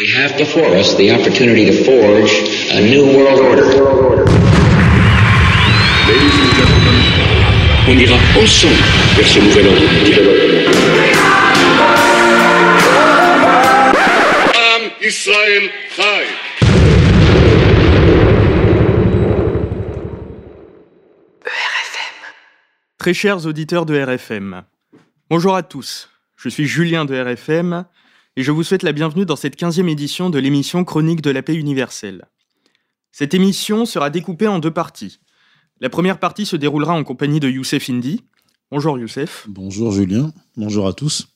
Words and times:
We 0.00 0.08
have 0.12 0.34
before 0.38 0.74
us 0.76 0.94
the 0.94 1.10
opportunity 1.10 1.66
to 1.66 1.84
forge 1.84 2.32
a 2.70 2.80
new 2.80 3.04
world 3.18 3.38
order. 3.38 3.66
Ladies 6.08 6.36
and 6.40 6.52
gentlemen, 6.56 6.96
on 7.86 7.98
ira 7.98 8.16
ensemble 8.40 8.80
vers 9.14 9.28
ce 9.28 9.40
nouvel 9.40 9.66
ordre 9.68 9.84
mondial. 9.92 10.24
Am 14.54 14.90
Israël 15.02 15.70
Chai. 15.94 16.24
Très 22.96 23.12
chers 23.12 23.44
auditeurs 23.44 23.84
de 23.84 23.98
RFM, 23.98 24.62
bonjour 25.28 25.54
à 25.54 25.62
tous, 25.62 26.08
je 26.38 26.48
suis 26.48 26.66
Julien 26.66 27.04
de 27.04 27.14
RFM 27.14 27.84
et 28.36 28.42
je 28.42 28.52
vous 28.52 28.62
souhaite 28.62 28.82
la 28.82 28.92
bienvenue 28.92 29.26
dans 29.26 29.36
cette 29.36 29.58
15e 29.58 29.88
édition 29.88 30.30
de 30.30 30.38
l'émission 30.38 30.84
Chronique 30.84 31.22
de 31.22 31.30
la 31.30 31.42
paix 31.42 31.54
universelle. 31.54 32.26
Cette 33.12 33.34
émission 33.34 33.86
sera 33.86 34.08
découpée 34.08 34.46
en 34.46 34.60
deux 34.60 34.70
parties. 34.70 35.18
La 35.80 35.90
première 35.90 36.20
partie 36.20 36.46
se 36.46 36.56
déroulera 36.56 36.94
en 36.94 37.02
compagnie 37.02 37.40
de 37.40 37.48
Youssef 37.48 37.90
Indy. 37.90 38.22
Bonjour 38.70 38.98
Youssef. 38.98 39.46
Bonjour 39.48 39.90
Julien, 39.90 40.32
bonjour 40.56 40.86
à 40.86 40.92
tous. 40.92 41.28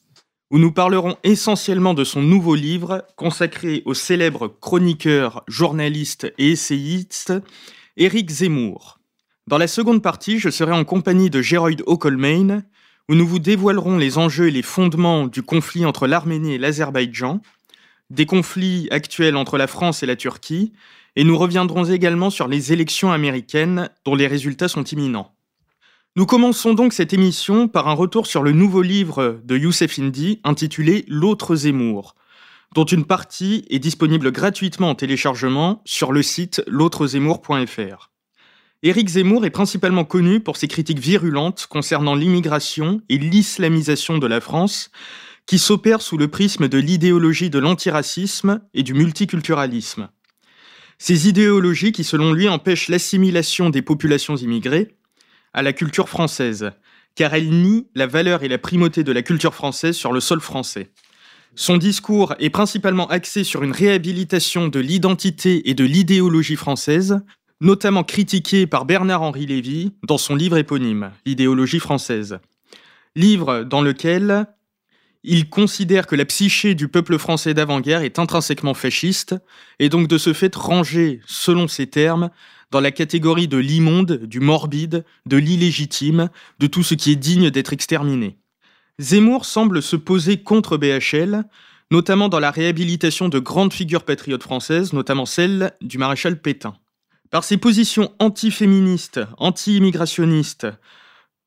Où 0.51 0.59
nous 0.59 0.71
parlerons 0.71 1.17
essentiellement 1.25 1.95
de 1.95 2.05
son 2.05 2.23
nouveau 2.23 2.55
livre 2.55 3.05
consacré 3.17 3.83
au 3.87 3.95
célèbre 3.95 4.47
chroniqueur, 4.47 5.43
journaliste 5.49 6.33
et 6.39 6.51
essayiste 6.51 7.33
Éric 7.97 8.31
Zemmour. 8.31 9.01
Dans 9.49 9.59
la 9.59 9.67
seconde 9.67 10.03
partie, 10.03 10.39
je 10.39 10.49
serai 10.49 10.73
en 10.73 10.85
compagnie 10.85 11.29
de 11.29 11.43
Geroyd 11.43 11.83
Okolmain, 11.87 12.63
où 13.09 13.15
nous 13.15 13.27
vous 13.27 13.39
dévoilerons 13.39 13.99
les 13.99 14.19
enjeux 14.19 14.49
et 14.49 14.53
les 14.53 14.63
fondements 14.63 15.27
du 15.27 15.43
conflit 15.43 15.85
entre 15.85 16.07
l'Arménie 16.07 16.55
et 16.55 16.59
l'Azerbaïdjan, 16.59 17.41
des 18.11 18.27
conflits 18.27 18.89
actuels 18.91 19.37
entre 19.37 19.59
la 19.59 19.67
France 19.67 20.03
et 20.03 20.07
la 20.07 20.17
Turquie, 20.17 20.73
et 21.17 21.25
nous 21.25 21.39
reviendrons 21.39 21.85
également 21.85 22.31
sur 22.31 22.49
les 22.49 22.73
élections 22.73 23.13
américaines 23.13 23.91
dont 24.05 24.15
les 24.15 24.27
résultats 24.27 24.69
sont 24.69 24.85
imminents. 24.85 25.35
Nous 26.17 26.27
commençons 26.27 26.75
donc 26.75 26.93
cette 26.93 27.13
émission 27.13 27.67
par 27.67 27.89
un 27.89 27.93
retour 27.93 28.27
sur 28.27 28.43
le 28.43 28.53
nouveau 28.53 28.83
livre 28.83 29.41
de 29.45 29.57
Youssef 29.57 29.99
Indy 29.99 30.41
intitulé 30.45 31.05
L'autre 31.09 31.57
Zemmour, 31.57 32.15
dont 32.75 32.85
une 32.85 33.05
partie 33.05 33.65
est 33.69 33.81
disponible 33.81 34.31
gratuitement 34.31 34.91
en 34.91 34.95
téléchargement 34.95 35.83
sur 35.85 36.13
le 36.13 36.23
site 36.23 36.63
l'autrezemmour.fr. 36.67 38.14
Éric 38.87 39.09
Zemmour 39.09 39.47
est 39.47 39.51
principalement 39.51 40.05
connu 40.05 40.41
pour 40.41 40.59
ses 40.59 40.69
critiques 40.69 40.99
virulentes 40.99 41.67
concernant 41.71 42.15
l'immigration 42.15 43.01
et 43.09 43.17
l'islamisation 43.17 44.19
de 44.19 44.27
la 44.27 44.43
France, 44.43 44.91
qui 45.47 45.59
s'opèrent 45.59 46.03
sous 46.03 46.19
le 46.19 46.29
prisme 46.29 46.69
de 46.69 46.77
l'idéologie 46.77 47.49
de 47.49 47.59
l'antiracisme 47.59 48.61
et 48.75 48.83
du 48.83 48.93
multiculturalisme. 48.93 50.11
Ces 50.99 51.29
idéologies 51.29 51.93
qui, 51.93 52.05
selon 52.05 52.35
lui, 52.35 52.47
empêchent 52.47 52.89
l'assimilation 52.89 53.71
des 53.71 53.81
populations 53.81 54.37
immigrées 54.37 54.95
à 55.55 55.63
la 55.63 55.73
culture 55.73 56.11
française, 56.11 56.73
car 57.15 57.33
elles 57.33 57.49
nient 57.49 57.87
la 57.95 58.07
valeur 58.07 58.43
et 58.43 58.49
la 58.49 58.59
primauté 58.59 59.03
de 59.03 59.13
la 59.13 59.23
culture 59.23 59.55
française 59.55 59.97
sur 59.97 60.13
le 60.13 60.21
sol 60.21 60.43
français. 60.43 60.91
Son 61.55 61.79
discours 61.79 62.35
est 62.39 62.51
principalement 62.51 63.09
axé 63.09 63.45
sur 63.45 63.63
une 63.63 63.73
réhabilitation 63.73 64.69
de 64.69 64.81
l'identité 64.81 65.71
et 65.71 65.75
de 65.75 65.85
l'idéologie 65.85 66.57
française, 66.57 67.23
notamment 67.65 68.05
critiqué 68.05 68.67
par 68.67 68.85
Bernard-Henri 68.85 69.47
Lévy 69.47 69.93
dans 70.07 70.19
son 70.19 70.37
livre 70.37 70.59
éponyme, 70.59 71.11
L'idéologie 71.25 71.81
française. 71.81 72.39
Livre 73.17 73.65
dans 73.65 73.81
lequel 73.81 74.47
il 75.23 75.49
considère 75.49 76.07
que 76.07 76.15
la 76.15 76.27
psyché 76.27 76.75
du 76.75 76.89
peuple 76.89 77.17
français 77.19 77.55
d'avant-guerre 77.55 78.03
est 78.03 78.19
intrinsèquement 78.19 78.75
fasciste, 78.75 79.35
et 79.79 79.89
donc 79.89 80.09
de 80.09 80.19
ce 80.19 80.35
fait 80.35 80.55
rangé, 80.55 81.23
selon 81.27 81.67
ses 81.67 81.87
termes, 81.87 82.29
dans 82.71 82.81
la 82.81 82.91
catégorie 82.91 83.49
de 83.49 83.57
l'immonde, 83.57 84.27
du 84.27 84.41
morbide, 84.41 85.07
de 85.25 85.39
l'illégitime, 85.39 86.29
de 86.59 86.67
tout 86.67 86.83
ce 86.83 86.95
qui 86.95 87.13
est 87.13 87.17
digne 87.17 87.49
d'être 87.49 87.73
exterminé. 87.73 88.37
Zemmour 88.99 89.47
semble 89.47 89.81
se 89.81 89.97
poser 89.97 90.43
contre 90.43 90.77
BHL, 90.77 91.45
notamment 91.91 92.29
dans 92.29 92.41
la 92.41 92.51
réhabilitation 92.51 93.31
de 93.31 93.39
grandes 93.39 93.73
figures 93.73 94.05
patriotes 94.05 94.43
françaises, 94.43 94.93
notamment 94.93 95.25
celle 95.25 95.73
du 95.81 95.97
maréchal 95.97 96.39
Pétain. 96.43 96.77
Par 97.31 97.45
ses 97.45 97.57
positions 97.57 98.13
anti-féministes, 98.19 99.21
anti-immigrationnistes, 99.39 100.67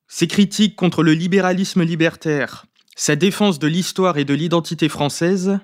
ses 0.07 0.27
critiques 0.27 0.75
contre 0.75 1.03
le 1.03 1.13
libéralisme 1.13 1.83
libertaire, 1.83 2.65
sa 2.95 3.15
défense 3.15 3.59
de 3.59 3.67
l'histoire 3.67 4.17
et 4.17 4.25
de 4.25 4.33
l'identité 4.33 4.89
française, 4.89 5.59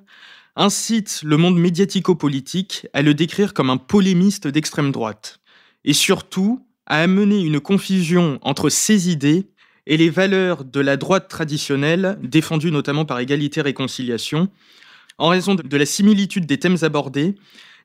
incite 0.55 1.21
le 1.23 1.37
monde 1.37 1.57
médiatico-politique 1.57 2.87
à 2.93 3.01
le 3.01 3.13
décrire 3.13 3.53
comme 3.53 3.69
un 3.69 3.77
polémiste 3.77 4.47
d'extrême 4.47 4.91
droite, 4.91 5.39
et 5.83 5.93
surtout 5.93 6.65
à 6.85 6.99
amener 6.99 7.41
une 7.41 7.59
confusion 7.59 8.39
entre 8.43 8.69
ses 8.69 9.09
idées 9.09 9.47
et 9.87 9.97
les 9.97 10.09
valeurs 10.09 10.63
de 10.63 10.79
la 10.79 10.95
droite 10.95 11.27
traditionnelle, 11.27 12.17
défendues 12.21 12.71
notamment 12.71 13.05
par 13.05 13.19
Égalité 13.19 13.59
et 13.59 13.63
Réconciliation, 13.63 14.49
en 15.17 15.29
raison 15.29 15.55
de 15.55 15.77
la 15.77 15.85
similitude 15.85 16.45
des 16.45 16.59
thèmes 16.59 16.77
abordés, 16.83 17.35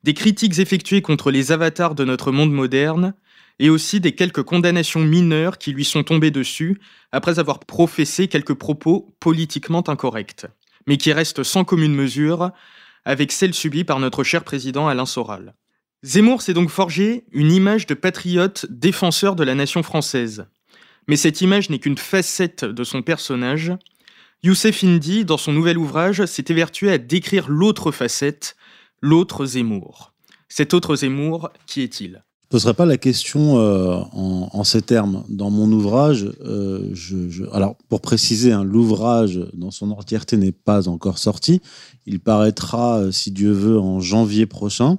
des 0.04 0.14
critiques 0.14 0.58
effectuées 0.58 1.02
contre 1.02 1.30
les 1.30 1.52
avatars 1.52 1.94
de 1.94 2.04
notre 2.04 2.32
monde 2.32 2.52
moderne, 2.52 3.14
et 3.58 3.70
aussi 3.70 4.00
des 4.00 4.12
quelques 4.12 4.42
condamnations 4.42 5.00
mineures 5.00 5.58
qui 5.58 5.72
lui 5.72 5.84
sont 5.84 6.04
tombées 6.04 6.30
dessus 6.30 6.80
après 7.12 7.38
avoir 7.38 7.60
professé 7.60 8.28
quelques 8.28 8.54
propos 8.54 9.14
politiquement 9.20 9.82
incorrects, 9.88 10.46
mais 10.86 10.96
qui 10.96 11.12
restent 11.12 11.42
sans 11.42 11.64
commune 11.64 11.94
mesure 11.94 12.52
avec 13.04 13.32
celles 13.32 13.54
subies 13.54 13.84
par 13.84 14.00
notre 14.00 14.22
cher 14.22 14.44
président 14.44 14.86
Alain 14.86 15.06
Soral. 15.06 15.54
Zemmour 16.04 16.42
s'est 16.42 16.54
donc 16.54 16.70
forgé 16.70 17.24
une 17.32 17.50
image 17.50 17.86
de 17.86 17.94
patriote 17.94 18.66
défenseur 18.70 19.34
de 19.34 19.42
la 19.42 19.56
nation 19.56 19.82
française. 19.82 20.46
Mais 21.08 21.16
cette 21.16 21.40
image 21.40 21.70
n'est 21.70 21.80
qu'une 21.80 21.98
facette 21.98 22.64
de 22.64 22.84
son 22.84 23.02
personnage. 23.02 23.72
Youssef 24.44 24.84
Indy, 24.84 25.24
dans 25.24 25.38
son 25.38 25.52
nouvel 25.52 25.78
ouvrage, 25.78 26.24
s'est 26.26 26.44
évertué 26.48 26.92
à 26.92 26.98
décrire 26.98 27.48
l'autre 27.48 27.90
facette, 27.90 28.56
l'autre 29.00 29.46
Zemmour. 29.46 30.12
Cet 30.48 30.74
autre 30.74 30.96
Zemmour, 30.96 31.50
qui 31.66 31.82
est-il? 31.82 32.22
Je 32.50 32.56
ne 32.56 32.60
poserai 32.60 32.72
pas 32.72 32.86
la 32.86 32.96
question 32.96 33.58
euh, 33.58 33.98
en, 34.12 34.64
ces 34.64 34.80
termes. 34.80 35.22
Dans 35.28 35.50
mon 35.50 35.70
ouvrage, 35.70 36.26
euh, 36.40 36.88
je, 36.94 37.44
alors 37.52 37.76
pour 37.90 38.00
préciser, 38.00 38.52
hein, 38.52 38.64
l'ouvrage 38.64 39.38
dans 39.52 39.70
son 39.70 39.90
entièreté 39.90 40.38
n'est 40.38 40.52
pas 40.52 40.88
encore 40.88 41.18
sorti. 41.18 41.60
Il 42.06 42.20
paraîtra, 42.20 43.12
si 43.12 43.32
Dieu 43.32 43.52
veut, 43.52 43.78
en 43.78 44.00
janvier 44.00 44.46
prochain. 44.46 44.98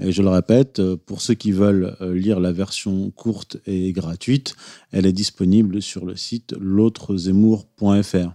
Et 0.00 0.10
je 0.10 0.22
le 0.22 0.30
répète, 0.30 0.80
pour 1.06 1.20
ceux 1.20 1.34
qui 1.34 1.52
veulent 1.52 1.96
lire 2.00 2.40
la 2.40 2.52
version 2.52 3.10
courte 3.10 3.58
et 3.66 3.92
gratuite, 3.92 4.54
elle 4.90 5.06
est 5.06 5.12
disponible 5.12 5.82
sur 5.82 6.06
le 6.06 6.16
site 6.16 6.54
l'autrezemmour.fr. 6.58 8.32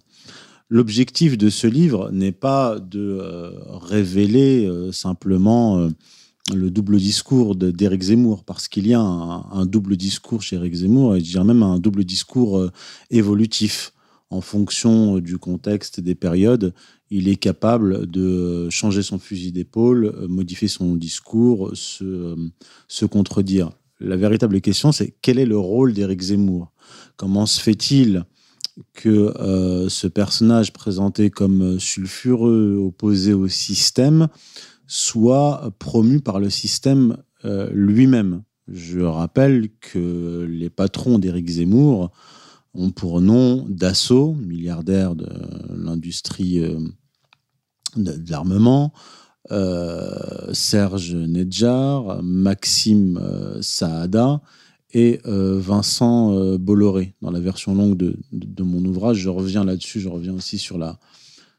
L'objectif 0.71 1.37
de 1.37 1.49
ce 1.49 1.67
livre 1.67 2.11
n'est 2.13 2.31
pas 2.31 2.79
de 2.79 3.19
euh, 3.21 3.51
révéler 3.71 4.65
euh, 4.65 4.93
simplement 4.93 5.79
euh, 5.79 5.89
le 6.55 6.71
double 6.71 6.97
discours 6.97 7.57
d'Éric 7.57 8.03
Zemmour, 8.03 8.45
parce 8.45 8.69
qu'il 8.69 8.87
y 8.87 8.93
a 8.93 9.01
un, 9.01 9.65
double 9.65 9.97
discours 9.97 10.41
chez 10.41 10.55
Éric 10.55 10.75
Zemmour, 10.75 11.17
et 11.17 11.19
je 11.19 11.25
dirais 11.25 11.43
même 11.43 11.61
un 11.61 11.77
double 11.77 12.05
discours 12.05 12.71
évolutif. 13.09 13.91
En 14.29 14.39
fonction 14.39 15.19
du 15.19 15.37
contexte 15.37 15.99
des 15.99 16.15
périodes, 16.15 16.73
il 17.09 17.27
est 17.27 17.35
capable 17.35 18.09
de 18.09 18.69
changer 18.69 19.03
son 19.03 19.19
fusil 19.19 19.51
d'épaule, 19.51 20.15
modifier 20.29 20.69
son 20.69 20.95
discours, 20.95 21.71
se, 21.73 22.35
se 22.87 23.05
contredire. 23.05 23.71
La 23.99 24.15
véritable 24.15 24.61
question, 24.61 24.91
c'est 24.91 25.13
quel 25.21 25.37
est 25.37 25.45
le 25.45 25.57
rôle 25.57 25.93
d'Éric 25.93 26.21
Zemmour? 26.21 26.71
Comment 27.17 27.45
se 27.45 27.59
fait-il 27.59 28.23
que 28.93 29.09
euh, 29.09 29.89
ce 29.89 30.07
personnage 30.07 30.73
présenté 30.73 31.29
comme 31.29 31.79
sulfureux, 31.79 32.77
opposé 32.77 33.33
au 33.33 33.47
système, 33.47 34.27
soit 34.87 35.71
promu 35.79 36.19
par 36.19 36.39
le 36.39 36.49
système 36.49 37.17
euh, 37.45 37.69
lui-même. 37.73 38.43
Je 38.67 38.99
rappelle 39.01 39.69
que 39.79 40.45
les 40.49 40.69
patrons 40.69 41.19
d'Éric 41.19 41.49
Zemmour 41.49 42.11
ont 42.73 42.91
pour 42.91 43.21
nom 43.21 43.65
Dassault, 43.67 44.33
milliardaire 44.33 45.15
de 45.15 45.29
l'industrie 45.69 46.59
euh, 46.59 46.79
de, 47.95 48.29
l'armement, 48.29 48.93
euh, 49.51 50.53
Serge 50.53 51.15
Nedjar, 51.15 52.21
Maxime 52.23 53.17
euh, 53.17 53.61
Saada 53.61 54.41
et 54.93 55.19
euh, 55.25 55.59
Vincent 55.59 56.33
euh, 56.33 56.57
Bolloré. 56.57 57.13
Dans 57.21 57.31
la 57.31 57.39
version 57.39 57.75
longue 57.75 57.97
de, 57.97 58.63
mon 58.63 58.83
ouvrage, 58.85 59.17
je 59.17 59.29
reviens 59.29 59.63
là-dessus, 59.63 59.99
je 59.99 60.09
reviens 60.09 60.33
aussi 60.33 60.57
sur 60.57 60.77
la, 60.77 60.99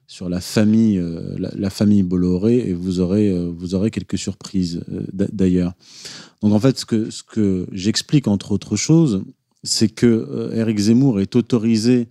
sur 0.07 0.29
la 0.29 0.41
famille, 0.41 0.99
euh, 0.99 1.37
la, 1.39 1.71
famille 1.71 2.03
Bolloré 2.03 2.59
et 2.69 2.73
vous 2.73 3.01
aurez, 3.01 3.33
vous 3.51 3.75
aurez 3.75 3.91
quelques 3.91 4.19
surprises 4.19 4.83
d'ailleurs. 5.13 5.73
Donc 6.43 6.53
en 6.53 6.61
fait, 6.61 6.79
ce 6.79 6.87
que, 6.87 7.11
ce 7.11 7.23
que 7.23 7.67
j'explique 7.73 8.29
entre 8.29 8.53
autres 8.53 8.77
choses, 8.77 9.23
c'est 9.63 9.89
que 9.89 10.51
Éric 10.55 10.79
Zemmour 10.79 11.21
est 11.21 11.37
autorisé 11.37 12.09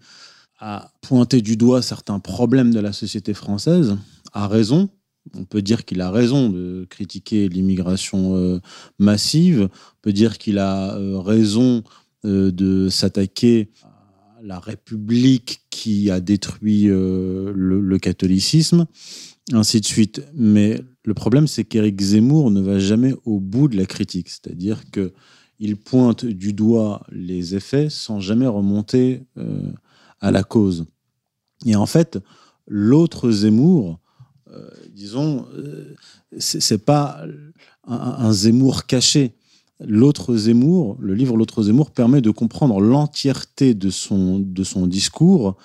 à 0.59 0.91
pointer 1.01 1.41
du 1.41 1.57
doigt 1.57 1.81
certains 1.81 2.19
problèmes 2.19 2.71
de 2.71 2.79
la 2.79 2.93
société 2.93 3.33
française, 3.33 3.97
à 4.31 4.47
raison, 4.47 4.89
On 5.35 5.45
peut 5.45 5.61
dire 5.61 5.85
qu'il 5.85 6.01
a 6.01 6.11
raison 6.11 6.49
de 6.49 6.85
critiquer 6.89 7.47
l'immigration 7.47 8.35
euh, 8.35 8.59
massive. 8.99 9.69
On 9.71 10.01
peut 10.01 10.13
dire 10.13 10.37
qu'il 10.37 10.57
a 10.57 10.95
euh, 10.95 11.19
raison 11.19 11.83
euh, 12.25 12.51
de 12.51 12.89
s'attaquer 12.89 13.69
à 13.83 14.41
la 14.43 14.59
République 14.59 15.61
qui 15.69 16.09
a 16.09 16.19
détruit 16.19 16.85
le, 16.85 17.97
catholicisme, 17.97 18.87
ainsi 19.53 19.79
de 19.79 19.85
suite. 19.85 20.23
Mais 20.33 20.81
le 21.05 21.13
problème, 21.13 21.47
c'est 21.47 21.63
qu'Éric 21.63 22.01
Zemmour 22.01 22.49
ne 22.51 22.61
va 22.61 22.79
jamais 22.79 23.13
au 23.25 23.39
bout 23.39 23.67
de 23.67 23.77
la 23.77 23.85
critique. 23.85 24.29
C'est-à-dire 24.29 24.89
que 24.91 25.13
il 25.59 25.77
pointe 25.77 26.25
du 26.25 26.53
doigt 26.53 27.05
les 27.11 27.53
effets 27.53 27.87
sans 27.91 28.19
jamais 28.19 28.47
remonter 28.47 29.21
à 30.19 30.31
la 30.31 30.43
cause. 30.43 30.87
Et 31.67 31.75
en 31.75 31.85
fait, 31.85 32.17
l'autre 32.67 33.29
Zemmour, 33.29 33.99
disons, 34.89 35.45
euh, 35.55 35.95
c'est 36.37 36.83
pas 36.85 37.23
un, 37.87 38.31
Zemmour 38.31 38.85
caché. 38.85 39.33
L'autre 39.79 40.35
Zemmour, 40.35 40.97
le 40.99 41.13
livre 41.15 41.37
L'autre 41.37 41.63
Zemmour 41.63 41.91
permet 41.91 42.21
de 42.21 42.29
comprendre 42.29 42.79
l'entièreté 42.79 43.73
de 43.73 43.89
son, 43.89 44.39
de 44.39 44.63
son 44.63 44.85
discours 44.87 45.57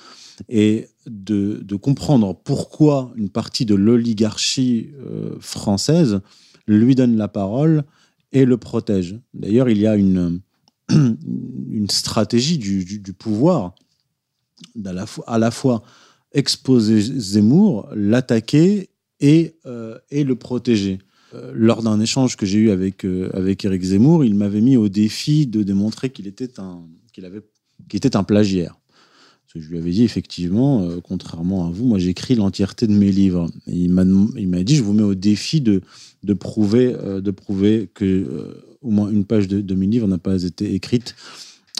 et 0.48 0.88
de, 1.06 1.76
comprendre 1.76 2.34
pourquoi 2.34 3.12
une 3.16 3.28
partie 3.28 3.66
de 3.66 3.74
l'oligarchie 3.74 4.90
euh, 4.98 5.36
française 5.40 6.20
lui 6.66 6.94
donne 6.94 7.16
la 7.16 7.28
parole 7.28 7.84
et 8.32 8.44
le 8.44 8.56
protège. 8.56 9.18
D'ailleurs, 9.34 9.68
il 9.68 9.78
y 9.78 9.86
a 9.86 9.96
une, 9.96 10.40
une 10.90 11.90
stratégie 11.90 12.58
du, 12.58 13.12
pouvoir 13.12 13.74
à 15.26 15.38
la 15.38 15.50
fois 15.50 15.82
exposer 16.36 17.00
Zemmour, 17.00 17.88
l'attaquer 17.94 18.90
et, 19.20 19.54
euh, 19.64 19.98
et 20.10 20.22
le 20.22 20.36
protéger. 20.36 20.98
Euh, 21.34 21.50
lors 21.54 21.82
d'un 21.82 21.98
échange 21.98 22.36
que 22.36 22.46
j'ai 22.46 22.58
eu 22.58 22.70
avec, 22.70 23.04
euh, 23.04 23.30
avec 23.32 23.64
Eric 23.64 23.82
Zemmour, 23.82 24.24
il 24.24 24.34
m'avait 24.34 24.60
mis 24.60 24.76
au 24.76 24.88
défi 24.88 25.46
de 25.46 25.62
démontrer 25.62 26.10
qu'il 26.10 26.26
était 26.26 26.60
un, 26.60 26.82
qu'il 27.12 27.24
avait, 27.24 27.40
un 28.14 28.22
plagiaire. 28.22 28.76
je 29.54 29.66
lui 29.66 29.78
avais 29.78 29.90
dit, 29.90 30.04
effectivement, 30.04 30.86
contrairement 31.02 31.66
à 31.66 31.70
vous, 31.70 31.86
moi 31.86 31.98
j'écris 31.98 32.34
l'entièreté 32.34 32.86
de 32.86 32.92
mes 32.92 33.10
livres. 33.10 33.50
Il 33.66 33.90
m'a, 33.90 34.04
il 34.36 34.48
m'a 34.48 34.62
dit, 34.62 34.76
je 34.76 34.82
vous 34.82 34.92
mets 34.92 35.02
au 35.02 35.14
défi 35.14 35.62
de, 35.62 35.80
de, 36.22 36.34
prouver, 36.34 36.92
de 36.92 37.30
prouver 37.30 37.88
que 37.94 38.60
au 38.82 38.90
moins 38.90 39.10
une 39.10 39.24
page 39.24 39.48
de, 39.48 39.62
de 39.62 39.74
mes 39.74 39.86
livres 39.86 40.06
n'a 40.06 40.18
pas 40.18 40.42
été 40.42 40.74
écrite 40.74 41.14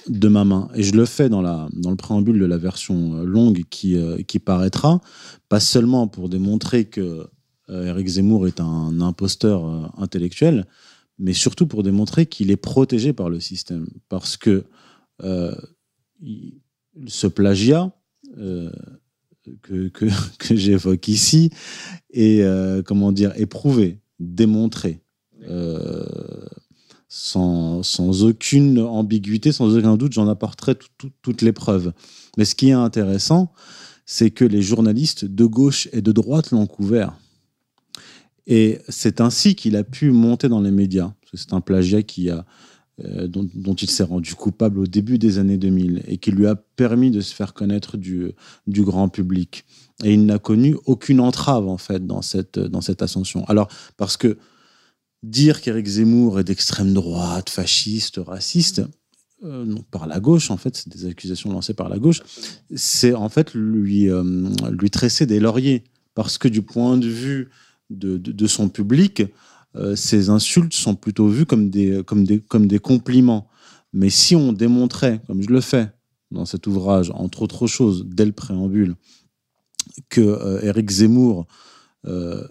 de 0.09 0.29
ma 0.29 0.45
main. 0.45 0.69
Et 0.75 0.83
je 0.83 0.95
le 0.95 1.05
fais 1.05 1.29
dans, 1.29 1.43
la, 1.43 1.69
dans 1.73 1.91
le 1.91 1.97
préambule 1.97 2.39
de 2.39 2.45
la 2.45 2.59
version 2.59 3.17
euh, 3.17 3.25
longue 3.25 3.65
qui, 3.71 3.97
euh, 3.97 4.23
qui 4.23 4.39
paraîtra, 4.39 5.01
pas 5.49 5.61
seulement 5.61 6.09
pour 6.09 6.29
démontrer 6.29 6.85
que 6.85 7.27
euh, 7.69 7.87
Eric 7.87 8.07
Zemmour 8.07 8.47
est 8.47 8.61
un 8.61 9.01
imposteur 9.01 9.93
intellectuel, 9.99 10.67
mais 11.19 11.33
surtout 11.33 11.67
pour 11.67 11.83
démontrer 11.83 12.27
qu'il 12.27 12.51
est 12.51 12.57
protégé 12.57 13.13
par 13.13 13.31
le 13.31 13.41
système. 13.41 13.87
Parce 14.09 14.37
que 14.37 14.65
ce 17.07 17.27
plagiat 17.27 17.91
que, 18.37 19.89
que, 19.89 20.07
que 20.39 20.55
j'évoque 20.55 21.09
ici 21.09 21.51
est, 22.11 22.45
comment 22.85 23.11
dire, 23.13 23.33
éprouvé, 23.37 24.01
démontré 24.21 25.01
sans, 27.19 28.23
aucune 28.25 28.79
ambiguïté, 28.79 29.51
sans 29.51 29.75
aucun 29.75 29.97
doute, 29.97 30.13
j'en 30.13 30.29
apporterai 30.29 30.75
toutes 31.23 31.41
les 31.41 31.53
preuves. 31.53 31.95
Mais 32.37 32.45
ce 32.45 32.55
qui 32.55 32.69
est 32.69 32.73
intéressant, 32.73 33.53
c'est 34.05 34.31
que 34.31 34.45
les 34.45 34.61
journalistes 34.61 35.25
de 35.25 35.47
gauche 35.47 35.89
et 35.93 36.03
de 36.03 36.13
droite 36.13 36.51
l'ont 36.51 36.67
couvert. 36.67 37.17
Et 38.47 38.81
c'est 38.91 39.23
ainsi 39.23 39.55
qu'il 39.55 39.77
a 39.77 39.83
pu 39.83 40.11
monter 40.11 40.51
dans 40.51 40.61
les 40.61 40.71
médias. 40.71 41.15
C'est 41.33 41.55
un 41.55 41.63
plagiat 41.63 42.03
euh, 43.05 43.27
dont, 43.27 43.75
il 43.75 43.91
s'est 43.91 44.05
rendu 44.05 44.35
coupable 44.35 44.79
au 44.79 44.87
début 44.87 45.19
des 45.19 45.39
années 45.39 45.57
2000 45.57 46.03
et 46.07 46.19
qui 46.19 46.31
lui 46.31 46.47
a 46.47 46.55
permis 46.55 47.11
de 47.11 47.23
se 47.23 47.35
faire 47.35 47.55
connaître 47.55 47.97
du, 47.97 48.33
du 48.67 48.83
grand 48.83 49.09
public. 49.09 49.65
Et 50.05 50.13
il 50.13 50.27
n'a 50.27 50.39
connu 50.39 50.77
aucune 50.85 51.21
entrave, 51.21 51.67
en 51.67 51.79
fait, 51.79 52.07
dans 52.07 52.21
cette, 52.21 52.59
dans 52.59 52.83
cette 52.83 53.01
ascension. 53.01 53.47
Alors, 53.47 53.69
parce 53.97 54.19
que 54.19 54.37
dire 55.23 55.61
qu'Éric 55.61 55.87
Zemmour 55.87 56.41
est 56.41 56.45
d'extrême 56.45 56.93
droite, 56.93 57.51
fasciste, 57.51 58.21
raciste, 58.25 58.83
euh, 59.45 59.75
par 59.91 60.07
la 60.07 60.19
gauche, 60.19 60.51
en 60.51 60.57
fait, 60.57 60.77
c'est 60.77 60.89
des 60.89 61.07
accusations 61.07 61.53
lancées 61.53 61.75
par 61.75 61.91
la 61.91 61.99
gauche, 61.99 62.23
c'est 62.75 63.13
en 63.13 63.29
fait 63.29 63.53
lui, 63.53 64.09
euh, 64.11 64.49
lui 64.71 64.91
tresser 64.91 65.27
des 65.27 65.41
lauriers. 65.41 65.85
Parce 66.15 66.39
que 66.39 66.49
du 66.49 66.63
point 66.63 66.97
de 66.97 67.09
vue 67.09 67.51
de, 67.91 68.17
de, 68.17 68.47
son 68.47 68.71
public, 68.71 69.23
euh, 69.75 69.95
ces 69.95 70.31
insultes 70.31 70.73
sont 70.73 70.95
plutôt 70.95 71.29
vues 71.29 71.45
comme 71.45 71.69
des, 71.69 72.03
comme, 72.07 72.25
des, 72.25 72.41
comme 72.41 72.67
des 72.67 72.79
compliments. 72.79 73.49
Mais 73.93 74.09
si 74.09 74.35
on 74.35 74.55
démontrait, 74.55 75.21
comme 75.27 75.43
je 75.43 75.51
le 75.51 75.61
fais 75.61 75.91
dans 76.31 76.47
cet 76.47 76.67
ouvrage, 76.67 77.11
entre 77.11 77.43
autres 77.43 77.67
choses, 77.67 78.07
dès 78.07 78.25
le 78.25 78.33
préambule, 78.33 78.97
que 80.09 80.65
Éric 80.65 80.91
Zemmour 80.91 81.47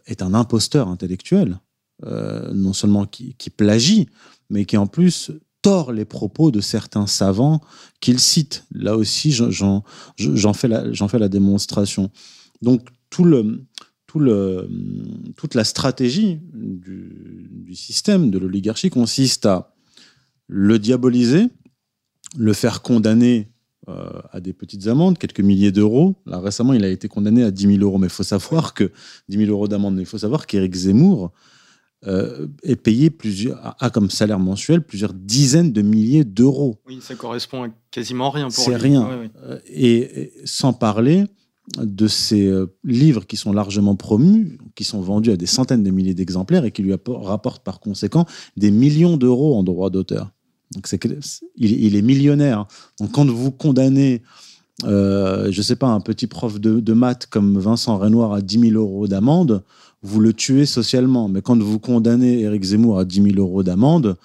est 0.05 0.21
un 0.21 0.33
imposteur 0.33 0.87
intellectuel, 0.87 1.59
euh, 2.05 2.53
non 2.53 2.73
seulement 2.73 3.05
qui, 3.05 3.33
plagie, 3.49 4.07
mais 4.49 4.65
qui 4.65 4.77
en 4.77 4.87
plus 4.87 5.31
tord 5.61 5.91
les 5.91 6.05
propos 6.05 6.51
de 6.51 6.61
certains 6.61 7.07
savants 7.07 7.61
qu'il 7.99 8.19
cite. 8.19 8.65
Là 8.71 8.95
aussi, 8.95 9.31
j'en 9.31 9.83
fais, 10.53 10.69
fais 10.93 11.19
la 11.19 11.29
démonstration. 11.29 12.11
Donc, 12.61 12.89
tout 13.09 13.23
le, 13.23 13.65
tout 14.05 14.19
le, 14.19 14.69
toute 15.35 15.55
la 15.55 15.63
stratégie 15.63 16.39
du, 16.53 17.73
système, 17.73 18.29
de 18.29 18.37
l'oligarchie, 18.37 18.89
consiste 18.89 19.45
à 19.45 19.73
le 20.47 20.77
diaboliser, 20.77 21.47
le 22.37 22.53
faire 22.53 22.81
condamner 22.81 23.49
euh, 23.89 24.21
à 24.31 24.39
des 24.39 24.53
petites 24.53 24.87
amendes, 24.87 25.17
quelques 25.17 25.41
milliers 25.41 25.71
d'euros. 25.71 26.15
Là, 26.25 26.39
récemment, 26.39 26.73
il 26.73 26.83
a 26.83 26.89
été 26.89 27.07
condamné 27.07 27.43
à 27.43 27.51
10 27.51 27.77
000 27.77 27.79
euros, 27.79 27.97
mais 27.97 28.07
il 28.07 28.13
faut 28.13 28.23
savoir 28.23 28.73
que 28.73 28.91
10 29.29 29.37
000 29.37 29.51
euros 29.51 29.67
d'amende, 29.67 29.97
il 29.99 30.05
faut 30.05 30.17
savoir 30.17 30.45
qu'Éric 30.45 30.75
Zemmour 30.75 31.31
euh, 32.07 32.47
est 32.61 32.75
payé 32.75 33.09
plusieurs, 33.09 33.75
a 33.79 33.89
comme 33.89 34.11
salaire 34.11 34.37
mensuel 34.37 34.81
plusieurs 34.83 35.13
dizaines 35.13 35.71
de 35.71 35.81
milliers 35.81 36.23
d'euros. 36.23 36.75
Oui, 36.85 36.99
ça 37.01 37.15
correspond 37.15 37.63
à 37.63 37.69
quasiment 37.89 38.29
rien 38.29 38.45
pour 38.45 38.63
C'est 38.63 38.75
rien. 38.75 39.27
Euh, 39.43 39.59
et, 39.67 40.31
sans 40.43 40.71
parler 40.71 41.25
de 41.79 42.07
ces 42.07 42.45
euh, 42.45 42.67
livres 42.83 43.25
qui 43.25 43.37
sont 43.37 43.51
largement 43.51 43.95
promus, 43.95 44.59
qui 44.75 44.83
sont 44.83 45.01
vendus 45.01 45.31
à 45.31 45.37
des 45.37 45.47
centaines 45.47 45.81
de 45.81 45.89
milliers 45.89 46.13
d'exemplaires 46.13 46.63
et 46.65 46.71
qui 46.71 46.83
lui 46.83 46.93
rapportent 47.07 47.63
par 47.63 47.79
conséquent 47.79 48.27
des 48.55 48.69
millions 48.69 49.17
d'euros 49.17 49.57
en 49.57 49.63
droits 49.63 49.89
d'auteur. 49.89 50.31
Donc 50.75 50.85
c'est 50.85 51.03
il, 51.55 51.95
est 51.95 52.01
millionnaire. 52.03 52.67
Donc 52.99 53.13
quand 53.13 53.27
vous 53.27 53.51
condamnez, 53.51 54.21
je 54.83 55.47
ne 55.47 55.61
sais 55.63 55.75
pas, 55.75 55.87
un 55.87 56.01
petit 56.01 56.27
prof 56.27 56.59
de, 56.59 56.79
de 56.79 56.93
maths 56.93 57.25
comme 57.25 57.57
Vincent 57.57 57.97
Renoir 57.97 58.33
à 58.33 58.41
10 58.41 58.59
000 58.59 58.73
euros 58.73 59.07
d'amende, 59.07 59.63
vous 60.05 60.19
le 60.19 60.33
tuez 60.33 60.65
socialement. 60.65 61.27
Mais 61.27 61.41
quand 61.41 61.61
vous 61.61 61.79
condamnez 61.79 62.41
Éric 62.41 62.63
Zemmour 62.63 62.99
à 62.99 63.05
10 63.05 63.33
000 63.33 63.35
euros 63.37 63.63
d'amende, 63.63 64.17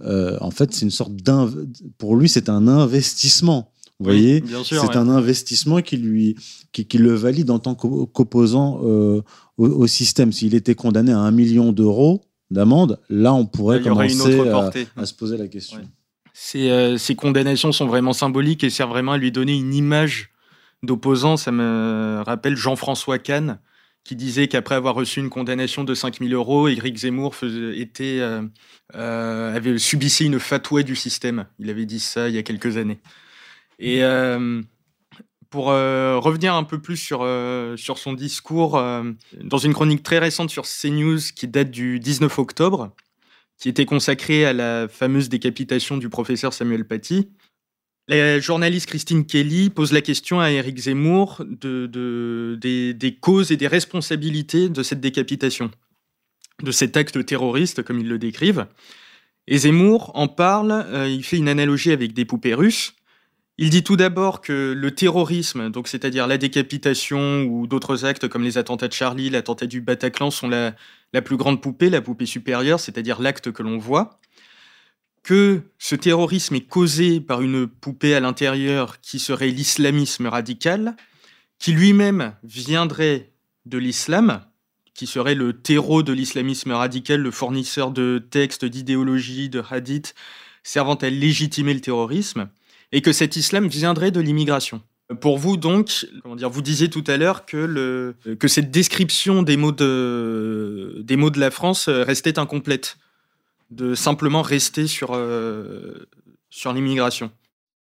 euh, 0.00 0.36
en 0.40 0.50
fait, 0.50 0.72
c'est 0.72 0.84
une 0.84 0.90
sorte 0.90 1.14
d'un. 1.14 1.50
Pour 1.98 2.16
lui, 2.16 2.28
c'est 2.28 2.48
un 2.48 2.68
investissement. 2.68 3.72
Vous 3.98 4.04
voyez, 4.04 4.44
c'est 4.64 4.96
un 4.96 5.08
investissement 5.08 5.80
qui 5.80 5.96
lui, 5.96 6.36
qui, 6.72 6.98
le 6.98 7.14
valide 7.14 7.50
en 7.50 7.58
tant 7.58 7.74
qu'opposant 7.74 8.80
euh, 8.84 9.22
au, 9.56 9.86
système. 9.86 10.32
S'il 10.32 10.54
était 10.54 10.74
condamné 10.74 11.12
à 11.12 11.18
un 11.18 11.30
million 11.30 11.72
d'euros 11.72 12.22
d'amende, 12.50 13.00
là, 13.08 13.32
on 13.32 13.46
pourrait 13.46 13.80
commencer 13.80 14.38
à, 14.96 15.06
se 15.06 15.14
poser 15.14 15.38
la 15.38 15.48
question. 15.48 15.80
Euh, 16.56 16.98
ces, 16.98 17.14
condamnations 17.14 17.72
sont 17.72 17.86
vraiment 17.86 18.12
symboliques 18.12 18.64
et 18.64 18.70
servent 18.70 18.90
vraiment 18.90 19.12
à 19.12 19.18
lui 19.18 19.32
donner 19.32 19.56
une 19.56 19.72
image 19.72 20.30
d'opposant. 20.82 21.38
Ça 21.38 21.50
me 21.50 22.22
rappelle 22.26 22.54
Jean-François 22.54 23.18
Kahn, 23.18 23.58
qui 24.06 24.14
disait 24.14 24.46
qu'après 24.46 24.76
avoir 24.76 24.94
reçu 24.94 25.18
une 25.18 25.30
condamnation 25.30 25.82
de 25.82 25.92
5000 25.92 26.32
euros, 26.32 26.68
Éric 26.68 26.96
Zemmour 26.96 27.34
était, 27.74 28.20
euh, 28.20 28.42
euh, 28.94 29.52
avait 29.52 29.78
subissé 29.78 30.24
une 30.24 30.38
fatouée 30.38 30.84
du 30.84 30.94
système. 30.94 31.46
Il 31.58 31.70
avait 31.70 31.86
dit 31.86 31.98
ça 31.98 32.28
il 32.28 32.36
y 32.36 32.38
a 32.38 32.44
quelques 32.44 32.76
années. 32.76 33.00
Et 33.80 34.04
euh, 34.04 34.62
pour 35.50 35.66
revenir 35.66 36.54
un 36.54 36.62
peu 36.62 36.80
plus 36.80 36.96
sur, 36.96 37.26
sur 37.76 37.98
son 37.98 38.12
discours, 38.12 38.80
dans 39.40 39.58
une 39.58 39.72
chronique 39.72 40.02
très 40.02 40.18
récente 40.18 40.50
sur 40.50 40.64
CNews 40.64 41.18
qui 41.34 41.48
date 41.48 41.70
du 41.70 41.98
19 41.98 42.38
octobre, 42.38 42.92
qui 43.58 43.68
était 43.68 43.86
consacrée 43.86 44.44
à 44.44 44.52
la 44.52 44.86
fameuse 44.88 45.28
décapitation 45.28 45.96
du 45.96 46.08
professeur 46.08 46.52
Samuel 46.52 46.86
Paty, 46.86 47.30
la 48.08 48.38
journaliste 48.38 48.86
Christine 48.86 49.26
Kelly 49.26 49.70
pose 49.70 49.92
la 49.92 50.00
question 50.00 50.40
à 50.40 50.50
Éric 50.50 50.78
Zemmour 50.78 51.42
de, 51.44 52.56
des, 52.60 53.16
causes 53.20 53.50
et 53.50 53.56
des 53.56 53.66
responsabilités 53.66 54.68
de 54.68 54.82
cette 54.82 55.00
décapitation, 55.00 55.70
de 56.62 56.70
cet 56.70 56.96
acte 56.96 57.24
terroriste, 57.24 57.82
comme 57.82 57.98
ils 57.98 58.08
le 58.08 58.18
décrivent. 58.18 58.66
Et 59.48 59.58
Zemmour 59.58 60.12
en 60.14 60.28
parle, 60.28 60.72
euh, 60.72 61.08
il 61.08 61.24
fait 61.24 61.36
une 61.36 61.48
analogie 61.48 61.92
avec 61.92 62.12
des 62.12 62.24
poupées 62.24 62.54
russes, 62.54 62.94
Il 63.58 63.70
dit 63.70 63.82
tout 63.82 63.96
d'abord 63.96 64.40
que 64.40 64.74
le 64.76 64.90
terrorisme, 64.94 65.70
donc 65.70 65.88
c'est-à-dire 65.88 66.26
la 66.26 66.36
décapitation 66.36 67.44
ou 67.44 67.66
d'autres 67.66 68.04
actes 68.04 68.28
comme 68.28 68.42
les 68.42 68.58
attentats 68.58 68.88
de 68.88 68.92
Charlie, 68.92 69.30
l'attentat 69.30 69.66
du 69.66 69.80
Bataclan, 69.80 70.30
sont 70.30 70.48
la 70.48 71.22
plus 71.22 71.36
grande 71.36 71.62
poupée, 71.62 71.90
la 71.90 72.02
poupée 72.02 72.26
supérieure, 72.26 72.80
c'est-à-dire 72.80 73.20
l'acte 73.20 73.52
que 73.52 73.62
l'on 73.62 73.78
voit, 73.78 74.18
que 75.26 75.62
ce 75.76 75.96
terrorisme 75.96 76.54
est 76.54 76.68
causé 76.68 77.20
par 77.20 77.42
une 77.42 77.66
poupée 77.66 78.14
à 78.14 78.20
l'intérieur 78.20 79.00
qui 79.00 79.18
serait 79.18 79.48
l'islamisme 79.48 80.28
radical, 80.28 80.94
qui 81.58 81.72
lui-même 81.72 82.34
viendrait 82.44 83.32
de 83.64 83.76
l'islam, 83.76 84.42
qui 84.94 85.08
serait 85.08 85.34
le 85.34 85.52
terreau 85.52 86.04
de 86.04 86.12
l'islamisme 86.12 86.70
radical, 86.70 87.20
le 87.20 87.32
fournisseur 87.32 87.90
de 87.90 88.24
textes, 88.30 88.64
d'idéologies, 88.64 89.48
de 89.48 89.64
hadiths, 89.68 90.14
servant 90.62 90.94
à 90.94 91.10
légitimer 91.10 91.74
le 91.74 91.80
terrorisme, 91.80 92.48
et 92.92 93.02
que 93.02 93.10
cet 93.10 93.34
islam 93.34 93.66
viendrait 93.66 94.12
de 94.12 94.20
l'immigration. 94.20 94.80
Pour 95.20 95.38
vous, 95.38 95.56
donc, 95.56 96.06
comment 96.22 96.36
dire, 96.36 96.50
vous 96.50 96.62
disiez 96.62 96.88
tout 96.88 97.04
à 97.08 97.16
l'heure 97.16 97.46
que, 97.46 98.14
que 98.38 98.46
cette 98.46 98.70
description 98.70 99.42
des 99.42 99.56
mots, 99.56 99.72
de, 99.72 101.00
des 101.02 101.16
mots 101.16 101.30
de 101.30 101.40
la 101.40 101.50
France 101.50 101.88
restait 101.88 102.38
incomplète, 102.38 102.96
de 103.70 103.94
simplement 103.94 104.42
rester 104.42 104.86
sur, 104.86 105.12
euh, 105.12 106.08
sur 106.50 106.72
l'immigration. 106.72 107.30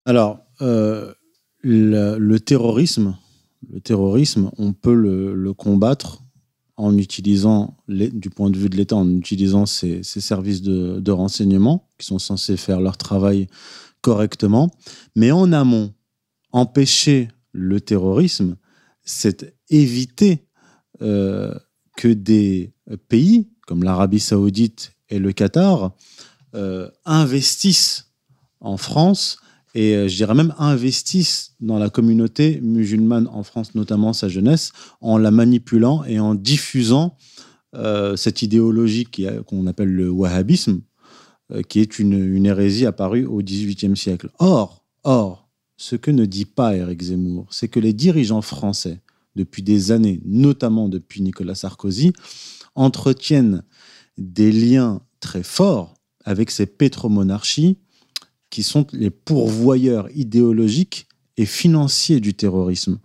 Alors, 0.04 0.40
euh, 0.60 1.12
le, 1.60 2.38
terrorisme, 2.38 3.16
le 3.70 3.80
terrorisme, 3.80 4.50
on 4.58 4.72
peut 4.72 4.94
le, 4.94 5.52
combattre 5.52 6.22
en 6.76 6.96
utilisant, 6.96 7.76
du 7.88 8.30
point 8.30 8.50
de 8.50 8.58
vue 8.58 8.68
de 8.68 8.76
l'État, 8.76 8.96
en 8.96 9.08
utilisant 9.10 9.66
ces, 9.66 10.02
ces 10.02 10.20
services 10.20 10.62
de, 10.62 10.98
de, 11.00 11.12
renseignement 11.12 11.88
qui 11.98 12.06
sont 12.06 12.18
censés 12.18 12.56
faire 12.56 12.80
leur 12.80 12.96
travail 12.96 13.46
correctement. 14.00 14.70
Mais 15.14 15.30
en 15.30 15.52
amont, 15.52 15.92
empêcher 16.52 17.28
le 17.52 17.80
terrorisme, 17.80 18.56
c'est 19.04 19.54
éviter 19.68 20.46
euh, 21.02 21.54
que 21.96 22.08
des 22.08 22.72
pays 23.08 23.48
comme 23.66 23.84
l'Arabie 23.84 24.20
saoudite 24.20 24.92
et 25.12 25.18
le 25.18 25.32
Qatar 25.32 25.92
euh, 26.54 26.88
investissent 27.04 28.12
en 28.60 28.76
France 28.76 29.38
et 29.74 29.94
euh, 29.94 30.08
je 30.08 30.16
dirais 30.16 30.34
même 30.34 30.54
investissent 30.58 31.54
dans 31.60 31.78
la 31.78 31.90
communauté 31.90 32.60
musulmane 32.62 33.28
en 33.28 33.42
France, 33.42 33.74
notamment 33.74 34.12
sa 34.12 34.28
jeunesse, 34.28 34.72
en 35.00 35.18
la 35.18 35.30
manipulant 35.30 36.04
et 36.04 36.20
en 36.20 36.34
diffusant 36.34 37.16
euh, 37.74 38.16
cette 38.16 38.42
idéologie 38.42 39.06
qu'on 39.46 39.66
appelle 39.66 39.92
le 39.92 40.10
wahhabisme, 40.10 40.80
euh, 41.52 41.62
qui 41.62 41.80
est 41.80 41.98
une, 41.98 42.44
hérésie 42.44 42.86
apparue 42.86 43.24
au 43.24 43.42
XVIIIe 43.42 43.96
siècle. 43.96 44.30
Or, 44.38 44.84
or, 45.04 45.48
ce 45.78 45.96
que 45.96 46.10
ne 46.10 46.26
dit 46.26 46.44
pas 46.44 46.76
Éric 46.76 47.02
Zemmour, 47.02 47.46
c'est 47.50 47.68
que 47.68 47.80
les 47.80 47.92
dirigeants 47.92 48.42
français, 48.42 49.00
depuis 49.34 49.62
des 49.62 49.90
années, 49.90 50.20
notamment 50.26 50.90
depuis 50.90 51.22
Nicolas 51.22 51.54
Sarkozy, 51.54 52.12
entretiennent 52.74 53.62
des 54.18 54.52
liens 54.52 55.00
très 55.20 55.42
forts 55.42 55.94
avec 56.24 56.50
ces 56.50 56.66
pétromonarchies 56.66 57.78
qui 58.50 58.62
sont 58.62 58.86
les 58.92 59.10
pourvoyeurs 59.10 60.08
idéologiques 60.14 61.06
et 61.36 61.46
financiers 61.46 62.20
du 62.20 62.34
terrorisme. 62.34 62.98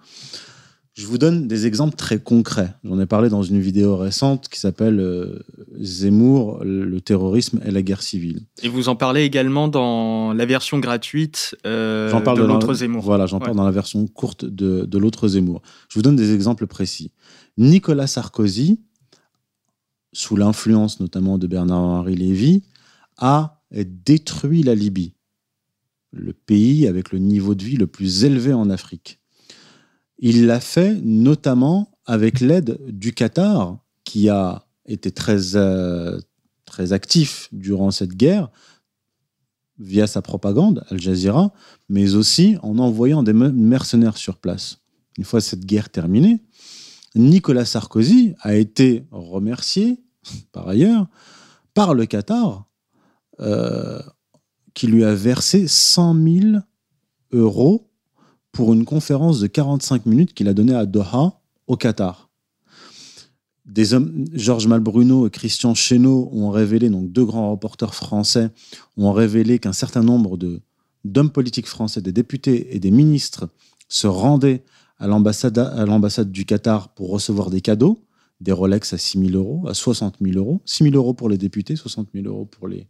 Je 0.94 1.06
vous 1.06 1.20
donne 1.20 1.48
des 1.48 1.68
exemples 1.68 1.96
très 1.96 2.18
concrets. 2.18 2.74
J'en 2.84 3.00
ai 3.00 3.06
parlé 3.06 3.30
dans 3.30 3.44
une 3.44 3.60
vidéo 3.60 3.98
récente 3.98 4.50
qui 4.50 4.60
s'appelle 4.60 5.00
euh, 5.00 5.46
Zemmour, 5.80 6.64
le 6.64 7.00
terrorisme 7.02 7.62
et 7.64 7.70
la 7.70 7.84
guerre 7.84 8.02
civile. 8.02 8.42
Et 8.64 8.68
vous 8.68 8.90
en 8.90 8.96
parlez 8.96 9.22
également 9.22 9.68
dans 9.68 10.34
la 10.34 10.46
version 10.48 10.80
gratuite 10.80 11.56
euh, 11.68 12.12
de 12.12 12.42
l'autre 12.42 12.74
Zemmour. 12.74 13.04
Voilà, 13.04 13.28
j'en 13.28 13.38
ouais. 13.38 13.46
parle 13.46 13.58
dans 13.58 13.64
la 13.64 13.72
version 13.72 14.08
courte 14.08 14.44
de, 14.44 14.86
de 14.86 14.98
l'autre 14.98 15.28
Zemmour. 15.28 15.62
Je 15.88 16.00
vous 16.00 16.02
donne 16.02 16.16
des 16.16 16.34
exemples 16.34 16.66
précis. 16.66 17.12
Nicolas 17.60 18.08
Sarkozy, 18.08 18.80
sous 20.14 20.36
l'influence 20.36 21.00
notamment 21.00 21.38
de 21.38 21.48
Bernard-Henri 21.48 22.16
Lévy, 22.16 22.64
a 23.18 23.62
détruit 23.72 24.64
la 24.64 24.76
Libye 24.76 25.14
le 26.12 26.34
pays 26.34 26.88
avec 26.88 27.12
le 27.12 27.20
niveau 27.20 27.56
de 27.56 27.64
vie 27.64 27.78
le 27.78 27.88
plus 27.88 28.24
élevé 28.24 28.54
en 28.54 28.70
Afrique. 28.70 29.20
Il 30.20 30.46
l'a 30.46 30.60
fait 30.60 31.00
notamment 31.04 31.92
avec 32.06 32.40
l'aide 32.40 32.80
du 32.88 33.14
Qatar, 33.14 33.78
qui 34.04 34.30
a 34.30 34.66
été 34.86 35.12
très, 35.12 35.56
euh, 35.56 36.20
actif 36.92 37.50
durant 37.52 37.92
cette 37.92 38.16
guerre, 38.16 38.50
via 39.80 40.08
sa 40.08 40.22
propagande, 40.22 40.84
Al 40.90 41.00
Jazeera, 41.00 41.54
mais 41.90 42.16
aussi 42.16 42.58
en 42.64 42.80
envoyant 42.80 43.22
des 43.24 43.34
mercenaires 43.34 44.18
sur 44.18 44.38
place. 44.38 44.80
Une 45.18 45.24
fois 45.24 45.42
cette 45.42 45.66
guerre 45.66 45.90
terminée, 45.90 46.44
Nicolas 47.18 47.66
Sarkozy 47.66 48.34
a 48.42 48.56
été 48.56 49.06
remercié, 49.12 50.00
par 50.52 50.68
ailleurs, 50.68 51.08
par 51.74 51.94
le 51.94 52.06
Qatar 52.06 52.66
euh, 53.40 54.02
qui 54.74 54.88
lui 54.88 55.04
a 55.04 55.14
versé 55.14 55.68
100 55.68 56.16
000 56.16 56.46
euros 57.32 57.90
pour 58.52 58.74
une 58.74 58.86
conférence 58.86 59.40
de 59.40 59.48
45 59.48 60.06
minutes 60.06 60.34
qu'il 60.34 60.48
a 60.48 60.54
donnée 60.54 60.76
à 60.76 60.86
Doha, 60.86 61.42
au 61.68 61.78
Qatar. 61.78 62.30
Des 63.66 63.94
hommes, 63.94 64.26
Georges 64.34 64.68
Malbruno 64.68 65.28
et 65.28 65.30
Christian 65.30 65.76
Chesneau 65.76 66.30
ont 66.32 66.50
révélé, 66.50 66.90
donc 66.90 67.12
deux 67.12 67.26
grands 67.26 67.52
reporters 67.52 67.94
français, 67.94 68.50
ont 68.96 69.12
révélé 69.12 69.60
qu'un 69.60 69.74
certain 69.74 70.02
nombre 70.02 70.38
d'hommes 71.04 71.32
politiques 71.32 71.68
français, 71.68 72.02
des 72.02 72.14
députés 72.14 72.76
et 72.76 72.80
des 72.80 72.92
ministres 72.92 73.50
se 73.90 74.08
rendaient 74.08 74.64
à 75.00 75.08
l'ambassade, 75.08 76.32
du 76.32 76.46
Qatar 76.46 76.90
pour 76.90 77.10
recevoir 77.10 77.50
des 77.50 77.62
cadeaux, 77.62 78.04
des 78.40 78.52
Rolex 78.52 78.94
à 78.94 78.98
6 78.98 79.20
000 79.32 79.32
euros, 79.32 79.68
à 79.68 79.74
60 79.74 80.18
000 80.22 80.38
euros, 80.38 80.62
6 80.66 80.86
000 80.86 80.96
euros 80.96 81.14
pour 81.14 81.30
les 81.30 81.38
députés, 81.38 81.76
60 81.76 82.10
000 82.14 82.28
euros 82.28 82.46
pour 82.46 82.68
les, 82.68 82.88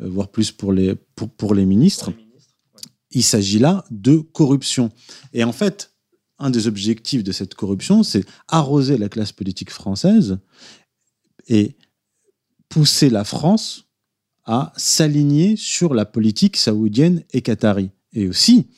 euh, 0.00 0.08
voire 0.08 0.28
plus 0.28 0.52
pour 0.52 0.72
les, 0.72 0.94
pour, 0.94 1.28
pour 1.28 1.54
les 1.54 1.66
ministres. 1.66 2.10
Pour 2.10 2.18
les 2.18 2.24
ministres 2.24 2.54
ouais. 2.74 2.82
Il 3.10 3.22
s'agit 3.22 3.58
là 3.58 3.84
de 3.90 4.18
corruption. 4.18 4.90
Et 5.32 5.44
en 5.44 5.52
fait, 5.52 5.92
un 6.38 6.50
des 6.50 6.66
objectifs 6.66 7.24
de 7.24 7.32
cette 7.32 7.54
corruption, 7.54 8.02
c'est 8.02 8.24
arroser 8.48 8.98
la 8.98 9.08
classe 9.08 9.32
politique 9.32 9.70
française 9.70 10.38
et 11.48 11.76
pousser 12.68 13.10
la 13.10 13.24
France 13.24 13.84
à 14.44 14.72
s'aligner 14.76 15.56
sur 15.56 15.94
la 15.94 16.04
politique 16.04 16.56
saoudienne 16.56 17.22
et 17.32 17.40
qatari. 17.40 17.90
Et 18.12 18.28
aussi 18.28 18.68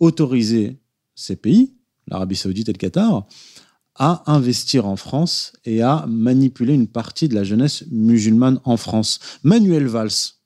autoriser 0.00 0.81
ces 1.14 1.36
pays, 1.36 1.74
l'Arabie 2.08 2.36
saoudite 2.36 2.68
et 2.68 2.72
le 2.72 2.78
Qatar, 2.78 3.26
à 3.94 4.22
investir 4.32 4.86
en 4.86 4.96
France 4.96 5.52
et 5.64 5.82
à 5.82 6.06
manipuler 6.08 6.74
une 6.74 6.88
partie 6.88 7.28
de 7.28 7.34
la 7.34 7.44
jeunesse 7.44 7.84
musulmane 7.90 8.60
en 8.64 8.76
France. 8.76 9.20
Manuel 9.42 9.86
Valls, 9.86 10.36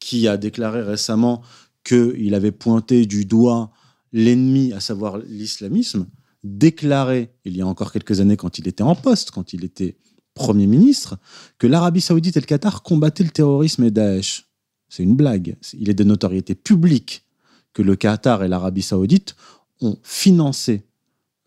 qui 0.00 0.26
a 0.26 0.36
déclaré 0.36 0.82
récemment 0.82 1.42
qu'il 1.84 2.34
avait 2.34 2.52
pointé 2.52 3.06
du 3.06 3.24
doigt 3.24 3.70
l'ennemi, 4.12 4.72
à 4.72 4.80
savoir 4.80 5.18
l'islamisme, 5.18 6.06
déclarait, 6.42 7.34
il 7.44 7.56
y 7.56 7.60
a 7.60 7.66
encore 7.66 7.92
quelques 7.92 8.20
années 8.20 8.36
quand 8.36 8.58
il 8.58 8.66
était 8.66 8.82
en 8.82 8.94
poste, 8.94 9.30
quand 9.30 9.52
il 9.52 9.64
était 9.64 9.98
Premier 10.34 10.66
ministre, 10.66 11.18
que 11.58 11.66
l'Arabie 11.66 12.00
saoudite 12.00 12.36
et 12.36 12.40
le 12.40 12.46
Qatar 12.46 12.82
combattaient 12.82 13.24
le 13.24 13.30
terrorisme 13.30 13.84
et 13.84 13.90
Daesh. 13.90 14.46
C'est 14.88 15.02
une 15.02 15.16
blague. 15.16 15.56
Il 15.74 15.90
est 15.90 15.94
de 15.94 16.04
notoriété 16.04 16.54
publique 16.54 17.24
que 17.72 17.82
le 17.82 17.94
Qatar 17.94 18.42
et 18.42 18.48
l'Arabie 18.48 18.82
saoudite 18.82 19.36
ont 19.80 19.98
financé 20.02 20.84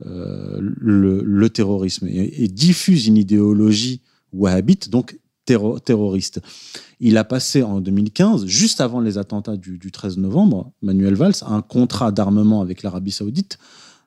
euh, 0.06 0.58
le, 0.60 1.50
terrorisme 1.50 2.08
et, 2.08 2.44
et, 2.44 2.48
diffuse 2.48 3.08
une 3.08 3.18
idéologie 3.18 4.02
wahhabite, 4.34 4.90
donc 4.90 5.18
terro 5.46 5.80
terroriste. 5.80 6.42
Il 7.00 7.18
a 7.18 7.24
passé 7.24 7.64
en 7.64 7.80
2015, 7.80 8.46
juste 8.46 8.82
avant 8.82 9.00
les 9.00 9.18
attentats 9.18 9.56
du, 9.56 9.78
du 9.78 9.92
13 9.92 10.18
novembre, 10.18 10.72
Manuel 10.82 11.16
Valls, 11.16 11.36
un 11.46 11.62
contrat 11.62 12.12
d'armement 12.12 12.62
avec 12.62 12.84
l'Arabie 12.84 13.12
saoudite 13.12 13.60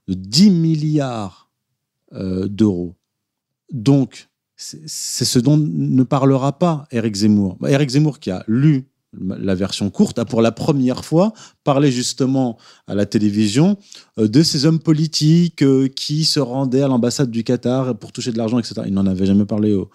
de 0.08 0.14
10 0.14 0.50
milliards 0.50 1.50
euh, 2.12 2.46
d'euros. 2.46 2.94
Donc, 3.72 4.28
c'est 4.56 5.24
ce 5.24 5.38
dont 5.38 5.56
ne 5.56 6.02
parlera 6.02 6.58
pas 6.58 6.86
Eric 6.90 7.14
Zemmour. 7.14 7.58
Eric 7.66 7.90
Zemmour 7.90 8.18
qui 8.18 8.30
a 8.30 8.44
lu 8.48 8.86
la 9.20 9.54
version 9.54 9.90
courte, 9.90 10.18
a 10.18 10.24
pour 10.24 10.42
la 10.42 10.52
première 10.52 11.04
fois 11.04 11.32
parlé 11.64 11.90
justement 11.90 12.58
à 12.86 12.94
la 12.94 13.06
télévision 13.06 13.78
euh, 14.18 14.28
de 14.28 14.42
ces 14.42 14.66
hommes 14.66 14.80
politiques 14.80 15.62
euh, 15.62 15.88
qui 15.88 16.24
se 16.24 16.40
rendaient 16.40 16.82
à 16.82 16.88
l'ambassade 16.88 17.30
du 17.30 17.44
Qatar 17.44 17.96
pour 17.96 18.12
toucher 18.12 18.32
de 18.32 18.38
l'argent, 18.38 18.58
etc. 18.58 18.82
Il 18.86 18.94
n'en 18.94 19.06
avait 19.06 19.26
jamais 19.26 19.44
parlé 19.44 19.74
au, 19.74 19.90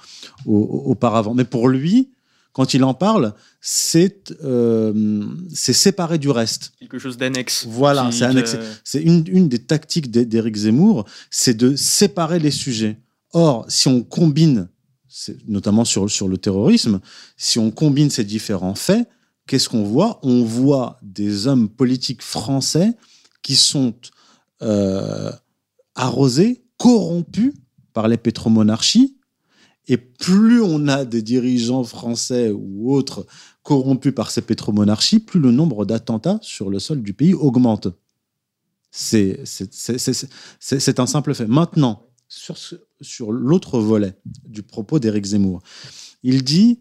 au, 0.45 0.83
auparavant. 0.85 1.33
Mais 1.33 1.45
pour 1.45 1.67
lui, 1.67 2.09
quand 2.53 2.73
il 2.73 2.83
en 2.83 2.93
parle, 2.93 3.33
c'est 3.61 4.33
euh, 4.43 5.23
séparé 5.53 6.17
du 6.17 6.29
reste. 6.29 6.73
Quelque 6.79 6.99
chose 6.99 7.17
d'annexe. 7.17 7.65
Voilà, 7.67 8.11
c'est 8.11 8.25
annexé. 8.25 8.57
C'est 8.83 9.01
une, 9.01 9.23
une 9.27 9.47
des 9.47 9.59
tactiques 9.59 10.11
d'Éric 10.11 10.55
Zemmour, 10.55 11.05
c'est 11.29 11.55
de 11.55 11.75
séparer 11.75 12.39
les 12.39 12.51
sujets. 12.51 12.97
Or, 13.33 13.65
si 13.69 13.87
on 13.87 14.03
combine 14.03 14.67
notamment 15.47 15.85
sur, 15.85 16.09
sur 16.09 16.27
le 16.27 16.37
terrorisme, 16.37 16.99
si 17.37 17.59
on 17.59 17.71
combine 17.71 18.09
ces 18.09 18.23
différents 18.23 18.75
faits, 18.75 19.07
qu'est-ce 19.47 19.69
qu'on 19.69 19.83
voit? 19.83 20.19
On 20.23 20.43
voit 20.43 20.99
des 21.01 21.47
hommes 21.47 21.69
politiques 21.69 22.21
français 22.21 22.95
qui 23.41 23.55
sont 23.55 23.93
euh, 24.61 25.31
arrosés, 25.95 26.63
corrompus 26.77 27.53
par 27.93 28.07
les 28.07 28.17
pétromonarchies. 28.17 29.17
Et 29.87 29.97
plus 29.97 30.61
on 30.61 30.87
a 30.87 31.05
des 31.05 31.21
dirigeants 31.21 31.83
français 31.83 32.51
ou 32.51 32.93
autres 32.93 33.25
corrompus 33.63 34.13
par 34.13 34.31
ces 34.31 34.41
pétromonarchies, 34.41 35.19
plus 35.19 35.39
le 35.39 35.51
nombre 35.51 35.85
d'attentats 35.85 36.39
sur 36.41 36.69
le 36.69 36.79
sol 36.79 37.01
du 37.01 37.13
pays 37.13 37.33
augmente. 37.33 37.87
C'est 38.91 39.39
un 40.97 41.05
simple 41.05 41.33
fait. 41.33 41.47
Maintenant, 41.47 42.05
sur, 42.31 43.31
l'autre 43.31 43.79
volet 43.79 44.13
du 44.45 44.63
propos 44.63 44.99
d'Éric 44.99 45.25
Zemmour, 45.25 45.61
il 46.23 46.43
dit 46.43 46.79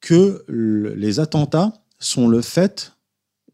que 0.00 0.44
les 0.48 1.18
attentats 1.18 1.72
sont 1.98 2.28
le 2.28 2.42
fait 2.42 2.92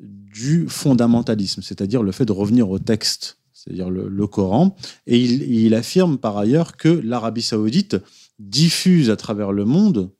du 0.00 0.68
fondamentalisme, 0.68 1.62
c'est-à-dire 1.62 2.02
le 2.02 2.10
fait 2.10 2.24
de 2.24 2.32
revenir 2.32 2.68
au 2.70 2.80
texte, 2.80 3.38
c'est-à-dire 3.52 3.88
le, 3.88 4.26
Coran. 4.26 4.74
Et 5.06 5.18
il, 5.20 5.74
affirme 5.74 6.18
par 6.18 6.36
ailleurs 6.38 6.76
que 6.76 6.88
l'Arabie 6.88 7.42
saoudite 7.42 7.96
diffuse 8.40 9.08
à 9.08 9.16
travers 9.16 9.52
le 9.52 9.64
monde 9.64 10.10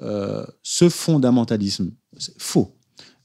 euh, 0.00 0.46
ce 0.62 0.88
fondamentalisme. 0.88 1.90
C'est 2.16 2.40
faux. 2.40 2.77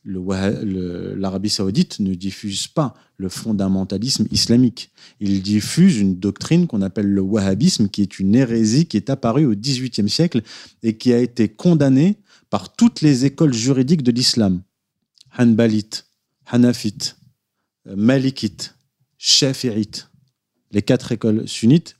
L'Arabie 0.05 1.49
saoudite 1.49 1.99
ne 1.99 2.13
diffuse 2.13 2.67
pas 2.67 2.93
le 3.17 3.29
fondamentalisme 3.29 4.27
islamique. 4.31 4.91
Il 5.19 5.41
diffuse 5.41 5.97
une 5.97 6.19
doctrine 6.19 6.67
qu'on 6.67 6.81
appelle 6.81 7.07
le 7.07 7.21
wahhabisme, 7.21 7.87
qui 7.87 8.01
est 8.01 8.19
une 8.19 8.35
hérésie 8.35 8.85
qui 8.85 8.97
est 8.97 9.09
apparue 9.09 9.45
au 9.45 9.55
XVIIIe 9.55 10.09
siècle 10.09 10.41
et 10.81 10.97
qui 10.97 11.13
a 11.13 11.19
été 11.19 11.47
condamnée 11.47 12.17
par 12.49 12.75
toutes 12.75 13.01
les 13.01 13.25
écoles 13.25 13.53
juridiques 13.53 14.03
de 14.03 14.11
l'islam. 14.11 14.61
Hanbalite, 15.37 16.05
Hanafite, 16.47 17.17
Malikite, 17.85 18.75
Shafi'ite, 19.17 20.09
les 20.71 20.81
quatre 20.81 21.11
écoles 21.11 21.47
sunnites, 21.47 21.95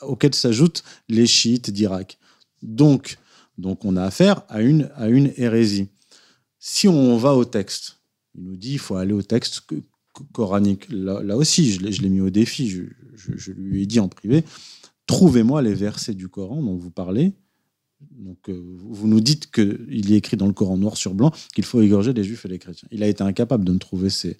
auxquelles 0.00 0.34
s'ajoutent 0.34 0.84
les 1.08 1.26
chiites 1.26 1.70
d'Irak. 1.70 2.18
Donc, 2.62 3.18
donc 3.58 3.84
on 3.84 3.96
a 3.96 4.04
affaire 4.04 4.42
à 4.48 4.62
une, 4.62 4.90
à 4.94 5.08
une 5.08 5.32
hérésie. 5.36 5.88
Si 6.64 6.86
on 6.86 7.16
va 7.16 7.34
au 7.34 7.44
texte, 7.44 7.98
il 8.36 8.44
nous 8.44 8.54
dit 8.54 8.68
qu'il 8.68 8.78
faut 8.78 8.94
aller 8.94 9.12
au 9.12 9.22
texte 9.22 9.62
coranique. 10.30 10.86
Là, 10.90 11.36
aussi, 11.36 11.72
je 11.72 11.80
l'ai 11.80 12.08
mis 12.08 12.20
au 12.20 12.30
défi, 12.30 12.70
je, 12.70 13.50
lui 13.50 13.82
ai 13.82 13.86
dit 13.86 13.98
en 13.98 14.06
privé, 14.06 14.44
trouvez-moi 15.08 15.60
les 15.60 15.74
versets 15.74 16.14
du 16.14 16.28
Coran 16.28 16.62
dont 16.62 16.76
vous 16.76 16.92
parlez. 16.92 17.32
Donc, 18.12 18.48
euh, 18.48 18.76
vous 18.78 19.08
nous 19.08 19.20
dites 19.20 19.50
qu'il 19.50 20.12
est 20.12 20.16
écrit 20.16 20.36
dans 20.36 20.46
le 20.46 20.52
Coran 20.52 20.76
noir 20.76 20.96
sur 20.96 21.14
blanc 21.14 21.32
qu'il 21.52 21.64
faut 21.64 21.82
égorger 21.82 22.12
les 22.12 22.22
juifs 22.22 22.44
et 22.44 22.48
les 22.48 22.60
chrétiens. 22.60 22.86
Il 22.92 23.02
a 23.02 23.08
été 23.08 23.24
incapable 23.24 23.64
de 23.64 23.72
me 23.72 23.78
trouver 23.78 24.08
ces, 24.08 24.38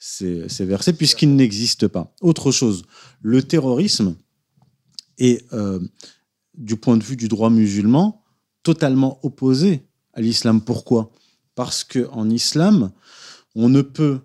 ces, 0.00 0.64
versets 0.64 0.92
puisqu'ils 0.92 1.36
n'existent 1.36 1.88
pas. 1.88 2.12
Autre 2.20 2.50
chose, 2.50 2.82
le 3.22 3.44
terrorisme 3.44 4.16
est, 5.18 5.46
euh, 5.52 5.78
du 6.54 6.74
point 6.74 6.96
de 6.96 7.04
vue 7.04 7.16
du 7.16 7.28
droit 7.28 7.48
musulman, 7.48 8.24
totalement 8.64 9.24
opposé 9.24 9.82
à 10.14 10.20
l'islam. 10.20 10.60
Pourquoi? 10.60 11.12
Parce 11.60 11.84
qu'en 11.84 12.30
islam, 12.30 12.90
on 13.54 13.68
ne 13.68 13.82
peut 13.82 14.20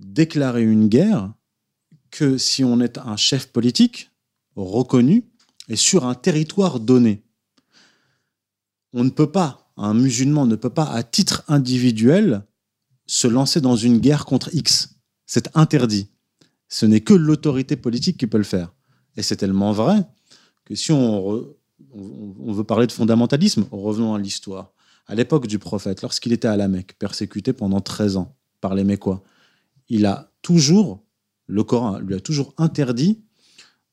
déclarer 0.00 0.64
une 0.64 0.88
guerre 0.88 1.32
que 2.10 2.38
si 2.38 2.64
on 2.64 2.80
est 2.80 2.98
un 2.98 3.16
chef 3.16 3.52
politique 3.52 4.10
reconnu 4.56 5.30
et 5.68 5.76
sur 5.76 6.06
un 6.06 6.16
territoire 6.16 6.80
donné. 6.80 7.22
On 8.92 9.04
ne 9.04 9.10
peut 9.10 9.30
pas, 9.30 9.70
un 9.76 9.94
musulman 9.94 10.44
ne 10.44 10.56
peut 10.56 10.70
pas, 10.70 10.86
à 10.86 11.04
titre 11.04 11.44
individuel, 11.46 12.44
se 13.06 13.28
lancer 13.28 13.60
dans 13.60 13.76
une 13.76 13.98
guerre 13.98 14.24
contre 14.24 14.52
X. 14.52 14.96
C'est 15.24 15.56
interdit. 15.56 16.08
Ce 16.68 16.84
n'est 16.84 17.00
que 17.00 17.14
l'autorité 17.14 17.76
politique 17.76 18.18
qui 18.18 18.26
peut 18.26 18.38
le 18.38 18.42
faire. 18.42 18.74
Et 19.16 19.22
c'est 19.22 19.36
tellement 19.36 19.70
vrai 19.70 20.04
que 20.64 20.74
si 20.74 20.90
on, 20.90 21.46
veut 21.94 22.64
parler 22.64 22.88
de 22.88 22.92
fondamentalisme, 22.92 23.68
revenons 23.70 24.16
à 24.16 24.18
l'histoire 24.18 24.72
à 25.06 25.14
l'époque 25.14 25.46
du 25.46 25.58
prophète, 25.58 26.02
lorsqu'il 26.02 26.32
était 26.32 26.48
à 26.48 26.56
la 26.56 26.68
Mecque, 26.68 26.94
persécuté 26.98 27.52
pendant 27.52 27.80
13 27.80 28.16
ans 28.16 28.36
par 28.60 28.74
les 28.74 28.84
Mécois, 28.84 29.22
il 29.88 30.06
a 30.06 30.32
toujours, 30.42 31.04
le 31.46 31.62
Coran 31.62 31.98
lui 31.98 32.14
a 32.14 32.20
toujours 32.20 32.54
interdit 32.58 33.20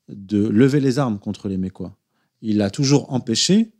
de 0.08 0.46
lever 0.46 0.80
les 0.80 0.98
armes 0.98 1.18
contre 1.18 1.48
les 1.48 1.56
Mécois. 1.56 1.96
Il 2.42 2.60
a 2.62 2.70
toujours 2.70 3.12
empêché 3.12 3.72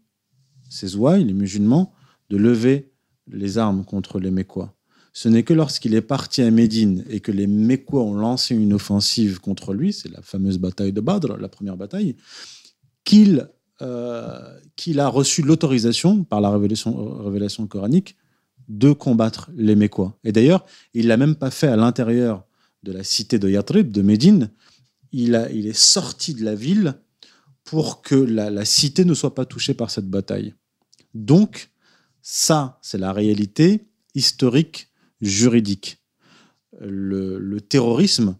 ses 0.71 0.97
ouailles, 0.97 1.25
les 1.25 1.33
musulmans, 1.33 1.93
de 2.31 2.37
lever 2.37 2.93
les 3.29 3.59
armes 3.59 3.85
contre 3.85 4.19
les 4.19 4.31
Mécois. 4.31 4.75
Ce 5.13 5.29
n'est 5.29 5.45
que 5.45 5.55
lorsqu'il 5.55 5.95
est 5.95 6.01
parti 6.01 6.43
à 6.43 6.51
Médine 6.51 7.05
et 7.09 7.21
que 7.21 7.31
les 7.31 7.47
Mécois 7.47 8.03
ont 8.03 8.15
lancé 8.15 8.55
une 8.55 8.73
offensive 8.73 9.39
contre 9.39 9.73
lui, 9.73 9.93
c'est 9.93 10.11
la 10.11 10.23
fameuse 10.23 10.59
bataille 10.59 10.93
de 10.93 11.01
Badr, 11.01 11.37
la 11.37 11.49
première 11.49 11.77
bataille, 11.77 12.17
qu'il 13.05 13.49
euh, 13.83 14.59
qu'il 14.77 15.01
a 15.01 15.09
reçu 15.09 15.43
l'autorisation 15.43 16.25
par 16.25 16.41
la 16.41 16.51
révélation, 16.51 17.67
coranique 17.67 18.17
de 18.69 18.93
combattre 18.93 19.51
les 19.57 19.77
Mécois. 19.77 20.19
Et 20.25 20.33
d'ailleurs, 20.33 20.65
il 20.95 21.09
l'a 21.09 21.17
même 21.17 21.35
pas 21.35 21.51
fait 21.51 21.67
à 21.67 21.77
l'intérieur 21.77 22.45
de 22.83 22.93
la 22.93 23.05
cité 23.05 23.39
de 23.39 23.49
Yatrib, 23.49 23.91
de 23.91 24.03
Médine. 24.03 24.51
Il, 25.13 25.35
est 25.35 25.73
sorti 25.73 26.35
de 26.35 26.45
la 26.45 26.55
ville 26.55 26.95
pour 27.65 28.03
que 28.03 28.15
la, 28.15 28.65
cité 28.65 29.05
ne 29.05 29.15
soit 29.15 29.35
pas 29.35 29.45
touchée 29.45 29.75
par 29.75 29.91
cette 29.91 30.09
bataille. 30.09 30.55
Donc, 31.13 31.71
ça, 32.23 32.79
c'est 32.83 32.99
la 32.99 33.13
réalité 33.13 33.87
historique, 34.15 34.89
juridique. 35.21 35.99
le 36.81 37.59
terrorisme 37.61 38.37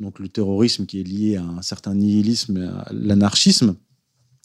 donc 0.00 0.18
le 0.18 0.28
terrorisme 0.28 0.86
qui 0.86 1.00
est 1.00 1.04
lié 1.04 1.36
à 1.36 1.42
un 1.42 1.62
certain 1.62 1.94
nihilisme 1.94 2.56
à 2.58 2.92
l'anarchisme, 2.92 3.76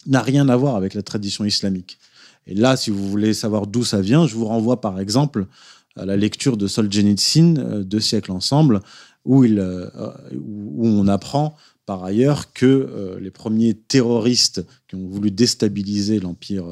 n'a 0.06 0.22
rien 0.22 0.48
à 0.50 0.56
voir 0.56 0.76
avec 0.76 0.94
la 0.94 1.02
tradition 1.02 1.46
islamique. 1.46 1.98
Et 2.46 2.54
là, 2.54 2.78
si 2.78 2.92
vous 2.92 3.10
voulez 3.10 3.34
savoir 3.34 3.68
d'où 3.68 3.84
ça 3.84 4.02
vient, 4.02 4.26
je 4.26 4.36
vous 4.36 4.46
renvoie 4.46 4.80
par 4.80 5.00
exemple 5.00 5.48
à 5.96 6.06
la 6.06 6.16
lecture 6.16 6.58
de 6.58 6.68
Solzhenitsyn, 6.68 7.58
euh, 7.58 7.84
Deux 7.84 8.00
siècles 8.00 8.32
ensemble, 8.32 8.82
où, 9.26 9.44
il, 9.44 9.60
euh, 9.60 9.90
où 10.32 10.88
on 10.88 11.08
apprend 11.08 11.56
par 11.86 12.04
ailleurs 12.04 12.54
que 12.54 13.18
les 13.22 13.32
premiers 13.32 13.74
terroristes 13.74 14.66
qui 14.88 14.96
ont 14.96 15.08
voulu 15.08 15.32
déstabiliser 15.32 16.20
l'empire 16.20 16.66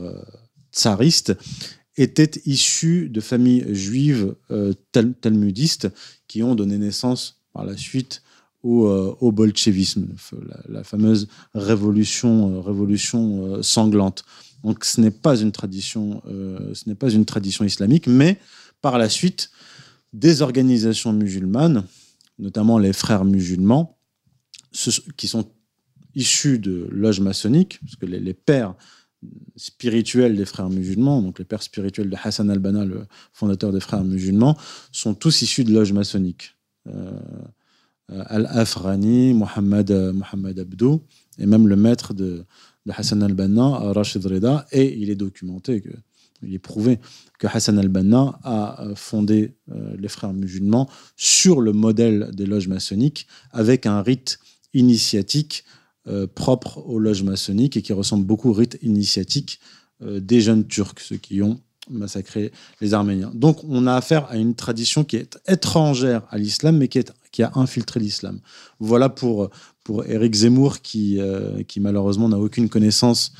tsariste 0.73 1.33
étaient 1.95 2.41
issus 2.45 3.07
de 3.09 3.21
familles 3.21 3.65
juives 3.73 4.35
talmudistes 5.21 5.87
qui 6.27 6.43
ont 6.43 6.53
donné 6.53 6.77
naissance 6.77 7.44
par 7.55 7.63
la 7.63 7.77
suite 7.77 8.21
au, 8.63 8.87
euh, 8.87 9.15
au 9.21 9.31
bolchevisme, 9.31 10.07
la, 10.67 10.83
fameuse 10.83 11.29
révolution, 11.53 12.57
euh, 12.57 12.59
révolution 12.59 13.45
euh, 13.45 13.61
sanglante. 13.63 14.25
Donc 14.65 14.83
ce 14.83 14.99
n'est 14.99 15.11
pas 15.11 15.37
une 15.37 15.51
tradition, 15.51 16.23
ce 16.25 16.89
n'est 16.89 16.95
pas 16.95 17.11
une 17.11 17.23
tradition 17.23 17.63
islamique, 17.63 18.07
mais 18.07 18.39
par 18.81 18.97
la 18.97 19.09
suite, 19.09 19.51
des 20.11 20.41
organisations 20.41 21.13
musulmanes, 21.13 21.83
notamment 22.39 22.79
les 22.79 22.91
frères 22.91 23.25
musulmans, 23.25 23.95
qui 25.17 25.27
sont 25.27 25.47
issus 26.15 26.57
de 26.57 26.87
loges 26.91 27.19
maçonniques, 27.19 27.79
parce 27.81 27.95
que 27.95 28.07
les, 28.07 28.33
pères 28.33 28.73
spirituels 29.55 30.35
des 30.35 30.45
frères 30.45 30.69
musulmans, 30.69 31.21
donc 31.21 31.37
les 31.37 31.45
pères 31.45 31.61
spirituels 31.61 32.09
de 32.09 32.17
Hassan 32.23 32.49
al-Banna, 32.49 32.85
le 32.85 33.05
fondateur 33.33 33.71
des 33.71 33.79
frères 33.79 34.03
musulmans, 34.03 34.57
sont 34.91 35.13
tous 35.13 35.43
issus 35.43 35.63
de 35.63 35.73
loges 35.73 35.93
maçonniques. 35.93 36.55
Euh, 38.11 38.23
Al-Afrani, 38.27 39.33
Mohamed, 39.33 39.89
euh, 39.89 40.13
Mohamed 40.13 40.59
Abdou, 40.59 41.01
et 41.39 41.47
même 41.47 41.67
le 41.67 41.75
maître 41.75 42.13
de, 42.13 42.45
Hassan 42.87 43.23
al-Banna, 43.23 43.91
Rashid 43.93 44.23
Reda, 44.23 44.67
et 44.71 44.95
il 44.95 45.09
est 45.09 45.15
documenté, 45.15 45.81
il 46.43 46.53
est 46.53 46.59
prouvé 46.59 46.99
que 47.39 47.47
Hassan 47.47 47.79
al-Banna 47.79 48.39
a 48.43 48.83
euh, 48.83 48.95
fondé 48.95 49.55
les 49.97 50.07
frères 50.07 50.33
musulmans 50.33 50.87
sur 51.15 51.61
le 51.61 51.73
modèle 51.73 52.29
des 52.31 52.45
loges 52.45 52.67
maçonniques, 52.67 53.25
avec 53.51 53.87
un 53.87 54.03
rite 54.03 54.37
initiatique 54.73 55.65
propre 56.35 56.77
aux 56.85 56.99
loges 56.99 57.23
maçonniques 57.23 57.77
et 57.77 57.81
qui 57.81 57.91
ressemble 57.91 58.25
beaucoup 58.25 58.51
au 58.51 58.53
rite 58.53 58.77
initiatique 58.83 59.59
des 60.01 60.39
jeunes 60.39 60.67
Turcs, 60.67 60.99
ceux 60.99 61.17
qui 61.17 61.41
ont 61.41 61.59
massacrer 61.89 62.51
les 62.81 62.93
Arméniens. 62.93 63.31
Donc 63.33 63.63
on 63.67 63.87
a 63.87 63.93
affaire 63.93 64.25
à 64.29 64.37
une 64.37 64.55
tradition 64.55 65.03
qui 65.03 65.17
est 65.17 65.37
étrangère 65.47 66.23
à 66.29 66.37
l'islam, 66.37 66.77
mais 66.77 66.87
qui, 66.87 66.99
est, 66.99 67.13
qui 67.31 67.43
a 67.43 67.51
infiltré 67.55 67.99
l'islam. 67.99 68.39
Voilà 68.79 69.09
pour, 69.09 69.49
pour 69.83 70.05
Éric 70.05 70.33
Zemmour, 70.33 70.81
qui, 70.81 71.19
euh, 71.19 71.63
qui 71.63 71.79
malheureusement 71.79 72.27
n'a 72.27 72.39
aucune 72.39 72.69
connaissance 72.69 73.33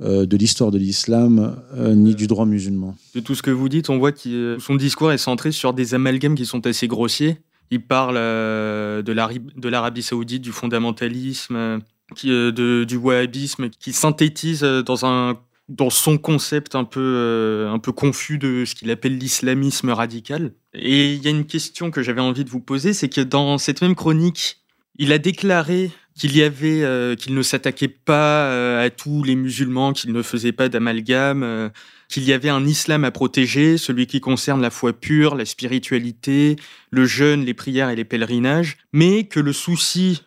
euh, 0.00 0.24
de 0.24 0.36
l'histoire 0.36 0.70
de 0.70 0.78
l'islam 0.78 1.56
euh, 1.74 1.94
ni 1.94 2.14
du 2.14 2.26
droit 2.26 2.46
musulman. 2.46 2.96
De 3.14 3.20
tout 3.20 3.34
ce 3.34 3.42
que 3.42 3.50
vous 3.50 3.68
dites, 3.68 3.90
on 3.90 3.98
voit 3.98 4.12
que 4.12 4.56
son 4.58 4.76
discours 4.76 5.12
est 5.12 5.18
centré 5.18 5.52
sur 5.52 5.74
des 5.74 5.94
amalgames 5.94 6.36
qui 6.36 6.46
sont 6.46 6.66
assez 6.66 6.86
grossiers. 6.86 7.38
Il 7.72 7.86
parle 7.86 8.16
de 8.16 9.68
l'Arabie 9.68 10.02
saoudite, 10.02 10.42
du 10.42 10.50
fondamentalisme, 10.50 11.78
du 12.24 12.96
wahhabisme, 12.96 13.70
qui 13.70 13.92
synthétise 13.92 14.62
dans 14.62 15.06
un 15.06 15.38
dans 15.70 15.88
son 15.88 16.18
concept 16.18 16.74
un 16.74 16.84
peu, 16.84 17.00
euh, 17.00 17.70
un 17.70 17.78
peu 17.78 17.92
confus 17.92 18.38
de 18.38 18.64
ce 18.64 18.74
qu'il 18.74 18.90
appelle 18.90 19.16
l'islamisme 19.16 19.90
radical. 19.90 20.52
Et 20.74 21.14
il 21.14 21.22
y 21.22 21.28
a 21.28 21.30
une 21.30 21.46
question 21.46 21.92
que 21.92 22.02
j'avais 22.02 22.20
envie 22.20 22.44
de 22.44 22.50
vous 22.50 22.60
poser, 22.60 22.92
c'est 22.92 23.08
que 23.08 23.20
dans 23.20 23.56
cette 23.56 23.80
même 23.80 23.94
chronique, 23.94 24.58
il 24.98 25.12
a 25.12 25.18
déclaré 25.18 25.92
qu'il 26.16 26.36
y 26.36 26.42
avait, 26.42 26.82
euh, 26.82 27.14
qu'il 27.14 27.34
ne 27.34 27.42
s'attaquait 27.42 27.88
pas 27.88 28.46
euh, 28.50 28.84
à 28.84 28.90
tous 28.90 29.22
les 29.22 29.36
musulmans, 29.36 29.92
qu'il 29.92 30.12
ne 30.12 30.22
faisait 30.22 30.52
pas 30.52 30.68
d'amalgame, 30.68 31.70
qu'il 32.10 32.24
y 32.24 32.32
avait 32.32 32.48
un 32.48 32.66
islam 32.66 33.04
à 33.04 33.10
protéger, 33.10 33.78
celui 33.78 34.06
qui 34.06 34.20
concerne 34.20 34.60
la 34.60 34.70
foi 34.70 34.92
pure, 34.92 35.36
la 35.36 35.44
spiritualité, 35.44 36.56
le 36.90 37.06
jeûne, 37.06 37.44
les 37.44 37.54
prières 37.54 37.88
et 37.88 37.96
les 37.96 38.04
pèlerinages, 38.04 38.78
mais 38.92 39.24
que 39.24 39.38
le 39.38 39.52
souci 39.52 40.22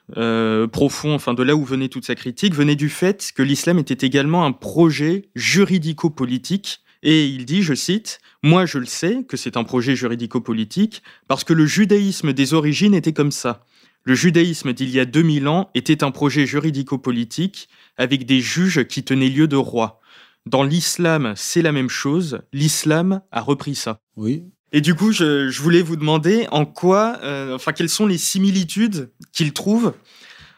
profond, 0.72 1.14
enfin 1.14 1.34
de 1.34 1.44
là 1.44 1.56
où 1.56 1.66
venait 1.66 1.90
toute 1.90 2.06
sa 2.06 2.16
critique, 2.16 2.56
venait 2.56 2.78
du 2.78 2.90
fait 2.90 3.32
que 3.36 3.44
l'islam 3.44 3.80
était 3.80 4.06
également 4.08 4.46
un 4.46 4.54
projet 4.54 5.30
juridico-politique. 5.36 6.80
Et 7.04 7.26
il 7.26 7.44
dit, 7.44 7.64
je 7.64 7.74
cite, 7.74 8.22
Moi 8.44 8.66
je 8.66 8.78
le 8.78 8.86
sais 8.86 9.26
que 9.28 9.36
c'est 9.36 9.58
un 9.58 9.66
projet 9.66 9.96
juridico-politique, 9.96 11.04
parce 11.28 11.44
que 11.44 11.52
le 11.52 11.66
judaïsme 11.66 12.32
des 12.32 12.54
origines 12.54 12.94
était 12.94 13.12
comme 13.12 13.32
ça. 13.32 13.66
Le 14.06 14.16
judaïsme 14.16 14.74
d'il 14.74 14.90
y 14.90 15.00
a 15.00 15.06
2000 15.06 15.48
ans 15.48 15.70
était 15.76 16.04
un 16.04 16.12
projet 16.12 16.46
juridico-politique 16.46 17.68
avec 17.98 18.26
des 18.26 18.40
juges 18.40 18.86
qui 18.86 19.04
tenaient 19.04 19.30
lieu 19.30 19.48
de 19.48 19.56
rois. 19.56 20.02
Dans 20.46 20.64
l'islam, 20.64 21.34
c'est 21.36 21.62
la 21.62 21.72
même 21.72 21.90
chose. 21.90 22.42
L'islam 22.52 23.22
a 23.32 23.42
repris 23.42 23.76
ça. 23.76 24.00
Oui. 24.18 24.44
Et 24.74 24.82
du 24.82 24.96
coup, 24.96 25.12
je, 25.12 25.62
voulais 25.62 25.84
vous 25.84 25.96
demander 25.96 26.48
en 26.52 26.66
quoi, 26.66 27.20
euh, 27.24 27.56
enfin, 27.56 27.72
quelles 27.72 27.90
sont 27.90 28.08
les 28.08 28.18
similitudes 28.18 29.12
qu'il 29.32 29.54
trouve 29.54 29.94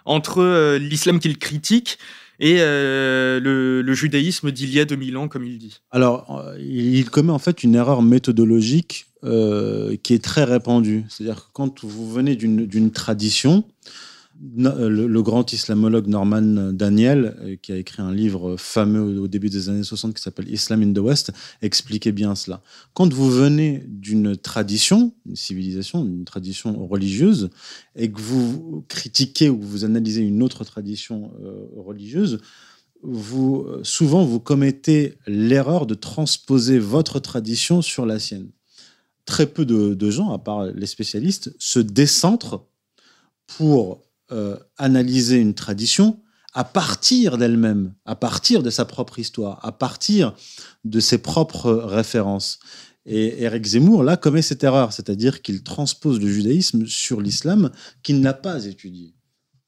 entre 0.05 0.41
euh, 0.41 0.79
l'islam 0.79 1.19
qu'il 1.19 1.37
critique 1.37 1.99
et 2.39 2.57
euh, 2.59 3.39
le, 3.41 3.93
judaïsme 3.93 4.51
d'il 4.51 4.73
y 4.73 4.79
a 4.79 4.85
2000 4.85 5.17
ans, 5.17 5.27
comme 5.27 5.45
il 5.45 5.57
dit. 5.57 5.81
Alors, 5.91 6.43
il 6.59 7.09
commet 7.09 7.31
en 7.31 7.39
fait 7.39 7.63
une 7.63 7.75
erreur 7.75 8.01
méthodologique 8.01 9.07
qui 9.21 10.13
est 10.13 10.23
très 10.23 10.43
répandue. 10.43 11.05
C'est-à-dire 11.09 11.45
que 11.45 11.49
quand 11.53 11.83
vous 11.83 12.11
venez 12.11 12.35
d'une 12.35 12.91
tradition, 12.91 13.63
le, 14.55 15.21
grand 15.21 15.51
islamologue 15.53 16.07
Norman 16.07 16.71
Daniel, 16.73 17.37
euh, 17.41 17.55
qui 17.61 17.71
a 17.71 17.77
écrit 17.77 18.01
un 18.01 18.13
livre 18.13 18.57
fameux 18.57 19.19
au 19.19 19.27
début 19.27 19.49
des 19.49 19.69
années 19.69 19.83
60 19.83 20.13
qui 20.13 20.21
s'appelle 20.21 20.49
Islam 20.49 20.81
in 20.81 20.93
the 20.93 20.99
West, 20.99 21.31
expliquait 21.61 22.11
bien 22.11 22.35
cela. 22.35 22.61
Quand 22.93 23.11
vous 23.13 23.29
venez 23.29 23.83
d'une 23.87 24.35
tradition, 24.35 25.13
une 25.25 25.35
civilisation, 25.35 26.05
une 26.05 26.25
tradition 26.25 26.85
religieuse, 26.87 27.49
et 27.95 28.11
que 28.11 28.19
vous 28.19 28.85
critiquez 28.87 29.49
ou 29.49 29.59
vous 29.59 29.85
analysez 29.85 30.21
une 30.21 30.43
autre 30.43 30.63
tradition 30.63 31.31
euh, 31.43 31.67
religieuse, 31.77 32.39
vous, 33.03 33.67
souvent 33.83 34.25
vous 34.25 34.39
commettez 34.39 35.19
l'erreur 35.27 35.85
de 35.85 35.93
transposer 35.93 36.79
votre 36.79 37.19
tradition 37.19 37.83
sur 37.83 38.05
la 38.05 38.17
sienne. 38.19 38.49
Très 39.25 39.45
peu 39.45 39.65
de 39.65 40.09
gens, 40.09 40.31
à 40.31 40.39
part 40.39 40.65
les 40.65 40.85
spécialistes, 40.87 41.55
se 41.59 41.79
décentrent 41.79 42.65
pour 43.45 44.04
euh, 44.31 44.57
analyser 44.77 45.37
une 45.37 45.53
tradition 45.53 46.19
à 46.53 46.63
partir 46.63 47.37
d'elle-même, 47.37 47.93
à 48.05 48.15
partir 48.15 48.63
de 48.63 48.69
sa 48.69 48.85
propre 48.85 49.19
histoire, 49.19 49.59
à 49.63 49.71
partir 49.71 50.33
de 50.85 50.99
ses 50.99 51.17
propres 51.17 51.71
références. 51.71 52.59
Et 53.05 53.43
Eric 53.43 53.65
Zemmour, 53.65 54.03
là, 54.03 54.17
commet 54.17 54.41
cette 54.41 54.63
erreur, 54.63 54.93
c'est-à-dire 54.93 55.41
qu'il 55.41 55.63
transpose 55.63 56.19
le 56.19 56.27
judaïsme 56.27 56.87
sur 56.87 57.21
l'islam 57.21 57.71
qu'il 58.03 58.21
n'a 58.21 58.33
pas 58.33 58.65
étudié. 58.65 59.13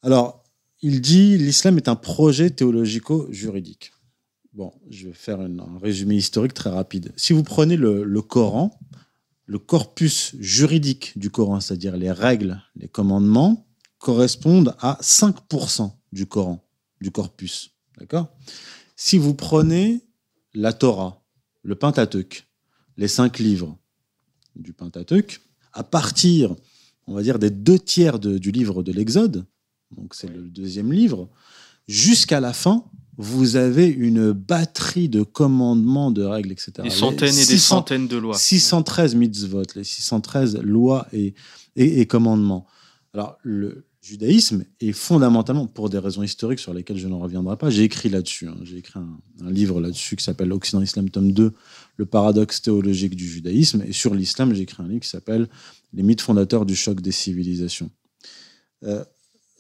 Alors, 0.02 0.43
il 0.82 1.02
dit 1.02 1.38
l'islam 1.38 1.78
est 1.78 1.89
un 1.89 1.96
projet 1.96 2.50
théologico-juridique. 2.50 3.91
Bon, 4.54 4.72
je 4.89 5.08
vais 5.08 5.13
faire 5.13 5.41
un 5.41 5.78
résumé 5.80 6.15
historique 6.15 6.54
très 6.54 6.70
rapide. 6.70 7.13
Si 7.15 7.34
vous 7.34 7.43
prenez 7.43 7.76
le 7.76 8.22
Coran, 8.22 8.80
le 9.46 9.60
corpus 9.60 10.36
juridique 10.39 11.13
du 11.17 11.30
Coran, 11.30 11.60
c'est-à-dire 11.60 11.96
les 11.96 12.12
règles, 12.12 12.62
les 12.76 12.88
commandements, 12.88 13.66
correspondent 14.00 14.76
à 14.80 14.98
5% 15.02 15.92
du 16.12 16.26
Coran, 16.26 16.64
du 17.02 17.12
corpus. 17.12 17.72
D'accord? 17.98 18.28
Si 18.96 19.18
vous 19.18 19.34
prenez 19.34 20.02
la 20.54 20.74
Torah, 20.74 21.24
le 21.64 21.76
Pentateuque, 21.76 22.48
les 22.98 23.08
cinq 23.08 23.40
livres 23.40 23.78
du 24.56 24.74
Pentateuque, 24.74 25.42
à 25.74 25.84
partir, 25.84 26.56
on 27.06 27.14
va 27.14 27.22
dire, 27.22 27.40
des 27.40 27.52
deux 27.52 27.80
tiers 27.80 28.20
du 28.20 28.52
livre 28.52 28.84
de 28.84 28.92
l'Exode, 28.92 29.46
donc 29.96 30.14
c'est 30.16 30.28
le 30.28 30.50
deuxième 30.50 30.92
livre, 30.92 31.30
jusqu'à 31.88 32.40
la 32.40 32.54
fin, 32.54 32.86
vous 33.18 33.56
avez 33.56 33.88
une 33.88 34.32
batterie 34.32 35.10
de 35.10 35.24
commandements, 35.24 36.12
de 36.12 36.24
règles, 36.24 36.52
etc. 36.52 36.72
Des 36.84 36.90
centaines 36.90 37.36
et 37.36 37.46
des 37.46 37.58
centaines 37.58 38.08
de 38.08 38.18
lois. 38.18 38.38
613 38.38 39.16
mitzvot, 39.16 39.64
les 39.76 39.84
613 39.84 40.58
lois 40.62 41.08
et, 41.12 41.34
et, 41.76 42.00
et 42.00 42.06
commandements. 42.06 42.68
Alors, 43.17 43.38
le, 43.41 43.88
judaïsme 44.08 44.63
est 44.80 44.93
fondamentalement, 44.93 45.67
pour 45.67 45.89
des 45.89 45.97
raisons 45.97 46.23
historiques 46.23 46.60
sur 46.60 46.73
lesquelles 46.73 46.97
je 46.97 47.08
ne 47.08 47.13
reviendrai 47.13 47.58
pas, 47.58 47.69
j'ai 47.69 47.84
écrit 47.84 48.10
là-dessus. 48.10 48.47
Hein. 48.47 48.56
j'ai 48.63 48.77
écrit 48.77 48.99
un, 48.99 49.51
livre 49.51 49.82
là-dessus 49.82 50.15
qui 50.15 50.23
s'appelle 50.23 50.53
Occident 50.53 50.82
Islam, 50.82 51.10
tome 51.10 51.34
2, 51.34 51.51
Le 51.97 52.06
paradoxe 52.06 52.62
théologique 52.62 53.15
du 53.15 53.27
judaïsme. 53.27 53.84
Et 53.86 53.91
sur 53.91 54.13
l'islam, 54.13 54.53
j'ai 54.53 54.62
écrit 54.62 54.82
un 54.82 54.88
livre 54.88 55.01
qui 55.01 55.10
s'appelle 55.10 55.49
Les 55.93 56.03
mythes 56.03 56.21
fondateurs 56.21 56.65
du 56.65 56.75
choc 56.75 57.01
des 57.01 57.12
civilisations. 57.12 57.89
Euh, 58.86 59.03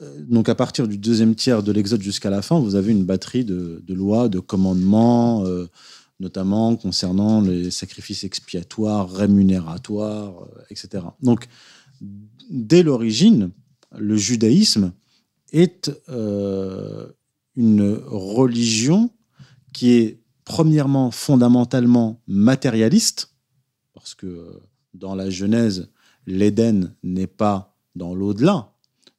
euh, 0.01 0.23
donc, 0.29 0.47
à 0.49 0.55
partir 0.55 0.87
du 0.87 0.97
deuxième 0.97 1.35
tiers 1.35 1.61
de 1.61 1.71
l'Exode 1.71 2.01
jusqu'à 2.01 2.29
la 2.29 2.41
fin, 2.41 2.59
vous 2.59 2.75
avez 2.75 2.91
une 2.91 3.03
batterie 3.03 3.43
de, 3.43 3.81
lois, 3.89 4.29
de 4.29 4.39
commandements, 4.39 5.43
euh, 5.45 5.67
notamment 6.19 6.75
concernant 6.75 7.41
les 7.41 7.71
sacrifices 7.71 8.23
expiatoires, 8.23 9.11
rémunérateurs, 9.11 10.47
etc. 10.69 11.03
Donc, 11.21 11.47
dès 12.49 12.83
l'origine, 12.83 13.51
le 13.97 14.17
judaïsme 14.17 14.93
est 15.51 15.91
euh, 16.09 17.07
une 17.55 17.99
religion 18.05 19.11
qui 19.73 19.91
est 19.91 20.21
premièrement 20.43 21.11
fondamentalement 21.11 22.21
matérialiste, 22.27 23.33
parce 23.93 24.15
que 24.15 24.61
dans 24.93 25.15
la 25.15 25.29
Genèse, 25.29 25.89
l'Éden 26.25 26.95
n'est 27.03 27.27
pas 27.27 27.77
dans 27.95 28.13
l'au-delà, 28.15 28.73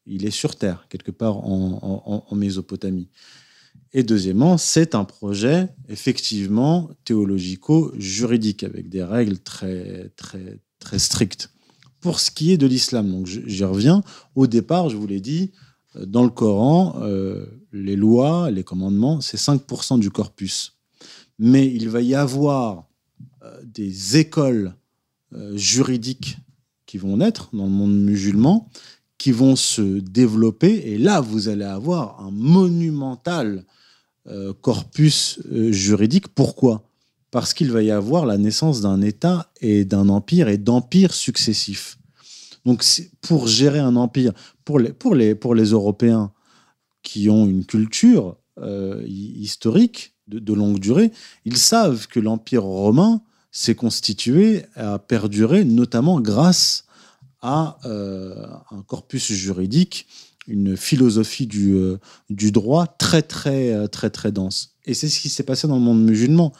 il 0.06 0.24
est 0.24 0.30
sur 0.30 0.56
Terre, 0.56 0.86
quelque 0.88 1.10
part 1.10 1.38
en, 1.38 2.24
en 2.26 2.34
Mésopotamie. 2.34 3.08
Et 3.92 4.02
deuxièmement, 4.02 4.58
c'est 4.58 4.94
un 4.94 5.04
projet 5.04 5.68
effectivement 5.88 6.90
théologico-juridique, 7.04 8.62
avec 8.62 8.88
des 8.88 9.02
règles 9.02 9.38
très, 9.38 10.10
très, 10.16 10.60
très 10.78 10.98
strictes. 10.98 11.50
Pour 12.00 12.20
ce 12.20 12.30
qui 12.30 12.52
est 12.52 12.58
de 12.58 12.66
l'islam, 12.66 13.10
donc 13.10 13.26
j'y 13.26 13.64
reviens, 13.64 14.02
au 14.34 14.46
départ, 14.46 14.88
je 14.88 14.96
vous 14.96 15.06
l'ai 15.06 15.20
dit, 15.20 15.50
euh, 15.96 16.06
dans 16.06 16.22
le 16.22 16.30
Coran, 16.30 16.96
euh, 17.02 17.46
les 17.72 17.96
lois, 17.96 18.50
les 18.50 18.64
commandements, 18.64 19.20
c'est 19.20 19.36
5% 19.38 19.98
du 19.98 20.10
corpus. 20.10 20.76
Mais 21.38 21.66
il 21.66 21.88
va 21.88 22.00
y 22.00 22.14
avoir 22.14 22.88
euh, 23.42 23.60
des 23.64 24.16
écoles 24.16 24.74
juridiques 25.56 26.38
qui 26.86 26.96
vont 26.96 27.18
naître 27.18 27.50
dans 27.52 27.64
le 27.64 27.70
monde 27.70 27.94
musulman, 27.94 28.70
qui 29.18 29.30
vont 29.30 29.56
se 29.56 30.00
développer, 30.00 30.72
et 30.86 30.96
là, 30.96 31.20
vous 31.20 31.50
allez 31.50 31.66
avoir 31.66 32.18
un 32.22 32.30
monumental 32.30 33.66
corpus 34.62 35.38
juridique. 35.70 36.28
Pourquoi? 36.28 36.87
Parce 37.30 37.54
qu'il 37.54 37.70
va 37.70 37.82
y 37.82 37.90
avoir 37.90 38.26
la 38.26 38.38
naissance 38.38 38.80
d'un 38.80 39.02
État 39.02 39.50
et 39.60 39.84
d'un 39.84 40.08
empire 40.08 40.48
et 40.48 40.58
d'empires 40.58 41.14
successifs. 41.14 41.98
Donc, 42.64 42.84
pour 43.22 43.48
gérer 43.48 43.78
un 43.78 43.96
empire, 43.96 44.32
pour 44.64 44.78
les, 44.78 44.92
pour 44.92 45.14
les, 45.14 45.34
pour 45.34 45.54
les 45.54 45.70
Européens 45.70 46.32
qui 47.02 47.30
ont 47.30 47.46
une 47.46 47.64
culture 47.64 48.36
euh, 48.58 49.02
historique 49.06 50.14
de, 50.26 50.52
longue 50.52 50.78
durée, 50.78 51.10
ils 51.46 51.56
savent 51.56 52.06
que 52.06 52.20
l'empire 52.20 52.64
romain 52.64 53.22
s'est 53.50 53.74
constitué, 53.74 54.66
a 54.74 54.98
perduré, 54.98 55.64
notamment 55.64 56.20
grâce 56.20 56.84
à 57.40 57.78
euh, 57.86 58.46
un 58.70 58.82
corpus 58.82 59.32
juridique, 59.32 60.06
une 60.46 60.76
philosophie 60.76 61.46
du, 61.46 61.74
euh, 61.74 61.98
du 62.28 62.52
droit 62.52 62.86
très, 62.86 63.22
très, 63.22 63.88
très, 63.88 64.10
très 64.10 64.32
dense. 64.32 64.74
Et 64.84 64.92
c'est 64.92 65.08
ce 65.08 65.20
qui 65.20 65.30
s'est 65.30 65.44
passé 65.44 65.66
dans 65.68 65.76
le 65.76 65.82
monde 65.82 66.02
musulman 66.02 66.52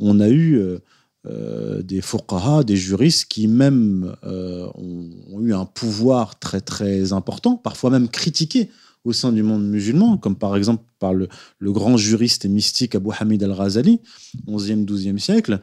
on 0.00 0.20
a 0.20 0.28
eu 0.28 0.58
euh, 0.58 0.78
euh, 1.26 1.82
des 1.82 2.00
fuqaha, 2.00 2.64
des 2.64 2.76
juristes 2.76 3.26
qui 3.26 3.48
même 3.48 4.16
euh, 4.24 4.68
ont, 4.74 5.40
eu 5.40 5.54
un 5.54 5.64
pouvoir 5.64 6.38
très 6.38 6.60
très 6.60 7.12
important, 7.12 7.56
parfois 7.56 7.90
même 7.90 8.08
critiqué 8.08 8.70
au 9.04 9.12
sein 9.12 9.32
du 9.32 9.42
monde 9.42 9.64
musulman, 9.64 10.18
comme 10.18 10.36
par 10.36 10.56
exemple 10.56 10.84
par 10.98 11.14
le, 11.14 11.28
grand 11.60 11.96
juriste 11.96 12.44
et 12.44 12.48
mystique 12.48 12.94
Abu 12.94 13.10
Hamid 13.18 13.42
al-Razali, 13.42 14.00
11e, 14.48 14.84
12e 14.84 15.18
siècle, 15.18 15.60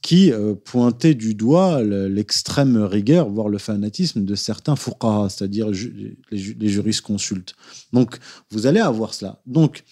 qui 0.00 0.30
pointait 0.64 1.14
du 1.14 1.34
doigt 1.34 1.82
l'extrême 1.82 2.76
rigueur, 2.76 3.28
voire 3.28 3.48
le 3.48 3.58
fanatisme 3.58 4.24
de 4.24 4.34
certains 4.36 4.76
fuqaha, 4.76 5.28
c'est-à-dire 5.28 5.70
les, 5.70 6.16
les, 6.30 6.68
juristes 6.68 7.00
consultes. 7.00 7.56
Donc, 7.92 8.18
vous 8.50 8.66
allez 8.66 8.80
avoir 8.80 9.12
cela. 9.14 9.40
Donc, 9.44 9.82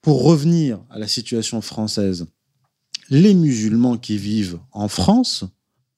pour 0.00 0.22
revenir 0.22 0.80
à 0.90 0.98
la 0.98 1.08
situation 1.08 1.60
française, 1.60 2.26
les 3.10 3.34
musulmans 3.34 3.96
qui 3.96 4.18
vivent 4.18 4.58
en 4.72 4.88
France 4.88 5.44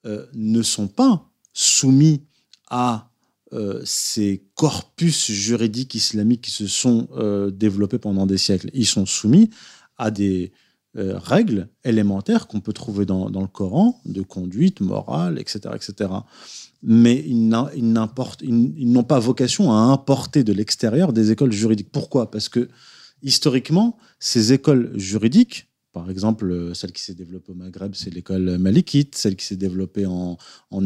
euh, 0.06 0.26
ne 0.34 0.62
sont 0.62 0.88
pas 0.88 1.30
soumis 1.52 2.22
à 2.68 3.10
euh, 3.52 3.82
ces 3.84 4.44
corpus 4.54 5.30
juridiques 5.30 5.94
islamiques 5.94 6.42
qui 6.42 6.50
se 6.52 6.66
sont 6.66 7.08
euh, 7.16 7.50
développés 7.50 7.98
pendant 7.98 8.26
des 8.26 8.38
siècles. 8.38 8.70
Ils 8.72 8.86
sont 8.86 9.06
soumis 9.06 9.50
à 9.98 10.10
des 10.10 10.52
règles 10.92 11.68
élémentaires 11.84 12.48
qu'on 12.48 12.58
peut 12.58 12.72
trouver 12.72 13.06
dans, 13.06 13.28
le 13.28 13.46
Coran, 13.46 14.00
de 14.06 14.22
conduite 14.22 14.80
morale, 14.80 15.38
etc. 15.38 15.60
etc. 15.72 16.10
Mais 16.82 17.24
ils 17.24 17.48
n'ont 17.48 19.04
pas 19.04 19.20
vocation 19.20 19.70
à 19.70 19.76
importer 19.76 20.42
de 20.42 20.52
l'extérieur 20.52 21.12
des 21.12 21.30
écoles 21.30 21.52
juridiques. 21.52 21.92
Pourquoi? 21.92 22.32
Parce 22.32 22.48
que 22.48 22.68
historiquement, 23.22 23.98
ces 24.18 24.52
écoles 24.52 24.90
juridiques, 24.96 25.69
par 25.92 26.08
exemple, 26.08 26.50
euh, 26.50 26.72
celle 26.72 26.92
qui 26.92 27.02
s'est 27.02 27.14
développée 27.14 27.50
au 27.50 27.56
Maghreb, 27.56 27.94
c'est 27.94 28.14
l'école 28.14 28.58
malikite. 28.58 29.16
Celle 29.16 29.34
qui 29.34 29.44
s'est 29.44 29.56
développée 29.56 30.06
en, 30.06 30.36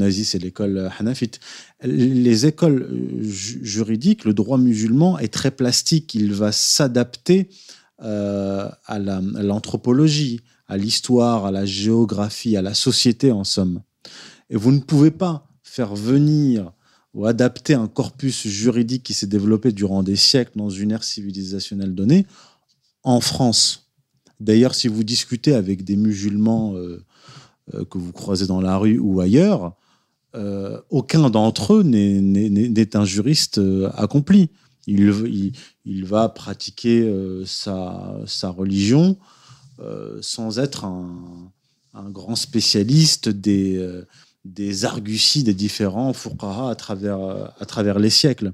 Asie, 0.00 0.24
c'est 0.24 0.38
l'école 0.38 0.90
hanafite. 0.98 1.40
Les 1.82 2.46
écoles 2.46 2.88
euh, 2.90 3.22
juridiques, 3.22 4.24
le 4.24 4.32
droit 4.32 4.56
musulman 4.56 5.18
est 5.18 5.32
très 5.32 5.50
plastique. 5.50 6.14
Il 6.14 6.32
va 6.32 6.52
s'adapter 6.52 7.50
euh, 8.02 8.68
à 8.86 8.98
l'anthropologie, 8.98 10.40
à 10.68 10.78
l'histoire, 10.78 11.44
à 11.44 11.52
la 11.52 11.66
géographie, 11.66 12.56
à 12.56 12.62
la 12.62 12.72
société, 12.72 13.30
en 13.30 13.44
somme. 13.44 13.82
Et 14.48 14.56
vous 14.56 14.72
ne 14.72 14.80
pouvez 14.80 15.10
pas 15.10 15.46
faire 15.62 15.94
venir 15.94 16.72
ou 17.12 17.26
adapter 17.26 17.74
un 17.74 17.88
corpus 17.88 18.46
juridique 18.46 19.02
qui 19.02 19.14
s'est 19.14 19.26
développé 19.26 19.70
durant 19.70 20.02
des 20.02 20.16
siècles 20.16 20.52
dans 20.56 20.70
une 20.70 20.92
ère 20.92 21.04
civilisationnelle 21.04 21.94
donnée 21.94 22.26
en 23.02 23.20
France 23.20 23.83
D'ailleurs, 24.40 24.74
si 24.74 24.88
vous 24.88 25.04
discutez 25.04 25.54
avec 25.54 25.84
des 25.84 25.96
musulmans 25.96 26.74
euh, 26.74 27.04
euh, 27.74 27.84
que 27.84 27.98
vous 27.98 28.12
croisez 28.12 28.46
dans 28.46 28.60
la 28.60 28.76
rue 28.76 28.98
ou 28.98 29.20
ailleurs, 29.20 29.74
euh, 30.34 30.80
aucun 30.90 31.30
d'entre 31.30 31.74
eux 31.74 31.82
n'est 31.82 32.96
un 32.96 33.04
juriste 33.04 33.60
accompli. 33.94 34.50
Il, 34.86 36.04
va 36.04 36.28
pratiquer 36.28 37.10
sa, 37.46 38.50
religion 38.50 39.16
sans 40.20 40.58
être 40.58 40.84
un, 40.84 42.10
grand 42.10 42.34
spécialiste 42.34 43.30
des, 43.30 44.02
des 44.44 44.84
arguties 44.84 45.42
des 45.42 45.54
différents 45.54 46.12
travers, 46.74 47.18
à 47.58 47.64
travers 47.64 47.98
les 47.98 48.10
siècles. 48.10 48.52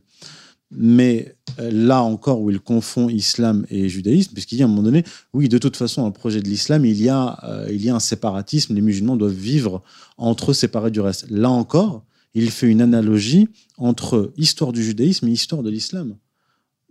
Mais 0.70 1.34
euh, 1.58 1.70
là 1.70 2.02
encore 2.02 2.40
où 2.40 2.50
il 2.50 2.60
confond 2.60 3.08
islam 3.08 3.66
et 3.70 3.88
judaïsme, 3.88 4.32
puisqu'il 4.32 4.56
dit 4.56 4.62
à 4.62 4.66
un 4.66 4.68
moment 4.68 4.82
donné, 4.82 5.04
oui, 5.32 5.48
de 5.48 5.58
toute 5.58 5.76
façon, 5.76 6.02
dans 6.02 6.06
le 6.08 6.12
projet 6.12 6.40
de 6.40 6.48
l'islam, 6.48 6.84
il, 6.84 7.00
y 7.02 7.08
a, 7.08 7.38
euh, 7.44 7.66
il 7.70 7.84
y 7.84 7.90
a 7.90 7.94
un 7.94 8.00
séparatisme, 8.00 8.74
les 8.74 8.80
musulmans 8.80 9.16
doivent 9.16 9.32
vivre 9.32 9.82
entre 10.16 10.52
eux 10.52 10.54
séparés 10.54 10.92
du 10.92 11.00
reste. 11.00 11.26
Là 11.28 11.50
encore, 11.50 12.04
il 12.34 12.50
fait 12.50 12.68
une 12.68 12.82
analogie 12.82 13.48
entre 13.78 14.32
histoire 14.36 14.72
du 14.72 14.84
judaïsme 14.84 15.26
et 15.28 15.32
histoire 15.32 15.62
de 15.62 15.70
l'islam. 15.70 16.16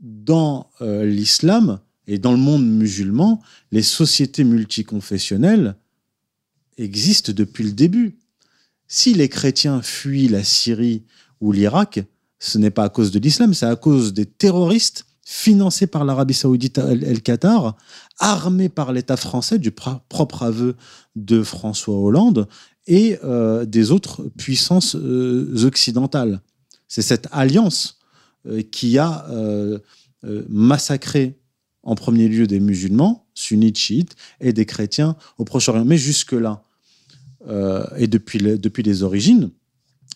Dans 0.02 0.70
euh, 0.82 1.06
l'islam 1.06 1.80
et 2.08 2.20
dans 2.20 2.32
le 2.32 2.38
monde 2.38 2.65
musulman, 2.65 3.42
les 3.72 3.82
sociétés 3.82 4.44
multiconfessionnelles 4.44 5.76
existent 6.78 7.32
depuis 7.34 7.63
le 7.63 7.72
début. 7.72 8.18
Si 8.88 9.13
les 9.13 9.30
chrétiens 9.30 9.82
fuient 9.82 10.28
la 10.28 10.44
Syrie 10.44 11.04
ou 11.39 11.52
l'Irak, 11.52 12.02
ce 12.39 12.58
n'est 12.58 12.71
pas 12.71 12.86
à 12.86 12.89
cause 12.89 13.12
de 13.12 13.19
l'islam, 13.19 13.54
c'est 13.54 13.65
à 13.65 13.75
cause 13.75 14.13
des 14.13 14.25
terroristes 14.25 15.06
financés 15.23 15.86
par 15.86 16.06
l'Arabie 16.06 16.34
saoudite 16.34 16.80
et 16.80 16.95
le 16.95 17.19
Qatar, 17.19 17.78
armés 18.17 18.69
par 18.69 18.91
l'État 18.91 19.17
français, 19.17 19.60
du 19.60 19.69
propre 19.69 20.41
aveu 20.41 20.75
de 21.15 21.43
François 21.43 21.95
Hollande, 21.95 22.47
et 22.88 23.19
euh, 23.23 23.65
des 23.65 23.91
autres 23.91 24.23
puissances 24.38 24.95
euh, 24.95 25.63
occidentales. 25.63 26.41
C'est 26.88 27.04
cette 27.04 27.28
alliance 27.32 27.99
euh, 28.47 28.63
qui 28.63 28.97
a 28.97 29.28
massacré 30.49 31.39
en 31.84 31.95
premier 31.95 32.28
lieu 32.28 32.45
des 32.45 32.60
musulmans, 32.60 33.28
sunnites, 33.34 33.78
chiites, 33.78 34.15
et 34.41 34.52
des 34.52 34.65
chrétiens 34.65 35.15
au 35.38 35.45
Proche-Orient. 35.45 35.86
Mais 35.86 35.97
jusque-là, 35.97 36.63
et 37.95 38.08
depuis, 38.08 38.39
depuis 38.39 38.84
les 38.84 39.04
origines, 39.04 39.49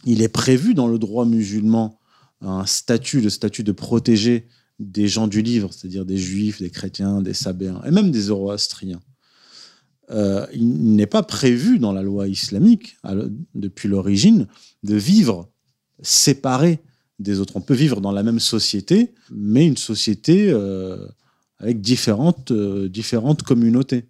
il 0.06 0.22
est 0.22 0.28
prévu 0.28 0.74
dans 0.74 0.88
le 0.88 1.00
droit 1.00 1.26
musulman 1.26 1.98
un 2.44 2.66
statut, 2.66 3.22
le 3.22 3.30
statut 3.30 3.64
de 3.64 3.72
protégé 3.72 4.48
des 4.80 5.08
gens 5.08 5.28
du 5.28 5.42
livre, 5.42 5.72
c'est-à-dire 5.72 6.06
des 6.06 6.18
juifs, 6.18 6.62
des 6.62 6.70
chrétiens, 6.70 7.22
des 7.22 7.34
sabéens, 7.34 7.82
et 7.86 7.92
même 7.92 8.12
des 8.12 8.22
zoroastriens. 8.22 9.02
Euh, 10.12 10.46
il 10.54 10.96
n'est 10.96 11.08
pas 11.08 11.24
prévu 11.24 11.80
dans 11.80 11.94
la 11.94 12.04
loi 12.04 12.28
islamique, 12.28 12.98
depuis 13.56 13.88
l'origine, 13.88 14.48
de 14.84 14.96
vivre 14.96 15.50
séparé 16.02 16.80
des 17.20 17.40
autres. 17.40 17.56
On 17.56 17.62
peut 17.62 17.74
vivre 17.74 18.02
dans 18.02 18.12
la 18.12 18.24
même 18.24 18.40
société, 18.40 19.14
mais 19.32 19.66
une 19.66 19.78
société 19.78 20.50
euh, 20.50 21.08
avec 21.60 21.80
différentes, 21.80 22.52
euh, 22.52 22.90
différentes 22.90 23.44
communautés. 23.44 24.06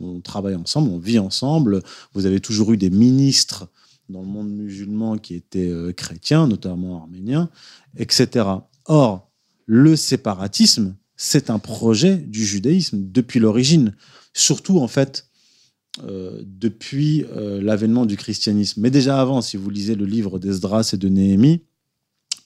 On 0.00 0.20
travaille 0.20 0.54
ensemble, 0.54 0.90
on 0.90 0.98
vit 0.98 1.18
ensemble. 1.18 1.82
Vous 2.14 2.26
avez 2.26 2.40
toujours 2.40 2.72
eu 2.72 2.76
des 2.76 2.90
ministres 2.90 3.68
dans 4.08 4.22
le 4.22 4.26
monde 4.26 4.50
musulman 4.50 5.18
qui 5.18 5.34
étaient 5.34 5.68
euh, 5.68 5.92
chrétiens, 5.92 6.46
notamment 6.46 7.00
arméniens, 7.00 7.50
etc. 7.96 8.46
Or, 8.86 9.30
le 9.66 9.96
séparatisme, 9.96 10.96
c'est 11.16 11.50
un 11.50 11.58
projet 11.58 12.16
du 12.16 12.44
judaïsme 12.44 12.98
depuis 13.10 13.40
l'origine, 13.40 13.94
surtout 14.32 14.78
en 14.78 14.88
fait 14.88 15.28
euh, 16.04 16.42
depuis 16.46 17.24
euh, 17.24 17.60
l'avènement 17.60 18.06
du 18.06 18.16
christianisme. 18.16 18.80
Mais 18.80 18.90
déjà 18.90 19.20
avant, 19.20 19.42
si 19.42 19.56
vous 19.56 19.68
lisez 19.68 19.94
le 19.94 20.06
livre 20.06 20.38
d'Esdras 20.38 20.90
et 20.92 20.96
de 20.96 21.08
Néhémie, 21.08 21.62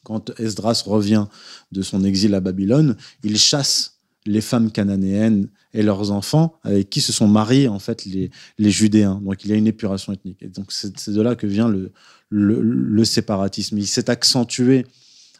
quand 0.04 0.38
Esdras 0.40 0.82
revient 0.86 1.26
de 1.70 1.82
son 1.82 2.02
exil 2.02 2.34
à 2.34 2.40
Babylone, 2.40 2.96
il 3.22 3.38
chasse 3.38 4.00
les 4.26 4.40
femmes 4.40 4.70
cananéennes 4.70 5.48
et 5.74 5.82
leurs 5.82 6.10
enfants 6.10 6.58
avec 6.62 6.90
qui 6.90 7.00
se 7.00 7.12
sont 7.12 7.26
mariés 7.26 7.68
en 7.68 7.78
fait 7.78 8.04
les, 8.04 8.30
les 8.58 8.70
Judéens. 8.70 9.20
Donc 9.24 9.44
il 9.44 9.50
y 9.50 9.52
a 9.52 9.56
une 9.56 9.66
épuration 9.66 10.12
ethnique. 10.12 10.42
Et 10.42 10.48
donc 10.48 10.70
c'est 10.70 11.10
de 11.10 11.20
là 11.20 11.34
que 11.34 11.46
vient 11.46 11.68
le, 11.68 11.92
le, 12.30 13.04
séparatisme. 13.04 13.78
Il 13.78 13.86
s'est 13.86 14.10
accentué 14.10 14.86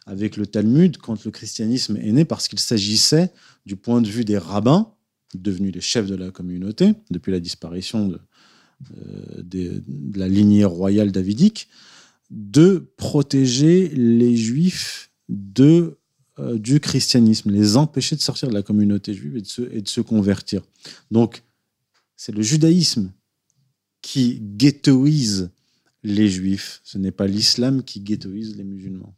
avec 0.05 0.37
le 0.37 0.45
Talmud 0.45 0.97
quand 0.97 1.23
le 1.23 1.31
christianisme 1.31 1.97
est 1.97 2.11
né 2.11 2.25
parce 2.25 2.47
qu'il 2.47 2.59
s'agissait 2.59 3.31
du 3.65 3.75
point 3.75 4.01
de 4.01 4.07
vue 4.07 4.25
des 4.25 4.37
rabbins, 4.37 4.91
devenus 5.33 5.73
les 5.73 5.81
chefs 5.81 6.07
de 6.07 6.15
la 6.15 6.29
communauté 6.29 6.93
depuis 7.09 7.31
la 7.31 7.39
disparition 7.39 8.07
de, 8.07 8.19
euh, 8.97 9.41
de 9.41 9.83
la 10.15 10.27
lignée 10.27 10.65
royale 10.65 11.11
davidique, 11.11 11.69
de 12.29 12.91
protéger 12.97 13.89
les 13.89 14.35
juifs 14.35 15.11
de 15.29 15.97
euh, 16.39 16.57
du 16.57 16.79
christianisme, 16.79 17.51
les 17.51 17.77
empêcher 17.77 18.15
de 18.15 18.21
sortir 18.21 18.49
de 18.49 18.53
la 18.53 18.63
communauté 18.63 19.13
juive 19.13 19.37
et 19.37 19.41
de 19.41 19.47
se, 19.47 19.61
et 19.71 19.81
de 19.81 19.87
se 19.87 20.01
convertir. 20.01 20.61
Donc, 21.11 21.43
c'est 22.15 22.31
le 22.31 22.41
judaïsme 22.41 23.11
qui 24.01 24.39
ghettoise 24.41 25.51
les 26.03 26.29
juifs. 26.29 26.81
Ce 26.83 26.97
n'est 26.97 27.11
pas 27.11 27.27
l'islam 27.27 27.83
qui 27.83 28.01
ghettoise 28.01 28.55
les 28.55 28.63
musulmans. 28.63 29.15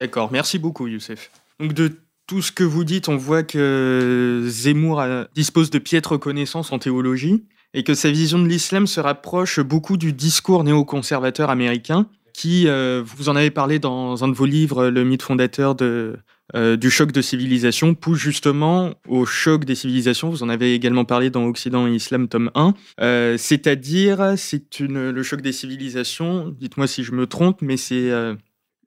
D'accord, 0.00 0.30
merci 0.32 0.58
beaucoup 0.58 0.86
Youssef. 0.86 1.30
Donc 1.60 1.72
de 1.72 1.92
tout 2.26 2.42
ce 2.42 2.52
que 2.52 2.64
vous 2.64 2.84
dites, 2.84 3.08
on 3.08 3.16
voit 3.16 3.42
que 3.42 4.46
Zemmour 4.48 5.02
dispose 5.34 5.70
de 5.70 5.78
piètres 5.78 6.16
connaissances 6.16 6.72
en 6.72 6.78
théologie 6.78 7.44
et 7.72 7.84
que 7.84 7.94
sa 7.94 8.10
vision 8.10 8.38
de 8.42 8.48
l'islam 8.48 8.86
se 8.86 9.00
rapproche 9.00 9.60
beaucoup 9.60 9.96
du 9.96 10.12
discours 10.12 10.64
néoconservateur 10.64 11.50
américain 11.50 12.08
qui, 12.36 12.68
euh, 12.68 13.02
vous 13.02 13.30
en 13.30 13.36
avez 13.36 13.50
parlé 13.50 13.78
dans 13.78 14.22
un 14.22 14.28
de 14.28 14.34
vos 14.34 14.44
livres, 14.44 14.88
Le 14.88 15.04
mythe 15.04 15.22
fondateur 15.22 15.74
de, 15.74 16.18
euh, 16.54 16.76
du 16.76 16.90
choc 16.90 17.10
de 17.10 17.22
civilisation, 17.22 17.94
pousse 17.94 18.18
justement 18.18 18.92
au 19.08 19.24
choc 19.24 19.64
des 19.64 19.74
civilisations. 19.74 20.28
Vous 20.28 20.42
en 20.42 20.50
avez 20.50 20.74
également 20.74 21.06
parlé 21.06 21.30
dans 21.30 21.46
Occident 21.46 21.86
et 21.86 21.94
Islam, 21.94 22.28
tome 22.28 22.50
1. 22.54 22.74
Euh, 23.00 23.38
c'est-à-dire, 23.38 24.34
c'est 24.36 24.80
le 24.80 25.22
choc 25.22 25.40
des 25.40 25.52
civilisations, 25.52 26.54
dites-moi 26.60 26.86
si 26.86 27.04
je 27.04 27.12
me 27.12 27.26
trompe, 27.26 27.62
mais 27.62 27.78
c'est 27.78 28.12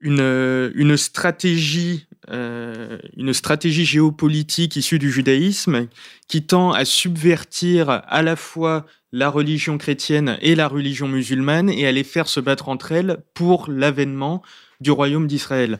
une, 0.02 0.72
une 0.76 0.98
stratégie 0.98 2.06
une 2.32 3.34
stratégie 3.34 3.86
géopolitique 3.86 4.76
issue 4.76 5.00
du 5.00 5.12
judaïsme 5.12 5.88
qui 6.28 6.44
tend 6.44 6.72
à 6.72 6.86
subvertir 6.86 7.90
à 7.90 8.22
la 8.22 8.36
fois 8.36 8.86
la 9.12 9.30
religion 9.30 9.78
chrétienne 9.78 10.38
et 10.42 10.56
la 10.56 10.68
religion 10.68 11.08
musulmane 11.08 11.70
et 11.70 11.88
à 11.88 11.92
les 11.92 12.04
faire 12.04 12.28
se 12.28 12.40
battre 12.40 12.70
entre 12.70 12.92
elles 12.92 13.24
pour 13.34 13.70
l'avènement 13.70 14.44
du 14.80 14.92
royaume 14.92 15.28
d'Israël. 15.28 15.80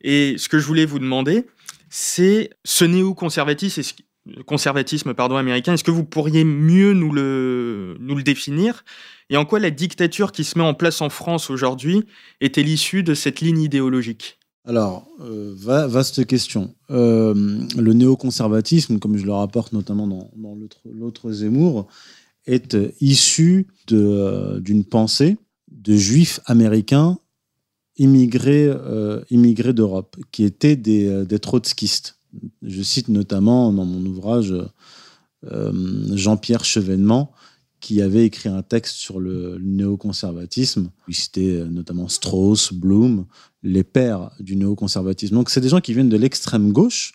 Et 0.00 0.36
ce 0.38 0.48
que 0.48 0.58
je 0.58 0.66
voulais 0.66 0.86
vous 0.86 0.98
demander, 0.98 1.46
c'est 1.90 2.50
ce 2.64 2.84
néo-conservatisme 2.84 3.82
conservatisme 4.46 5.14
pardon, 5.14 5.36
américain, 5.36 5.74
est-ce 5.74 5.84
que 5.84 5.90
vous 5.90 6.04
pourriez 6.04 6.44
mieux 6.44 6.92
nous 6.92 7.12
le, 7.12 7.96
nous 8.00 8.14
le 8.14 8.22
définir? 8.22 8.84
Et 9.30 9.36
en 9.36 9.44
quoi 9.44 9.58
la 9.58 9.70
dictature 9.70 10.32
qui 10.32 10.44
se 10.44 10.58
met 10.58 10.64
en 10.64 10.74
place 10.74 11.00
en 11.00 11.08
France 11.08 11.50
aujourd'hui 11.50 12.04
était 12.40 12.62
l'issue 12.62 13.02
de 13.02 13.14
cette 13.14 13.40
ligne 13.40 13.60
idéologique? 13.60 14.38
Alors, 14.64 15.08
euh, 15.20 15.54
vaste 15.56 16.26
question. 16.26 16.74
Euh, 16.90 17.34
le 17.76 17.92
néoconservatisme, 17.92 18.98
comme 18.98 19.16
je 19.16 19.24
le 19.24 19.32
rapporte 19.32 19.72
notamment 19.72 20.06
dans, 20.06 20.30
dans 20.36 20.56
l'autre 20.84 21.32
Zemmour, 21.32 21.88
est 22.46 22.76
issu 23.00 23.66
d'une 23.86 24.84
pensée 24.84 25.36
de 25.70 25.96
juifs 25.96 26.40
américains 26.46 27.18
immigrés, 27.96 28.70
immigrés 29.30 29.74
d'Europe, 29.74 30.16
qui 30.32 30.44
étaient 30.44 30.76
des, 30.76 31.26
des 31.26 31.38
trotskistes. 31.38 32.17
Je 32.62 32.82
cite 32.82 33.08
notamment 33.08 33.72
dans 33.72 33.84
mon 33.84 34.04
ouvrage 34.04 34.54
Jean-Pierre 35.42 36.64
Chevènement, 36.64 37.32
qui 37.80 38.02
avait 38.02 38.24
écrit 38.24 38.48
un 38.48 38.62
texte 38.62 38.96
sur 38.96 39.20
le, 39.20 39.58
néoconservatisme. 39.60 40.90
Il 41.06 41.14
citait 41.14 41.64
notamment 41.70 42.08
Strauss, 42.08 42.72
Bloom, 42.72 43.26
les 43.62 43.84
pères 43.84 44.30
du 44.40 44.56
néoconservatisme. 44.56 45.34
Donc, 45.34 45.50
c'est 45.50 45.60
des 45.60 45.68
gens 45.68 45.80
qui 45.80 45.94
viennent 45.94 46.08
de 46.08 46.16
l'extrême 46.16 46.72
gauche, 46.72 47.12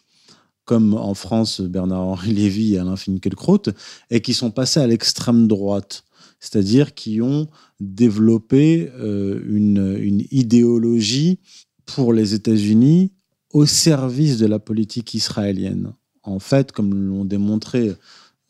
comme 0.66 0.94
en 0.94 1.14
France 1.14 1.60
Bernard-Henri 1.60 2.34
Lévy 2.34 2.76
et 2.76 2.80
Alain 2.80 2.96
Finkielkraut, 2.96 3.64
et 4.10 4.22
qui 4.22 4.34
sont 4.34 4.52
passés 4.52 4.80
à 4.80 4.88
l'extrême 4.88 5.48
droite, 5.48 6.06
c'est-à-dire 6.40 6.94
qui 6.94 7.22
ont 7.22 7.50
développé 7.80 8.90
euh, 8.96 9.42
une 9.46 10.24
idéologie 10.32 11.40
pour 11.86 12.14
les 12.14 12.34
États-Unis 12.34 13.12
au 13.54 13.66
service 13.66 14.38
de 14.38 14.48
la 14.48 14.60
politique 14.60 15.14
israélienne. 15.14 15.94
En 16.24 16.40
fait, 16.40 16.72
comme 16.72 16.94
l'ont 16.94 17.26
démontré 17.26 17.94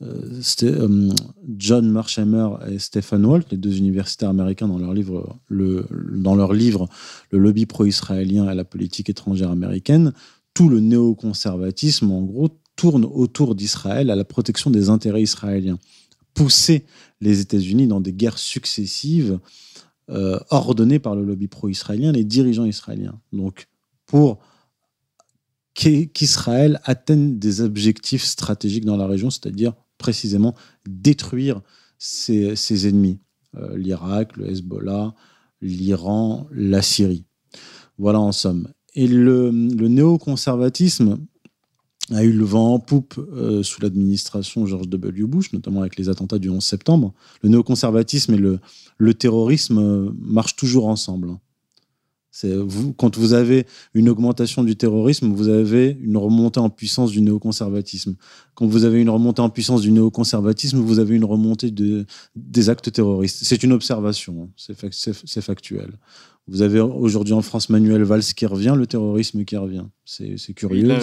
euh, 0.02 0.42
euh, 0.64 1.12
John 1.58 1.90
Marshhammer 1.90 2.50
et 2.72 2.80
Stephen 2.80 3.26
Walt, 3.26 3.44
les 3.52 3.58
deux 3.58 3.78
universitaires 3.78 4.30
américains, 4.30 4.68
dans 4.68 4.78
leur 4.78 4.94
livre, 4.94 5.38
le, 5.48 5.86
dans 6.14 6.36
leur 6.36 6.54
livre 6.54 6.88
Le 7.32 7.40
lobby 7.40 7.66
pro-israélien 7.66 8.50
et 8.50 8.56
la 8.56 8.64
politique 8.64 9.10
étrangère 9.10 9.52
américaine, 9.52 10.14
tout 10.54 10.70
le 10.70 10.80
néoconservatisme, 10.80 12.12
en 12.12 12.22
gros, 12.22 12.50
tourne 12.76 13.06
autour 13.06 13.56
d'Israël 13.56 14.10
à 14.10 14.16
la 14.16 14.26
protection 14.26 14.72
des 14.72 14.90
intérêts 14.90 15.22
israéliens. 15.22 15.78
Pousser 16.34 16.86
les 17.22 17.40
États-Unis 17.40 17.88
dans 17.88 18.02
des 18.02 18.14
guerres 18.14 18.40
successives 18.40 19.40
euh, 20.10 20.40
ordonnées 20.50 21.00
par 21.00 21.16
le 21.16 21.24
lobby 21.24 21.48
pro-israélien, 21.48 22.12
les 22.12 22.24
dirigeants 22.24 22.66
israéliens. 22.66 23.20
Donc, 23.32 23.68
pour 24.06 24.40
qu'Israël 25.74 26.80
atteigne 26.84 27.40
des 27.40 27.62
objectifs 27.62 28.24
stratégiques 28.24 28.86
dans 28.86 28.98
la 28.98 29.08
région, 29.08 29.30
c'est-à-dire 29.30 29.74
précisément 29.98 30.56
détruire 30.88 31.62
ses, 31.98 32.88
ennemis, 32.88 33.20
euh, 33.56 33.78
l'Irak, 33.78 34.36
le 34.38 34.50
Hezbollah, 34.50 35.14
l'Iran, 35.62 36.48
la 36.52 36.82
Syrie. 36.82 37.26
Voilà 37.98 38.20
en 38.20 38.32
somme. 38.32 38.68
Et 38.96 39.08
le, 39.08 39.52
néoconservatisme 39.52 41.18
a 42.12 42.24
eu 42.24 42.34
le 42.34 42.44
vent 42.44 42.74
en 42.74 42.80
poupe 42.80 43.18
euh, 43.18 43.64
sous 43.64 43.82
l'administration 43.82 44.66
George 44.66 44.90
W. 44.90 45.26
Bush, 45.26 45.54
notamment 45.54 45.82
avec 45.82 45.96
les 45.98 46.10
attentats 46.10 46.38
du 46.38 46.50
11 46.50 46.64
septembre. 46.64 47.14
Le 47.42 47.50
néoconservatisme 47.50 48.34
et 48.34 48.38
le, 48.38 49.14
terrorisme 49.14 49.78
euh, 49.80 50.12
marchent 50.20 50.58
toujours 50.58 50.88
ensemble. 50.88 51.30
Vous, 52.44 52.94
quand 52.94 53.16
vous 53.18 53.34
avez 53.34 53.68
une 53.94 54.10
augmentation 54.10 54.64
du 54.64 54.76
terrorisme, 54.76 55.34
vous 55.34 55.50
avez 55.50 55.98
une 56.02 56.18
remontée 56.18 56.60
en 56.60 56.70
puissance 56.70 57.12
du 57.12 57.22
néoconservatisme. 57.22 58.16
Quand 58.56 58.66
vous 58.66 58.86
avez 58.86 59.02
une 59.02 59.10
remontée 59.10 59.42
en 59.42 59.50
puissance 59.50 59.82
du 59.82 59.92
néoconservatisme, 59.92 60.80
vous 60.80 61.00
avez 61.00 61.16
une 61.16 61.26
remontée 61.26 61.70
de, 61.70 62.06
des 62.36 62.70
actes 62.70 62.92
terroristes. 62.92 63.40
C'est 63.44 63.62
une 63.64 63.72
observation, 63.72 64.50
hein. 64.50 64.76
c'est 65.26 65.42
factuel. 65.42 65.92
Vous 66.48 66.62
avez 66.62 66.82
aujourd'hui 66.82 67.34
en 67.34 67.42
France 67.42 67.70
Manuel 67.70 68.04
Valls 68.04 68.22
qui 68.22 68.46
revient, 68.46 68.76
le 68.78 68.86
terrorisme 68.86 69.46
qui 69.46 69.56
revient. 69.56 69.86
C'est 70.04 70.54
curieux. 70.54 70.98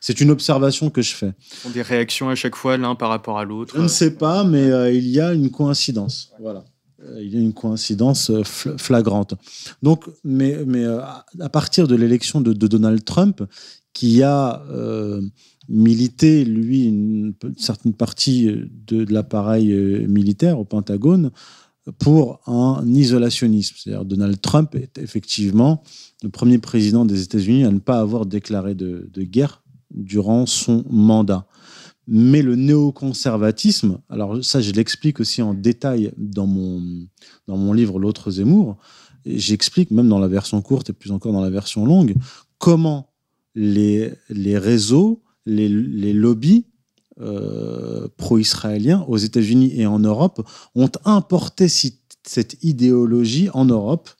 C'est 0.00 0.20
une 0.20 0.30
observation 0.30 0.90
que 0.90 1.00
je 1.00 1.14
fais. 1.14 1.32
Des 1.72 1.82
réactions 1.82 2.28
à 2.28 2.34
chaque 2.34 2.56
fois 2.56 2.76
l'un 2.76 2.96
par 2.96 3.10
rapport 3.10 3.38
à 3.38 3.44
l'autre. 3.44 3.74
Je 3.76 3.82
ne 3.82 3.88
sais 3.88 4.16
pas, 4.16 4.42
mais 4.42 4.70
euh, 4.70 4.92
il 4.92 5.06
y 5.06 5.20
a 5.20 5.32
une 5.32 5.50
coïncidence. 5.50 6.32
Voilà. 6.40 6.64
Euh, 7.08 7.22
il 7.22 7.34
y 7.34 7.36
a 7.36 7.40
une 7.40 7.52
coïncidence 7.52 8.30
euh, 8.30 8.42
flagrante. 8.44 9.34
Donc, 9.82 10.04
mais, 10.24 10.54
euh, 10.56 11.00
à 11.40 11.48
partir 11.48 11.88
de 11.88 11.94
l'élection 11.94 12.40
de, 12.40 12.52
Donald 12.52 13.04
Trump, 13.04 13.42
qui 13.92 14.22
a 14.22 14.62
milité, 15.68 16.44
lui, 16.44 16.86
une, 16.86 17.34
certaine 17.56 17.92
partie 17.92 18.48
de, 18.86 19.04
l'appareil 19.12 19.72
militaire 20.06 20.60
au 20.60 20.64
Pentagone 20.64 21.32
pour 21.98 22.40
un 22.46 22.86
isolationnisme. 22.86 23.74
C'est-à-dire 23.76 24.04
Donald 24.04 24.40
Trump 24.40 24.76
est 24.76 24.98
effectivement 24.98 25.82
le 26.22 26.28
premier 26.28 26.58
président 26.58 27.04
des 27.04 27.22
États-Unis 27.22 27.64
à 27.64 27.72
ne 27.72 27.80
pas 27.80 27.98
avoir 27.98 28.26
déclaré 28.26 28.76
de 28.76 29.22
guerre 29.22 29.62
durant 29.90 30.46
son 30.46 30.84
mandat. 30.88 31.46
Mais 32.12 32.42
le 32.42 32.56
néoconservatisme, 32.56 34.00
alors 34.08 34.44
ça 34.44 34.60
je 34.60 34.72
l'explique 34.72 35.20
aussi 35.20 35.42
en 35.42 35.54
détail 35.54 36.12
dans 36.16 36.46
mon, 36.46 36.82
dans 37.46 37.56
mon 37.56 37.72
livre 37.72 38.00
L'autre 38.00 38.32
Zemmour, 38.32 38.76
j'explique 39.24 39.92
même 39.92 40.08
dans 40.08 40.18
la 40.18 40.26
version 40.26 40.60
courte 40.60 40.90
et 40.90 40.92
plus 40.92 41.12
encore 41.12 41.32
dans 41.32 41.40
la 41.40 41.50
version 41.50 41.86
longue, 41.86 42.16
comment 42.58 43.12
les, 43.54 44.12
les 44.28 44.58
réseaux, 44.58 45.22
les, 45.46 45.68
les 45.68 46.12
lobbies 46.12 46.64
euh, 47.20 48.08
pro-israéliens 48.16 49.04
aux 49.06 49.18
États-Unis 49.18 49.72
et 49.76 49.86
en 49.86 49.98
Europe 49.98 50.48
ont 50.74 50.90
importé 51.04 51.68
cette 51.68 52.56
idéologie 52.62 53.50
en 53.52 53.66
Europe 53.66 54.10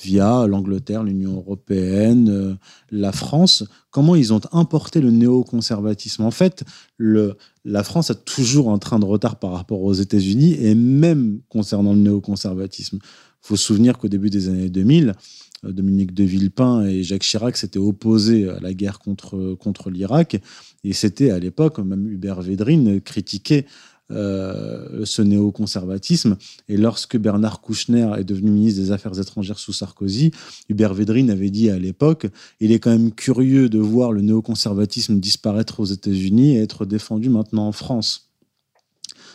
via 0.00 0.46
l'Angleterre, 0.46 1.02
l'Union 1.02 1.36
européenne, 1.36 2.28
euh, 2.28 2.54
la 2.90 3.12
France, 3.12 3.64
comment 3.90 4.14
ils 4.14 4.32
ont 4.32 4.40
importé 4.52 5.00
le 5.00 5.10
néoconservatisme? 5.10 6.22
En 6.22 6.30
fait, 6.30 6.64
la 6.98 7.84
France 7.84 8.10
a 8.10 8.14
toujours 8.14 8.70
un 8.70 8.78
train 8.78 8.98
de 8.98 9.04
retard 9.04 9.38
par 9.38 9.52
rapport 9.52 9.82
aux 9.82 9.94
États-Unis, 9.94 10.54
et 10.60 10.74
même 10.74 11.40
concernant 11.48 11.92
le 11.92 12.00
néoconservatisme. 12.00 12.98
Il 13.02 13.46
faut 13.48 13.56
se 13.56 13.64
souvenir 13.64 13.98
qu'au 13.98 14.08
début 14.08 14.30
des 14.30 14.48
années 14.48 14.70
2000, 14.70 15.14
euh, 15.64 15.72
Dominique 15.72 16.14
de 16.14 16.24
Villepin 16.24 16.84
et 16.86 17.02
Jacques 17.02 17.22
Chirac 17.22 17.56
s'étaient 17.56 17.78
opposés 17.78 18.48
à 18.48 18.60
la 18.60 18.72
guerre 18.74 19.00
contre, 19.00 19.54
contre 19.54 19.90
l'Irak, 19.90 20.40
et 20.84 20.92
c'était 20.92 21.30
à 21.30 21.38
l'époque, 21.40 21.78
même 21.78 22.06
Hubert 22.06 22.40
Védrine 22.40 23.00
critiquait 23.00 23.66
euh, 24.10 25.04
ce 25.04 25.20
néoconservatisme. 25.20 26.36
Et 26.68 26.76
lorsque 26.76 27.18
Bernard 27.18 27.60
Kouchner 27.60 28.10
est 28.18 28.24
devenu 28.24 28.50
ministre 28.50 28.80
des 28.80 28.90
Affaires 28.90 29.18
étrangères 29.18 29.58
sous 29.58 29.74
Sarkozy, 29.74 30.30
Hubert 30.70 30.94
Védrine 30.94 31.30
avait 31.30 31.50
dit 31.50 31.68
à 31.68 31.78
l'époque 31.78 32.26
il 32.60 32.72
est 32.72 32.78
quand 32.78 32.90
même 32.90 33.12
curieux 33.12 33.68
de 33.68 33.78
voir 33.78 34.12
le 34.12 34.22
néoconservatisme 34.22 35.20
disparaître 35.20 35.80
aux 35.80 35.84
États-Unis 35.84 36.56
et 36.56 36.62
être 36.62 36.86
défendu 36.86 37.28
maintenant 37.28 37.66
en 37.66 37.72
France. 37.72 38.28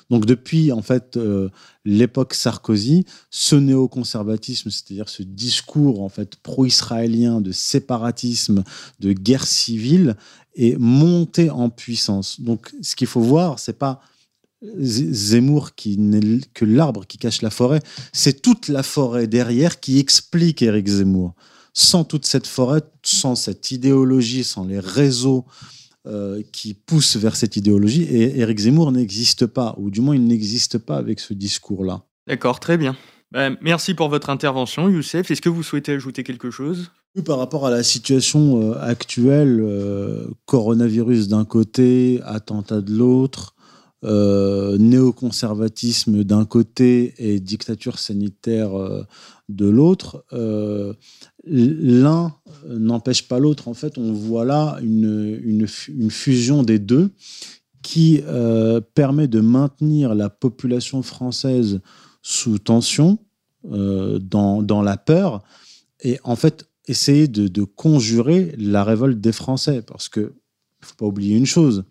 Donc 0.09 0.25
depuis 0.25 0.71
en 0.71 0.81
fait 0.81 1.17
euh, 1.17 1.49
l'époque 1.85 2.33
Sarkozy, 2.33 3.05
ce 3.29 3.55
néoconservatisme, 3.55 4.69
c'est-à-dire 4.69 5.09
ce 5.09 5.23
discours 5.23 6.01
en 6.01 6.09
fait 6.09 6.35
pro-israélien 6.37 7.41
de 7.41 7.51
séparatisme, 7.51 8.63
de 8.99 9.13
guerre 9.13 9.47
civile, 9.47 10.15
est 10.55 10.77
monté 10.77 11.49
en 11.49 11.69
puissance. 11.69 12.41
Donc 12.41 12.73
ce 12.81 12.95
qu'il 12.95 13.07
faut 13.07 13.21
voir, 13.21 13.59
c'est 13.59 13.77
pas 13.77 14.01
Zemmour 14.77 15.75
qui 15.75 15.97
n'est 15.97 16.39
que 16.53 16.65
l'arbre 16.65 17.05
qui 17.05 17.17
cache 17.17 17.41
la 17.41 17.49
forêt, 17.49 17.81
c'est 18.11 18.41
toute 18.41 18.67
la 18.67 18.83
forêt 18.83 19.27
derrière 19.27 19.79
qui 19.79 19.99
explique 19.99 20.61
Éric 20.61 20.87
Zemmour. 20.87 21.33
Sans 21.73 22.03
toute 22.03 22.25
cette 22.25 22.47
forêt, 22.47 22.81
sans 23.03 23.35
cette 23.35 23.71
idéologie, 23.71 24.43
sans 24.43 24.65
les 24.65 24.79
réseaux 24.79 25.45
euh, 26.05 26.41
qui 26.51 26.73
poussent 26.75 27.15
vers 27.15 27.35
cette 27.35 27.55
idéologie, 27.55 28.03
et 28.03 28.39
Éric 28.39 28.59
Zemmour 28.59 28.91
n'existe 28.91 29.47
pas, 29.47 29.75
ou 29.77 29.89
du 29.89 30.01
moins 30.01 30.15
il 30.15 30.25
n'existe 30.25 30.77
pas 30.77 30.97
avec 30.97 31.19
ce 31.19 31.33
discours-là. 31.33 32.03
D'accord, 32.27 32.59
très 32.59 32.77
bien. 32.77 32.95
Ben, 33.31 33.57
merci 33.61 33.95
pour 33.95 34.09
votre 34.09 34.29
intervention, 34.29 34.89
Youssef. 34.89 35.31
Est-ce 35.31 35.41
que 35.41 35.49
vous 35.49 35.63
souhaitez 35.63 35.93
ajouter 35.93 36.23
quelque 36.23 36.51
chose? 36.51 36.91
Par 37.25 37.39
rapport 37.39 37.65
à 37.65 37.71
la 37.71 37.81
situation 37.81 38.61
euh, 38.61 38.79
actuelle, 38.79 39.59
euh, 39.61 40.27
coronavirus 40.45 41.27
d'un 41.27 41.43
côté, 41.43 42.21
attentat 42.23 42.81
de 42.81 42.93
l'autre, 42.93 43.55
euh, 44.05 44.77
néoconservatisme 44.77 46.25
d'un 46.25 46.43
côté 46.43 47.13
et 47.19 47.39
dictature 47.39 47.99
sanitaire 47.99 48.77
euh, 48.77 49.03
de 49.47 49.65
l'autre, 49.65 50.25
euh, 50.33 50.93
l'un 51.45 52.35
n'empêche 52.67 53.29
pas 53.29 53.39
l'autre. 53.39 53.69
En 53.69 53.73
fait, 53.73 53.97
on 53.97 54.11
voit 54.11 54.43
là 54.43 54.77
une, 54.81 55.65
fusion 56.09 56.63
des 56.63 56.79
deux 56.79 57.11
qui 57.81 58.21
permet 58.93 59.27
de 59.27 59.41
maintenir 59.41 60.15
la 60.15 60.29
population 60.29 61.01
française 61.01 61.81
sous 62.21 62.59
tension, 62.59 63.19
dans, 63.63 64.81
la 64.83 64.97
peur, 64.97 65.43
et 66.01 66.19
en 66.23 66.37
fait 66.37 66.69
essayer 66.87 67.27
de, 67.27 67.47
de 67.47 67.63
conjurer 67.63 68.55
la 68.57 68.85
révolte 68.85 69.19
des 69.19 69.33
Français. 69.33 69.81
Parce 69.81 70.07
que, 70.07 70.21
il 70.21 70.83
ne 70.83 70.87
faut 70.87 70.95
pas 70.95 71.05
oublier 71.05 71.35
une 71.35 71.45
chose, 71.45 71.83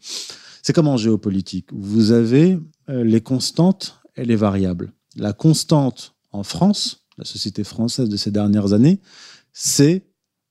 c'est 0.63 0.73
comme 0.73 0.89
en 0.89 0.97
géopolitique. 0.97 1.69
Vous 1.73 2.13
avez 2.13 2.59
euh, 2.89 3.05
les 3.05 3.21
constantes 3.21 4.01
et 4.17 4.25
les 4.25 4.37
variables. 4.37 4.93
La 5.17 5.33
constante 5.33 6.15
en 6.31 6.45
France, 6.45 7.05
la 7.19 7.25
société 7.25 7.65
française 7.65 8.09
de 8.09 8.17
ces 8.17 8.31
dernières 8.31 8.73
années, 8.73 9.01
c'est 9.53 10.07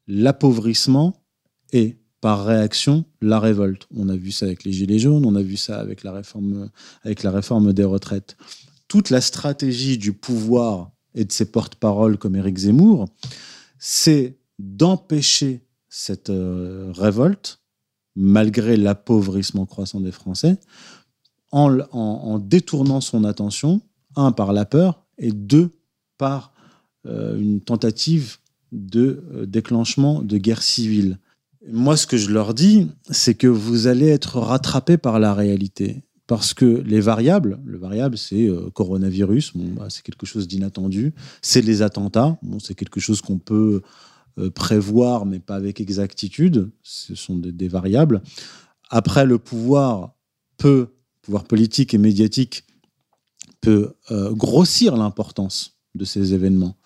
l'appauvrissement 0.07 1.23
et 1.71 1.97
par 2.19 2.45
réaction 2.45 3.05
la 3.21 3.39
révolte. 3.39 3.87
On 3.95 4.09
a 4.09 4.15
vu 4.15 4.31
ça 4.31 4.45
avec 4.45 4.63
les 4.63 4.71
gilets 4.71 4.99
jaunes, 4.99 5.25
on 5.25 5.35
a 5.35 5.41
vu 5.41 5.57
ça 5.57 5.79
avec 5.79 6.03
la 6.03 6.11
réforme, 6.11 6.69
avec 7.03 7.23
la 7.23 7.31
réforme 7.31 7.73
des 7.73 7.83
retraites. 7.83 8.37
toute 8.87 9.09
la 9.09 9.21
stratégie 9.21 9.97
du 9.97 10.11
pouvoir 10.11 10.91
et 11.15 11.23
de 11.23 11.31
ses 11.31 11.45
porte-paroles 11.45 12.17
comme 12.17 12.35
Éric 12.35 12.57
Zemmour, 12.57 13.07
c'est 13.79 14.37
d'empêcher 14.59 15.65
cette 15.87 16.29
euh, 16.29 16.91
révolte, 16.93 17.60
malgré 18.15 18.77
l'appauvrissement 18.77 19.65
croissant 19.65 20.01
des 20.01 20.11
Français, 20.11 20.57
en, 21.51 22.39
détournant 22.39 23.01
son 23.01 23.23
attention, 23.23 23.81
un, 24.15 24.31
par 24.31 24.53
la 24.53 24.65
peur, 24.65 25.03
et 25.17 25.31
deux, 25.31 25.71
par 26.17 26.53
euh, 27.05 27.37
une 27.37 27.61
tentative 27.61 28.37
de 28.71 29.23
euh, 29.33 29.45
déclenchement 29.45 30.21
de 30.21 30.37
guerre 30.37 30.63
civile. 30.63 31.17
Moi, 31.69 31.97
ce 31.97 32.07
que 32.07 32.17
je 32.17 32.31
leur 32.31 32.53
dis, 32.53 32.87
c'est 33.09 33.35
que 33.35 33.47
vous 33.47 33.87
allez 33.87 34.07
être 34.07 34.39
rattrapés 34.39 34.97
par 34.97 35.19
la 35.19 35.33
réalité. 35.33 36.03
Parce 36.25 36.53
que 36.53 36.65
les 36.65 37.01
variables, 37.01 37.59
le 37.65 37.77
variable, 37.77 38.17
c'est 38.17 38.47
euh, 38.47 38.69
coronavirus, 38.73 39.53
bah, 39.55 39.87
c'est 39.89 40.03
quelque 40.03 40.25
chose 40.25 40.47
d'inattendu. 40.47 41.13
C'est 41.41 41.61
les 41.61 41.81
attentats, 41.81 42.37
c'est 42.59 42.73
quelque 42.75 42.99
chose 42.99 43.21
qu'on 43.21 43.37
peut 43.37 43.81
prévoir, 44.55 45.25
mais 45.25 45.39
pas 45.39 45.55
avec 45.55 45.81
exactitude. 45.81 46.71
Ce 46.83 47.15
sont 47.15 47.37
des, 47.37 47.67
variables. 47.67 48.21
Après, 48.89 49.25
le 49.25 49.37
pouvoir 49.37 50.15
peut, 50.57 50.89
pouvoir 51.21 51.43
politique 51.43 51.93
et 51.93 51.97
médiatique, 51.97 52.63
peut 53.61 53.93
euh, 54.09 54.31
grossir 54.31 54.97
l'importance 54.97 55.77
de 55.95 56.05
ces 56.05 56.33
événements. 56.33 56.77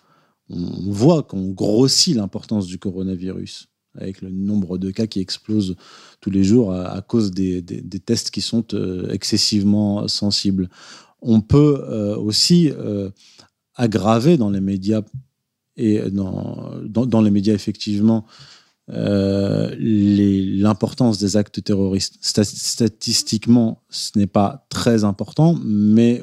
On, 0.48 0.90
voit 0.90 1.22
qu'on 1.22 1.48
grossit 1.50 2.14
l'importance 2.14 2.66
du 2.66 2.78
coronavirus 2.78 3.68
avec 3.98 4.20
le 4.20 4.30
nombre 4.30 4.78
de 4.78 4.90
cas 4.90 5.06
qui 5.06 5.20
explose 5.20 5.76
tous 6.20 6.30
les 6.30 6.44
jours 6.44 6.72
à, 6.72 7.00
cause 7.02 7.30
des, 7.30 7.62
tests 8.04 8.30
qui 8.30 8.40
sont 8.40 8.64
euh, 8.74 9.10
excessivement 9.10 10.06
sensibles. 10.06 10.68
On 11.22 11.40
peut 11.40 11.82
euh, 11.88 12.16
aussi 12.16 12.70
euh, 12.70 13.10
aggraver 13.74 14.36
dans 14.36 14.50
les 14.50 14.60
médias 14.60 15.02
et 15.76 16.00
dans, 16.10 16.72
dans, 16.84 17.20
les 17.20 17.30
médias 17.30 17.54
effectivement 17.54 18.26
euh, 18.90 19.74
l'importance 19.78 21.18
des 21.18 21.36
actes 21.36 21.62
terroristes. 21.62 22.18
Sta- 22.22 22.44
statistiquement, 22.44 23.82
ce 23.90 24.16
n'est 24.16 24.26
pas 24.28 24.66
très 24.68 25.04
important, 25.04 25.58
mais, 25.64 26.22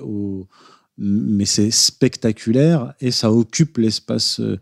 mais 0.98 1.46
c'est 1.46 1.72
spectaculaire 1.72 2.94
et 3.02 3.12
ça 3.12 3.32
occupe 3.32 3.78
l'espace 3.78 4.40
euh, 4.40 4.60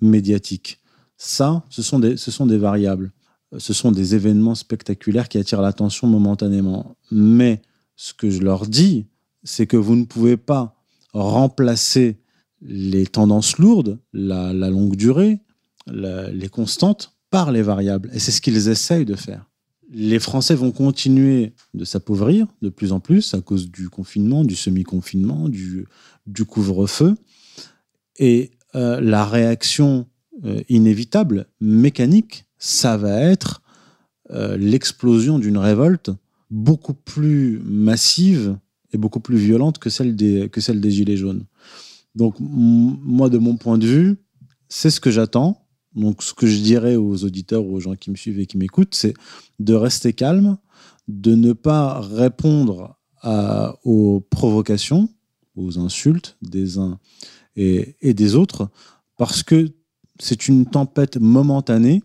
médiatique. 0.00 0.80
Ça, 1.16 1.64
ce 1.70 1.82
sont, 1.82 1.98
des, 1.98 2.16
ce 2.16 2.30
sont 2.30 2.46
des 2.46 2.58
variables. 2.58 3.12
Ce 3.56 3.72
sont 3.72 3.92
des 3.92 4.14
événements 4.14 4.56
spectaculaires 4.56 5.28
qui 5.28 5.38
attirent 5.38 5.62
l'attention 5.62 6.08
momentanément. 6.08 6.96
Mais 7.10 7.62
ce 7.96 8.12
que 8.12 8.28
je 8.28 8.40
leur 8.40 8.66
dis, 8.66 9.06
c'est 9.44 9.66
que 9.66 9.76
vous 9.76 9.96
ne 9.96 10.04
pouvez 10.04 10.36
pas 10.36 10.76
remplacer 11.12 12.18
les 12.64 13.06
tendances 13.06 13.58
lourdes, 13.58 13.98
la, 14.12 14.52
longue 14.52 14.96
durée, 14.96 15.40
les 15.86 16.48
constantes, 16.48 17.14
par 17.30 17.52
les 17.52 17.62
variables. 17.62 18.10
Et 18.12 18.18
c'est 18.18 18.30
ce 18.30 18.40
qu'ils 18.40 18.68
essayent 18.68 19.04
de 19.04 19.16
faire. 19.16 19.50
Les 19.92 20.18
Français 20.18 20.54
vont 20.54 20.72
continuer 20.72 21.52
de 21.74 21.84
s'appauvrir 21.84 22.46
de 22.62 22.68
plus 22.68 22.92
en 22.92 23.00
plus 23.00 23.34
à 23.34 23.40
cause 23.40 23.70
du 23.70 23.88
confinement, 23.88 24.44
du 24.44 24.56
semi-confinement, 24.56 25.48
du, 25.48 25.86
couvre-feu. 26.46 27.16
Et 28.18 28.52
euh, 28.74 29.00
la 29.00 29.24
réaction 29.24 30.06
euh, 30.44 30.62
inévitable, 30.68 31.46
mécanique, 31.60 32.46
ça 32.58 32.96
va 32.96 33.20
être 33.20 33.62
euh, 34.30 34.56
l'explosion 34.56 35.38
d'une 35.38 35.58
révolte 35.58 36.10
beaucoup 36.50 36.94
plus 36.94 37.60
massive 37.64 38.56
et 38.92 38.96
beaucoup 38.96 39.20
plus 39.20 39.36
violente 39.36 39.78
que 39.78 39.90
celle 39.90 40.16
des 40.16 40.90
Gilets 40.90 41.16
jaunes. 41.16 41.44
Donc, 42.14 42.36
moi, 42.38 43.28
de 43.28 43.38
mon 43.38 43.56
point 43.56 43.78
de 43.78 43.86
vue, 43.86 44.16
c'est 44.68 44.90
ce 44.90 45.00
que 45.00 45.10
j'attends. 45.10 45.66
Donc, 45.94 46.22
ce 46.22 46.34
que 46.34 46.46
je 46.46 46.60
dirais 46.60 46.96
aux 46.96 47.24
auditeurs 47.24 47.64
ou 47.64 47.74
aux 47.74 47.80
gens 47.80 47.94
qui 47.94 48.10
me 48.10 48.16
suivent 48.16 48.40
et 48.40 48.46
qui 48.46 48.58
m'écoutent, 48.58 48.94
c'est 48.94 49.14
de 49.58 49.74
rester 49.74 50.12
calme, 50.12 50.58
de 51.08 51.34
ne 51.34 51.52
pas 51.52 52.00
répondre 52.00 52.98
aux 53.84 54.20
provocations, 54.30 55.08
aux 55.56 55.78
insultes 55.78 56.36
des 56.42 56.78
uns 56.78 56.98
et, 57.56 57.96
et 58.02 58.12
des 58.12 58.34
autres, 58.34 58.68
parce 59.16 59.42
que 59.42 59.72
c'est 60.20 60.48
une 60.48 60.66
tempête 60.66 61.16
momentanée 61.16 62.02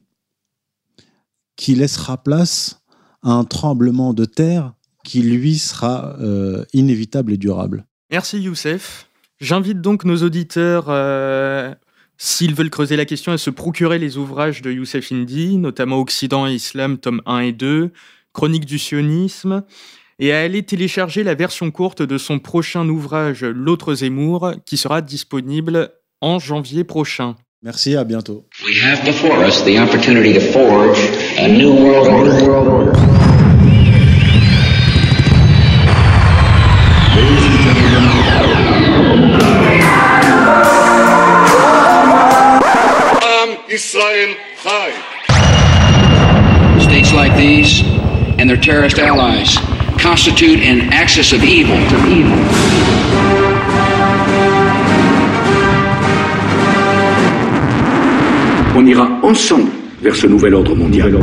qui 1.55 1.75
laissera 1.75 2.23
place 2.23 2.81
à 3.21 3.31
un 3.31 3.43
tremblement 3.43 4.13
de 4.13 4.25
terre 4.25 4.73
qui, 5.03 5.21
lui, 5.21 5.57
sera 5.57 6.17
euh, 6.19 6.63
inévitable 6.73 7.33
et 7.33 7.37
durable. 7.37 7.85
Merci 8.11 8.39
Youssef. 8.39 9.08
J'invite 9.39 9.79
donc 9.79 10.03
nos 10.03 10.17
auditeurs, 10.17 10.87
euh, 10.89 11.73
s'ils 12.17 12.53
veulent 12.53 12.69
creuser 12.69 12.97
la 12.97 13.05
question, 13.05 13.31
à 13.31 13.37
se 13.37 13.49
procurer 13.49 13.97
les 13.97 14.17
ouvrages 14.17 14.61
de 14.61 14.69
Youssef 14.69 15.13
Indy, 15.13 15.55
notamment 15.57 15.99
Occident 15.99 16.45
et 16.45 16.53
Islam, 16.53 16.97
tome 16.97 17.21
1 17.25 17.39
et 17.39 17.51
2, 17.53 17.91
Chronique 18.33 18.65
du 18.65 18.77
sionisme, 18.77 19.63
et 20.19 20.33
à 20.33 20.41
aller 20.41 20.63
télécharger 20.63 21.23
la 21.23 21.35
version 21.35 21.71
courte 21.71 22.01
de 22.01 22.17
son 22.17 22.39
prochain 22.39 22.87
ouvrage 22.89 23.45
L'autre 23.45 23.93
Zemmour, 23.93 24.55
qui 24.65 24.75
sera 24.75 25.01
disponible 25.01 25.91
en 26.19 26.37
janvier 26.37 26.83
prochain. 26.83 27.37
Merci, 27.63 27.95
à 27.95 28.03
bientôt. 28.03 28.45
We 28.65 28.83
have 28.83 29.05
before 29.05 29.39
us 29.47 29.63
the 29.63 29.79
opportunity 29.79 30.33
to 30.33 30.41
forge 30.51 30.99
a 31.37 31.47
new 31.47 31.71
world 31.71 32.09
order. 32.09 32.91
Am 37.91 38.78
Israel 43.71 44.35
Chai. 44.63 44.91
States 46.79 47.13
like 47.13 47.37
these 47.37 47.83
and 48.39 48.49
their 48.49 48.59
terrorist 48.59 48.97
allies 48.97 49.59
constitute 49.99 50.59
an 50.63 50.91
axis 50.91 51.33
of 51.33 51.43
evil. 51.43 51.75
Of 51.75 52.07
evil. 52.07 52.33
On 58.75 58.87
ira 58.87 59.07
ensemble 59.21 59.69
vers 60.01 60.15
ce 60.15 60.25
nouvel 60.25 60.55
ordre 60.55 60.73
mondial. 60.73 61.19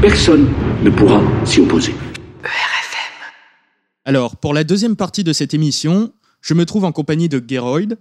Personne 0.00 0.48
ne 0.82 0.88
pourra 0.88 1.20
s'y 1.44 1.60
opposer. 1.60 1.94
Alors, 4.06 4.36
pour 4.36 4.54
la 4.54 4.64
deuxième 4.64 4.96
partie 4.96 5.24
de 5.24 5.34
cette 5.34 5.52
émission, 5.52 6.10
je 6.40 6.54
me 6.54 6.64
trouve 6.64 6.86
en 6.86 6.92
compagnie 6.92 7.28
de 7.28 7.44
Geroyd. 7.46 7.98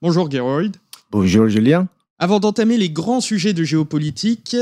Bonjour 0.00 0.30
Geroyd. 0.30 0.74
Bonjour 1.10 1.46
Julien. 1.48 1.88
Avant 2.18 2.40
d'entamer 2.40 2.78
les 2.78 2.88
grands 2.88 3.20
sujets 3.20 3.52
de 3.52 3.62
géopolitique, 3.62 4.56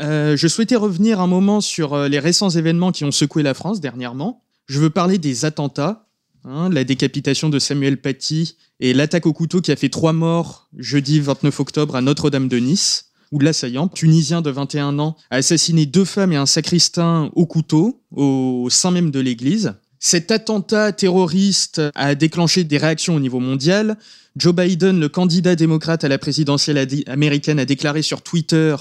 euh, 0.00 0.36
je 0.36 0.46
souhaitais 0.46 0.76
revenir 0.76 1.20
un 1.20 1.26
moment 1.26 1.60
sur 1.60 1.94
euh, 1.94 2.08
les 2.08 2.20
récents 2.20 2.50
événements 2.50 2.92
qui 2.92 3.04
ont 3.04 3.10
secoué 3.10 3.42
la 3.42 3.52
France 3.52 3.80
dernièrement. 3.80 4.44
Je 4.66 4.78
veux 4.78 4.90
parler 4.90 5.18
des 5.18 5.44
attentats, 5.44 6.06
hein, 6.44 6.68
la 6.70 6.84
décapitation 6.84 7.48
de 7.48 7.58
Samuel 7.58 8.00
Paty 8.00 8.56
et 8.78 8.94
l'attaque 8.94 9.26
au 9.26 9.32
couteau 9.32 9.60
qui 9.60 9.72
a 9.72 9.76
fait 9.76 9.88
trois 9.88 10.12
morts 10.12 10.68
jeudi 10.78 11.18
29 11.18 11.58
octobre 11.58 11.96
à 11.96 12.00
Notre-Dame 12.00 12.46
de 12.46 12.58
Nice, 12.58 13.06
où 13.32 13.40
l'assaillant, 13.40 13.88
tunisien 13.88 14.40
de 14.40 14.50
21 14.50 15.00
ans, 15.00 15.16
a 15.30 15.36
assassiné 15.36 15.86
deux 15.86 16.04
femmes 16.04 16.32
et 16.32 16.36
un 16.36 16.46
sacristain 16.46 17.30
au 17.34 17.44
couteau 17.44 18.04
au 18.12 18.68
sein 18.70 18.92
même 18.92 19.10
de 19.10 19.18
l'église. 19.18 19.74
Cet 20.02 20.30
attentat 20.30 20.92
terroriste 20.92 21.82
a 21.94 22.14
déclenché 22.14 22.64
des 22.64 22.78
réactions 22.78 23.16
au 23.16 23.20
niveau 23.20 23.38
mondial, 23.38 23.98
Joe 24.34 24.54
Biden, 24.54 24.98
le 24.98 25.10
candidat 25.10 25.56
démocrate 25.56 26.04
à 26.04 26.08
la 26.08 26.16
présidentielle 26.16 26.88
américaine, 27.06 27.58
a 27.58 27.66
déclaré 27.66 28.00
sur 28.00 28.22
Twitter 28.22 28.76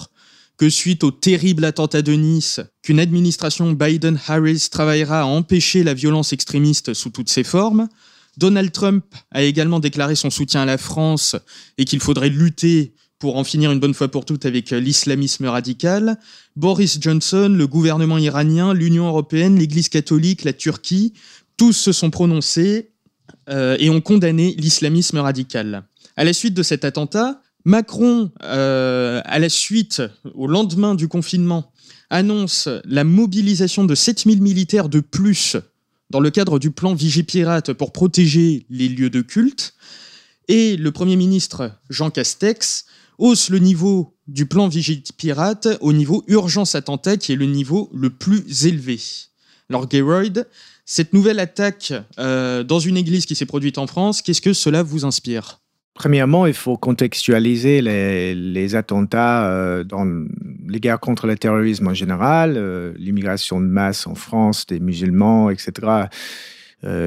que 0.57 0.69
suite 0.69 1.03
au 1.03 1.11
terrible 1.11 1.65
attentat 1.65 2.01
de 2.01 2.13
Nice, 2.13 2.61
qu'une 2.81 3.01
administration 3.01 3.73
Biden-Harris 3.73 4.69
travaillera 4.71 5.21
à 5.21 5.25
empêcher 5.25 5.83
la 5.83 5.93
violence 5.93 6.31
extrémiste 6.31 6.93
sous 6.93 7.09
toutes 7.09 7.29
ses 7.29 7.43
formes. 7.43 7.89
Donald 8.37 8.71
Trump 8.71 9.03
a 9.31 9.43
également 9.43 9.81
déclaré 9.81 10.15
son 10.15 10.29
soutien 10.29 10.61
à 10.61 10.65
la 10.65 10.77
France 10.77 11.35
et 11.77 11.83
qu'il 11.83 11.99
faudrait 11.99 12.29
lutter 12.29 12.93
pour 13.19 13.35
en 13.35 13.43
finir 13.43 13.71
une 13.71 13.79
bonne 13.79 13.93
fois 13.93 14.07
pour 14.07 14.25
toutes 14.25 14.45
avec 14.45 14.71
euh, 14.71 14.79
l'islamisme 14.79 15.45
radical. 15.45 16.17
Boris 16.55 16.97
Johnson, 16.99 17.53
le 17.55 17.67
gouvernement 17.67 18.17
iranien, 18.17 18.73
l'Union 18.73 19.07
européenne, 19.07 19.59
l'Église 19.59 19.89
catholique, 19.89 20.45
la 20.45 20.53
Turquie, 20.53 21.13
tous 21.57 21.73
se 21.73 21.91
sont 21.91 22.09
prononcés 22.09 22.91
euh, 23.49 23.75
et 23.79 23.89
ont 23.89 24.01
condamné 24.01 24.55
l'islamisme 24.57 25.17
radical. 25.17 25.83
À 26.15 26.23
la 26.23 26.33
suite 26.33 26.53
de 26.53 26.63
cet 26.63 26.85
attentat, 26.85 27.41
Macron, 27.65 28.31
euh, 28.43 29.21
à 29.25 29.37
la 29.37 29.49
suite, 29.49 30.01
au 30.33 30.47
lendemain 30.47 30.95
du 30.95 31.09
confinement, 31.09 31.71
annonce 32.09 32.69
la 32.85 33.03
mobilisation 33.03 33.83
de 33.83 33.93
7000 33.93 34.41
militaires 34.41 34.89
de 34.89 35.01
plus 35.01 35.57
dans 36.09 36.21
le 36.21 36.31
cadre 36.31 36.57
du 36.57 36.71
plan 36.71 36.95
Vigipirate 36.95 37.73
pour 37.73 37.91
protéger 37.91 38.65
les 38.69 38.87
lieux 38.87 39.09
de 39.09 39.21
culte. 39.21 39.75
Et 40.47 40.77
le 40.77 40.91
Premier 40.91 41.15
ministre 41.15 41.71
Jean 41.89 42.09
Castex 42.09 42.85
hausse 43.19 43.49
le 43.51 43.59
niveau 43.59 44.15
du 44.27 44.45
plan 44.47 44.67
Vigipirate 44.67 45.67
au 45.81 45.93
niveau 45.93 46.23
urgence 46.27 46.73
attentat, 46.75 47.17
qui 47.17 47.33
est 47.33 47.35
le 47.35 47.45
niveau 47.45 47.89
le 47.93 48.09
plus 48.09 48.65
élevé. 48.65 48.99
Alors, 49.69 49.87
Geroyd, 49.89 50.47
Cette 50.85 51.13
nouvelle 51.13 51.37
attaque 51.39 51.93
euh, 52.17 52.63
dans 52.63 52.79
une 52.79 52.97
église 52.97 53.27
qui 53.27 53.35
s'est 53.35 53.45
produite 53.45 53.77
en 53.77 53.85
France, 53.85 54.23
qu'est-ce 54.23 54.41
que 54.41 54.53
cela 54.53 54.81
vous 54.81 55.05
inspire? 55.05 55.59
Premièrement, 55.93 56.47
il 56.47 56.53
faut 56.55 56.77
contextualiser 56.77 57.81
les, 57.83 58.75
attentats 58.75 59.47
euh, 59.51 59.83
dans 59.83 60.07
les 60.67 60.79
guerres 60.79 60.99
contre 60.99 61.27
le 61.27 61.37
terrorisme 61.37 61.87
en 61.89 61.93
général, 61.93 62.55
euh, 62.57 62.93
l'immigration 62.97 63.59
de 63.61 63.67
masse 63.67 64.07
en 64.07 64.15
France 64.15 64.65
des 64.65 64.79
musulmans, 64.79 65.49
etc. 65.51 66.07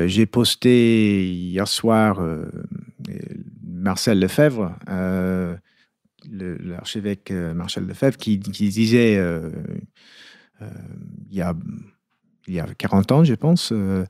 J'ai 0.06 0.26
posté 0.26 1.32
hier 1.32 1.66
soir 1.66 2.20
Marcel 3.66 4.20
Lefebvre, 4.20 4.76
le- 4.86 5.56
l'archevêque 6.30 7.30
euh, 7.30 7.54
Marcel 7.54 7.86
Lefebvre, 7.86 8.16
qui, 8.16 8.38
qui 8.38 8.68
disait 8.68 9.16
euh, 9.16 9.50
euh, 10.62 10.66
il, 11.30 11.36
y 11.36 11.42
a, 11.42 11.54
il 12.48 12.54
y 12.54 12.60
a 12.60 12.66
40 12.66 13.12
ans, 13.12 13.24
je 13.24 13.34
pense, 13.34 13.70
euh, 13.72 14.04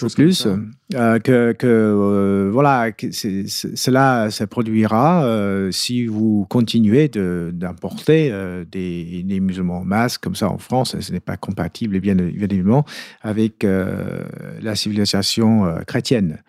comme 0.00 0.10
plus, 0.10 0.46
euh, 0.94 1.18
que, 1.18 1.52
que, 1.52 1.66
euh, 1.66 2.50
voilà, 2.52 2.92
que 2.92 3.10
cela 3.10 4.30
se 4.30 4.44
produira 4.44 5.26
si 5.70 6.06
vous 6.06 6.46
continuez 6.48 7.08
d'importer 7.08 8.30
des, 8.70 9.22
des 9.22 9.40
musulmans 9.40 9.78
en 9.78 9.84
masse 9.84 10.18
comme 10.18 10.34
ça 10.34 10.50
en 10.50 10.58
France. 10.58 10.98
Ce 11.00 11.12
n'est 11.12 11.20
pas 11.20 11.36
compatible, 11.36 12.00
bien, 12.00 12.16
évidemment, 12.18 12.84
avec 13.22 13.64
la 13.64 14.74
civilisation 14.74 15.76
chrétienne. 15.86 16.42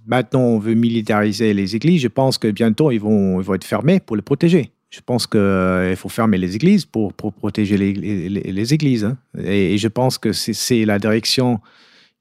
Euh, 0.00 0.04
maintenant, 0.06 0.40
on 0.42 0.58
veut 0.58 0.74
militariser 0.74 1.54
les 1.54 1.76
églises. 1.76 2.02
Je 2.02 2.08
pense 2.08 2.38
que 2.38 2.48
bientôt, 2.48 2.90
ils 2.90 2.98
vont, 3.00 3.40
ils 3.40 3.44
vont 3.44 3.54
être 3.54 3.64
fermés 3.64 4.00
pour 4.00 4.16
les 4.16 4.22
protéger. 4.22 4.72
Je 4.90 5.00
pense 5.04 5.26
qu'il 5.26 5.94
faut 5.96 6.08
fermer 6.08 6.36
les 6.36 6.56
églises 6.56 6.84
pour, 6.84 7.12
pour 7.12 7.32
protéger 7.32 7.76
les, 7.78 7.92
les- 7.92 8.74
églises. 8.74 9.04
hein. 9.04 9.16
Et, 9.44 9.78
je 9.78 9.86
pense 9.88 10.18
que 10.18 10.32
c'est- 10.32 10.84
la 10.84 10.98
direction 10.98 11.60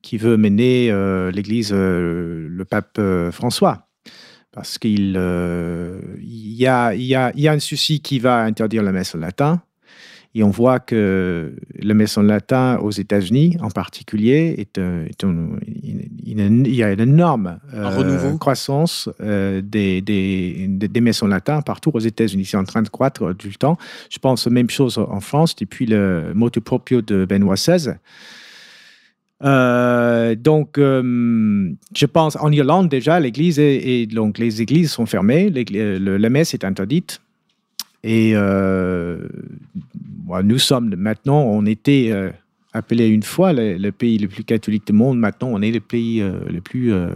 qui 0.03 0.17
veut 0.17 0.38
mener 0.38 0.91
euh, 0.91 1.32
l'Église, 1.32 1.71
euh, 1.73 2.47
le 2.47 2.65
pape 2.65 2.97
euh, 2.99 3.32
François. 3.32 3.88
Parce 4.51 4.77
qu'il 4.77 5.15
euh, 5.17 5.99
il 6.21 6.53
y, 6.53 6.67
a, 6.67 6.93
y, 6.95 7.13
a, 7.15 7.32
y 7.36 7.47
a 7.47 7.51
un 7.51 7.59
souci 7.59 8.01
qui 8.01 8.19
va 8.19 8.41
interdire 8.41 8.82
la 8.84 8.91
messe 8.91 9.13
en 9.15 9.19
latin. 9.19 9.61
Et 10.36 10.43
on 10.43 10.51
voit 10.51 10.80
que 10.80 11.55
la 11.82 11.93
messe 11.95 12.15
en 12.17 12.21
latin 12.21 12.77
aux 12.84 12.91
États-Unis, 12.91 13.57
en 13.61 13.71
particulier, 13.71 14.53
est, 14.59 14.77
un- 14.77 15.05
est 15.05 15.23
un- 15.23 15.57
il 16.23 16.75
y 16.75 16.84
a 16.84 16.91
une 16.93 16.99
énorme 16.99 17.59
euh, 17.73 17.86
croissance 18.38 19.09
euh, 19.21 19.61
des, 19.63 20.01
des, 20.01 20.67
des, 20.69 20.88
des 20.88 21.01
messes 21.01 21.23
en 21.23 21.27
latin 21.27 21.61
partout 21.63 21.89
aux 21.95 21.99
États-Unis. 21.99 22.45
C'est 22.45 22.57
en 22.57 22.63
train 22.63 22.84
de 22.84 22.89
croître 22.89 23.34
du 23.34 23.57
temps. 23.57 23.77
Je 24.11 24.19
pense 24.19 24.45
la 24.45 24.51
même 24.51 24.69
chose 24.69 24.99
en 24.99 25.19
France 25.19 25.55
depuis 25.55 25.88
le 25.88 26.32
motu 26.36 26.61
proprio 26.61 27.01
de 27.01 27.25
Benoît 27.25 27.55
XVI. 27.55 27.93
Euh, 29.43 30.36
donc, 30.36 30.77
euh, 30.77 31.71
je 31.95 32.05
pense 32.05 32.36
en 32.36 32.51
Irlande 32.51 32.89
déjà, 32.89 33.19
l'église 33.19 33.57
est- 33.57 34.05
donc 34.13 34.38
les 34.38 34.61
églises 34.61 34.91
sont 34.91 35.05
fermées, 35.05 35.49
le- 35.49 36.17
la 36.17 36.30
messe 36.30 36.53
est 36.53 36.65
interdite. 36.65 37.21
Et 38.04 38.32
euh, 38.34 39.28
nous 40.43 40.60
sommes 40.60 40.95
maintenant, 40.95 41.41
on 41.41 41.66
était 41.66 42.10
euh, 42.12 42.32
appelé 42.74 43.08
une 43.08 43.24
fois 43.24 43.52
le, 43.54 43.78
le 43.78 43.91
pays 43.91 44.18
le 44.18 44.28
plus 44.28 44.43
catholique 44.43 44.88
du 44.88 44.93
monde. 44.93 45.20
Maintenant, 45.20 45.50
on 45.52 45.62
est 45.62 45.72
le 45.72 45.80
pays 45.80 46.22
euh, 46.22 46.39
le 46.50 46.62
plus 46.62 46.93
euh, 46.93 47.10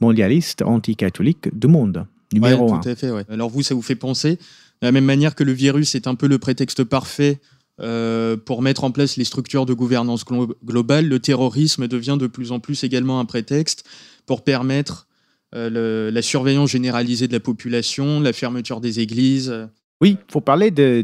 mondialiste, 0.00 0.62
anti-catholique 0.62 1.56
du 1.56 1.68
monde, 1.68 2.06
numéro 2.32 2.66
Ouais, 2.66 2.72
un. 2.76 2.80
Tout 2.80 2.88
à 2.88 2.94
fait, 2.96 3.10
ouais. 3.10 3.24
Alors 3.28 3.50
vous, 3.50 3.62
ça 3.62 3.74
vous 3.74 3.82
fait 3.82 3.94
penser, 3.94 4.36
de 4.36 4.86
la 4.86 4.92
même 4.92 5.04
manière 5.04 5.34
que 5.34 5.44
le 5.44 5.52
virus 5.52 5.94
est 5.94 6.06
un 6.06 6.14
peu 6.14 6.26
le 6.26 6.38
prétexte 6.38 6.82
parfait 6.84 7.38
euh, 7.80 8.36
pour 8.36 8.62
mettre 8.62 8.84
en 8.84 8.90
place 8.90 9.16
les 9.16 9.24
structures 9.24 9.66
de 9.66 9.74
gouvernance 9.74 10.24
glo- 10.24 10.54
globale, 10.64 11.06
le 11.08 11.18
terrorisme 11.20 11.86
devient 11.88 12.16
de 12.18 12.26
plus 12.26 12.50
en 12.52 12.58
plus 12.58 12.84
également 12.84 13.20
un 13.20 13.26
prétexte 13.26 13.84
pour 14.26 14.42
permettre 14.44 15.06
le- 15.54 16.10
la 16.10 16.22
surveillance 16.22 16.70
généralisée 16.70 17.28
de 17.28 17.32
la 17.32 17.40
population, 17.40 18.20
la 18.20 18.32
fermeture 18.32 18.80
des 18.80 19.00
églises. 19.00 19.54
Oui, 20.00 20.18
il 20.28 20.32
faut 20.32 20.40
parler 20.40 20.70
de, 20.70 21.02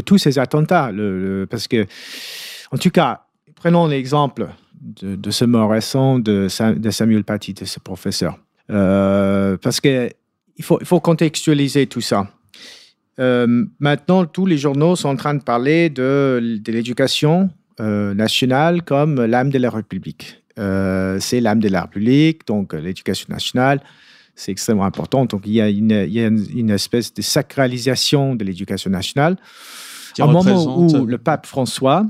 tous 0.00 0.18
ces 0.18 0.38
attentats. 0.38 0.90
parce 1.50 1.68
que, 1.68 1.86
en 2.70 2.78
tout 2.78 2.90
cas, 2.90 3.26
prenons 3.54 3.86
l'exemple 3.86 4.48
de, 4.80 5.30
ce 5.30 5.44
mort 5.44 5.70
récent 5.70 6.18
de, 6.18 6.48
Sa- 6.48 6.72
de 6.72 6.90
Samuel 6.90 7.24
Paty, 7.24 7.54
de 7.54 7.64
ce 7.64 7.80
professeur. 7.80 8.38
Euh, 8.70 9.56
parce 9.60 9.80
qu'il 9.80 10.10
faut, 10.62 10.78
il 10.80 10.86
faut 10.86 11.00
contextualiser 11.00 11.86
tout 11.86 12.00
ça. 12.00 12.30
Euh, 13.18 13.64
maintenant, 13.78 14.24
tous 14.26 14.46
les 14.46 14.58
journaux 14.58 14.96
sont 14.96 15.08
en 15.08 15.16
train 15.16 15.34
de 15.34 15.42
parler 15.42 15.88
de, 15.90 16.60
l'éducation 16.66 17.50
euh, 17.80 18.14
nationale 18.14 18.82
comme 18.82 19.24
l'âme 19.24 19.50
de 19.50 19.58
la 19.58 19.70
République. 19.70 20.42
C'est 20.58 21.40
l'âme 21.40 21.60
de 21.60 21.68
la 21.68 21.82
République, 21.82 22.46
donc 22.46 22.72
l'éducation 22.72 23.26
nationale, 23.28 23.82
c'est 24.36 24.52
extrêmement 24.52 24.84
important. 24.84 25.24
Donc, 25.24 25.42
il 25.46 25.52
y 25.52 25.60
a 25.60 25.68
une, 25.68 25.90
il 25.90 26.12
y 26.12 26.20
a 26.20 26.26
une, 26.26 26.46
une 26.54 26.70
espèce 26.70 27.12
de 27.12 27.22
sacralisation 27.22 28.34
de 28.34 28.44
l'éducation 28.44 28.90
nationale. 28.90 29.36
Qui 30.14 30.22
Au 30.22 30.28
moment 30.28 30.78
où 30.78 31.06
le 31.06 31.18
pape 31.18 31.46
François 31.46 32.06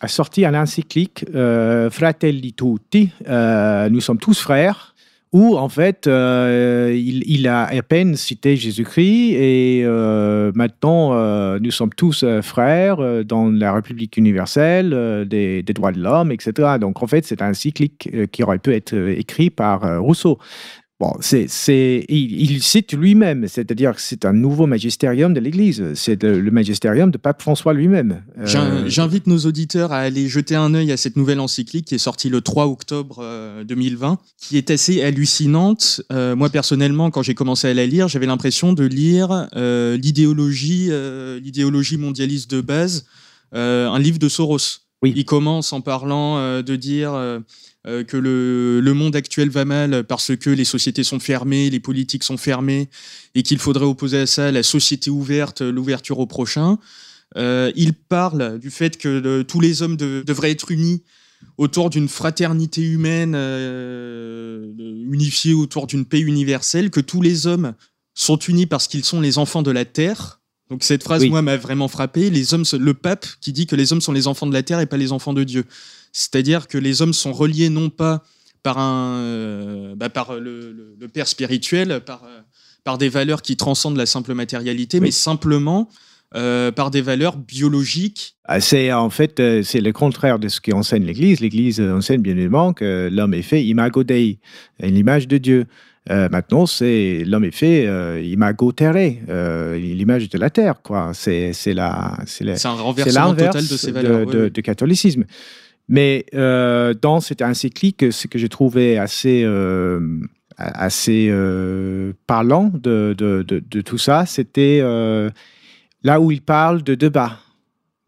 a 0.00 0.08
sorti 0.08 0.44
un 0.44 0.54
encyclique 0.54 1.24
euh, 1.34 1.90
Fratelli 1.90 2.52
Tutti, 2.52 3.10
euh, 3.28 3.88
nous 3.88 4.00
sommes 4.00 4.18
tous 4.18 4.40
frères, 4.40 4.94
où 5.32 5.56
en 5.56 5.68
fait 5.68 6.06
euh, 6.06 6.92
il, 6.92 7.22
il 7.30 7.46
a 7.46 7.64
à 7.64 7.82
peine 7.82 8.16
cité 8.16 8.56
Jésus-Christ 8.56 9.34
et 9.34 9.82
euh, 9.84 10.50
maintenant 10.54 11.10
euh, 11.12 11.58
nous 11.60 11.70
sommes 11.70 11.94
tous 11.94 12.24
frères 12.42 13.24
dans 13.24 13.48
la 13.48 13.72
République 13.72 14.16
universelle 14.16 15.26
des, 15.28 15.62
des 15.62 15.72
droits 15.72 15.92
de 15.92 16.00
l'homme, 16.00 16.32
etc. 16.32 16.78
Donc 16.80 17.02
en 17.02 17.06
fait 17.06 17.24
c'est 17.24 17.42
un 17.42 17.50
encyclique 17.50 18.08
euh, 18.12 18.26
qui 18.26 18.42
aurait 18.42 18.58
pu 18.58 18.74
être 18.74 18.94
écrit 18.94 19.50
par 19.50 20.00
Rousseau. 20.00 20.38
Bon, 21.00 21.14
c'est, 21.20 21.46
c'est, 21.48 22.04
il, 22.10 22.42
il 22.42 22.62
cite 22.62 22.92
lui-même, 22.92 23.48
c'est-à-dire 23.48 23.94
que 23.94 24.02
c'est 24.02 24.26
un 24.26 24.34
nouveau 24.34 24.66
magistérium 24.66 25.32
de 25.32 25.40
l'Église. 25.40 25.82
C'est 25.94 26.22
le, 26.22 26.38
le 26.38 26.50
magistérium 26.50 27.10
de 27.10 27.16
Pape 27.16 27.40
François 27.40 27.72
lui-même. 27.72 28.22
Euh, 28.38 28.46
J'in- 28.46 28.86
J'invite 28.86 29.26
nos 29.26 29.38
auditeurs 29.38 29.92
à 29.92 29.98
aller 30.00 30.28
jeter 30.28 30.56
un 30.56 30.74
œil 30.74 30.92
à 30.92 30.98
cette 30.98 31.16
nouvelle 31.16 31.40
encyclique 31.40 31.86
qui 31.86 31.94
est 31.94 31.98
sortie 31.98 32.28
le 32.28 32.42
3 32.42 32.66
octobre 32.66 33.20
euh, 33.22 33.64
2020, 33.64 34.18
qui 34.36 34.58
est 34.58 34.70
assez 34.70 35.02
hallucinante. 35.02 36.02
Euh, 36.12 36.36
moi 36.36 36.50
personnellement, 36.50 37.10
quand 37.10 37.22
j'ai 37.22 37.34
commencé 37.34 37.66
à 37.68 37.72
la 37.72 37.86
lire, 37.86 38.06
j'avais 38.08 38.26
l'impression 38.26 38.74
de 38.74 38.84
lire 38.84 39.48
euh, 39.56 39.96
l'idéologie, 39.96 40.88
euh, 40.90 41.40
l'idéologie 41.40 41.96
mondialiste 41.96 42.50
de 42.50 42.60
base, 42.60 43.06
euh, 43.54 43.88
un 43.88 43.98
livre 43.98 44.18
de 44.18 44.28
Soros. 44.28 44.58
Oui. 45.02 45.14
Il 45.16 45.24
commence 45.24 45.72
en 45.72 45.80
parlant 45.80 46.36
euh, 46.36 46.60
de 46.60 46.76
dire 46.76 47.14
euh, 47.86 48.00
euh, 48.00 48.04
que 48.04 48.16
le, 48.16 48.80
le 48.80 48.94
monde 48.94 49.16
actuel 49.16 49.48
va 49.50 49.64
mal 49.64 50.04
parce 50.04 50.36
que 50.36 50.50
les 50.50 50.64
sociétés 50.64 51.02
sont 51.04 51.18
fermées, 51.20 51.70
les 51.70 51.80
politiques 51.80 52.24
sont 52.24 52.36
fermées, 52.36 52.88
et 53.34 53.42
qu'il 53.42 53.58
faudrait 53.58 53.86
opposer 53.86 54.18
à 54.20 54.26
ça 54.26 54.52
la 54.52 54.62
société 54.62 55.10
ouverte, 55.10 55.62
l'ouverture 55.62 56.18
au 56.18 56.26
prochain. 56.26 56.78
Euh, 57.36 57.70
il 57.76 57.92
parle 57.94 58.58
du 58.58 58.70
fait 58.70 58.96
que 58.98 59.08
le- 59.08 59.44
tous 59.44 59.60
les 59.60 59.82
hommes 59.82 59.96
de- 59.96 60.22
devraient 60.26 60.50
être 60.50 60.70
unis 60.70 61.02
autour 61.56 61.88
d'une 61.88 62.08
fraternité 62.08 62.82
humaine 62.82 63.34
euh, 63.36 64.72
unifiée 65.10 65.54
autour 65.54 65.86
d'une 65.86 66.04
paix 66.04 66.20
universelle, 66.20 66.90
que 66.90 67.00
tous 67.00 67.22
les 67.22 67.46
hommes 67.46 67.74
sont 68.14 68.36
unis 68.38 68.66
parce 68.66 68.88
qu'ils 68.88 69.04
sont 69.04 69.20
les 69.20 69.38
enfants 69.38 69.62
de 69.62 69.70
la 69.70 69.84
terre. 69.84 70.40
Donc 70.68 70.84
cette 70.84 71.02
phrase, 71.02 71.22
Oui. 71.22 71.30
moi, 71.30 71.42
m'a 71.42 71.56
vraiment 71.56 71.88
frappé. 71.88 72.30
Les 72.30 72.54
hommes, 72.54 72.64
le 72.78 72.94
pape 72.94 73.26
qui 73.40 73.52
dit 73.52 73.66
que 73.66 73.74
les 73.74 73.92
hommes 73.92 74.00
sont 74.00 74.12
les 74.12 74.26
enfants 74.28 74.46
de 74.46 74.52
la 74.52 74.62
terre 74.62 74.80
et 74.80 74.86
pas 74.86 74.96
les 74.98 75.10
enfants 75.12 75.32
de 75.32 75.42
Dieu. 75.44 75.64
C'est-à-dire 76.12 76.68
que 76.68 76.78
les 76.78 77.02
hommes 77.02 77.12
sont 77.12 77.32
reliés 77.32 77.68
non 77.68 77.88
pas 77.90 78.22
par 78.62 78.78
un, 78.78 79.14
euh, 79.18 79.94
bah, 79.96 80.10
par 80.10 80.34
le, 80.34 80.72
le- 80.72 80.96
le 81.00 81.08
père 81.08 81.26
spirituel, 81.28 82.00
par, 82.04 82.24
euh, 82.24 82.40
par 82.84 82.98
des 82.98 83.08
valeurs 83.08 83.40
qui 83.42 83.56
transcendent 83.56 83.96
la 83.96 84.06
simple 84.06 84.34
matérialité, 84.34 85.00
mais 85.00 85.10
simplement 85.10 85.88
euh, 86.36 86.70
par 86.70 86.90
des 86.90 87.00
valeurs 87.00 87.36
biologiques. 87.36 88.36
Ah, 88.44 88.60
C'est 88.60 88.92
en 88.92 89.10
fait 89.10 89.40
euh, 89.40 89.62
c'est 89.62 89.80
le 89.80 89.92
contraire 89.92 90.38
de 90.38 90.48
ce 90.48 90.60
qu'enseigne 90.60 91.04
l'Église. 91.04 91.40
L'Église 91.40 91.80
enseigne 91.80 92.20
bien 92.22 92.34
évidemment 92.34 92.72
que 92.72 93.08
l'homme 93.10 93.34
est 93.34 93.42
fait 93.42 93.64
imago 93.64 94.04
Dei, 94.04 94.38
l'image 94.80 95.26
de 95.26 95.38
Dieu. 95.38 95.64
Euh, 96.10 96.28
maintenant, 96.30 96.66
c'est 96.66 97.24
l'homme 97.26 97.44
est 97.44 97.50
fait 97.54 97.84
imago 98.24 98.72
terre, 98.72 98.94
l'image 98.94 100.28
de 100.28 100.38
la 100.38 100.50
terre. 100.50 100.82
quoi. 100.82 101.12
C'est 101.14 101.52
c'est 101.52 101.74
la 101.74 102.16
c'est 102.26 102.44
un 102.66 102.72
renversement 102.72 103.30
total 103.30 103.46
l'inverse 103.46 103.68
de 103.68 103.76
ces 103.76 103.90
valeurs. 103.92 104.26
de- 104.26 104.48
de 104.48 104.60
catholicisme. 104.60 105.24
Mais 105.90 106.24
euh, 106.34 106.94
dans 106.94 107.18
cette 107.18 107.42
encyclique, 107.42 108.12
ce 108.12 108.28
que 108.28 108.38
j'ai 108.38 108.48
trouvé 108.48 108.96
assez, 108.96 109.42
euh, 109.44 109.98
euh, 111.08 112.12
parlant 112.28 112.70
de, 112.72 113.12
de, 113.18 113.80
tout 113.80 113.98
ça, 113.98 114.24
c'était 114.24 114.80
là 116.04 116.20
où 116.20 116.30
il 116.30 116.42
parle 116.42 116.84
de 116.84 116.94
débat. 116.94 117.38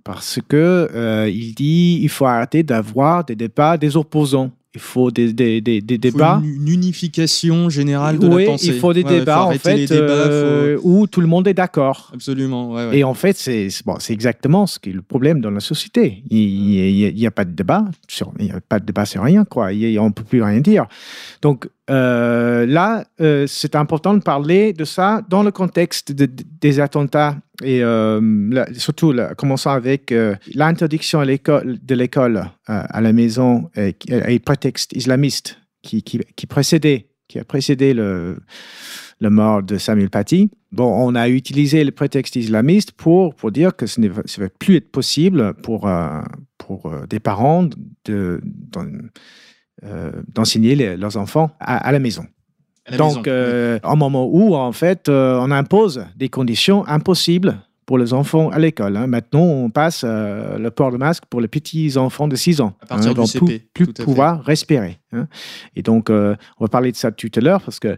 Parce 0.04 0.38
que 0.48 1.26
il 1.28 1.54
dit 1.54 1.98
il 2.02 2.08
faut 2.08 2.26
arrêter 2.26 2.62
d'avoir 2.62 3.24
des 3.24 3.34
débats 3.34 3.76
des 3.76 3.96
opposants. 3.96 4.52
Il 4.74 4.80
faut 4.80 5.10
des, 5.10 5.32
des, 5.34 5.60
des, 5.60 5.80
des 5.82 5.94
Il 5.96 6.10
faut 6.10 6.16
débats. 6.18 6.40
Une, 6.42 6.62
une 6.62 6.68
unification 6.68 7.68
générale 7.68 8.18
de 8.18 8.26
oui, 8.26 8.44
la 8.44 8.50
pensée. 8.52 8.68
il 8.68 8.74
faut 8.78 8.92
des 8.94 9.02
Ouais, 9.02 9.18
débats 9.18 9.42
faut 9.44 9.48
en 9.54 9.58
fait 9.58 9.86
débats, 9.86 10.00
euh, 10.00 10.78
où 10.82 11.06
tout 11.06 11.20
le 11.20 11.26
monde 11.26 11.46
est 11.46 11.54
d'accord. 11.54 12.10
Absolument, 12.14 12.72
ouais, 12.72 12.88
ouais. 12.88 12.98
Et 12.98 13.04
en 13.04 13.12
fait, 13.14 13.36
c'est 13.36 13.68
bon, 13.84 13.96
exactement 14.08 14.66
ce 14.66 14.78
qui 14.78 14.90
est 14.90 14.94
le 14.94 15.02
problème 15.02 15.40
dans 15.40 15.50
la 15.50 15.60
société. 15.60 16.22
Il 16.30 17.14
n'y 17.14 17.26
a, 17.26 17.30
pas 17.30 17.44
de 17.44 17.50
débat, 17.52 17.84
sur, 18.08 18.32
il 18.38 18.46
n'y 18.46 18.50
a 18.50 18.60
pas 18.66 18.78
de 18.78 18.86
débat 18.86 19.04
sur 19.04 19.22
rien, 19.22 19.44
quoi. 19.44 19.72
Il 19.72 19.80
y 19.90 19.98
a- 19.98 20.02
on 20.02 20.06
ne 20.08 20.12
peut 20.12 20.24
plus 20.24 20.42
rien 20.42 20.60
dire. 20.60 20.86
Donc 21.42 21.68
euh, 21.90 22.64
là, 22.64 23.04
euh, 23.20 23.44
c'est 23.46 23.74
important 23.76 24.14
de 24.14 24.20
parler 24.22 24.72
de 24.72 24.84
ça 24.84 25.20
dans 25.28 25.42
le 25.42 25.50
contexte 25.50 26.12
de- 26.12 26.26
de- 26.26 26.44
des 26.60 26.80
attentats 26.80 27.36
et 27.62 27.82
euh, 27.82 28.64
surtout 28.74 29.12
là, 29.12 29.34
commençant 29.34 29.70
avec 29.70 30.12
euh, 30.12 30.34
l'interdiction 30.54 31.20
de 31.22 31.94
l'école 31.94 32.36
euh, 32.38 32.44
à 32.66 33.00
la 33.00 33.12
maison 33.12 33.70
et, 33.76 33.94
et 34.08 34.38
prétexte 34.38 34.92
islamiste 34.92 35.58
qui, 35.82 36.02
qui, 36.02 36.20
qui 36.36 36.46
précédait, 36.46 37.08
qui 37.28 37.38
a 37.38 37.44
précédé 37.44 37.94
le, 37.94 38.38
le 39.20 39.30
mort 39.30 39.62
de 39.62 39.78
Samuel 39.78 40.10
Paty. 40.10 40.50
Bon, 40.70 40.94
on 41.06 41.14
a 41.14 41.28
utilisé 41.28 41.84
le 41.84 41.90
prétexte 41.90 42.36
islamiste 42.36 42.92
pour, 42.92 43.34
pour 43.34 43.50
dire 43.52 43.74
que 43.76 43.86
ce 43.86 44.00
ne 44.00 44.08
va, 44.08 44.22
plus 44.58 44.76
être 44.76 44.90
possible 44.90 45.54
pour, 45.62 45.88
pour 46.58 46.92
des 47.08 47.20
parents 47.20 47.68
de, 48.04 48.40
d'en- 48.44 48.86
d'enseigner 50.28 50.96
leurs 50.96 51.16
enfants 51.16 51.50
à 51.60 51.92
la 51.92 51.98
maison. 51.98 52.24
Donc, 52.98 53.28
euh, 53.28 53.78
un 53.84 53.94
moment 53.94 54.26
où, 54.26 54.54
en 54.54 54.72
fait, 54.72 55.08
euh, 55.08 55.38
on 55.40 55.50
impose 55.50 56.04
des 56.16 56.28
conditions 56.28 56.86
impossibles 56.88 57.58
pour 57.86 57.98
les 57.98 58.12
enfants 58.12 58.48
à 58.50 58.58
l'école. 58.58 58.96
hein. 58.96 59.06
Maintenant, 59.06 59.42
on 59.44 59.70
passe 59.70 60.02
euh, 60.04 60.58
le 60.58 60.70
port 60.70 60.90
de 60.92 60.96
masque 60.96 61.24
pour 61.30 61.40
les 61.40 61.48
petits 61.48 61.96
enfants 61.96 62.26
de 62.28 62.36
6 62.36 62.60
ans. 62.60 62.74
À 62.80 62.86
partir 62.86 63.10
hein, 63.10 63.12
du 63.14 63.16
donc 63.20 63.28
CP, 63.28 63.66
plus, 63.74 63.86
fait. 63.86 64.02
pouvoir 64.04 64.42
respirer. 64.44 64.98
hein. 65.12 65.26
Et 65.76 65.82
donc, 65.82 66.10
euh, 66.10 66.34
on 66.58 66.64
va 66.64 66.68
parler 66.68 66.90
de 66.92 66.96
ça 66.96 67.10
tout 67.12 67.30
à 67.36 67.40
l'heure 67.40 67.60
parce 67.62 67.78
que, 67.80 67.96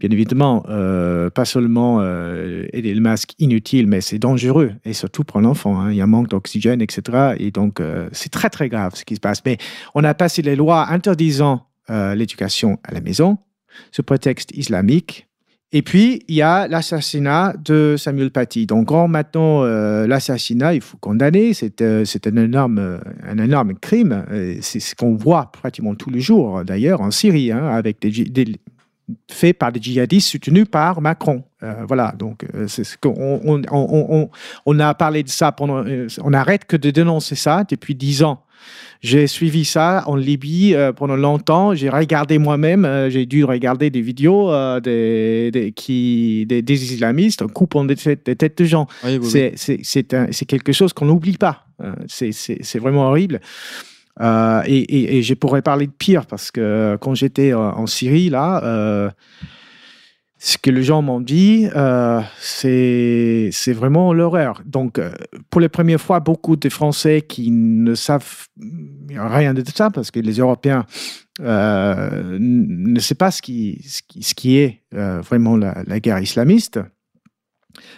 bien 0.00 0.10
évidemment, 0.10 0.64
euh, 0.68 1.30
pas 1.30 1.44
seulement 1.46 1.98
euh, 2.00 2.66
aider 2.74 2.92
le 2.94 3.00
masque 3.00 3.32
inutile, 3.38 3.86
mais 3.86 4.00
c'est 4.02 4.18
dangereux, 4.18 4.72
et 4.84 4.92
surtout 4.92 5.24
pour 5.24 5.40
l'enfant. 5.40 5.80
hein. 5.80 5.90
Il 5.92 5.96
y 5.96 6.00
a 6.00 6.04
un 6.04 6.08
manque 6.08 6.28
d'oxygène, 6.28 6.80
etc. 6.82 7.34
Et 7.38 7.50
donc, 7.50 7.80
euh, 7.80 8.08
c'est 8.12 8.30
très, 8.30 8.50
très 8.50 8.68
grave 8.68 8.92
ce 8.96 9.04
qui 9.04 9.14
se 9.14 9.20
passe. 9.20 9.42
Mais 9.46 9.56
on 9.94 10.04
a 10.04 10.12
passé 10.14 10.42
les 10.42 10.56
lois 10.56 10.90
interdisant 10.90 11.62
l'éducation 11.88 12.78
à 12.82 12.92
la 12.92 13.00
maison, 13.00 13.38
ce 13.92 14.02
prétexte 14.02 14.50
islamique. 14.56 15.26
Et 15.72 15.82
puis, 15.82 16.22
il 16.28 16.36
y 16.36 16.42
a 16.42 16.68
l'assassinat 16.68 17.54
de 17.62 17.96
Samuel 17.98 18.30
Paty. 18.30 18.66
Donc, 18.66 18.88
quand 18.88 19.08
maintenant, 19.08 19.64
euh, 19.64 20.06
l'assassinat, 20.06 20.74
il 20.74 20.80
faut 20.80 20.96
condamner. 20.98 21.54
C'est 21.54 21.80
euh, 21.82 22.04
c'est 22.04 22.26
un, 22.28 22.36
énorme, 22.36 23.00
un 23.26 23.38
énorme 23.38 23.74
crime. 23.74 24.24
C'est 24.62 24.80
ce 24.80 24.94
qu'on 24.94 25.16
voit 25.16 25.50
pratiquement 25.52 25.94
tous 25.96 26.10
les 26.10 26.20
jours, 26.20 26.64
d'ailleurs, 26.64 27.00
en 27.00 27.10
Syrie, 27.10 27.50
hein, 27.50 27.66
avec 27.66 28.00
des, 28.00 28.10
dji- 28.10 28.30
des- 28.30 28.60
fait 29.30 29.52
par 29.52 29.72
des 29.72 29.80
djihadistes 29.82 30.28
soutenus 30.28 30.66
par 30.70 31.00
Macron. 31.00 31.42
Euh, 31.62 31.84
voilà, 31.86 32.14
donc 32.16 32.46
on, 33.04 34.28
on, 34.66 34.78
a 34.78 34.94
parlé 34.94 35.22
de 35.22 35.28
ça 35.28 35.52
pendant. 35.52 35.84
on 36.22 36.30
n'arrête 36.30 36.64
que 36.64 36.76
de 36.76 36.90
dénoncer 36.90 37.34
ça 37.34 37.64
depuis 37.68 37.94
dix 37.94 38.22
ans. 38.22 38.42
J'ai 39.02 39.26
suivi 39.26 39.64
ça 39.64 40.02
en 40.06 40.16
Libye 40.16 40.74
euh, 40.74 40.92
pendant 40.92 41.16
longtemps. 41.16 41.74
J'ai 41.74 41.88
regardé 41.90 42.38
moi-même, 42.38 42.84
euh, 42.84 43.10
j'ai 43.10 43.26
dû 43.26 43.44
regarder 43.44 43.90
des 43.90 44.00
vidéos 44.00 44.50
euh, 44.50 44.80
des, 44.80 45.50
des, 45.50 45.72
qui, 45.72 46.46
des, 46.48 46.62
des 46.62 46.92
islamistes 46.92 47.42
en 47.42 47.48
coupant 47.48 47.84
des 47.84 47.96
têtes, 47.96 48.24
des 48.26 48.36
têtes 48.36 48.58
de 48.58 48.64
gens. 48.64 48.86
Oui, 49.04 49.10
oui, 49.12 49.18
oui. 49.22 49.28
C'est- 49.30 49.52
C'est 49.56 49.80
c'est 49.82 50.14
un- 50.14 50.28
c'est 50.32 50.46
quelque 50.46 50.72
chose 50.72 50.92
qu'on 50.92 51.06
n'oublie 51.06 51.36
pas. 51.36 51.66
C'est- 52.08 52.32
C'est 52.32 52.78
vraiment 52.78 53.08
horrible. 53.08 53.40
Et, 54.18 54.76
et- 54.78 55.18
et 55.18 55.22
je 55.22 55.34
pourrais 55.34 55.60
parler 55.62 55.86
de 55.86 55.92
pire 55.92 56.24
parce 56.26 56.50
que 56.50 56.96
quand 57.00 57.14
j'étais 57.14 57.52
en 57.52 57.86
Syrie, 57.86 58.30
là, 58.30 59.12
ce 60.38 60.58
que 60.58 60.70
les 60.70 60.82
gens 60.82 61.00
m'ont 61.02 61.20
dit, 61.20 61.66
euh, 61.74 62.20
c'est 62.38 63.50
vraiment 63.72 64.12
l'horreur. 64.12 64.62
Donc, 64.66 64.98
euh, 64.98 65.10
pour 65.50 65.60
les 65.60 65.68
premières 65.70 66.00
fois, 66.00 66.20
beaucoup 66.20 66.56
de 66.56 66.68
Français 66.68 67.22
qui 67.26 67.50
ne 67.50 67.94
savent 67.94 68.46
rien 69.10 69.54
de 69.54 69.62
ça, 69.74 69.90
parce 69.90 70.10
que 70.10 70.20
les 70.20 70.34
Européens 70.38 70.84
euh, 71.40 72.36
ne 72.40 73.00
savent 73.00 73.14
pas 73.14 73.30
ce 73.30 73.40
qui, 73.42 73.82
ce 73.88 74.02
qui, 74.06 74.22
ce 74.22 74.34
qui 74.34 74.58
est 74.58 74.82
euh, 74.94 75.20
vraiment 75.22 75.56
la, 75.56 75.82
la 75.86 76.00
guerre 76.00 76.18
islamiste. 76.20 76.80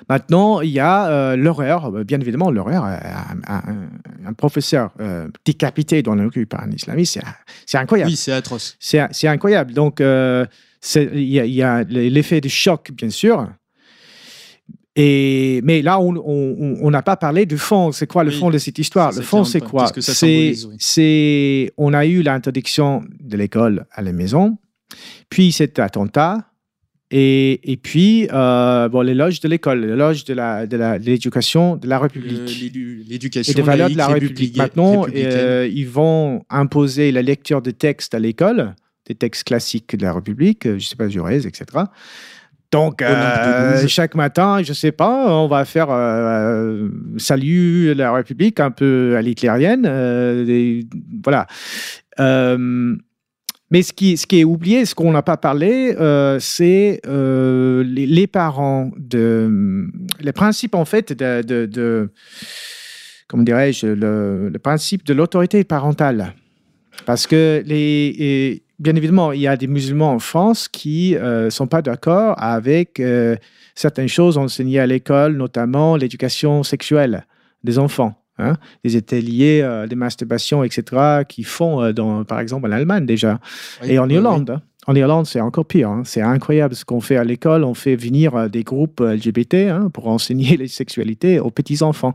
Maintenant, 0.09 0.61
il 0.61 0.71
y 0.71 0.81
a 0.81 1.37
l'horreur, 1.37 1.93
bien 2.05 2.19
évidemment, 2.21 2.51
l'horreur. 2.51 2.85
Un, 2.85 3.39
un- 3.47 3.89
un 4.27 4.33
professeur 4.33 4.91
décapité 5.45 6.03
dans 6.03 6.17
rue 6.29 6.47
par 6.47 6.65
un 6.65 6.71
islamiste, 6.73 7.21
c'est- 7.67 7.79
incroyable. 7.79 8.11
Oui, 8.11 8.17
c'est 8.17 8.33
atroce. 8.33 8.77
C'est 8.81 9.29
incroyable. 9.29 9.73
Donc, 9.73 10.03
il 11.15 11.21
y 11.21 11.63
a, 11.63 11.85
l'effet 11.85 12.41
de 12.41 12.49
choc, 12.49 12.91
bien 12.93 13.11
sûr. 13.11 13.49
Et, 15.01 15.61
mais 15.63 15.81
là, 15.81 16.01
on 16.01 16.91
n'a 16.91 17.03
pas 17.03 17.17
parlé 17.17 17.47
du 17.47 17.57
fond. 17.57 17.93
C'est 17.93 18.09
quoi 18.09 18.25
le 18.25 18.31
Oui, 18.31 18.37
fond 18.37 18.51
de 18.51 18.59
cette 18.59 18.79
histoire? 18.81 19.13
Le 19.13 19.23
fond, 19.23 19.45
c'est 19.45 19.61
quoi? 19.61 19.93
C'est, 20.01 20.55
oui. 20.99 21.71
on 21.77 21.95
a 21.95 22.05
eu 22.05 22.23
l'interdiction 22.23 23.05
de 23.21 23.37
l'école 23.37 23.87
à 23.93 24.03
la 24.03 24.13
maison, 24.13 24.59
puis 25.31 25.53
cet 25.53 25.79
attentat, 25.79 26.47
et, 27.13 27.73
et 27.73 27.77
puis 27.77 28.29
euh, 28.33 28.89
bon, 28.89 29.03
l'éloge 29.03 29.41
de 29.41 29.49
l'école, 29.49 29.87
l'éloge 29.87 30.25
de 30.25 30.35
la, 30.35 30.67
de 30.67 30.77
de 30.77 31.05
l'éducation 31.07 31.77
de 31.77 31.87
la 31.89 32.01
République 32.01 32.61
l'édu- 32.61 33.05
L'éducation 33.09 33.53
et 33.53 33.55
des 33.55 33.63
valeurs 33.63 33.89
de 33.91 33.97
la 33.97 34.09
République. 34.09 34.57
Maintenant, 34.57 35.07
euh, 35.15 35.71
ils 35.73 35.89
vont 35.89 36.45
imposer 36.51 37.13
la 37.13 37.23
lecture 37.23 37.63
des 37.63 37.73
textes 37.73 38.15
à 38.15 38.19
l'école, 38.19 38.75
des 39.09 39.15
textes 39.15 39.45
classiques 39.45 39.97
de 39.97 40.03
la 40.05 40.13
République, 40.13 40.67
euh, 40.67 40.71
je 40.73 40.75
ne 40.85 40.89
sais 40.89 40.97
pas, 40.97 41.09
Jaurès, 41.09 41.45
etc. 41.47 41.65
Donc, 42.71 43.01
euh, 43.01 43.87
chaque 43.89 44.15
matin, 44.15 44.63
je 44.63 44.69
ne 44.71 44.75
sais 44.75 44.93
pas, 44.93 45.35
on 45.35 45.49
va 45.49 45.65
faire 45.65 45.89
euh, 45.91 46.89
salut 47.17 47.95
la 47.95 48.13
République 48.13 48.61
un 48.61 48.71
peu 48.71 49.15
à 49.17 49.23
l'hitlérienne. 49.23 49.87
euh, 49.89 50.83
voilà. 51.25 51.47
Euh, 52.21 52.95
mais 53.71 53.83
ce 53.83 53.93
qui, 53.95 54.17
ce 54.19 54.27
qui 54.27 54.41
est 54.41 54.45
oublié, 54.45 54.85
ce 54.85 54.95
qu'on 54.95 55.13
n'a 55.13 55.23
pas 55.23 55.37
parlé, 55.39 55.95
euh, 55.99 56.39
c'est 56.41 57.01
euh, 57.07 57.83
les, 57.85 58.07
les 58.07 58.27
parents, 58.27 58.91
de, 58.99 59.89
les 60.21 60.33
principes 60.33 60.75
en 60.75 60.85
fait 60.85 61.13
de, 61.15 61.43
de, 61.43 61.65
de- 61.67 62.11
comment 63.29 63.43
dirais-je, 63.45 63.87
le, 63.87 64.51
le 64.51 64.59
principe 64.59 65.05
de 65.07 65.15
l'autorité 65.15 65.65
parentale. 65.65 66.35
Parce 67.07 67.27
que, 67.27 67.63
les, 67.65 68.63
bien 68.79 68.95
évidemment, 68.97 69.33
il 69.33 69.41
y 69.41 69.47
a 69.47 69.57
des 69.57 69.67
musulmans 69.67 70.13
en 70.13 70.19
France 70.19 70.69
qui 70.69 71.15
ne 71.21 71.51
sont 71.51 71.67
pas 71.67 71.83
d'accord 71.83 72.35
avec 72.41 73.01
euh, 73.01 73.37
certaines 73.75 74.09
choses 74.09 74.39
enseignées 74.39 74.79
à 74.81 74.87
l'école, 74.87 75.37
notamment 75.37 75.97
l'éducation 75.97 76.63
sexuelle 76.63 77.27
des 77.65 77.79
enfants. 77.79 78.15
Hein, 78.41 78.55
des 78.85 78.95
ateliers 78.95 79.63
euh, 79.65 79.89
de 79.89 79.97
masturbation, 79.97 80.63
etc., 80.63 81.25
qui 81.29 81.43
font, 81.43 81.83
euh, 81.83 81.93
dans, 81.93 82.23
par 82.23 82.39
exemple, 82.39 82.69
en 82.69 82.71
Allemagne 82.71 83.05
déjà. 83.05 83.41
Oui, 83.83 83.91
Et 83.91 83.99
en 83.99 84.07
oui, 84.07 84.15
Irlande, 84.15 84.51
hein. 84.51 84.63
en 84.87 84.95
Irlande, 84.95 85.27
c'est 85.27 85.41
encore 85.41 85.67
pire. 85.67 85.89
hein. 85.89 86.03
C'est 86.05 86.21
incroyable 86.23 86.77
ce 86.77 86.85
qu'on 86.85 87.01
fait 87.01 87.17
à 87.17 87.25
l'école. 87.25 87.65
On 87.65 87.75
fait 87.75 87.97
venir 87.97 88.37
euh, 88.37 88.47
des 88.47 88.63
groupes 88.63 89.01
euh, 89.01 89.17
LGBT 89.17 89.55
hein, 89.73 89.91
pour 89.93 90.07
enseigner 90.07 90.57
les 90.57 90.69
sexualités 90.69 91.41
aux 91.41 91.51
petits 91.51 91.83
enfants. 91.83 92.15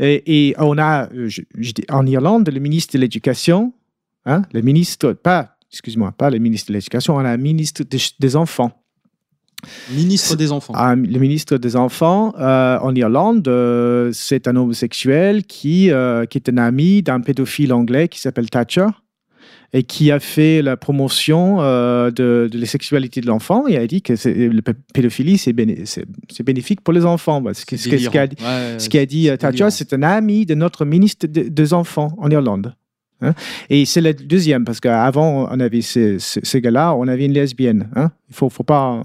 Et, 0.00 0.48
et 0.48 0.56
on 0.58 0.76
a, 0.76 1.08
euh, 1.12 1.28
je- 1.28 1.42
je 1.56 1.70
dis- 1.70 1.84
en 1.88 2.04
Irlande, 2.04 2.50
le 2.52 2.58
ministre 2.58 2.94
de 2.94 2.98
l'Éducation, 2.98 3.72
le 4.26 4.60
ministre, 4.60 5.12
pas, 5.12 5.53
excuse-moi, 5.74 6.12
pas 6.16 6.30
le 6.30 6.38
ministre 6.38 6.68
de 6.68 6.74
l'Éducation, 6.74 7.16
on 7.16 7.18
a 7.18 7.30
un 7.30 7.36
ministre 7.36 7.82
des- 7.84 7.98
des 8.18 8.36
enfants. 8.36 8.72
Ministre 9.92 10.36
des 10.36 10.52
enfants. 10.52 10.74
Ah, 10.76 10.94
le 10.94 11.18
ministre 11.18 11.56
des 11.56 11.74
Enfants 11.74 12.34
euh, 12.38 12.78
en 12.80 12.94
Irlande, 12.94 13.48
euh, 13.48 14.10
c'est 14.12 14.46
un 14.46 14.56
homosexuel 14.56 15.44
qui, 15.44 15.90
euh, 15.90 16.26
qui 16.26 16.36
est 16.36 16.48
un 16.50 16.58
ami 16.58 17.02
d'un 17.02 17.20
pédophile 17.20 17.72
anglais 17.72 18.08
qui 18.08 18.20
s'appelle 18.20 18.50
Thatcher 18.50 18.86
et 19.72 19.82
qui 19.82 20.10
a 20.12 20.20
fait 20.20 20.60
la 20.60 20.76
promotion 20.76 21.60
de, 22.10 22.10
de 22.52 22.58
la 22.58 22.66
sexualité 22.66 23.22
de 23.22 23.26
l'enfant 23.26 23.66
et 23.66 23.78
a 23.78 23.86
dit 23.86 24.02
que 24.02 24.12
le 24.28 24.60
pédophilie, 24.92 25.38
c'est 25.38 25.54
béné- 25.54 25.86
c'est- 25.86 26.04
c'est 26.30 26.42
bénéfique 26.44 26.82
pour 26.82 26.92
les 26.92 27.04
enfants. 27.06 27.42
Ce 27.54 27.64
que- 27.64 27.76
qu'a 28.10 28.26
dit- 28.26 28.36
Ouais, 28.42 28.78
ce 28.78 28.88
qu'a 28.90 29.06
dit 29.06 29.24
c'est 29.24 29.38
Thatcher, 29.38 29.70
c'est 29.70 29.94
un 29.94 30.02
ami 30.02 30.44
de 30.44 30.54
notre 30.54 30.84
ministre 30.84 31.26
de- 31.26 31.48
des 31.48 31.72
Enfants 31.72 32.12
en 32.18 32.30
Irlande. 32.30 32.74
Hein. 33.24 33.34
Et 33.70 33.84
c'est 33.86 34.00
le 34.00 34.12
deuxième, 34.14 34.64
parce 34.64 34.80
qu'avant, 34.80 35.48
on 35.50 35.60
avait 35.60 35.80
ce, 35.82 36.18
ce- 36.18 36.40
ce 36.42 36.58
gars-là, 36.58 36.94
on 36.94 37.08
avait 37.08 37.24
une 37.24 37.32
lesbienne. 37.32 37.88
hein. 37.96 38.10
Il 38.28 38.32
ne 38.32 38.36
faut, 38.36 38.48
faut 38.50 38.62
pas, 38.64 39.02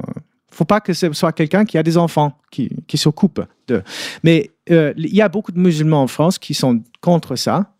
faut 0.51 0.65
pas 0.65 0.79
que 0.81 0.93
ce 0.93 1.11
soit 1.13 1.31
quelqu'un 1.31 1.65
qui 1.65 1.77
a 1.77 1.83
des 1.83 1.97
enfants, 1.97 2.37
qui, 2.51 2.69
qui 2.87 2.97
s'occupe 2.97 3.41
de. 3.67 3.81
Mais 4.23 4.51
euh, 4.71 4.93
il 4.97 5.13
y 5.15 5.21
a 5.21 5.29
beaucoup 5.29 5.51
de 5.51 5.59
musulmans 5.59 6.01
en 6.03 6.07
France 6.07 6.37
qui 6.39 6.53
sont 6.53 6.81
contre 7.01 7.35
ça. 7.35 7.73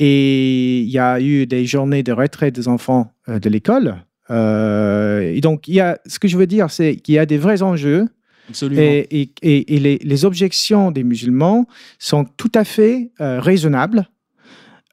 Et 0.00 0.80
il 0.80 0.88
y 0.90 0.98
a 0.98 1.20
eu 1.20 1.46
des 1.46 1.66
journées 1.66 2.02
de 2.04 2.12
retrait 2.12 2.50
des 2.52 2.68
enfants 2.68 3.12
euh, 3.28 3.38
de 3.40 3.48
l'école. 3.48 3.96
Euh, 4.30 5.20
et 5.22 5.40
donc, 5.40 5.66
il 5.68 5.74
y 5.74 5.80
a, 5.80 5.98
ce 6.06 6.18
que 6.18 6.28
je 6.28 6.36
veux 6.36 6.46
dire, 6.46 6.70
c'est 6.70 6.96
qu'il 6.96 7.14
y 7.14 7.18
a 7.18 7.26
des 7.26 7.38
vrais 7.38 7.62
enjeux 7.62 8.06
Absolument. 8.48 8.80
et, 8.80 9.30
et- 9.42 9.74
et- 9.74 9.80
les, 9.80 9.98
les 10.00 10.24
objections 10.24 10.90
des 10.92 11.02
musulmans 11.02 11.66
sont 11.98 12.24
tout 12.36 12.52
à 12.54 12.64
fait 12.64 13.10
raisonnables. 13.18 14.08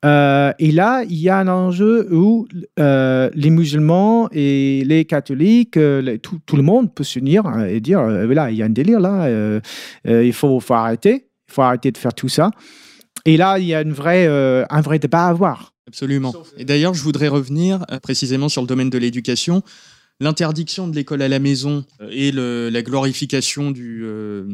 Euh, 0.06 0.52
et 0.60 0.72
là, 0.72 1.04
il 1.10 1.18
y 1.18 1.30
a 1.30 1.40
un 1.40 1.48
enjeu 1.48 2.08
où 2.14 2.48
euh, 2.80 3.30
les 3.34 3.50
musulmans 3.50 4.30
et 4.32 4.84
les 4.86 5.06
catholiques, 5.06 5.78
euh, 5.78 6.02
les- 6.02 6.20
tout, 6.20 6.40
tout 6.46 6.56
le 6.58 6.62
monde 6.64 6.94
peut 6.94 7.04
s'unir 7.04 7.44
et 7.68 7.80
dire, 7.80 8.00
euh, 8.02 8.26
voilà, 8.26 8.52
il 8.52 8.58
y 8.58 8.62
a 8.62 8.66
un 8.66 8.70
délire 8.70 9.00
là, 9.00 9.26
euh, 9.26 9.60
euh, 10.08 10.24
il 10.24 10.34
faut, 10.34 10.60
faut 10.60 10.74
arrêter, 10.76 11.26
il 11.50 11.54
faut 11.54 11.64
arrêter 11.64 11.92
de 11.92 11.98
faire 11.98 12.14
tout 12.14 12.30
ça. 12.30 12.52
Et 13.26 13.38
là, 13.38 13.58
il 13.58 13.66
y 13.66 13.74
a 13.74 13.82
une 13.82 13.94
vraie, 13.94 14.28
euh, 14.28 14.64
un 14.70 14.82
vrai 14.82 15.00
débat 15.00 15.26
à 15.26 15.30
avoir. 15.30 15.74
Absolument. 15.88 16.34
Et 16.58 16.66
d'ailleurs, 16.66 16.94
je 16.94 17.02
voudrais 17.02 17.28
revenir 17.28 17.84
euh, 17.92 18.00
précisément 18.00 18.50
sur 18.50 18.62
le 18.62 18.68
domaine 18.68 18.90
de 18.92 18.98
l'éducation. 18.98 19.64
L'interdiction 20.20 20.88
de 20.88 20.96
l'école 20.96 21.22
à 21.24 21.28
la 21.28 21.40
maison 21.40 21.84
euh, 22.02 22.10
et 22.12 22.32
le- 22.32 22.70
la 22.70 22.82
glorification 22.84 23.72
du, 23.72 24.02
euh, 24.06 24.46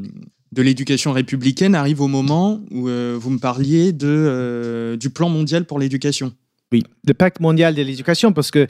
de 0.51 0.61
l'éducation 0.61 1.13
républicaine 1.13 1.75
arrive 1.75 2.01
au 2.01 2.07
moment 2.07 2.59
où 2.71 2.89
euh, 2.89 3.17
vous 3.19 3.29
me 3.29 3.39
parliez 3.39 3.93
de, 3.93 4.07
euh, 4.07 4.97
du 4.97 5.09
plan 5.09 5.29
mondial 5.29 5.65
pour 5.65 5.79
l'éducation. 5.79 6.33
Oui, 6.73 6.83
le 7.07 7.13
pacte 7.13 7.39
mondial 7.39 7.73
de 7.73 7.81
l'éducation, 7.81 8.33
parce 8.33 8.51
que 8.51 8.67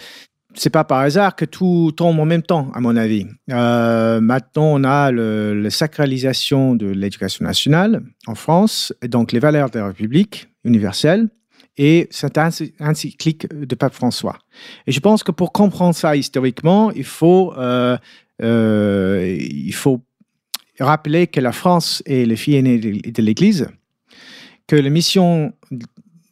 c'est 0.54 0.70
pas 0.70 0.84
par 0.84 1.00
hasard 1.00 1.36
que 1.36 1.46
tout 1.46 1.92
tombe 1.96 2.20
en 2.20 2.26
même 2.26 2.42
temps, 2.44 2.72
à 2.74 2.82
mon 2.82 2.96
avis. 2.98 3.26
Euh, 3.52 4.20
maintenant, 4.20 4.74
on 4.74 4.84
a 4.84 5.12
la 5.12 5.70
sacralisation 5.70 6.76
de 6.76 6.88
l'éducation 6.88 7.46
nationale 7.46 8.04
en 8.28 8.36
France, 8.36 8.94
et 9.02 9.08
donc 9.08 9.32
les 9.32 9.40
valeurs 9.40 9.70
de 9.70 9.80
la 9.80 9.88
République 9.88 10.50
universelle, 10.64 11.30
et 11.78 12.08
cette 12.12 12.38
ency- 12.38 12.74
encyclique 12.80 13.48
de 13.54 13.76
Pape 13.76 13.94
François. 13.94 14.38
Et 14.88 14.92
je 14.92 15.00
pense 15.00 15.24
que 15.24 15.32
pour 15.32 15.52
comprendre 15.54 15.96
ça 15.96 16.16
historiquement, 16.16 16.92
il 16.92 17.06
faut, 17.06 17.54
il 18.42 19.74
faut 19.74 20.02
rappeler 20.82 21.28
que 21.28 21.40
la 21.40 21.52
France 21.52 22.04
est 22.06 22.26
le 22.26 22.36
fille 22.36 22.56
aîné 22.56 22.78
de 22.78 23.22
l'Église, 23.22 23.68
que 24.68 24.76
la 24.76 24.90
mission 24.90 25.54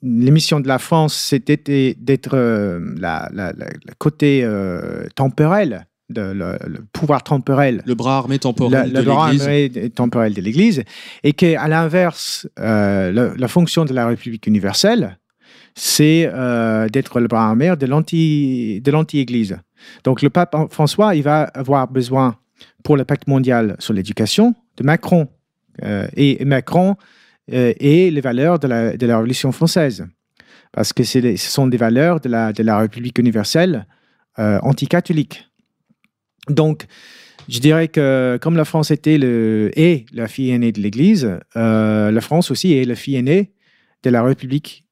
les 0.02 0.32
missions 0.32 0.60
de 0.60 0.68
la 0.68 0.80
France, 0.80 1.14
c'était 1.14 1.96
d'être 2.00 2.32
euh, 2.34 2.80
le 2.80 3.94
côté 3.98 4.42
euh, 4.44 5.08
temporel, 5.16 5.88
de, 6.10 6.22
le, 6.22 6.58
le 6.68 6.80
pouvoir 6.92 7.24
temporel, 7.24 7.84
Le 7.86 7.96
bras 7.96 8.18
armé 8.18 8.40
temporel 8.40 8.92
le 8.92 9.04
de 9.04 9.10
l'Église. 9.10 9.42
armé 9.42 9.90
temporel 9.90 10.34
de 10.34 10.42
l'Église, 10.42 10.84
et 11.24 11.34
qu'à 11.34 11.68
l'inverse, 11.68 12.48
euh, 12.60 13.36
la 13.38 13.48
fonction 13.48 13.86
de 13.86 13.94
la 13.94 14.08
République 14.08 14.48
universelle, 14.48 15.20
c'est 15.76 16.30
euh, 16.34 16.88
d'être 16.90 17.20
le 17.20 17.28
bras 17.28 17.48
armé 17.48 17.76
de 17.76 17.86
l'anti-Église. 18.92 19.58
Donc 20.04 20.22
le 20.22 20.30
pape 20.30 20.56
François, 20.72 21.16
il 21.16 21.24
va 21.24 21.44
avoir 21.44 21.88
besoin 21.88 22.36
pour 22.84 22.98
le 22.98 23.06
pacte 23.06 23.28
mondial 23.28 23.76
sur 23.80 23.94
l'éducation 23.94 24.56
de 24.78 24.84
Macron. 24.84 25.28
Euh, 25.84 26.08
et 26.16 26.44
Macron 26.44 26.98
euh, 27.54 27.74
et 27.80 28.12
les 28.12 28.22
valeurs 28.22 28.60
de 28.60 28.68
la, 28.68 28.92
Révolution 29.18 29.52
française. 29.52 30.08
Parce 30.72 30.94
que 30.94 31.04
ce 31.04 31.36
sont 31.38 31.68
des 31.68 31.78
valeurs 31.78 32.20
de 32.20 32.30
la, 32.30 32.78
République 32.78 33.18
universelle 33.18 33.88
euh, 34.38 34.60
anticatholique. 34.62 35.48
Donc, 36.48 36.86
je 37.48 37.60
dirais 37.60 37.88
que 37.88 38.38
comme 38.42 38.56
la 38.56 38.66
France 38.66 38.92
était 38.92 39.18
le, 39.18 39.72
est 39.76 40.06
la 40.14 40.28
fille 40.28 40.52
aînée 40.52 40.72
de 40.72 40.80
l'Église, 40.80 41.40
euh, 41.56 42.12
la 42.12 42.22
France 42.22 42.52
aussi 42.52 42.74
est 42.74 42.86
la 42.86 42.96
fille 42.96 43.16
aînée 43.16 43.52
de 44.04 44.10
la 44.10 44.24
République 44.24 44.86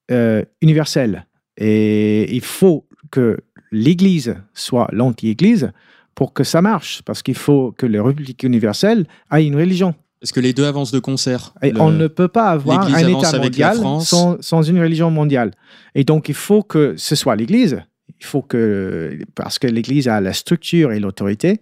universelle. 0.62 1.26
Et 1.58 2.34
il 2.34 2.40
faut 2.40 2.88
que 3.10 3.36
l'Église 3.70 4.36
soit 4.54 4.88
l'anti-Église 4.90 5.70
pour 6.18 6.32
que 6.32 6.42
ça 6.42 6.60
marche, 6.60 7.00
parce 7.04 7.22
qu'il 7.22 7.36
faut 7.36 7.70
que 7.78 7.86
la 7.86 8.02
République 8.02 8.42
universelle 8.42 9.06
ait 9.30 9.46
une 9.46 9.54
religion. 9.54 9.94
Parce 10.20 10.32
que 10.32 10.40
les 10.40 10.52
deux 10.52 10.64
avancent 10.64 10.90
de 10.90 10.98
concert. 10.98 11.54
Et 11.62 11.70
Le- 11.70 11.80
on 11.80 11.92
ne 11.92 12.08
peut 12.08 12.26
pas 12.26 12.48
avoir 12.50 12.92
un 12.92 13.06
État 13.06 13.38
mondial 13.38 13.76
sans, 14.00 14.36
sans 14.42 14.62
une 14.62 14.80
religion 14.80 15.12
mondiale. 15.12 15.52
Et 15.94 16.02
donc, 16.02 16.28
il 16.28 16.34
faut 16.34 16.64
que 16.64 16.94
ce 16.96 17.14
soit 17.14 17.36
l'Église. 17.36 17.80
Il 18.20 18.26
faut 18.26 18.42
que, 18.42 19.16
parce 19.36 19.60
que 19.60 19.68
l'Église 19.68 20.08
a 20.08 20.20
la 20.20 20.32
structure 20.32 20.90
et 20.90 20.98
l'autorité. 20.98 21.60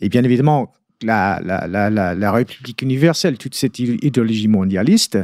Et 0.00 0.08
bien 0.08 0.24
évidemment, 0.24 0.72
la, 1.04 1.40
la, 1.44 1.68
la, 1.68 1.88
la, 1.88 2.16
la 2.16 2.32
République 2.32 2.82
universelle, 2.82 3.38
toute 3.38 3.54
cette 3.54 3.78
idéologie 3.78 4.48
mondialiste, 4.48 5.18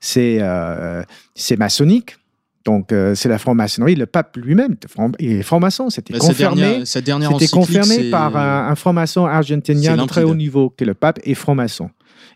c'est 0.00 0.38
euh, 0.40 1.02
c'est 1.34 1.58
maçonnique. 1.58 2.16
Donc, 2.64 2.92
euh, 2.92 3.14
c'est 3.14 3.28
la 3.28 3.38
franc-maçonnerie. 3.38 3.94
Le 3.94 4.06
pape 4.06 4.36
lui-même 4.36 4.76
est 5.18 5.42
franc-maçon. 5.42 5.90
C'était 5.90 6.14
Bah, 6.14 6.20
sa 6.20 6.28
confirmé. 6.28 6.60
dernière, 6.62 6.86
sa 6.86 7.00
dernière 7.02 7.30
confirmé 7.52 8.10
par 8.10 8.36
un, 8.36 8.68
un 8.68 8.74
franc-maçon 8.74 9.26
argentinien 9.26 9.96
de 9.96 10.04
très 10.06 10.22
haut 10.22 10.34
niveau 10.34 10.70
que 10.70 10.84
le 10.84 10.94
pape 10.94 11.18
est 11.24 11.34
franc-maçon. 11.34 11.90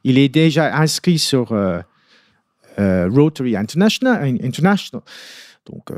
Il 0.05 0.19
est 0.19 0.29
déjà 0.29 0.77
inscrit 0.77 1.19
sur 1.19 1.53
euh, 1.53 1.81
euh, 2.79 3.09
Rotary 3.11 3.57
International. 3.57 4.23
International. 4.45 5.03
Donc, 5.71 5.91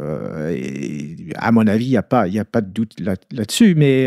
et 0.50 1.16
à 1.36 1.52
mon 1.52 1.66
avis, 1.66 1.86
il 1.86 1.90
n'y 1.90 1.96
a, 1.96 2.02
pas- 2.02 2.26
y 2.28 2.38
a 2.38 2.44
pas 2.44 2.60
de 2.60 2.70
doute 2.70 2.98
là- 3.00 3.16
là-dessus. 3.32 3.74
mais 3.76 4.06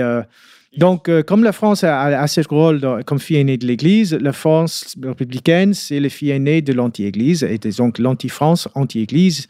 donc, 0.78 1.08
euh, 1.08 1.22
comme 1.22 1.44
la 1.44 1.52
France 1.52 1.84
a, 1.84 2.00
a, 2.02 2.22
a 2.24 2.28
ce 2.28 2.42
rôle 2.50 2.82
comme 3.06 3.20
fille 3.20 3.38
aînée 3.38 3.58
de 3.58 3.68
l'Église, 3.68 4.14
la 4.14 4.34
France 4.34 4.96
républicaine, 5.02 5.74
c'est 5.74 6.00
la 6.00 6.10
fille 6.10 6.32
aînée 6.32 6.62
de 6.62 6.74
l'anti-Église. 6.74 7.44
Et 7.44 7.60
donc, 7.78 8.00
l'anti-France, 8.00 8.68
anti-Église, 8.74 9.48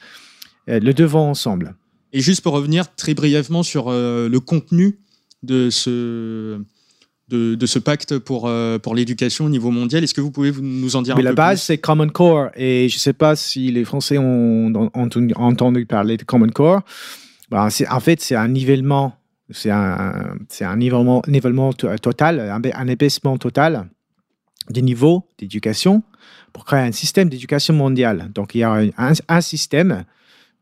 le 0.68 0.94
devant 0.94 1.30
ensemble. 1.30 1.76
Et 2.14 2.22
juste 2.22 2.42
pour 2.42 2.54
revenir 2.54 2.94
très 2.96 3.14
brièvement 3.14 3.64
sur 3.64 3.86
euh, 3.90 4.30
le 4.30 4.40
contenu 4.40 5.00
de 5.42 5.70
ce, 5.70 6.60
de, 7.30 7.56
de 7.56 7.66
ce 7.66 7.80
pacte 7.80 8.20
pour, 8.20 8.48
euh, 8.48 8.78
pour 8.80 8.94
l'éducation 8.96 9.46
au 9.46 9.50
niveau 9.50 9.72
mondial, 9.72 10.04
est-ce 10.04 10.14
que 10.14 10.22
vous 10.22 10.32
pouvez 10.32 10.52
nous 10.62 10.96
en 10.96 11.02
dire 11.02 11.16
Mais 11.16 11.22
un 11.22 11.26
la 11.26 11.32
peu 11.32 11.36
base, 11.36 11.60
plus 11.60 11.66
c'est 11.66 11.78
Common 11.80 12.08
Core. 12.10 12.50
Et 12.56 12.88
je 12.90 12.96
ne 12.96 13.00
sais 13.00 13.14
pas 13.14 13.36
si 13.36 13.72
les 13.72 13.84
Français 13.84 14.18
ont, 14.18 14.72
ont- 14.76 14.92
ont 14.94 15.44
entendu 15.44 15.86
parler 15.86 16.18
de 16.18 16.24
Common 16.24 16.50
Core. 16.50 16.82
Ben, 17.50 17.70
c'est- 17.70 17.88
en 17.90 18.00
fait, 18.00 18.22
c'est 18.22 18.36
un 18.36 18.48
nivellement, 18.48 19.18
c'est 19.50 19.72
un, 19.72 20.36
nivellement, 20.78 21.22
nivellement 21.28 21.74
to- 21.74 21.96
total, 21.98 22.40
un, 22.40 22.62
un 22.74 22.88
épaissement 22.88 23.38
total 23.38 23.90
des 24.70 24.82
niveaux 24.82 25.28
d'éducation 25.40 26.04
pour 26.54 26.64
créer 26.66 26.80
un 26.82 26.92
système 26.94 27.28
d'éducation 27.28 27.74
mondiale. 27.74 28.30
Donc, 28.34 28.56
il 28.56 28.60
y 28.60 28.64
a 28.64 28.72
un, 28.98 29.14
un 29.28 29.42
système 29.42 30.06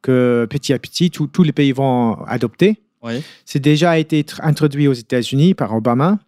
que 0.01 0.47
petit 0.49 0.73
à 0.73 0.79
petit, 0.79 1.11
tous- 1.11 1.27
tous 1.27 1.43
les 1.43 1.51
pays 1.51 1.71
vont 1.71 2.15
adopter. 2.25 2.81
C'est 3.45 3.59
déjà 3.59 3.97
été 3.97 4.21
tr- 4.23 4.39
introduit 4.43 4.87
aux 4.87 4.93
États-Unis 4.93 5.53
par 5.53 5.73
Obama. 5.73 6.19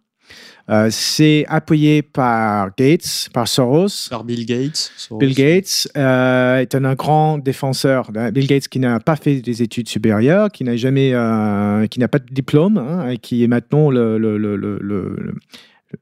Euh, 0.70 0.88
c'est 0.90 1.44
appuyé 1.48 2.00
par 2.00 2.70
Gates, 2.76 3.28
par 3.34 3.46
Soros. 3.46 4.08
Par 4.08 4.24
Bill 4.24 4.46
Gates. 4.46 4.90
Soros. 4.96 5.18
Bill 5.18 5.34
Gates 5.34 5.88
euh, 5.96 6.56
est 6.60 6.74
un, 6.74 6.84
un 6.84 6.94
grand 6.94 7.36
défenseur. 7.38 8.10
d'un- 8.10 8.30
Bill 8.32 8.46
Gates 8.46 8.68
qui 8.68 8.78
n'a 8.80 8.98
pas 8.98 9.16
fait 9.16 9.42
des 9.42 9.62
études 9.62 9.88
supérieures, 9.88 10.50
qui 10.50 10.64
n'a 10.64 10.76
jamais, 10.76 11.10
euh, 11.12 11.86
qui 11.86 12.00
n'a 12.00 12.08
pas 12.08 12.18
de 12.18 12.32
diplôme, 12.32 12.78
hein, 12.78 13.10
et 13.10 13.18
qui 13.18 13.44
est 13.44 13.46
maintenant 13.48 13.90
le- 13.90 14.16
le- 14.18 14.38
le- 14.38 14.56
le- 14.56 14.78
le- 14.80 15.14
le- 15.18 15.34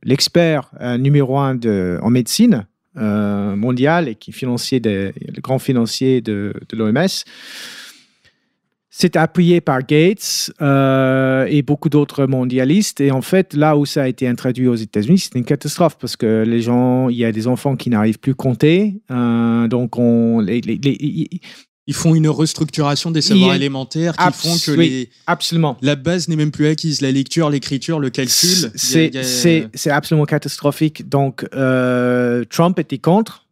l'expert 0.05 0.71
numéro 0.99 1.39
un 1.39 1.55
de, 1.55 1.99
en 2.03 2.09
médecine 2.11 2.65
euh, 2.97 3.57
mondiale 3.57 4.09
et 4.09 4.15
qui 4.15 4.33
financier 4.33 4.81
des, 4.81 5.13
le 5.21 5.41
grand 5.41 5.59
financier 5.59 6.21
de, 6.21 6.53
de 6.69 6.77
l'OMS. 6.77 7.25
C'est 8.95 9.17
appuyé 9.17 9.63
par 9.63 9.87
Gates 9.87 10.53
euh, 10.61 11.47
et 11.49 11.63
beaucoup 11.63 11.89
d'autres 11.89 12.27
mondialistes. 12.27 13.01
Et 13.01 13.11
en 13.11 13.23
fait, 13.23 13.55
là 13.55 13.75
où 13.75 13.87
ça 13.87 14.03
a 14.03 14.07
été 14.07 14.29
introduit 14.29 14.69
aux 14.69 14.75
États-Unis, 14.75 15.19
c'est 15.19 15.35
une 15.35 15.47
catastrophe 15.47 15.97
parce 15.97 16.15
que 16.15 16.45
les 16.47 16.61
gens, 16.61 17.09
il 17.09 17.17
y 17.17 17.25
a 17.25 17.33
des 17.33 17.47
enfants 17.47 17.75
qui 17.75 17.89
n'arrivent 17.89 18.19
plus 18.19 18.33
à 18.33 18.35
compter. 18.35 19.01
Euh, 19.11 19.67
donc, 19.67 19.97
on, 19.97 20.45
Ils 21.89 21.95
font 21.95 22.15
une 22.15 22.29
restructuration 22.29 23.11
des 23.11 23.23
savoirs 23.23 23.55
est 23.55 23.57
élémentaires 23.57 24.17
qui 24.17 24.33
font 24.33 24.57
que 24.65 24.71
oui. 24.79 24.89
les, 24.89 25.11
absolument. 25.27 25.77
la 25.83 25.97
base 25.97 26.29
n'est 26.29 26.37
même 26.37 26.53
plus 26.53 26.67
acquise. 26.69 27.01
La 27.01 27.11
lecture, 27.11 27.51
l'écriture, 27.51 27.99
le 27.99 28.09
calcul. 28.11 28.71
C'est 28.75 29.91
a- 29.91 29.97
absolument 29.97 30.25
catastrophique. 30.25 31.09
Donc, 31.09 31.45
euh, 31.55 32.45
Trump 32.49 32.79
était 32.79 32.99
contre, 32.99 33.47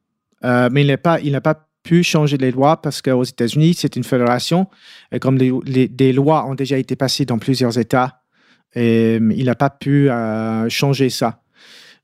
euh, 0.44 0.68
mais 0.70 0.82
il 0.82 0.86
n'a 0.86 0.96
pas, 0.96 1.18
il 1.20 1.38
pas 1.40 1.66
pu 1.82 2.04
changer 2.04 2.36
les 2.36 2.52
lois 2.52 2.80
parce 2.80 3.02
qu'aux 3.02 3.24
États-Unis, 3.24 3.74
c'est 3.76 3.96
une 3.96 4.04
fédération. 4.04 4.68
Et 5.12 5.18
comme 5.18 5.36
les, 5.36 5.50
les- 5.64 5.88
des 5.88 6.12
lois 6.12 6.46
ont 6.46 6.54
déjà 6.54 6.78
été 6.78 6.94
passées 6.94 7.24
dans 7.24 7.38
plusieurs 7.38 7.78
États, 7.78 8.20
et, 8.76 9.16
il 9.16 9.46
n'a 9.46 9.56
pas 9.56 9.70
pu 9.70 10.08
euh, 10.08 10.68
changer 10.68 11.10
ça. 11.10 11.42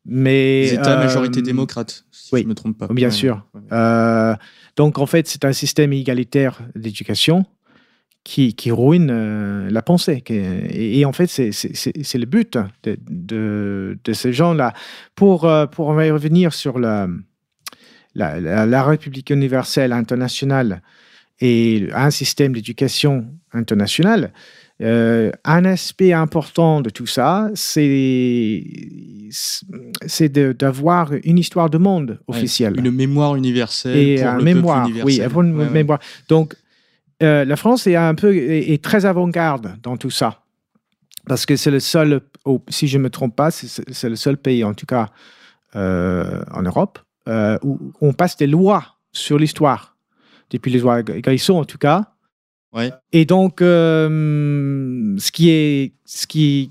Mais, 0.08 0.62
Les 0.62 0.74
États 0.74 0.98
à 1.00 1.04
majorité 1.04 1.42
démocrate, 1.42 2.04
si 2.26 2.34
oui. 2.34 2.40
je 2.40 2.44
ne 2.46 2.50
me 2.50 2.54
trompe 2.54 2.76
pas. 2.78 2.88
Bien 2.88 3.08
Ouais, 3.08 3.12
sûr. 3.12 3.44
Euh, 3.72 4.34
donc, 4.76 4.98
en 4.98 5.06
fait, 5.06 5.26
c'est 5.28 5.44
un 5.44 5.52
système 5.52 5.92
égalitaire 5.92 6.60
d'éducation 6.74 7.44
qui, 8.24 8.54
qui 8.54 8.70
ruine 8.72 9.08
euh, 9.10 9.70
la 9.70 9.82
pensée. 9.82 10.22
et, 10.28 10.98
et 10.98 11.04
en 11.04 11.12
fait, 11.12 11.28
c'est- 11.28 12.18
le 12.18 12.26
but 12.26 12.58
de, 12.82 12.96
de, 13.08 13.98
de 14.02 14.12
ces 14.12 14.32
gens-là. 14.32 14.72
Pour, 15.14 15.44
euh, 15.44 15.66
pour 15.66 15.88
en 15.90 15.94
revenir 15.96 16.52
sur 16.52 16.78
la, 16.78 17.06
la, 18.14 18.40
la, 18.40 18.66
la 18.66 18.82
République 18.82 19.30
universelle 19.30 19.92
internationale 19.92 20.82
et 21.40 21.88
un 21.94 22.10
système 22.10 22.52
d'éducation 22.52 23.26
internationale, 23.52 24.32
euh, 24.82 25.30
un 25.44 25.64
aspect 25.64 26.12
important 26.12 26.80
de 26.82 26.90
tout 26.90 27.06
ça, 27.06 27.48
c'est 27.54 28.62
d'avoir 30.58 31.12
une 31.24 31.38
histoire 31.38 31.70
de 31.70 31.78
monde 31.78 32.18
Ouais, 32.28 32.36
officielle 32.36 32.74
Une 32.78 32.90
mémoire 32.90 33.36
universelle. 33.36 33.96
et 33.96 34.16
pour 34.16 34.26
un 34.28 34.38
le 34.38 34.44
mémoire, 34.44 34.82
peuple 34.86 34.88
oui, 35.04 35.14
universel. 35.14 35.24
avoir 35.24 35.44
une 35.46 35.56
Ouais, 35.56 35.64
ouais. 35.64 35.70
mémoire. 35.70 35.98
Donc, 36.28 36.54
euh, 37.22 37.44
la 37.44 37.56
France 37.56 37.86
est 37.86 37.96
un 37.96 38.14
peu 38.14 38.34
est, 38.36 38.70
est 38.72 38.82
très 38.84 39.06
avant-garde 39.06 39.76
dans 39.82 39.96
tout 39.96 40.10
ça. 40.10 40.42
Parce 41.26 41.46
que 41.46 41.56
c'est 41.56 41.70
le 41.70 41.80
seul, 41.80 42.20
au- 42.44 42.62
si 42.68 42.86
je 42.86 42.98
ne 42.98 43.02
me 43.04 43.10
trompe 43.10 43.34
pas, 43.34 43.50
c'est 43.50 44.08
le 44.08 44.16
seul 44.16 44.36
pays, 44.36 44.62
en 44.62 44.74
tout 44.74 44.86
cas 44.86 45.08
euh, 45.74 46.42
en 46.52 46.62
Europe, 46.62 46.98
où 47.62 47.92
on 48.00 48.12
passe 48.12 48.36
des 48.36 48.46
lois 48.46 48.84
sur 49.12 49.38
l'histoire. 49.38 49.96
Depuis 50.50 50.70
les 50.70 50.78
lois 50.78 51.02
Gaïsson, 51.02 51.54
en 51.54 51.64
tout 51.64 51.78
cas. 51.78 52.12
Et 53.12 53.24
donc, 53.24 53.62
euh, 53.62 55.14
ce, 55.18 55.32
qui 55.32 55.50
est, 55.50 55.92
ce, 56.04 56.26
qui, 56.26 56.70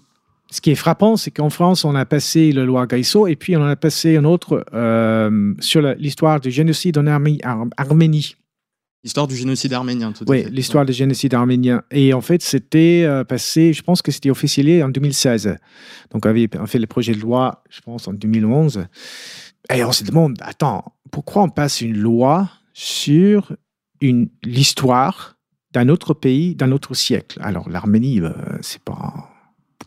ce 0.52 0.62
qui 0.62 0.72
est 0.72 0.76
frappant, 0.76 1.18
c'est 1.18 1.32
qu'en 1.32 1.50
France, 1.50 1.86
on 1.86 1.96
a 1.96 2.06
passé 2.06 2.52
la 2.52 2.64
loi 2.66 2.86
Gaïsson 2.88 3.26
et 3.26 3.36
puis 3.36 3.56
on 3.58 3.62
en 3.62 3.68
a 3.68 3.76
passé 3.76 4.18
un 4.18 4.24
autre 4.26 4.64
euh, 4.74 5.54
sur 5.60 5.82
l'histoire 5.82 6.40
du 6.40 6.52
génocide 6.52 6.98
en 6.98 7.06
Armé- 7.08 7.40
Ar- 7.44 7.66
Arménie. 7.78 8.36
L'histoire 9.04 9.28
du 9.28 9.36
génocide 9.36 9.72
arménien, 9.74 10.12
tout 10.14 10.24
à 10.24 10.32
Oui, 10.32 10.46
l'histoire 10.50 10.84
du 10.84 10.92
génocide 10.92 11.36
arménien. 11.36 11.84
Et 11.92 12.12
en 12.14 12.22
fait, 12.22 12.42
c'était 12.42 13.04
euh, 13.06 13.24
passé, 13.24 13.72
je 13.72 13.84
pense 13.84 14.02
que 14.02 14.12
c'était 14.12 14.32
officialisé 14.32 14.82
en 14.82 14.90
2016. 14.90 15.58
Donc, 16.12 16.26
on 16.26 16.30
avait 16.30 16.50
fait 16.66 16.80
le 16.80 16.88
projet 16.88 17.14
de 17.14 17.20
loi, 17.20 17.64
je 17.70 17.82
pense, 17.82 18.08
en 18.08 18.14
2011. 18.14 18.86
Et 19.72 19.84
on 19.84 19.92
se 19.92 20.04
demande, 20.04 20.38
attends, 20.42 20.96
pourquoi 21.12 21.44
on 21.44 21.50
passe 21.50 21.82
une 21.82 21.96
loi 21.98 22.50
sur 22.74 23.52
l'histoire 24.44 25.35
d'un 25.76 25.90
autre 25.90 26.14
pays, 26.14 26.56
d'un 26.56 26.72
autre 26.72 26.94
siècle 26.96 27.38
Alors, 27.44 27.70
l'Arménie, 27.70 28.22
euh, 28.22 28.32
c'est 28.62 28.82
pas. 28.82 29.14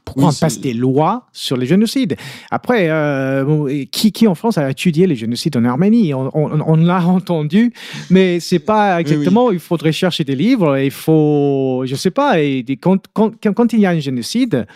Pourquoi 0.05 0.28
Oui, 0.28 0.34
on 0.36 0.41
passe 0.41 0.61
des 0.61 0.72
lois 0.74 1.26
sur 1.32 1.57
les 1.57 1.66
génocides? 1.66 2.16
Après, 2.51 2.89
euh, 2.91 3.84
qui, 3.91 4.12
qui 4.12 4.26
en 4.26 4.34
France 4.34 4.57
a 4.59 4.70
étudié 4.70 5.07
les 5.07 5.16
génocides 5.16 5.57
en 5.57 5.64
Arménie? 5.64 6.14
On, 6.14 6.30
on- 6.34 6.61
on 6.72 6.76
l'a 6.76 7.05
entendu, 7.18 7.72
mais 8.11 8.39
c'est 8.41 8.59
pas 8.59 9.01
exactement. 9.01 9.51
Il 9.51 9.59
faudrait 9.59 9.93
chercher 9.93 10.24
des 10.24 10.34
livres. 10.36 10.78
Il 10.78 10.91
faut, 10.91 11.82
je 11.86 11.95
sais 11.95 12.11
pas. 12.11 12.41
Et 12.41 12.64
quand, 12.80 13.01
quand, 13.12 13.32
quand- 13.43 13.53
quand 13.55 13.72
il 13.72 13.80
y 13.80 13.86
a 13.86 13.91
un 13.91 13.99
génocide, 14.01 14.66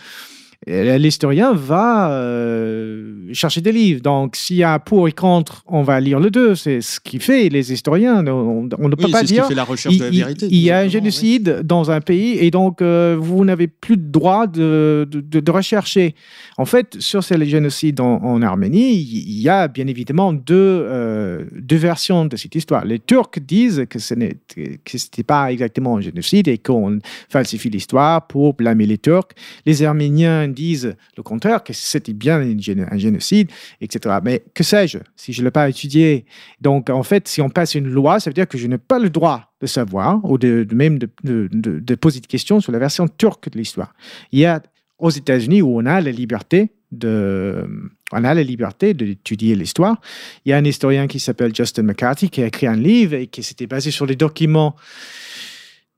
l'historien 0.67 1.53
va 1.53 2.11
euh, 2.11 3.27
chercher 3.33 3.61
des 3.61 3.71
livres. 3.71 4.01
Donc, 4.01 4.35
s'il 4.35 4.57
y 4.57 4.63
a 4.63 4.79
pour 4.79 5.07
et 5.07 5.11
contre, 5.11 5.63
on 5.67 5.83
va 5.83 5.99
lire 5.99 6.19
le 6.19 6.29
deux. 6.29 6.55
C'est 6.55 6.81
ce 6.81 6.99
qui 6.99 7.19
fait 7.19 7.49
les 7.49 7.71
historiens. 7.73 8.25
On, 8.27 8.69
on 8.79 8.89
ne 8.89 8.95
peut 8.95 9.05
Oui, 9.05 9.11
pas 9.11 9.19
c'est 9.21 9.27
ce 9.27 9.33
dire. 9.33 9.43
qui 9.43 9.49
fait 9.49 9.55
la 9.55 9.63
recherche 9.63 9.95
Il, 9.95 9.99
de 9.99 10.03
la 10.05 10.09
vérité. 10.11 10.47
il 10.49 10.57
y 10.59 10.71
a 10.71 10.79
un 10.79 10.87
génocide 10.87 11.61
dans 11.63 11.91
un 11.91 12.01
pays 12.01 12.37
et 12.39 12.51
donc 12.51 12.81
euh, 12.81 13.17
vous 13.19 13.43
n'avez 13.45 13.67
plus 13.67 13.97
de 13.97 14.09
droit 14.11 14.47
de, 14.47 15.07
de, 15.09 15.21
de- 15.21 15.39
de 15.39 15.51
rechercher. 15.51 16.15
En 16.57 16.65
fait, 16.65 16.95
sur 16.99 17.23
ces 17.23 17.43
génocides 17.45 17.99
en, 17.99 18.21
en 18.23 18.41
Arménie, 18.41 18.93
il 18.95 19.41
y 19.41 19.49
a 19.49 19.67
bien 19.67 19.87
évidemment 19.87 20.31
deux, 20.33 20.53
euh, 20.55 21.45
deux 21.59 21.75
versions 21.77 22.25
de 22.25 22.35
cette 22.37 22.55
histoire. 22.55 22.85
Les 22.85 22.99
Turcs 22.99 23.39
disent 23.45 23.85
que 23.89 23.99
ce 23.99 24.13
n'était 24.13 25.23
pas 25.25 25.51
exactement 25.51 25.97
un 25.97 26.01
génocide 26.01 26.47
et 26.47 26.57
qu'on 26.57 26.99
falsifie 27.29 27.69
l'histoire 27.69 28.27
pour 28.27 28.53
blâmer 28.53 28.85
les 28.85 28.97
Turcs. 28.97 29.29
Les 29.65 29.83
Arméniens 29.83 30.47
disent 30.53 30.95
le 31.17 31.23
contraire, 31.23 31.63
que 31.63 31.73
c'était 31.73 32.13
bien 32.13 32.39
un 32.39 32.55
géno- 32.55 32.87
un 32.89 32.97
génocide, 32.97 33.49
etc. 33.81 34.15
Mais 34.23 34.43
que 34.53 34.63
sais-je 34.63 34.99
si 35.15 35.33
je 35.33 35.41
ne 35.41 35.45
l'ai 35.47 35.51
pas 35.51 35.67
étudié? 35.67 36.25
Donc, 36.61 36.89
en 36.89 37.03
fait, 37.03 37.27
si 37.27 37.41
on 37.41 37.49
passe 37.49 37.75
une 37.75 37.89
loi, 37.89 38.19
ça 38.21 38.29
veut 38.29 38.33
dire 38.33 38.47
que 38.47 38.57
je 38.57 38.67
n'ai 38.67 38.77
pas 38.77 38.99
le 38.99 39.09
droit 39.09 39.53
de 39.59 39.67
savoir 39.67 40.23
ou 40.23 40.37
de, 40.37 40.65
même 40.73 40.97
de, 40.99 41.09
de- 41.23 41.49
de- 41.51 41.79
de 41.79 41.95
poser 41.95 42.19
des 42.21 42.27
questions 42.27 42.59
sur 42.61 42.71
la 42.71 42.79
version 42.79 43.07
turque 43.07 43.49
de 43.49 43.57
l'histoire. 43.57 43.93
Il 44.31 44.39
y 44.39 44.45
a 44.45 44.61
aux 44.99 45.09
États-Unis 45.09 45.61
où 45.61 45.77
on 45.77 45.85
a 45.85 45.99
la 45.99 46.11
liberté 46.11 46.71
de, 46.91 47.67
on 48.11 48.23
a 48.23 48.33
la 48.33 48.43
liberté 48.43 48.93
d'étudier 48.93 49.55
l'histoire. 49.55 49.99
Il 50.45 50.49
y 50.51 50.53
a 50.53 50.57
un 50.57 50.63
historien 50.63 51.07
qui 51.07 51.19
s'appelle 51.19 51.53
Justin 51.53 51.83
McCarthy 51.83 52.29
qui 52.29 52.41
a 52.43 52.45
écrit 52.45 52.67
un 52.67 52.75
livre 52.75 53.15
et 53.15 53.27
qui 53.27 53.41
s'était 53.43 53.65
basé 53.67 53.89
sur 53.91 54.05
les 54.05 54.15
documents 54.15 54.75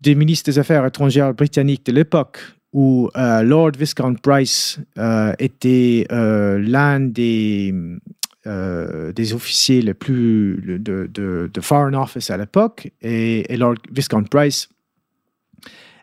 des 0.01 0.15
ministres 0.15 0.49
des 0.49 0.59
Affaires 0.59 0.85
étrangères 0.85 1.33
britanniques 1.33 1.85
de 1.85 1.91
l'époque 1.91 2.39
où 2.75 3.09
euh, 3.15 3.41
Lord 3.41 3.71
Viscount 3.79 4.15
Price 4.21 4.79
euh, 4.97 5.31
était 5.39 6.05
euh, 6.11 6.59
l'un 6.59 6.99
des, 6.99 7.73
des 9.15 9.33
officiers 9.33 9.81
les 9.81 9.93
plus 9.93 10.57
le- 10.61 10.77
de, 10.77 11.09
de, 11.11 11.49
de 11.51 11.61
Foreign 11.61 11.95
Office 11.95 12.29
à 12.29 12.37
l'époque. 12.37 12.91
Et, 13.01 13.51
et 13.51 13.55
Lord 13.57 13.75
Viscount 13.91 14.25
Price 14.25 14.67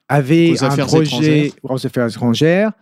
avait 0.08 0.48
un 0.66 0.70
projet 0.86 1.52
aux 1.62 1.86
affaires 1.86 2.08
étrangères. 2.08 2.72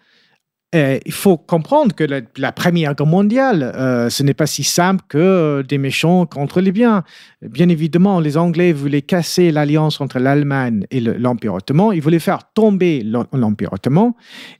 Et 0.73 1.01
il 1.05 1.13
faut 1.13 1.37
comprendre 1.37 1.97
que 1.97 2.05
la, 2.05 2.53
Première 2.53 2.95
Guerre 2.95 3.07
mondiale, 3.07 3.73
euh, 3.75 4.09
ce 4.09 4.23
n'est 4.23 4.35
pas 4.35 4.47
si 4.47 4.63
simple 4.63 5.05
que 5.09 5.19
euh, 5.19 5.63
des 5.65 5.79
méchants 5.79 6.27
contre 6.27 6.61
les 6.61 6.71
biens. 6.71 7.03
Bien 7.43 7.69
évidemment, 7.69 8.21
les 8.21 8.37
Anglais 8.37 8.73
voulaient 8.73 9.03
casser 9.03 9.51
l'alliance 9.51 10.01
entre 10.01 10.21
l'Allemagne 10.21 10.87
et 10.93 11.01
le- 11.01 11.15
l'Empire 11.15 11.55
ottoman. 11.55 11.91
Ils 11.93 12.01
voulaient 12.01 12.21
faire 12.21 12.53
tomber 12.55 13.03
l'Empire 13.03 13.73
ottoman. 13.73 14.13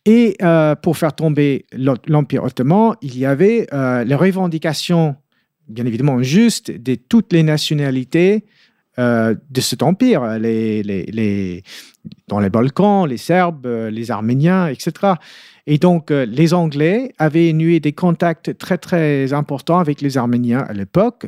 Et 0.05 0.37
euh, 0.43 0.75
pour 0.75 0.97
faire 0.97 1.15
tomber 1.15 1.67
l'Empire 1.73 2.43
ottoman, 2.43 2.97
il 3.03 3.17
y 3.17 3.25
avait 3.25 3.69
les 4.05 4.15
revendications, 4.17 5.15
bien 5.69 5.87
évidemment 5.87 6.21
justes, 6.25 6.73
de 6.73 6.97
toutes 6.97 7.33
les 7.33 7.45
nationalités 7.45 8.45
de 8.99 9.61
cet 9.61 9.83
empire, 9.83 10.39
les, 10.39 11.63
dans 12.29 12.41
les 12.41 12.51
Balkans, 12.51 13.09
les 13.09 13.17
Serbes, 13.17 13.67
les 13.91 14.11
Arméniens, 14.11 14.67
etc. 14.67 15.15
Et 15.73 15.79
donc, 15.79 16.11
euh, 16.11 16.27
les 16.27 16.53
Anglais 16.53 17.13
avaient 17.19 17.53
noué 17.53 17.79
des 17.79 17.93
contacts 17.93 18.59
très, 18.59 18.77
très 18.77 19.33
importants 19.33 19.79
avec 19.79 20.01
les 20.01 20.19
Arméniens 20.19 20.65
à 20.69 20.73
l'époque. 20.73 21.27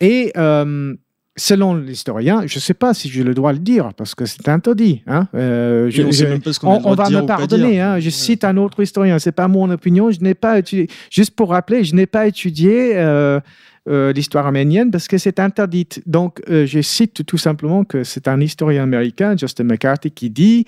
Et 0.00 0.32
euh, 0.36 0.94
selon 1.36 1.74
l'historien, 1.74 2.46
je 2.46 2.56
ne 2.58 2.60
sais 2.60 2.74
pas 2.74 2.94
si 2.94 3.08
j'ai 3.08 3.24
le 3.24 3.34
de 3.34 3.40
le 3.52 3.58
dire, 3.58 3.90
parce 3.96 4.14
que 4.14 4.24
c'est 4.24 4.48
interdit. 4.48 5.02
Hein, 5.08 5.26
euh, 5.34 5.90
je- 5.90 6.02
on 6.04 6.12
je- 6.12 6.24
même 6.26 6.40
pas 6.40 6.52
ce 6.52 6.60
va 6.94 7.10
me 7.10 7.26
pardonner. 7.26 7.80
hein, 7.80 7.98
je 7.98 8.04
Ouais. 8.06 8.10
cite 8.12 8.44
un 8.44 8.56
autre 8.56 8.80
historien. 8.80 9.18
C'est 9.18 9.32
pas 9.32 9.48
mon 9.48 9.68
opinion. 9.70 10.12
Je 10.12 10.20
n'ai 10.20 10.34
pas 10.34 10.60
étudié. 10.60 10.86
Juste 11.10 11.32
pour 11.34 11.50
rappeler, 11.50 11.82
je 11.82 11.96
n'ai 11.96 12.06
pas 12.06 12.28
étudié 12.28 12.92
euh, 12.94 13.40
euh, 13.88 14.12
l'histoire 14.12 14.46
arménienne 14.46 14.92
parce 14.92 15.08
que 15.08 15.18
c'est 15.18 15.40
interdit. 15.40 15.88
Donc, 16.06 16.40
je 16.46 16.80
cite 16.82 17.26
tout 17.26 17.38
simplement 17.38 17.82
que 17.82 18.04
c'est 18.04 18.28
un 18.28 18.40
historien 18.40 18.84
américain, 18.84 19.34
Justin 19.36 19.64
McCarthy, 19.64 20.12
qui 20.12 20.30
dit 20.30 20.66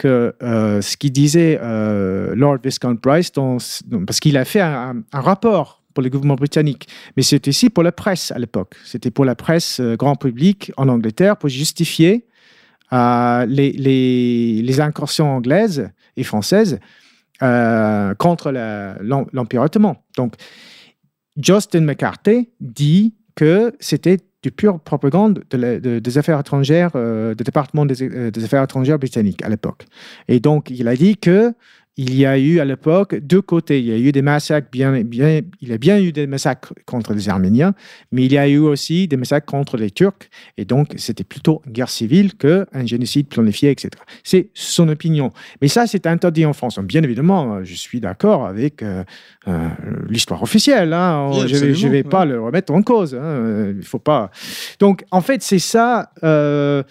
que 0.00 0.34
euh, 0.42 0.80
ce 0.80 0.96
qu'il 0.96 1.12
disait 1.12 1.58
euh, 1.62 2.34
Lord 2.34 2.60
Viscount 2.64 2.96
Price, 2.96 3.30
parce 4.06 4.18
qu'il 4.18 4.38
a 4.38 4.46
fait 4.46 4.62
un, 4.62 5.02
rapport 5.12 5.82
pour 5.92 6.02
le 6.02 6.08
gouvernement 6.08 6.36
britannique, 6.36 6.88
mais 7.16 7.22
c'était 7.22 7.50
aussi 7.50 7.68
pour 7.68 7.82
la 7.82 7.92
presse 7.92 8.32
à 8.32 8.38
l'époque. 8.38 8.76
C'était 8.86 9.10
pour 9.10 9.26
la 9.26 9.34
presse 9.34 9.78
euh, 9.78 9.96
grand 9.96 10.16
public 10.16 10.72
en 10.78 10.88
Angleterre 10.88 11.36
pour 11.36 11.50
justifier 11.50 12.26
les, 12.90 14.80
incursions 14.80 15.30
anglaises 15.36 15.90
et 16.16 16.24
françaises 16.24 16.80
contre 17.38 18.50
l'Empire 19.32 19.62
ottoman. 19.62 19.96
Donc, 20.16 20.34
Justin 21.36 21.82
McCarthy 21.82 22.48
dit 22.58 23.14
que 23.36 23.72
c'était 23.80 24.18
du 24.42 24.50
pure 24.50 24.80
propagande 24.80 25.44
des 25.50 26.18
affaires 26.18 26.40
étrangères, 26.40 26.92
euh, 26.94 27.34
du 27.34 27.44
département 27.44 27.84
des, 27.84 28.02
euh, 28.02 28.30
des 28.30 28.44
affaires 28.44 28.62
étrangères 28.62 28.98
britanniques 28.98 29.42
à 29.44 29.48
l'époque. 29.48 29.86
Et 30.28 30.40
donc, 30.40 30.70
il 30.70 30.88
a 30.88 30.96
dit 30.96 31.18
que 31.18 31.52
il 32.02 32.14
y 32.16 32.24
a 32.24 32.38
eu 32.38 32.60
à 32.60 32.64
l'époque 32.64 33.14
deux 33.16 33.42
côtés. 33.42 33.78
Il 33.80 33.84
y 33.86 33.92
a 33.92 33.98
eu 33.98 34.10
des 34.10 34.22
massacres 34.22 34.68
bien, 34.72 35.02
bien, 35.02 35.42
il 35.60 35.68
y 35.68 35.72
a 35.72 35.76
bien 35.76 36.00
eu 36.00 36.12
des 36.12 36.26
massacres 36.26 36.72
contre 36.86 37.12
les 37.12 37.28
Arméniens, 37.28 37.74
mais 38.10 38.24
il 38.24 38.32
y 38.32 38.38
a 38.38 38.48
eu 38.48 38.56
aussi 38.58 39.06
des 39.06 39.18
massacres 39.18 39.44
contre 39.44 39.76
les 39.76 39.90
Turcs. 39.90 40.30
Et 40.56 40.64
donc, 40.64 40.94
c'était 40.96 41.24
plutôt 41.24 41.60
une 41.66 41.72
guerre 41.72 41.90
civile 41.90 42.34
qu'un 42.36 42.64
génocide 42.86 43.28
planifié, 43.28 43.70
etc. 43.70 43.90
C'est 44.24 44.48
son 44.54 44.88
opinion. 44.88 45.30
Mais 45.60 45.68
ça, 45.68 45.86
c'est 45.86 46.06
interdit 46.06 46.46
en 46.46 46.54
France. 46.54 46.78
Bien 46.78 47.02
évidemment, 47.02 47.56
euh, 47.56 47.64
je 47.64 47.74
suis 47.74 48.00
d'accord 48.00 48.46
avec 48.46 48.82
euh, 48.82 49.04
euh, 49.48 49.68
l'histoire 50.08 50.42
officielle. 50.42 50.94
hein. 50.94 51.28
Oui, 51.32 51.48
je 51.48 51.54
ne 51.56 51.60
vais, 51.60 51.74
je 51.74 51.88
vais 51.88 51.98
absolument, 51.98 52.10
pas 52.10 52.24
le 52.24 52.40
remettre 52.40 52.72
en 52.72 52.82
cause. 52.82 53.14
hein. 53.14 53.74
Il 53.76 53.84
faut 53.84 53.98
pas. 53.98 54.30
Donc, 54.78 55.04
en 55.10 55.20
fait, 55.20 55.42
c'est 55.42 55.58
ça. 55.58 56.12
euh, 56.24 56.82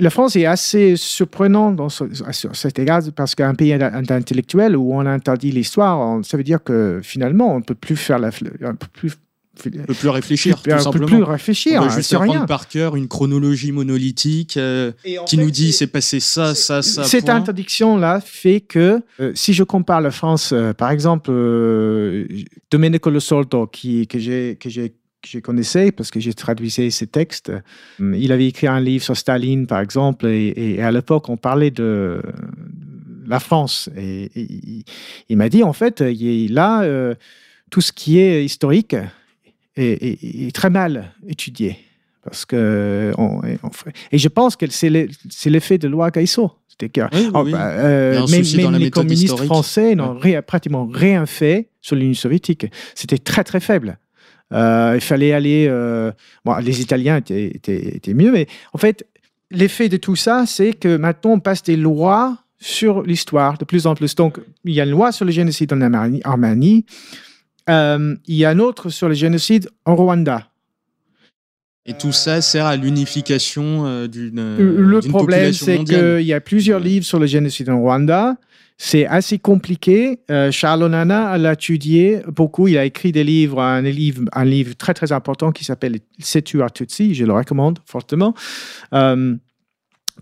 la 0.00 0.10
France 0.10 0.34
est 0.36 0.46
assez 0.46 0.96
surprenante 0.96 1.76
dans 1.76 1.88
ce, 1.88 2.04
à 2.26 2.32
ce- 2.32 2.48
cet 2.52 2.78
égard 2.78 3.02
parce 3.14 3.34
qu'un 3.34 3.54
pays 3.54 3.72
intellectuel 3.74 4.76
où 4.76 4.94
on 4.94 5.06
interdit 5.06 5.52
l'histoire, 5.52 6.24
ça 6.24 6.36
veut 6.36 6.42
dire 6.44 6.62
que 6.64 7.00
finalement, 7.02 7.54
on 7.54 7.58
ne 7.58 7.64
peut 7.64 7.74
plus 7.74 7.96
faire 7.96 8.18
la. 8.18 8.30
On 8.62 8.74
peut 8.74 8.86
plus, 8.92 9.12
On 9.66 9.84
peut 9.84 9.94
plus 9.94 10.08
réfléchir, 10.08 10.56
on 10.58 10.62
tout 10.62 10.70
peut 10.70 10.78
simplement. 10.78 11.06
plus 11.06 11.22
réfléchir. 11.22 11.82
on 11.82 11.86
va 11.86 11.92
hein, 11.92 11.96
juste 11.96 12.12
apprendre 12.14 12.32
rien. 12.32 12.46
par 12.46 12.66
cœur 12.68 12.96
une 12.96 13.08
chronologie 13.08 13.72
monolithique 13.72 14.56
euh, 14.56 14.92
qui 15.26 15.36
nous 15.36 15.50
dit 15.50 15.72
c'est 15.72 15.86
passé 15.86 16.18
ça, 16.18 16.54
ça, 16.54 16.80
ça. 16.82 17.04
Cette 17.04 17.26
point. 17.26 17.34
interdiction-là 17.36 18.20
fait 18.24 18.60
que, 18.60 19.02
euh, 19.20 19.32
si 19.34 19.52
je 19.52 19.62
compare 19.64 20.00
la 20.00 20.10
France, 20.12 20.52
euh, 20.54 20.72
par 20.72 20.90
exemple, 20.90 21.30
euh, 21.30 22.26
Domenico 22.70 23.10
Lo 23.10 23.20
Soldo, 23.20 23.66
qui, 23.66 24.06
que 24.06 24.18
j'ai 24.18 24.56
que 25.22 25.28
je 25.28 25.38
connaissais 25.38 25.92
parce 25.92 26.10
que 26.10 26.20
j'ai 26.20 26.32
traduit 26.34 26.70
ses 26.70 26.90
textes. 27.06 27.50
Euh, 28.00 28.16
Il 28.16 28.32
avait 28.32 28.46
écrit 28.46 28.66
un 28.66 28.80
livre 28.80 29.04
sur 29.04 29.16
Staline, 29.16 29.66
par 29.66 29.80
exemple, 29.80 30.26
et, 30.26 30.54
et 30.56 30.82
à 30.82 30.90
l'époque, 30.90 31.28
on 31.28 31.36
parlait 31.36 31.70
de 31.70 32.20
la 33.26 33.40
France. 33.40 33.88
Et, 33.96 34.24
et 34.34 34.46
il, 34.50 34.84
il 35.28 35.36
m'a 35.36 35.48
dit, 35.48 35.62
en 35.62 35.72
fait, 35.72 36.02
il 36.06 36.54
là, 36.54 36.82
euh, 36.82 37.14
tout 37.70 37.80
ce 37.80 37.92
qui 37.92 38.18
est 38.18 38.44
historique 38.44 38.96
est, 39.76 40.54
très 40.54 40.70
mal 40.70 41.12
étudié. 41.28 41.76
Parce 42.22 42.44
que 42.44 43.12
on, 43.16 43.40
on 43.62 43.70
fait- 43.70 43.92
et 44.12 44.18
je 44.18 44.28
pense 44.28 44.54
que 44.56 44.68
c'est 44.70 44.90
le- 44.90 45.08
c'est 45.30 45.48
l'effet 45.48 45.78
de 45.78 45.88
loi. 45.88 46.10
C'est-à-dire 46.12 46.92
que 46.92 47.16
Oui, 47.16 47.22
oui, 47.24 47.30
oh, 47.34 47.42
oui. 47.44 47.52
bah, 47.52 47.68
euh, 47.70 48.22
a 48.22 48.26
même, 48.30 48.74
les 48.78 48.90
communistes 48.90 49.24
historique. 49.24 49.46
français 49.46 49.94
n'ont 49.94 50.20
pratiquement 50.46 50.86
rien 50.86 51.24
fait 51.24 51.68
sur 51.80 51.96
l'Union 51.96 52.12
soviétique. 52.14 52.66
C'était 52.94 53.16
très 53.18 53.42
très 53.44 53.60
faible. 53.60 53.98
Euh, 54.52 54.92
il 54.94 55.00
fallait 55.00 55.32
aller. 55.32 55.66
euh, 55.68 56.12
bon, 56.44 56.56
les 56.56 56.80
Italiens 56.80 57.16
étaient, 57.16 57.46
étaient, 57.46 57.96
étaient 57.96 58.14
mieux, 58.14 58.32
mais 58.32 58.46
en 58.72 58.78
fait, 58.78 59.06
l'effet 59.50 59.88
de 59.88 59.96
tout 59.96 60.16
ça, 60.16 60.44
c'est 60.46 60.72
que 60.72 60.96
maintenant 60.96 61.32
on 61.32 61.40
passe 61.40 61.62
des 61.62 61.76
lois 61.76 62.38
sur 62.58 63.02
l'histoire 63.02 63.58
de 63.58 63.64
plus 63.64 63.86
en 63.86 63.94
plus. 63.94 64.14
Donc, 64.14 64.38
il 64.64 64.74
y 64.74 64.80
a 64.80 64.84
une 64.84 64.90
loi 64.90 65.12
sur 65.12 65.24
le 65.24 65.30
génocide 65.30 65.72
en. 65.72 65.80
Armanie. 66.24 66.84
Euh, 67.68 68.16
il 68.26 68.36
y 68.36 68.44
a 68.44 68.52
une 68.52 68.60
autre 68.60 68.90
sur 68.90 69.08
le 69.08 69.14
génocide 69.14 69.68
en 69.84 69.96
Rwanda. 69.96 70.48
Et 71.86 71.94
tout 71.94 72.12
ça 72.12 72.42
sert 72.42 72.66
à 72.66 72.76
l'unification 72.76 74.06
d'une 74.06 74.56
Le 74.58 75.00
problème, 75.00 75.52
c'est 75.52 75.82
qu'il 75.84 76.22
y 76.22 76.34
a 76.34 76.40
plusieurs 76.40 76.80
livres 76.80 77.06
sur 77.06 77.18
le 77.18 77.26
génocide 77.26 77.70
en 77.70 77.80
Rwanda. 77.80 78.36
C'est 78.82 79.04
assez 79.06 79.38
compliqué. 79.38 80.20
Euh, 80.30 80.50
Charles 80.50 80.84
Onana 80.84 81.36
l'a 81.36 81.52
étudié 81.52 82.22
beaucoup. 82.28 82.66
Il 82.66 82.78
a 82.78 82.86
écrit 82.86 83.12
des 83.12 83.24
livres, 83.24 83.60
un 83.60 83.82
livre, 83.82 84.22
un 84.32 84.46
livre 84.46 84.74
très 84.74 84.94
très 84.94 85.12
important 85.12 85.52
qui 85.52 85.66
s'appelle 85.66 85.98
C'est-tu 86.18 86.62
à 86.62 86.70
Tutsi? 86.70 87.14
Je 87.14 87.26
le 87.26 87.34
recommande 87.34 87.80
fortement. 87.84 88.32
Euh, 88.94 89.36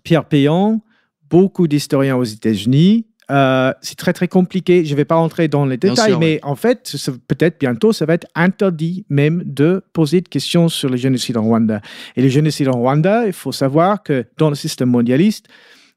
Pierre 0.03 0.25
Payan, 0.25 0.83
beaucoup 1.31 1.69
d'historiens 1.69 2.17
aux 2.17 2.25
États-Unis. 2.25 3.07
Euh, 3.31 3.73
c'est 3.81 3.97
très 3.97 4.13
très 4.13 4.27
compliqué. 4.27 4.85
Je 4.85 4.91
ne 4.91 4.97
vais 4.97 5.05
pas 5.05 5.19
entrer 5.19 5.47
dans 5.47 5.65
les 5.65 5.77
détails, 5.77 6.11
sûr, 6.11 6.19
mais 6.19 6.41
en 6.43 6.57
fait, 6.57 6.97
peut-être 7.29 7.61
bientôt, 7.61 7.93
ça 7.93 8.07
va 8.07 8.15
être 8.15 8.27
interdit 8.35 9.07
même 9.09 9.45
de 9.47 9.85
poser 9.93 10.21
de 10.21 10.29
questions 10.29 10.69
sur 10.69 10.91
le 10.91 10.97
génocide 10.97 11.37
en 11.37 11.45
Rwanda. 11.45 11.81
Et 12.17 12.23
le 12.23 12.29
génocide 12.29 12.67
en 12.67 12.81
Rwanda, 12.81 13.25
il 13.25 13.33
faut 13.33 13.53
savoir 13.53 14.03
que 14.03 14.27
dans 14.37 14.49
le 14.49 14.57
système 14.57 14.89
mondialiste, 14.89 15.47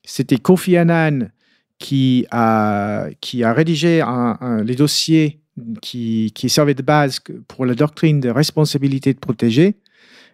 c'était 0.04 0.38
Kofi 0.38 0.78
Annan 0.78 1.32
qui 1.82 2.26
a, 2.32 3.08
qui 3.20 3.44
a 3.44 3.52
rédigé 3.54 4.02
un- 4.02 4.38
un- 4.40 4.64
les 4.64 4.76
dossiers 4.76 5.40
qui, 5.82 6.32
qui 6.34 6.48
servaient 6.50 6.76
de 6.76 6.82
base 6.84 7.20
pour 7.48 7.66
la 7.66 7.74
doctrine 7.74 8.20
de 8.22 8.30
responsabilité 8.30 9.14
de 9.14 9.20
protéger, 9.20 9.76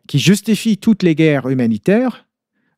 qui 0.07 0.19
justifie 0.19 0.77
toutes 0.77 1.03
les 1.03 1.15
guerres 1.15 1.47
humanitaires. 1.49 2.25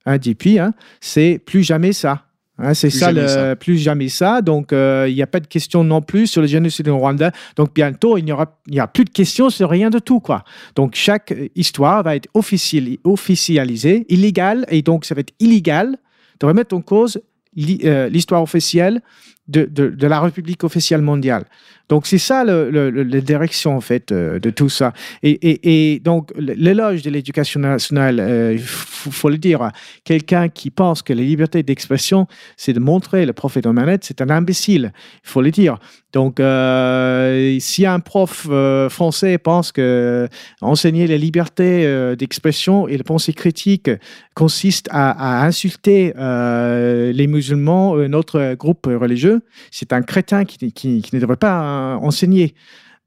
Hein, 0.05 0.17
depuis, 0.17 0.57
hein, 0.59 0.73
c'est 1.01 1.41
plus 1.45 1.63
jamais 1.63 1.91
ça. 1.93 2.23
Hein, 2.57 2.73
c'est 2.73 2.89
ça, 2.89 3.11
le- 3.11 3.27
ça. 3.27 3.55
plus 3.55 3.77
jamais 3.77 4.09
ça. 4.09 4.41
Donc, 4.41 4.71
euh, 4.73 5.05
il 5.09 5.15
n'y 5.15 5.21
a 5.21 5.27
pas 5.27 5.39
de 5.39 5.47
question 5.47 5.83
non 5.83 6.01
plus 6.01 6.27
sur 6.27 6.41
le 6.41 6.47
génocide 6.47 6.89
en 6.89 6.97
Rwanda. 6.97 7.31
Donc, 7.55 7.73
bientôt, 7.75 8.17
il 8.17 8.23
n'y 8.25 8.31
aura, 8.31 8.57
y 8.69 8.79
a 8.79 8.87
plus 8.87 9.05
de 9.05 9.09
questions 9.11 9.49
sur 9.49 9.69
rien 9.69 9.89
de 9.89 9.99
tout, 9.99 10.19
quoi. 10.19 10.43
Donc, 10.75 10.95
chaque 10.95 11.31
euh, 11.31 11.47
histoire 11.55 12.03
va 12.03 12.15
être 12.15 12.27
officiali- 12.33 12.99
officialisée, 13.03 14.05
illégale, 14.09 14.65
et 14.69 14.81
donc, 14.81 15.05
ça 15.05 15.15
va 15.15 15.21
être 15.21 15.33
illégal 15.39 15.97
de 16.39 16.45
remettre 16.45 16.75
en 16.75 16.81
cause 16.81 17.17
euh, 17.17 17.21
l'histoire 17.55 18.41
officielle 18.41 19.01
de 19.47 20.07
la 20.07 20.19
République 20.21 20.63
officielle 20.63 21.01
mondiale. 21.01 21.45
Donc, 21.89 22.05
c'est 22.05 22.19
ça 22.19 22.43
le, 22.43 22.69
le- 22.69 22.91
le- 22.91 23.03
la 23.03 23.19
direction, 23.21 23.75
en 23.75 23.81
fait, 23.81 24.11
euh, 24.11 24.39
de 24.39 24.51
tout 24.51 24.69
ça. 24.69 24.93
Et, 25.23 25.31
et- 25.31 25.93
et 25.95 25.99
donc, 25.99 26.31
l'éloge 26.37 27.01
de 27.01 27.09
l'éducation 27.09 27.59
nationale, 27.59 28.19
euh, 28.19 28.53
il 28.53 28.59
faut, 28.61 29.29
le 29.29 29.37
dire, 29.37 29.71
quelqu'un 30.03 30.49
qui 30.49 30.69
pense 30.69 31.01
que 31.01 31.13
la 31.13 31.23
liberté 31.23 31.63
d'expression, 31.63 32.27
c'est 32.57 32.73
de 32.73 32.79
montrer 32.79 33.25
le 33.25 33.33
prophète 33.33 33.63
de 33.63 33.69
Mahomet, 33.69 33.99
c'est 34.01 34.21
un 34.21 34.29
imbécile, 34.29 34.91
il 35.25 35.29
faut 35.29 35.41
le 35.41 35.49
dire. 35.51 35.77
Donc, 36.13 36.39
euh, 36.39 37.57
si 37.59 37.85
un 37.85 37.99
prof 37.99 38.47
français 38.89 39.37
pense 39.37 39.71
que 39.71 40.27
enseigner 40.61 41.05
la 41.05 41.17
liberté 41.17 42.15
d'expression 42.17 42.87
et 42.87 42.97
la 42.97 43.03
pensée 43.03 43.33
critique 43.33 43.91
consiste 44.33 44.87
à, 44.91 45.45
insulter 45.45 46.13
les 46.17 47.27
musulmans, 47.27 47.95
notre 48.07 48.55
groupe 48.55 48.87
religieux, 48.87 49.41
c'est 49.69 49.93
un 49.93 50.01
crétin 50.01 50.45
qui, 50.45 51.03
ne 51.13 51.19
devrait 51.19 51.35
pas 51.37 51.78
enseigner. 52.01 52.53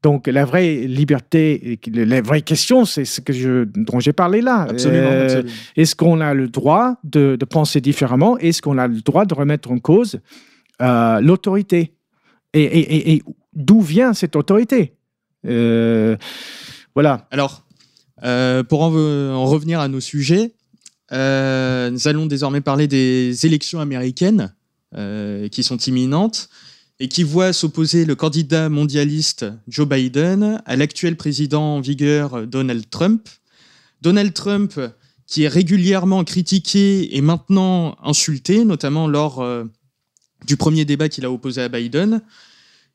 Donc 0.01 0.27
la 0.27 0.43
vraie 0.43 0.75
liberté, 0.81 1.79
la 1.93 2.21
vraie 2.21 2.41
question, 2.41 2.83
c'est 2.83 3.05
ce 3.05 3.21
que 3.21 3.31
je, 3.31 3.63
dont 3.63 3.99
j'ai 4.01 4.11
parlé 4.11 4.41
là. 4.41 4.67
Absolument, 4.69 5.07
Euh, 5.09 5.23
absolument. 5.25 5.51
Est-ce 5.77 5.95
qu'on 5.95 6.19
a 6.19 6.33
le 6.33 6.47
droit 6.49 6.95
de, 7.05 7.37
de 7.39 7.45
penser 7.45 7.79
différemment? 7.79 8.37
Est-ce 8.39 8.61
qu'on 8.61 8.77
a 8.77 8.87
le 8.87 8.99
droit 9.01 9.25
de 9.25 9.33
remettre 9.33 9.71
en 9.71 9.79
cause 9.79 10.19
euh, 10.81 11.21
l'autorité? 11.21 11.93
Et, 12.53 12.63
et- 12.63 12.95
et- 12.95 13.13
et 13.15 13.23
d'où 13.53 13.79
vient 13.81 14.13
cette 14.13 14.35
autorité? 14.35 14.93
Euh, 15.47 16.15
Voilà. 16.95 17.27
Alors, 17.31 17.65
pour 18.69 18.81
en, 18.83 18.93
en 18.93 19.45
revenir 19.45 19.79
à 19.79 19.87
nos 19.87 19.99
sujets, 20.01 20.53
nous 21.11 22.07
allons 22.07 22.25
désormais 22.27 22.61
parler 22.61 22.87
des 22.87 23.45
élections 23.45 23.79
américaines 23.79 24.53
qui 25.51 25.63
sont 25.63 25.77
imminentes 25.77 26.49
et 27.03 27.09
qui 27.09 27.23
voient 27.23 27.51
s'opposer 27.51 28.05
le 28.05 28.15
candidat 28.15 28.69
mondialiste 28.69 29.45
Joe 29.67 29.85
Biden 29.85 30.61
à 30.65 30.77
l'actuel 30.77 31.17
président 31.17 31.75
en 31.75 31.81
vigueur 31.81 32.47
Donald 32.47 32.89
Trump. 32.89 33.27
Donald 34.01 34.33
Trump 34.33 34.79
qui 35.27 35.43
est 35.43 35.49
régulièrement 35.49 36.23
critiqué 36.23 37.17
et 37.17 37.19
maintenant 37.19 37.97
insulté, 38.01 38.63
notamment 38.63 39.09
lors 39.09 39.41
euh, 39.41 39.65
du 40.47 40.55
premier 40.55 40.85
débat 40.85 41.09
qu'il 41.09 41.25
a 41.25 41.31
opposé 41.31 41.61
à 41.61 41.67
Biden. 41.67 42.21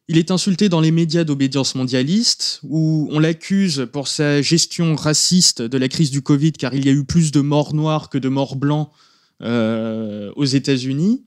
Il 0.09 0.17
est 0.17 0.31
insulté 0.31 0.71
dans 0.71 0.81
les 0.81 0.91
médias 0.91 1.25
d'obédience 1.25 1.75
mondialiste, 1.75 2.61
où 2.63 3.09
on 3.11 3.19
l'accuse 3.19 3.87
pour 3.93 4.09
sa 4.09 4.41
gestion 4.41 4.97
raciste 4.97 5.61
de 5.61 5.77
la 5.77 5.89
crise 5.89 6.11
du 6.11 6.23
Covid, 6.23 6.53
car 6.53 6.73
il 6.73 6.87
y 6.87 6.89
a 6.89 6.93
eu 6.93 7.05
plus 7.05 7.31
de 7.31 7.43
morts 7.43 7.75
noirs 7.75 8.09
que 8.09 8.17
de 8.17 8.31
morts 8.31 8.57
blancs 8.57 8.89
euh, 9.43 10.33
aux 10.35 10.47
États-Unis. 10.47 11.27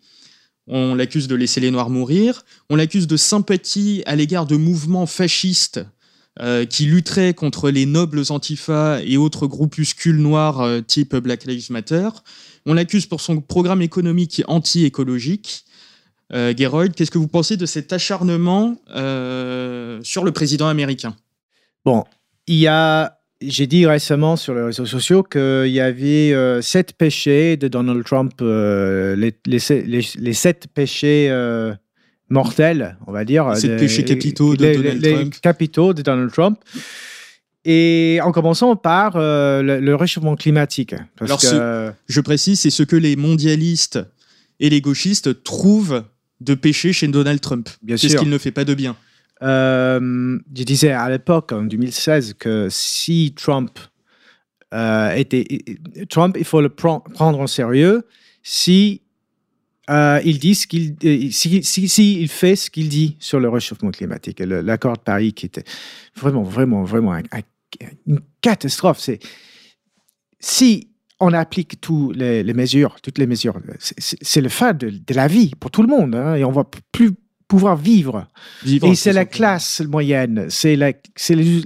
On 0.67 0.95
l'accuse 0.95 1.27
de 1.27 1.35
laisser 1.35 1.59
les 1.59 1.71
Noirs 1.71 1.89
mourir. 1.89 2.43
On 2.69 2.75
l'accuse 2.75 3.07
de 3.07 3.17
sympathie 3.17 4.03
à 4.05 4.15
l'égard 4.15 4.45
de 4.45 4.55
mouvements 4.55 5.05
fascistes 5.05 5.81
euh, 6.39 6.65
qui 6.65 6.85
lutteraient 6.85 7.33
contre 7.33 7.69
les 7.69 7.85
nobles 7.85 8.23
antifas 8.29 9.01
et 9.03 9.17
autres 9.17 9.47
groupuscules 9.47 10.17
noirs 10.17 10.61
euh, 10.61 10.81
type 10.81 11.15
Black 11.15 11.45
Lives 11.45 11.71
Matter. 11.71 12.09
On 12.65 12.73
l'accuse 12.73 13.05
pour 13.05 13.21
son 13.21 13.41
programme 13.41 13.81
économique 13.81 14.41
anti-écologique. 14.47 15.65
Euh, 16.33 16.53
qu'est-ce 16.53 17.11
que 17.11 17.17
vous 17.17 17.27
pensez 17.27 17.57
de 17.57 17.65
cet 17.65 17.91
acharnement 17.91 18.77
euh, 18.91 19.99
sur 20.03 20.23
le 20.23 20.31
président 20.31 20.67
américain? 20.67 21.15
Bon, 21.85 22.05
il 22.47 22.55
y 22.55 22.67
a. 22.67 23.17
J'ai 23.41 23.65
dit 23.67 23.85
récemment 23.87 24.35
sur 24.35 24.53
les 24.53 24.61
réseaux 24.61 24.85
sociaux 24.85 25.23
qu'il 25.23 25.67
y 25.71 25.79
avait 25.79 26.31
euh, 26.33 26.61
sept 26.61 26.93
péchés 26.93 27.57
de 27.57 27.67
Donald 27.67 28.03
Trump, 28.03 28.33
euh, 28.41 29.15
les, 29.15 29.33
les, 29.47 29.57
les- 29.85 30.07
les 30.15 30.33
sept 30.33 30.67
péchés 30.73 31.27
euh, 31.31 31.73
mortels, 32.29 32.97
on 33.07 33.11
va 33.11 33.25
dire. 33.25 33.49
Les 33.49 33.59
sept 33.59 33.79
péchés 33.79 34.05
capitaux 34.05 34.55
de 34.55 34.73
Donald 34.73 35.01
Trump. 35.03 35.35
capitaux 35.41 35.93
de 35.93 36.01
Donald 36.03 36.31
Trump. 36.31 36.59
Et 37.65 38.19
en 38.23 38.31
commençant 38.31 38.75
par 38.75 39.17
le, 39.17 39.79
le 39.79 39.95
réchauffement 39.95 40.35
climatique. 40.35 40.95
Parce 41.17 41.29
Alors, 41.29 41.39
que, 41.41 41.47
ce- 41.47 41.91
Je 42.07 42.21
précise, 42.21 42.59
c'est 42.59 42.69
ce 42.71 42.83
que 42.83 42.95
les 42.95 43.15
mondialistes 43.15 43.99
et 44.59 44.69
les 44.69 44.81
gauchistes 44.81 45.43
trouvent 45.43 46.03
de 46.39 46.53
péché 46.55 46.91
chez 46.93 47.07
Donald 47.07 47.39
Trump. 47.39 47.69
Bien 47.83 47.95
Qu'est-ce 47.97 48.17
qu'il 48.17 48.29
ne 48.29 48.37
fait 48.39 48.51
pas 48.51 48.65
de 48.65 48.73
bien 48.73 48.95
Euh, 49.43 50.37
je 50.55 50.63
disais 50.63 50.91
à 50.91 51.09
l'époque, 51.09 51.51
en 51.51 51.63
2016, 51.63 52.35
que 52.35 52.67
si 52.69 53.33
Trump 53.35 53.71
euh, 54.73 55.11
était. 55.15 55.45
Trump, 56.09 56.35
il 56.39 56.45
faut 56.45 56.61
le 56.61 56.69
pren- 56.69 57.01
prendre 57.13 57.39
en 57.39 57.47
sérieux 57.47 58.03
si 58.43 59.01
euh, 59.89 60.21
il 60.23 60.39
dit 60.39 60.55
ce 60.55 60.67
qu'il. 60.67 60.95
Si, 61.33 62.27
fait 62.27 62.55
ce 62.55 62.69
qu'il 62.69 62.87
dit 62.87 63.17
sur 63.19 63.39
le 63.39 63.49
réchauffement 63.49 63.91
climatique. 63.91 64.39
L'accord 64.39 64.97
de 64.97 65.01
Paris 65.01 65.33
qui 65.33 65.47
était 65.47 65.63
vraiment, 66.15 66.43
vraiment, 66.43 66.83
vraiment 66.83 67.13
un- 67.13 67.23
un- 67.31 67.41
une 68.07 68.19
catastrophe. 68.41 68.99
C'est. 68.99 69.19
Si 70.39 70.87
on 71.19 71.33
applique 71.33 71.79
toutes 71.81 72.15
les, 72.15 72.43
mesures, 72.53 72.95
toutes 73.01 73.17
les 73.19 73.27
mesures, 73.27 73.59
c'est- 73.79 74.41
le 74.41 74.49
fin 74.49 74.73
de, 74.73 74.89
de 74.89 75.13
la 75.13 75.27
vie 75.27 75.51
pour 75.59 75.69
tout 75.69 75.81
le 75.83 75.87
monde. 75.87 76.15
hein, 76.15 76.35
et 76.35 76.43
on 76.43 76.51
va 76.51 76.63
plus 76.91 77.11
pouvoir 77.51 77.75
vivre. 77.75 78.27
Vivre 78.63 78.87
Et 78.87 78.95
c'est 78.95 79.11
la 79.13 79.25
classe 79.25 79.81
moyenne, 79.81 80.45
c'est 80.49 80.75
les, 80.77 80.95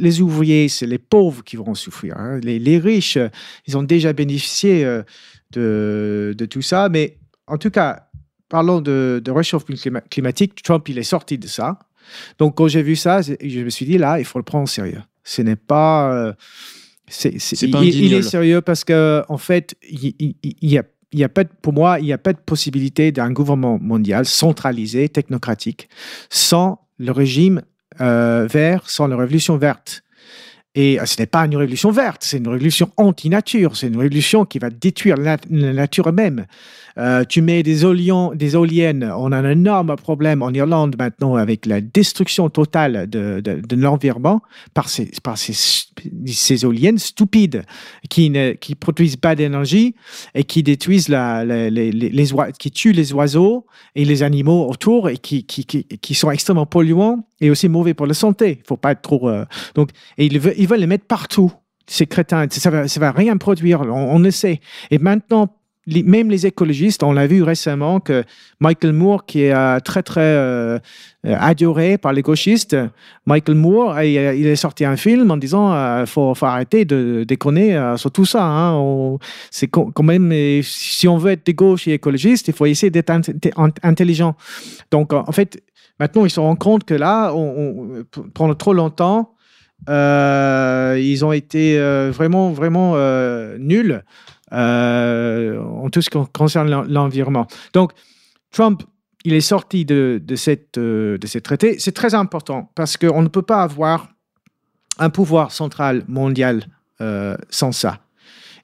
les 0.07 0.21
ouvriers, 0.21 0.67
c'est 0.67 0.87
les 0.87 0.97
pauvres 0.97 1.43
qui 1.43 1.55
vont 1.57 1.75
souffrir. 1.75 2.17
hein. 2.17 2.39
Les, 2.41 2.57
les 2.59 2.77
riches, 2.79 3.19
ils 3.67 3.77
ont 3.77 3.83
déjà 3.83 4.11
bénéficié 4.11 4.83
euh, 4.83 5.03
de, 5.51 6.33
de 6.35 6.45
tout 6.47 6.63
ça. 6.63 6.89
Mais 6.89 7.17
en 7.47 7.57
tout 7.57 7.69
cas, 7.69 8.07
parlons 8.49 8.81
de, 8.81 9.21
de 9.23 9.31
réchauffement 9.31 9.75
clima- 9.75 10.03
climatique. 10.09 10.61
Trump, 10.63 10.89
il 10.89 10.97
est 10.97 11.03
sorti 11.15 11.37
de 11.37 11.47
ça. 11.47 11.77
Donc, 12.39 12.55
quand 12.57 12.67
j'ai 12.67 12.83
vu 12.83 12.95
ça, 12.95 13.21
je 13.21 13.59
me 13.61 13.69
suis 13.69 13.85
dit, 13.85 13.97
là, 13.99 14.17
il 14.19 14.25
faut 14.25 14.39
le 14.39 14.43
prendre 14.43 14.63
au 14.63 14.67
sérieux. 14.67 15.01
Ce 15.23 15.41
n'est 15.43 15.55
pas... 15.55 16.11
euh, 16.13 16.33
c'est, 17.07 17.37
il, 17.67 17.71
il 18.05 18.13
est 18.13 18.21
sérieux 18.31 18.61
parce 18.61 18.83
que 18.83 19.23
en 19.29 19.37
fait, 19.37 19.75
il, 19.87 20.13
il- 20.17 20.35
il- 20.41 20.55
il 20.61 20.69
y 20.71 20.77
a, 20.79 20.83
il 21.11 21.19
y 21.19 21.23
a 21.23 21.29
pas 21.29 21.43
pour 21.45 21.73
moi, 21.73 21.99
il 21.99 22.05
n'y 22.05 22.13
a 22.13 22.17
pas 22.17 22.33
de 22.33 22.39
possibilité 22.39 23.11
d'un 23.11 23.31
gouvernement 23.31 23.79
mondial 23.81 24.25
centralisé, 24.25 25.09
technocratique, 25.09 25.89
sans 26.29 26.79
le 26.97 27.11
régime 27.11 27.61
euh, 28.01 28.47
vert, 28.49 28.89
sans 28.89 29.07
la 29.07 29.15
révolution 29.15 29.57
verte. 29.57 30.03
Et 30.77 30.99
ce 31.05 31.21
n'est 31.21 31.25
pas 31.25 31.45
une 31.45 31.55
révolution 31.55 31.89
verte, 31.91 32.21
c'est 32.21 32.37
une 32.37 32.49
révolution 32.49 32.91
anti-nature, 32.97 33.77
c'est 33.77 33.87
une 33.87 33.95
révolution 33.95 34.43
qui 34.43 34.59
va 34.59 34.69
détruire 34.69 35.15
la 35.15 35.37
nature 35.49 36.11
même. 36.11 36.45
Euh, 36.97 37.25
tu 37.27 37.41
mets 37.41 37.61
des, 37.61 37.83
éoliens, 37.83 38.31
des 38.33 38.53
éoliennes, 38.53 39.11
on 39.17 39.33
a 39.33 39.37
un 39.37 39.49
énorme 39.49 39.95
problème 39.97 40.41
en 40.41 40.51
Irlande 40.51 40.95
maintenant 40.97 41.35
avec 41.35 41.65
la 41.65 41.81
destruction 41.81 42.49
totale 42.49 43.09
de, 43.09 43.41
de, 43.41 43.75
l'environnement 43.75 44.41
par, 44.73 44.87
ces, 44.87 45.11
par 45.21 45.37
ces, 45.37 45.53
ces, 45.53 46.63
éoliennes 46.63 46.97
stupides 46.97 47.63
qui 48.09 48.29
ne 48.29 48.53
qui 48.53 48.75
produisent 48.75 49.17
pas 49.17 49.35
d'énergie 49.35 49.95
et 50.35 50.45
qui 50.45 50.63
détruisent 50.63 51.09
la, 51.09 51.43
les, 51.43 52.29
qui 52.57 52.71
tuent 52.71 52.93
les 52.93 53.11
oiseaux 53.11 53.65
et 53.95 54.05
les 54.05 54.23
animaux 54.23 54.69
autour 54.69 55.09
et 55.09 55.17
qui, 55.17 55.45
qui, 55.45 55.65
qui, 55.65 55.83
qui 55.83 56.15
sont 56.15 56.31
extrêmement 56.31 56.65
polluants 56.65 57.27
et 57.41 57.49
aussi 57.49 57.67
mauvais 57.67 57.93
pour 57.93 58.07
la 58.07 58.13
santé. 58.13 58.59
Il 58.63 58.67
faut 58.67 58.77
pas 58.77 58.91
être 58.91 59.01
trop. 59.01 59.27
Euh, 59.27 59.43
donc, 59.75 59.89
et 60.17 60.27
ils 60.27 60.39
veulent, 60.39 60.55
ils 60.57 60.67
veulent 60.67 60.79
les 60.79 60.87
mettre 60.87 61.05
partout 61.05 61.51
ces 61.87 62.07
crétins, 62.07 62.47
ça 62.49 62.69
va, 62.71 62.85
va 62.85 63.11
rien 63.11 63.37
produire, 63.37 63.81
on, 63.81 64.15
on 64.15 64.23
essaie. 64.23 64.59
Et 64.89 64.97
maintenant, 64.97 65.55
même 65.87 66.29
les 66.29 66.45
écologistes, 66.47 67.03
on 67.03 67.13
l'a 67.13 67.27
vu 67.27 67.43
récemment 67.43 67.99
que 67.99 68.23
Michael 68.59 68.93
Moore, 68.93 69.25
qui 69.25 69.43
est 69.43 69.53
euh, 69.53 69.79
très 69.79 70.01
très 70.01 70.21
euh, 70.21 70.79
adoré 71.23 71.97
par 71.97 72.13
les 72.13 72.21
gauchistes, 72.21 72.75
Michael 73.25 73.55
Moore, 73.55 74.01
il, 74.01 74.13
il 74.13 74.47
est 74.47 74.55
sorti 74.55 74.83
un 74.85 74.97
film 74.97 75.29
en 75.29 75.37
disant 75.37 75.73
euh, 75.73 76.05
faut, 76.05 76.33
arrêter 76.41 76.85
de 76.85 77.23
déconner 77.27 77.75
euh, 77.75 77.97
sur 77.97 78.11
tout 78.11 78.25
ça. 78.25 78.43
Hein. 78.43 79.17
C'est 79.51 79.67
quand 79.67 80.03
même 80.03 80.33
si 80.63 81.07
on 81.07 81.17
veut 81.17 81.31
être 81.31 81.45
de 81.45 81.51
gauche 81.51 81.87
et 81.87 81.93
écologiste, 81.93 82.47
il 82.47 82.53
faut 82.53 82.65
essayer 82.65 82.89
d'être 82.89 83.13
intelligent. 83.83 84.35
Donc 84.91 85.13
en 85.13 85.31
fait, 85.31 85.61
maintenant 85.99 86.25
ils 86.25 86.31
se 86.31 86.39
rendent 86.39 86.59
compte 86.59 86.83
que 86.83 86.95
là, 86.95 87.31
on, 87.33 88.03
on, 88.17 88.27
pendant 88.33 88.55
trop 88.55 88.73
longtemps, 88.73 89.35
euh, 89.89 90.97
ils 90.99 91.23
ont 91.23 91.31
été 91.31 91.77
euh, 91.77 92.11
vraiment 92.11 92.51
vraiment 92.51 92.93
euh, 92.95 93.57
nuls 93.59 93.91
euh, 93.91 94.01
en 94.55 95.89
tout 95.91 96.01
ce 96.01 96.09
qui 96.09 96.17
concerne 96.33 96.87
l'environnement. 96.87 97.47
Donc, 97.73 97.91
Trump, 98.51 98.83
il 99.25 99.33
est 99.33 99.41
sorti 99.41 99.85
de, 99.85 100.21
de, 100.23 100.35
cette, 100.35 100.77
euh, 100.77 101.17
de 101.17 101.27
ce 101.27 101.39
traité. 101.39 101.77
C'est 101.79 101.91
très 101.91 102.13
important 102.13 102.71
parce 102.75 102.95
qu'on 102.95 103.21
ne 103.23 103.27
peut 103.27 103.41
pas 103.41 103.63
avoir 103.63 104.09
un 104.99 105.09
pouvoir 105.09 105.51
central 105.51 106.03
mondial 106.07 106.63
euh, 107.01 107.35
sans 107.49 107.71
ça. 107.71 107.99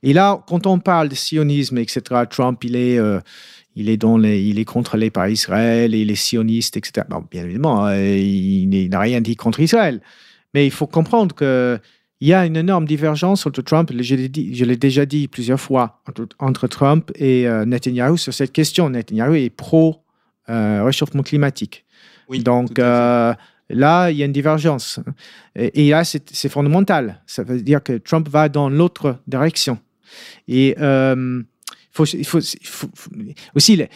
Et 0.04 0.14
là, 0.14 0.44
quand 0.48 0.68
on 0.68 0.80
parle 0.80 1.10
de 1.10 1.16
sionisme, 1.16 1.78
etc., 1.80 2.02
Trump, 2.30 2.64
il 2.64 2.76
est, 2.76 2.98
euh, 2.98 3.20
il 3.76 3.90
est, 3.90 3.98
dans 3.98 4.20
il 4.24 4.60
est 4.60 4.66
contrôlé 4.66 5.10
par 5.10 5.28
Israël 5.28 5.94
et 5.94 6.06
les 6.06 6.16
sionistes, 6.16 6.78
etc. 6.78 7.08
Bien 7.30 7.44
évidemment, 7.44 7.86
hein, 7.86 7.98
il, 7.98 8.74
il 8.74 8.90
n'a 8.90 9.00
rien 9.00 9.20
dit 9.20 9.36
contre 9.36 9.60
Israël. 9.60 10.00
Mais 10.54 10.66
il 10.66 10.72
faut 10.72 10.88
comprendre 10.88 11.36
que 11.36 11.80
il 12.22 12.28
y 12.28 12.34
a 12.34 12.46
une 12.46 12.56
énorme 12.56 12.86
divergence 12.86 13.48
entre 13.48 13.64
Trump, 13.64 13.92
je 14.00 14.16
l'ai, 14.16 14.30
dit, 14.30 14.54
je 14.56 14.64
l'ai 14.64 14.78
déjà 14.78 15.08
dit 15.08 15.28
plusieurs 15.28 15.60
fois, 15.60 16.02
entre, 16.08 16.28
entre 16.38 16.68
Trump 16.68 17.12
et 17.16 17.48
euh, 17.48 17.66
Netanyahu 17.66 18.16
sur 18.18 18.32
cette 18.32 18.52
question. 18.52 18.92
Netanyahu 18.92 19.40
est 19.40 19.50
pro 19.50 20.04
euh, 20.48 20.90
climatique. 21.26 21.84
Oui, 22.30 22.44
Donc 22.44 22.78
euh, 22.78 23.34
là, 23.70 24.12
il 24.12 24.18
y 24.18 24.24
a 24.24 24.28
une 24.28 24.32
divergence. 24.32 25.00
Et, 25.56 25.88
et 25.88 25.90
là, 25.90 26.04
c'est, 26.04 26.30
c'est 26.32 26.50
fondamental. 26.50 27.24
Ça 27.26 27.44
veut 27.44 27.60
dire 27.60 27.82
que 27.82 27.98
Trump 27.98 28.30
va 28.30 28.50
dans 28.50 28.70
l'autre 28.70 29.18
direction. 29.26 29.80
Et 30.48 30.76
euh, 30.80 31.42
il 32.14 32.26
faut, 32.26 32.40
aussi 33.56 33.76
le, 33.76 33.88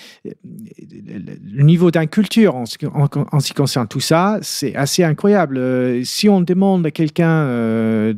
niveau 1.64 1.91
d'inculture 1.91 2.56
en, 2.56 2.66
ce 2.66 2.78
qui 2.78 3.54
concerne 3.54 3.88
tout 3.88 4.00
ça, 4.00 4.39
c'est 4.41 4.76
assez 4.76 5.04
incroyable. 5.04 5.58
Euh, 5.58 6.04
si 6.04 6.28
on 6.30 6.41
demande 6.41 6.86
à 6.86 6.91
quelqu'un 6.91 7.46
euh, 7.46 8.14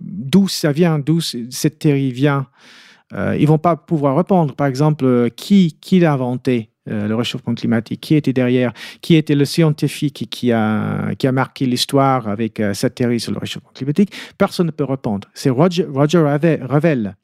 d'où 0.00 0.48
ça 0.48 0.72
vient, 0.72 0.98
d'où 0.98 1.20
cette 1.20 1.78
théorie 1.78 2.12
vient, 2.12 2.46
euh, 3.12 3.36
ils 3.38 3.46
vont 3.46 3.58
pas 3.58 3.76
pouvoir 3.76 4.16
répondre. 4.16 4.54
Par 4.54 4.66
exemple, 4.66 5.04
euh, 5.04 5.28
qui, 5.28 5.76
qui 5.80 6.00
l'a 6.00 6.12
inventé 6.12 6.70
euh, 6.90 7.08
le 7.08 7.14
réchauffement 7.14 7.54
climatique, 7.54 8.02
qui 8.02 8.14
était 8.14 8.34
derrière, 8.34 8.72
qui 9.00 9.14
était 9.14 9.34
le 9.34 9.46
scientifique 9.46 10.28
qui 10.30 10.52
a, 10.52 11.14
marqué 11.32 11.64
l'histoire 11.64 12.28
avec 12.28 12.60
euh, 12.60 12.74
cette 12.74 12.96
théorie 12.96 13.20
sur 13.20 13.32
le 13.32 13.38
réchauffement 13.38 13.70
climatique, 13.74 14.12
personne 14.36 14.66
ne 14.66 14.70
peut 14.70 14.84
répondre. 14.84 15.26
C'est 15.32 15.48
Roger, 15.48 15.86
Roger 15.90 16.18
Ravel. 16.60 17.16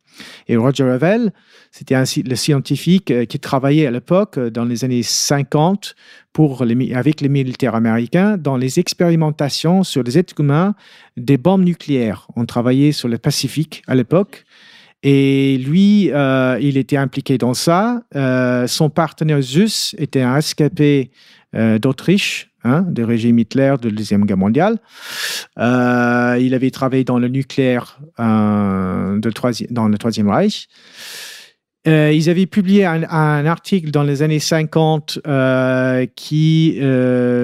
Et 0.49 0.57
Roger 0.57 0.85
Ravel, 0.85 1.33
c'était 1.71 1.97
le 1.97 2.37
scientifique 2.37 3.11
euh, 3.11 3.25
qui 3.25 3.39
travaillait 3.39 3.87
à 3.87 3.91
l'époque, 3.91 4.39
dans 4.39 4.65
les 4.65 4.85
années 4.85 5.03
50, 5.03 5.95
pour 6.33 6.65
les, 6.65 6.95
avec 6.95 7.21
les 7.21 7.29
militaires 7.29 7.75
américains, 7.75 8.37
dans 8.37 8.57
les 8.57 8.79
expérimentations 8.79 9.83
sur 9.83 10.03
les 10.03 10.19
êtres 10.19 10.35
humains 10.39 10.75
des 11.17 11.39
bombes 11.39 11.65
nucléaires. 11.65 12.27
On 12.37 12.47
travaillait 12.47 12.93
sur 12.93 13.09
le 13.09 13.19
Pacifique 13.19 13.83
à 13.87 13.95
l'époque. 13.95 14.45
Et 15.03 15.59
lui, 15.59 16.11
euh, 16.13 16.59
il 16.61 16.77
était 16.77 16.97
impliqué 16.97 17.39
dans 17.39 17.55
ça. 17.55 18.03
Euh, 18.15 18.67
son 18.67 18.91
partenaire 18.91 19.41
Zeus 19.41 19.95
était 19.99 20.21
un 20.21 20.35
rescapé 20.35 21.11
euh, 21.55 21.79
d'Autriche, 21.79 22.50
hein, 22.65 22.83
du 22.83 23.05
régime 23.05 23.39
Hitler 23.39 23.75
de 23.81 23.89
la 23.89 23.95
Deuxième 23.95 24.25
Guerre 24.25 24.37
mondiale. 24.37 24.79
Euh, 25.59 26.39
il 26.41 26.55
avait 26.55 26.71
travaillé 26.71 27.05
dans 27.05 27.19
le 27.19 27.29
nucléaire 27.29 28.01
euh, 28.19 29.19
dans 29.71 29.89
le 29.89 29.99
Troisième 29.99 30.29
Reich. 30.29 30.69
Euh, 31.89 32.13
ils 32.13 32.29
avaient 32.29 32.47
publié 32.47 32.85
un, 32.85 33.05
un, 33.05 33.47
article 33.47 33.91
dans 33.91 34.03
les 34.03 34.23
années 34.23 34.39
50 34.39 35.21
euh, 35.27 36.07
qui, 36.15 36.79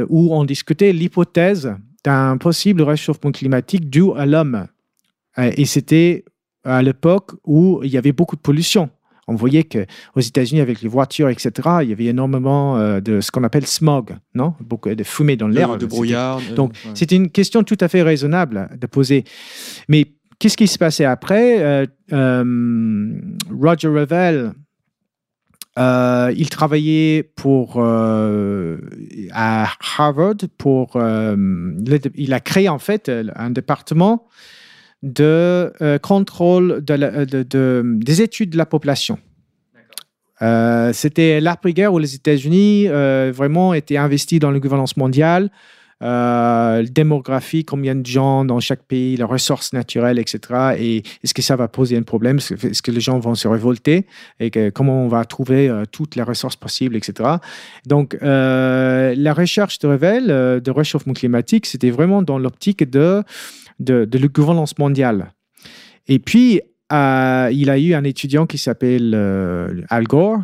où 0.08 0.34
on 0.34 0.44
discutait 0.44 0.92
l'hypothèse 0.92 1.74
d'un 2.04 2.36
possible 2.36 2.82
réchauffement 2.82 3.32
climatique 3.32 3.88
dû 3.88 4.04
à 4.16 4.26
l'homme. 4.26 4.66
Et 5.38 5.64
c'était 5.64 6.24
à 6.64 6.82
l'époque 6.82 7.32
où 7.44 7.80
il 7.82 7.90
y 7.90 7.98
avait 7.98 8.12
beaucoup 8.12 8.36
de 8.36 8.40
pollution. 8.40 8.90
On 9.28 9.34
voyait 9.34 9.64
qu'aux 9.64 10.20
États-Unis, 10.20 10.60
avec 10.60 10.82
les 10.82 10.88
voitures, 10.88 11.28
etc., 11.28 11.50
il 11.82 11.90
y 11.90 11.92
avait 11.92 12.04
énormément 12.04 12.76
euh, 12.76 13.00
de 13.00 13.20
ce 13.20 13.30
qu'on 13.30 13.42
appelle 13.42 13.66
smog, 13.66 14.16
non? 14.34 14.54
Beaucoup 14.60 14.94
de 14.94 15.02
fumée 15.02 15.36
dans 15.36 15.48
l'air. 15.48 15.72
De, 15.72 15.78
de 15.78 15.86
brouillard. 15.86 16.40
Donc, 16.54 16.72
ouais. 16.84 16.92
c'était 16.94 17.16
une 17.16 17.30
question 17.30 17.64
tout 17.64 17.78
à 17.80 17.88
fait 17.88 18.02
raisonnable 18.02 18.70
de 18.78 18.86
poser. 18.86 19.24
Mais 19.88 20.06
qu'est-ce 20.38 20.56
qui 20.56 20.68
se 20.68 20.78
passait 20.78 21.04
après? 21.04 21.62
Euh, 21.62 21.86
euh, 22.12 23.20
Roger 23.50 23.88
Revell, 23.88 24.52
euh, 25.78 26.32
il 26.36 26.48
travaillait 26.48 27.22
pour 27.22 27.82
à 27.82 29.68
Harvard 29.98 30.34
pour 30.56 30.96
il 30.96 32.32
a 32.32 32.40
créé 32.40 32.68
en 32.68 32.78
fait 32.78 33.10
un 33.34 33.50
département 33.50 34.28
de 35.02 35.72
euh, 35.82 35.98
contrôle 35.98 36.84
de 36.84 36.94
la, 36.94 37.26
de, 37.26 37.42
de, 37.42 37.82
des 37.84 38.22
études 38.22 38.50
de 38.50 38.58
la 38.58 38.66
population. 38.66 39.18
Euh, 40.42 40.92
C'était 40.92 41.40
l'après-guerre 41.40 41.92
où 41.92 41.98
les 41.98 42.14
États-Unis 42.14 42.88
euh, 42.88 43.32
vraiment 43.34 43.74
étaient 43.74 43.96
investis 43.96 44.38
dans 44.38 44.50
la 44.50 44.58
gouvernance 44.58 44.96
mondiale, 44.96 45.50
euh, 46.02 46.84
démographie, 46.90 47.64
combien 47.64 47.94
de 47.94 48.04
gens 48.04 48.44
dans 48.44 48.60
chaque 48.60 48.82
pays, 48.82 49.16
les 49.16 49.24
ressources 49.24 49.72
naturelles, 49.72 50.18
etc. 50.18 50.74
Et 50.78 51.02
est-ce 51.24 51.32
que 51.32 51.40
ça 51.40 51.56
va 51.56 51.68
poser 51.68 51.96
un 51.96 52.02
problème? 52.02 52.36
Est-ce 52.36 52.82
que, 52.82 52.90
les 52.90 53.00
gens 53.00 53.18
vont 53.18 53.34
se 53.34 53.48
révolter? 53.48 54.06
Et 54.38 54.50
que, 54.50 54.68
comment 54.68 55.04
on 55.04 55.08
va 55.08 55.24
trouver 55.24 55.68
euh, 55.68 55.84
toutes 55.90 56.14
les 56.16 56.22
ressources 56.22 56.56
possibles, 56.56 56.96
etc. 56.96 57.36
Donc, 57.86 58.18
euh, 58.22 59.14
la 59.16 59.32
recherche 59.32 59.78
de 59.78 59.86
révèle 59.86 60.30
euh, 60.30 60.60
de 60.60 60.70
réchauffement 60.70 61.14
climatique, 61.14 61.64
c'était 61.64 61.90
vraiment 61.90 62.20
dans 62.20 62.38
l'optique 62.38 62.88
de 62.88 63.22
de, 63.78 64.04
de 64.04 64.18
la 64.18 64.28
gouvernance 64.28 64.78
mondiale. 64.78 65.32
Et 66.06 66.18
puis, 66.18 66.60
euh, 66.92 67.48
il 67.52 67.70
a 67.70 67.78
eu 67.78 67.94
un 67.94 68.04
étudiant 68.04 68.46
qui 68.46 68.58
s'appelle 68.58 69.12
euh, 69.14 69.82
Al 69.88 70.04
Gore. 70.04 70.40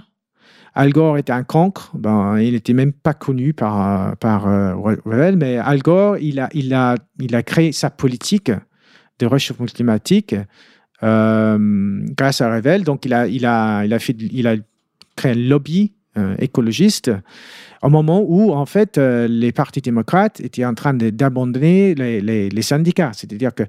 Al 0.75 0.91
Gore 0.91 1.19
était 1.19 1.33
un 1.33 1.45
cancre, 1.45 1.93
ben, 1.95 2.39
il 2.39 2.53
n'était 2.53 2.73
même 2.73 2.93
pas 2.93 3.13
connu 3.15 3.53
par, 3.53 4.17
par 4.17 4.49
euh, 4.49 4.75
Revel, 4.75 5.37
mais 5.37 5.59
Al 5.59 5.81
Gore, 5.81 6.17
il 6.19 6.41
a, 6.41 6.49
il, 6.55 6.73
a, 6.73 6.97
il 7.21 7.35
a 7.37 7.43
créé 7.43 7.73
sa 7.73 7.91
politique 7.91 8.51
de 9.19 9.27
réchauffement 9.27 9.67
climatique 9.67 10.35
grâce 11.01 12.41
à 12.41 12.55
Revel. 12.55 12.85
Donc, 12.85 13.05
il 13.05 13.13
a, 13.13 13.27
il, 13.27 13.45
a, 13.45 13.85
il, 13.85 13.93
a 13.93 13.99
fait, 13.99 14.17
il 14.19 14.47
a 14.47 14.57
créé 15.17 15.33
un 15.33 15.35
lobby 15.35 15.93
euh, 16.19 16.35
écologiste 16.39 17.11
au 17.83 17.89
moment 17.89 18.23
où, 18.25 18.53
en 18.53 18.67
fait, 18.67 18.99
euh, 18.99 19.27
les 19.27 19.51
partis 19.51 19.81
démocrates 19.81 20.41
étaient 20.41 20.65
en 20.65 20.75
train 20.75 20.95
d'abandonner 20.95 21.95
les, 21.95 22.63
syndicats. 22.63 23.11
C'est-à-dire 23.15 23.55
que 23.55 23.65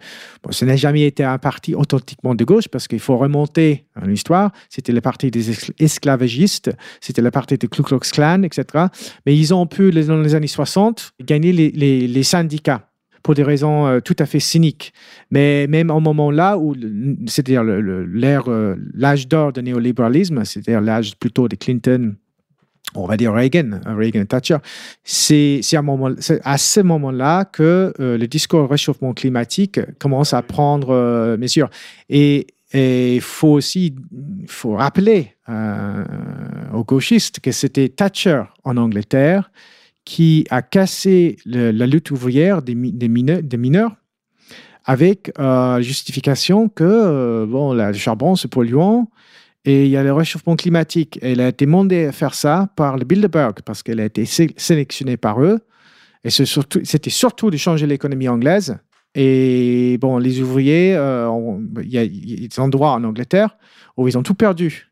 ce 0.51 0.65
n'a 0.65 0.75
jamais 0.75 1.03
été 1.03 1.23
un 1.23 1.37
parti 1.37 1.73
authentiquement 1.73 2.35
de 2.35 2.43
gauche 2.43 2.67
parce 2.67 2.87
qu'il 2.87 2.99
faut 2.99 3.17
remonter 3.17 3.85
en 3.99 4.05
l'histoire. 4.05 4.51
C'était 4.69 4.91
le 4.91 5.01
parti 5.01 5.31
des 5.31 5.51
esclavagistes, 5.79 6.69
c'était 7.01 7.21
le 7.21 7.31
parti 7.31 7.57
de 7.57 7.65
Ku 7.65 7.81
Klux 7.81 7.99
Klan, 8.11 8.43
etc. 8.43 8.87
Mais 9.25 9.35
ils 9.35 9.53
ont 9.53 9.65
pu, 9.65 9.91
dans 9.91 10.21
les 10.21 10.35
années 10.35 10.47
60, 10.47 11.13
gagner 11.21 11.51
les 11.51 12.23
syndicats 12.23 12.87
pour 13.23 13.33
des 13.33 13.43
raisons 13.43 13.87
euh, 13.87 13.99
tout 14.01 14.15
à 14.19 14.25
fait 14.25 14.41
cyniques. 14.41 14.93
Mais 15.31 15.65
même 15.67 15.89
au 15.89 16.01
moment 16.01 16.29
là 16.29 16.57
où, 16.57 16.75
c'est-à-dire 17.25 17.63
l'ère, 17.63 18.49
euh, 18.49 18.75
l'âge 18.93 19.27
d'or 19.27 19.53
du 19.53 19.63
néolibéralisme, 19.63 20.43
c'est-à-dire 20.43 20.81
l'âge 20.81 21.15
plutôt 21.15 21.47
de 21.47 21.55
Clinton, 21.55 22.15
on 22.95 23.07
va 23.07 23.17
dire 23.17 23.33
Reagan, 23.33 23.79
Reagan 23.85 24.21
et 24.21 24.25
Thatcher, 24.25 24.57
c'est 25.03 25.61
à, 26.43 26.57
ce 26.57 26.79
moment-là 26.81 27.45
que 27.45 27.93
euh, 27.99 28.17
le 28.17 28.27
discours 28.27 28.69
réchauffement 28.69 29.13
climatique 29.13 29.79
commence 29.99 30.33
à 30.33 30.41
prendre 30.41 30.89
euh, 30.91 31.37
mesure. 31.37 31.69
Et 32.09 32.47
il 32.73 33.21
faut 33.21 33.49
aussi 33.49 33.95
faut 34.47 34.75
rappeler 34.75 35.35
euh, 35.47 36.03
aux 36.73 36.83
gauchistes 36.83 37.39
que 37.39 37.51
c'était 37.51 37.89
Thatcher 37.89 38.43
en 38.63 38.77
Angleterre 38.77 39.51
qui 40.05 40.45
a 40.49 40.61
cassé 40.61 41.37
la 41.45 41.85
lutte 41.85 42.09
ouvrière 42.11 42.61
des, 42.61 42.75
mi- 42.75 42.91
des 42.91 43.07
mineurs, 43.07 43.43
des 43.43 43.57
mineurs 43.57 43.95
avec 44.85 45.31
justification 45.81 46.67
que 46.67 47.45
bon, 47.45 47.73
le 47.73 47.93
charbon 47.93 48.35
c'est 48.35 48.49
polluant 48.49 49.07
et 49.65 49.85
il 49.85 49.89
y 49.89 49.97
a 49.97 50.03
le 50.03 50.13
réchauffement 50.13 50.55
climatique. 50.55 51.17
Et 51.21 51.31
elle 51.33 51.41
a 51.41 51.47
été 51.49 51.65
demandée 51.65 52.05
à 52.05 52.11
faire 52.11 52.33
ça 52.33 52.69
par 52.75 52.97
le 52.97 53.05
Bilderberg 53.05 53.59
parce 53.65 53.81
qu'elle 53.83 53.99
a 53.99 54.05
été 54.05 54.25
sé- 54.25 54.53
sélectionnée 54.57 55.17
par 55.17 55.41
eux. 55.41 55.59
Et 56.23 56.29
surtout- 56.29 56.81
c'était 56.83 57.09
surtout 57.09 57.49
de 57.49 57.57
changer 57.57 57.85
l'économie 57.87 58.27
anglaise. 58.29 58.77
Et 59.15 59.97
bon, 60.01 60.17
les 60.17 60.41
ouvriers, 60.41 60.95
euh, 60.95 61.29
y 61.83 61.97
a 61.97 62.03
il 62.03 62.41
y 62.41 62.45
a 62.45 62.47
des 62.47 62.59
endroits 62.59 62.91
en 62.93 63.03
Angleterre 63.03 63.57
où 63.95 64.07
ils 64.07 64.17
ont 64.17 64.23
tout 64.23 64.33
perdu. 64.33 64.89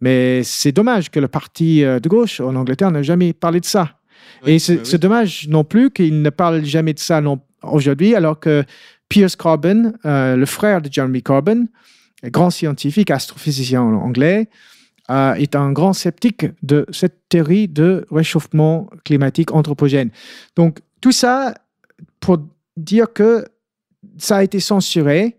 Mais 0.00 0.42
c'est 0.42 0.72
dommage 0.72 1.10
que 1.10 1.20
le 1.20 1.28
parti 1.28 1.84
euh, 1.84 2.00
de 2.00 2.08
gauche 2.08 2.40
en 2.40 2.54
Angleterre 2.56 2.90
n'ait 2.90 3.04
jamais 3.04 3.32
parlé 3.32 3.60
de 3.60 3.66
ça. 3.66 3.96
Oui, 4.44 4.52
et 4.54 4.58
c'est 4.58 4.80
oui. 4.92 4.98
dommage 4.98 5.46
non 5.48 5.64
plus 5.64 5.90
qu'il 5.90 6.22
ne 6.22 6.30
parle 6.30 6.64
jamais 6.64 6.94
de 6.94 6.98
ça 6.98 7.22
aujourd'hui, 7.62 8.14
alors 8.14 8.40
que 8.40 8.64
Piers 9.08 9.26
Corbyn, 9.38 9.92
euh, 10.04 10.34
le 10.36 10.46
frère 10.46 10.80
de 10.82 10.90
Jeremy 10.90 11.22
Corbyn, 11.22 11.66
grand 12.24 12.50
scientifique, 12.50 13.10
astrophysicien 13.10 13.82
anglais, 13.82 14.48
euh, 15.10 15.34
est 15.34 15.56
un 15.56 15.72
grand 15.72 15.92
sceptique 15.92 16.46
de 16.62 16.86
cette 16.90 17.28
théorie 17.28 17.66
de 17.66 18.06
réchauffement 18.10 18.88
climatique 19.04 19.52
anthropogène. 19.52 20.10
Donc, 20.56 20.80
tout 21.00 21.12
ça 21.12 21.54
pour 22.20 22.38
dire 22.76 23.12
que 23.12 23.44
ça 24.18 24.36
a 24.36 24.42
été 24.42 24.60
censuré. 24.60 25.36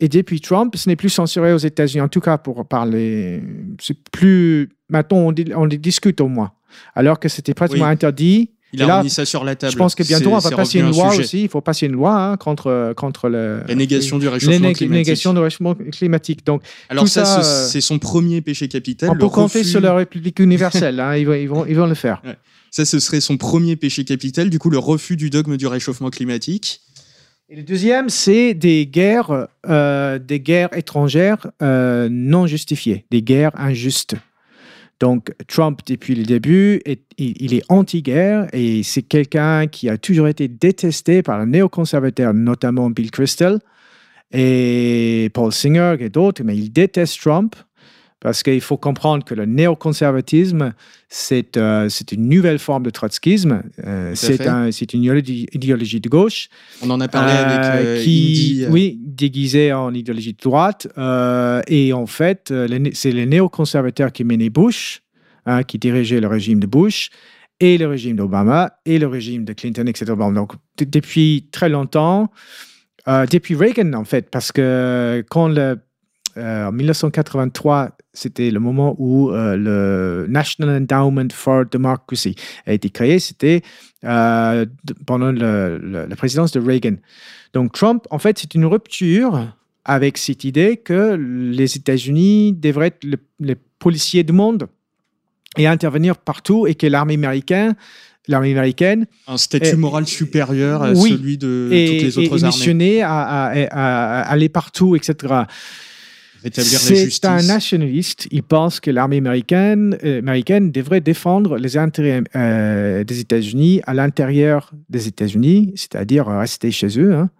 Et 0.00 0.08
depuis 0.08 0.40
Trump, 0.40 0.74
ce 0.76 0.88
n'est 0.88 0.96
plus 0.96 1.10
censuré 1.10 1.52
aux 1.52 1.58
États-Unis, 1.58 2.00
en 2.00 2.08
tout 2.08 2.20
cas 2.20 2.38
pour 2.38 2.66
parler. 2.66 3.42
C'est 3.80 3.96
plus. 4.10 4.70
Maintenant, 4.88 5.32
on, 5.54 5.64
les 5.64 5.78
discute 5.78 6.20
au 6.20 6.28
moins. 6.28 6.52
Alors 6.94 7.20
que 7.20 7.28
c'était 7.28 7.54
pratiquement 7.54 7.84
Oui. 7.84 7.92
interdit. 7.92 8.50
Il 8.72 8.82
a 8.82 8.86
là, 8.86 8.98
remis 8.98 9.10
ça 9.10 9.24
sur 9.26 9.44
la 9.44 9.54
table. 9.54 9.72
Je 9.72 9.76
pense 9.76 9.94
que 9.94 10.02
bientôt, 10.02 10.32
on 10.32 10.38
va 10.38 10.50
passer 10.50 10.78
une 10.78 10.86
un 10.86 10.90
loi 10.90 11.14
aussi. 11.14 11.42
Il 11.42 11.48
faut 11.48 11.60
passer 11.60 11.86
une 11.86 11.92
loi 11.92 12.14
hein, 12.14 12.36
contre, 12.36 12.94
contre 12.96 13.28
le. 13.28 13.62
La 13.68 13.74
négation 13.74 14.18
du 14.18 14.28
réchauffement 14.28 14.72
climatique. 14.72 14.90
négation 14.90 15.34
du 15.34 15.40
réchauffement 15.40 15.74
climatique. 15.74 16.46
Donc, 16.46 16.62
Alors 16.88 17.04
tout 17.04 17.10
ça, 17.10 17.40
euh, 17.40 17.68
c'est 17.68 17.80
son 17.80 17.98
premier 17.98 18.40
péché 18.40 18.68
capital. 18.68 19.10
on 19.10 19.16
peut 19.16 19.28
compter 19.28 19.64
sur 19.64 19.80
la 19.80 19.94
République 19.94 20.38
universelle. 20.38 21.00
hein, 21.00 21.16
ils, 21.16 21.26
vont, 21.26 21.34
ils, 21.34 21.48
vont, 21.48 21.66
ils 21.66 21.76
vont 21.76 21.86
le 21.86 21.94
faire. 21.94 22.22
Ça, 22.70 22.86
ce 22.86 22.98
serait 23.00 23.20
son 23.20 23.36
premier 23.36 23.76
péché 23.76 24.04
capital. 24.04 24.48
Du 24.48 24.58
coup, 24.58 24.70
le 24.70 24.78
refus 24.78 25.16
du 25.16 25.28
dogme 25.28 25.58
du 25.58 25.66
réchauffement 25.66 26.08
climatique. 26.08 26.80
Et 27.50 27.56
le 27.56 27.64
deuxième, 27.64 28.08
c'est 28.08 28.54
des 28.54 28.86
guerres, 28.86 29.48
euh, 29.68 30.18
des 30.18 30.40
guerres 30.40 30.74
étrangères 30.74 31.48
euh, 31.60 32.08
non 32.10 32.46
justifiées, 32.46 33.04
des 33.10 33.20
guerres 33.20 33.52
injustes. 33.56 34.14
Donc, 35.02 35.32
Trump, 35.48 35.80
depuis 35.84 36.14
le 36.14 36.22
début, 36.22 36.80
il 37.18 37.54
est 37.54 37.64
anti-guerre 37.68 38.46
et 38.52 38.84
c'est 38.84 39.02
quelqu'un 39.02 39.66
qui 39.66 39.88
a 39.88 39.98
toujours 39.98 40.28
été 40.28 40.46
détesté 40.46 41.24
par 41.24 41.40
les 41.40 41.46
néoconservateurs, 41.46 42.32
notamment 42.32 42.88
Bill 42.88 43.10
Kristol 43.10 43.58
et 44.30 45.28
Paul 45.34 45.50
Singer 45.50 45.96
et 45.98 46.08
d'autres, 46.08 46.44
mais 46.44 46.56
il 46.56 46.72
déteste 46.72 47.20
Trump 47.20 47.56
parce 48.22 48.42
qu'il 48.42 48.60
faut 48.60 48.76
comprendre 48.76 49.24
que 49.24 49.34
le 49.34 49.44
néoconservatisme, 49.46 50.72
c'est 51.08 51.56
euh, 51.56 51.88
une 52.12 52.28
nouvelle 52.28 52.58
forme 52.58 52.84
de 52.84 52.90
trotskisme. 52.90 53.62
Euh, 53.84 54.12
c'est 54.14 54.46
un- 54.46 54.70
une 54.94 55.02
idéologie, 55.52 56.00
de 56.00 56.08
gauche 56.08 56.48
On 56.82 56.90
en 56.90 57.00
a 57.00 57.08
parlé 57.08 57.32
euh, 57.32 57.44
avec 57.44 57.86
euh, 57.86 58.02
qui, 58.02 58.64
euh, 58.64 58.68
oui, 58.70 58.98
déguisé 59.04 59.72
en 59.72 59.92
idéologie 59.92 60.32
de 60.32 60.38
droite. 60.42 60.86
euh, 60.98 61.60
et 61.66 61.92
en 61.92 62.06
fait, 62.06 62.52
c'est 62.94 63.10
les 63.12 63.26
néoconservateurs 63.26 64.12
qui 64.12 64.24
menaient 64.24 64.50
Bush, 64.50 65.02
hein, 65.44 65.62
qui 65.64 65.78
dirigeaient 65.78 66.20
le 66.20 66.28
régime 66.28 66.60
de 66.60 66.66
Bush, 66.66 67.10
et 67.60 67.76
le 67.78 67.86
régime 67.88 68.16
d'Obama, 68.16 68.72
et 68.86 68.98
le 68.98 69.06
régime 69.08 69.44
de 69.44 69.52
Clinton, 69.52 69.86
etc. 69.86 70.12
Donc, 70.34 70.52
depuis 70.78 71.48
très 71.52 71.68
longtemps, 71.68 72.30
depuis 73.06 73.54
Reagan, 73.56 73.92
en 73.94 74.04
fait, 74.04 74.30
parce 74.30 74.52
que 74.52 75.24
quand 75.28 75.48
le, 75.48 75.78
euh, 76.36 76.66
en 76.68 76.72
1983, 76.72 77.96
c'était 78.14 78.50
le 78.50 78.60
moment 78.60 78.94
où 78.98 79.30
euh, 79.30 79.56
le 79.56 80.26
National 80.28 80.82
Endowment 80.82 81.28
for 81.32 81.64
Democracy 81.70 82.34
a 82.66 82.72
été 82.74 82.90
créé. 82.90 83.18
C'était 83.18 83.62
euh, 84.04 84.66
pendant 85.06 85.32
le- 85.32 85.78
le- 85.78 86.06
la 86.06 86.16
présidence 86.16 86.52
de 86.52 86.60
Reagan. 86.60 86.96
Donc 87.54 87.72
Trump, 87.72 88.04
en 88.10 88.18
fait, 88.18 88.38
c'est 88.38 88.54
une 88.54 88.66
rupture 88.66 89.54
avec 89.84 90.18
cette 90.18 90.44
idée 90.44 90.76
que 90.76 91.14
les 91.14 91.76
États-Unis 91.76 92.52
devraient 92.52 92.88
être 92.88 93.04
le- 93.04 93.16
les 93.40 93.56
policiers 93.78 94.22
du 94.24 94.32
monde 94.32 94.68
et 95.58 95.66
intervenir 95.66 96.16
partout 96.18 96.66
et 96.66 96.74
que 96.74 96.86
l'armée 96.86 97.14
américaine, 97.14 97.74
l'armée 98.28 98.52
américaine 98.52 99.06
un 99.26 99.36
statut 99.36 99.68
et- 99.70 99.74
moral 99.76 100.06
supérieur 100.06 100.82
à 100.82 100.92
oui. 100.92 101.10
celui 101.10 101.36
de 101.38 101.68
est, 101.72 101.86
toutes 101.88 102.02
les 102.02 102.18
autres 102.18 102.36
est 102.38 102.44
armées. 102.44 102.46
missionné 102.56 103.02
à, 103.02 103.20
à- 103.22 103.48
à- 103.50 104.20
à 104.20 104.30
aller 104.30 104.48
partout, 104.48 104.96
etc. 104.96 105.34
Rétablir 106.42 106.72
la 106.72 106.78
C'est 106.78 107.04
justice. 107.04 107.24
un 107.30 107.42
nationaliste. 107.42 108.26
Il 108.30 108.42
pense 108.42 108.80
que 108.80 108.90
l'armée 108.90 109.18
américaine, 109.18 109.96
euh, 110.04 110.18
américaine 110.18 110.72
devrait 110.72 111.00
défendre 111.00 111.56
les 111.56 111.76
intérêts 111.76 112.22
euh, 112.34 113.04
des 113.04 113.20
États-Unis 113.20 113.80
à 113.86 113.94
l'intérieur 113.94 114.72
des 114.88 115.06
États-Unis, 115.08 115.72
c'est-à-dire 115.76 116.28
euh, 116.28 116.38
rester 116.40 116.70
chez 116.70 116.98
eux. 116.98 117.14
hein. 117.14 117.30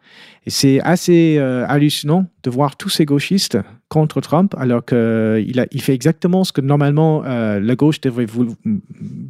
Et 0.46 0.50
c'est 0.50 0.80
assez 0.80 1.36
euh, 1.38 1.64
hallucinant 1.68 2.26
de 2.42 2.50
voir 2.50 2.76
tous 2.76 2.88
ces 2.88 3.04
gauchistes 3.04 3.58
contre 3.88 4.20
Trump, 4.20 4.54
alors 4.58 4.84
qu'il 4.84 5.66
il 5.70 5.82
fait 5.82 5.94
exactement 5.94 6.44
ce 6.44 6.52
que 6.52 6.60
normalement 6.60 7.22
la 7.22 7.74
gauche 7.76 8.00
devrait 8.00 8.24
vou- 8.24 8.56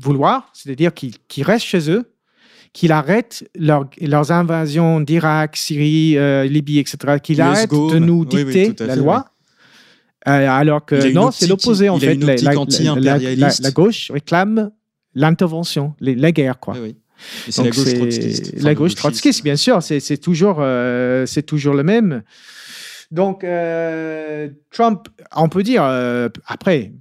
vouloir, 0.01 0.51
c'est-à-dire 0.55 0.93
qu'il 0.95 1.45
reste 1.45 1.67
chez 1.67 1.91
eux, 1.91 2.05
qu'il 2.73 2.91
arrête 2.93 3.47
leur- 3.59 3.91
leurs 4.01 4.33
invasions 4.33 5.01
d'Irak, 5.01 5.57
Syrie, 5.57 6.17
euh, 6.17 6.45
Libye, 6.45 6.79
etc., 6.79 7.19
qu'il 7.23 7.41
arrête 7.43 7.71
de 7.71 7.99
nous 7.99 8.25
oui, 8.33 8.45
oui, 8.45 8.53
dicter 8.69 8.87
la 8.87 8.95
fait, 8.95 9.01
loi. 9.01 9.27
Euh, 10.29 10.49
alors 10.49 10.85
que 10.85 11.13
non, 11.13 11.31
c'est 11.31 11.47
l'opposé 11.47 11.89
en 11.89 11.99
fait. 11.99 12.15
La- 12.15 13.71
gauche 13.71 14.11
réclame 14.11 14.71
l'intervention, 15.15 15.95
la 16.01 16.33
guerre, 16.33 16.59
quoi. 16.61 16.75
Oui, 16.75 16.81
oui. 16.83 16.97
Et 17.49 17.53
c'est 17.53 17.63
la 17.63 17.71
gauche 17.71 17.95
trotskiste. 17.95 18.53
Enfin, 18.55 18.65
La 18.65 18.75
gauche 18.75 18.95
trotskiste, 18.95 19.45
bien 19.45 19.57
sûr, 19.57 19.83
c'est 19.83 20.01
c'est 20.01 20.17
toujours, 20.17 20.57
euh, 20.59 21.27
c'est 21.27 21.43
toujours 21.43 21.75
le 21.75 21.83
même. 21.83 22.23
Donc, 23.11 23.45
euh, 23.45 24.49
Trump, 24.71 25.09
on 25.37 25.49
peut 25.49 25.63
dire, 25.63 25.85
euh, 25.85 26.29
après, 26.47 26.93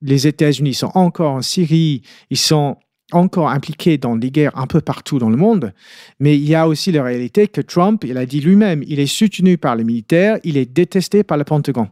les 0.00 0.26
États-Unis 0.26 0.74
sont 0.74 0.90
encore 0.94 1.32
en 1.32 1.42
Syrie, 1.42 2.02
ils 2.30 2.38
sont 2.38 2.78
encore 3.12 3.48
impliqués 3.50 3.98
dans 3.98 4.16
des 4.16 4.30
guerres 4.30 4.56
un 4.56 4.66
peu 4.66 4.80
partout 4.80 5.18
dans 5.18 5.30
le 5.30 5.36
monde, 5.36 5.72
mais 6.18 6.36
il 6.36 6.44
y 6.48 6.54
a 6.54 6.68
aussi 6.68 6.92
la 6.92 7.02
réalité 7.02 7.48
que 7.48 7.60
Trump, 7.60 8.04
il 8.04 8.16
a 8.16 8.26
dit 8.26 8.40
lui-même, 8.40 8.82
il 8.86 9.00
est 9.00 9.06
soutenu 9.06 9.56
par 9.58 9.76
les 9.76 9.84
militaires, 9.84 10.38
il 10.44 10.56
est 10.56 10.70
détesté 10.70 11.22
par 11.24 11.36
le 11.38 11.44
Pentagone. 11.44 11.88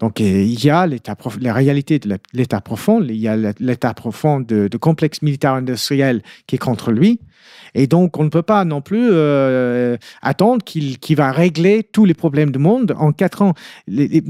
Donc, 0.00 0.20
il 0.20 0.64
y 0.64 0.70
a 0.70 0.86
l'état 0.86 1.16
la 1.40 1.52
réalité 1.52 1.98
de 1.98 2.18
l'état 2.32 2.60
profond, 2.60 3.02
il 3.02 3.16
y 3.16 3.28
a 3.28 3.36
l'état 3.58 3.94
profond 3.94 4.40
de, 4.40 4.68
de 4.68 4.76
complexe 4.76 5.22
militaire 5.22 5.54
industriel 5.54 6.22
qui 6.46 6.56
est 6.56 6.58
contre 6.58 6.92
lui. 6.92 7.20
Et 7.76 7.86
donc, 7.86 8.18
on 8.18 8.24
ne 8.24 8.30
peut 8.30 8.42
pas 8.42 8.64
non 8.64 8.80
plus 8.80 9.08
euh, 9.12 9.98
attendre 10.22 10.64
qu'il 10.64 11.16
va 11.16 11.30
régler 11.30 11.84
tous 11.84 12.06
les 12.06 12.14
problèmes 12.14 12.50
du 12.50 12.58
monde 12.58 12.94
en 12.98 13.12
quatre 13.12 13.42
ans. 13.42 13.52
Les, 13.86 14.22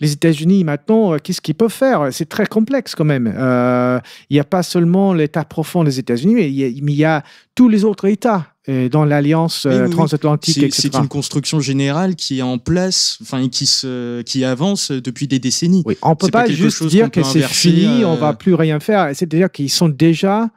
États-Unis, 0.00 0.64
maintenant, 0.64 1.12
euh, 1.12 1.18
qu'est-ce 1.22 1.42
qu'ils 1.42 1.54
peuvent 1.54 1.70
faire? 1.70 2.08
C'est 2.10 2.28
très 2.28 2.46
complexe 2.46 2.94
quand 2.94 3.04
même. 3.04 3.32
Euh, 3.36 4.00
il 4.30 4.34
n'y 4.34 4.40
a 4.40 4.44
pas 4.44 4.62
seulement 4.62 5.12
l'État 5.12 5.44
profond 5.44 5.84
des 5.84 5.98
États-Unis, 5.98 6.34
mais 6.34 6.48
il 6.50 6.54
y 6.54 6.64
a, 6.64 6.68
mais 6.82 6.92
il 6.92 6.98
y 6.98 7.04
a 7.04 7.22
tous 7.54 7.68
les 7.68 7.84
autres 7.84 8.06
États 8.06 8.46
dans 8.92 9.04
l'alliance 9.04 9.66
Oui, 9.68 9.74
oui, 9.74 9.82
oui. 9.86 9.90
transatlantique, 9.90 10.72
C'est 10.72 10.94
une 10.94 11.08
construction 11.08 11.60
générale 11.60 12.14
qui 12.14 12.38
est 12.38 12.42
en 12.42 12.58
place, 12.58 13.18
enfin, 13.20 13.48
qui, 13.48 13.66
se, 13.66 14.22
qui 14.22 14.44
avance 14.44 14.92
depuis 14.92 15.26
des 15.26 15.38
décennies. 15.38 15.82
Oui, 15.86 15.96
on 16.02 16.14
peut 16.14 16.28
pas 16.28 16.46
juste 16.46 16.78
chose 16.78 16.90
dire 16.90 17.10
que 17.10 17.22
c'est 17.22 17.42
fini, 17.42 18.02
euh, 18.02 18.08
on 18.08 18.14
va 18.14 18.32
plus 18.32 18.54
rien 18.54 18.78
faire. 18.78 19.10
C'est-à-dire 19.14 19.50
qu'ils 19.50 19.70
sont 19.70 19.88
déjà 19.88 20.50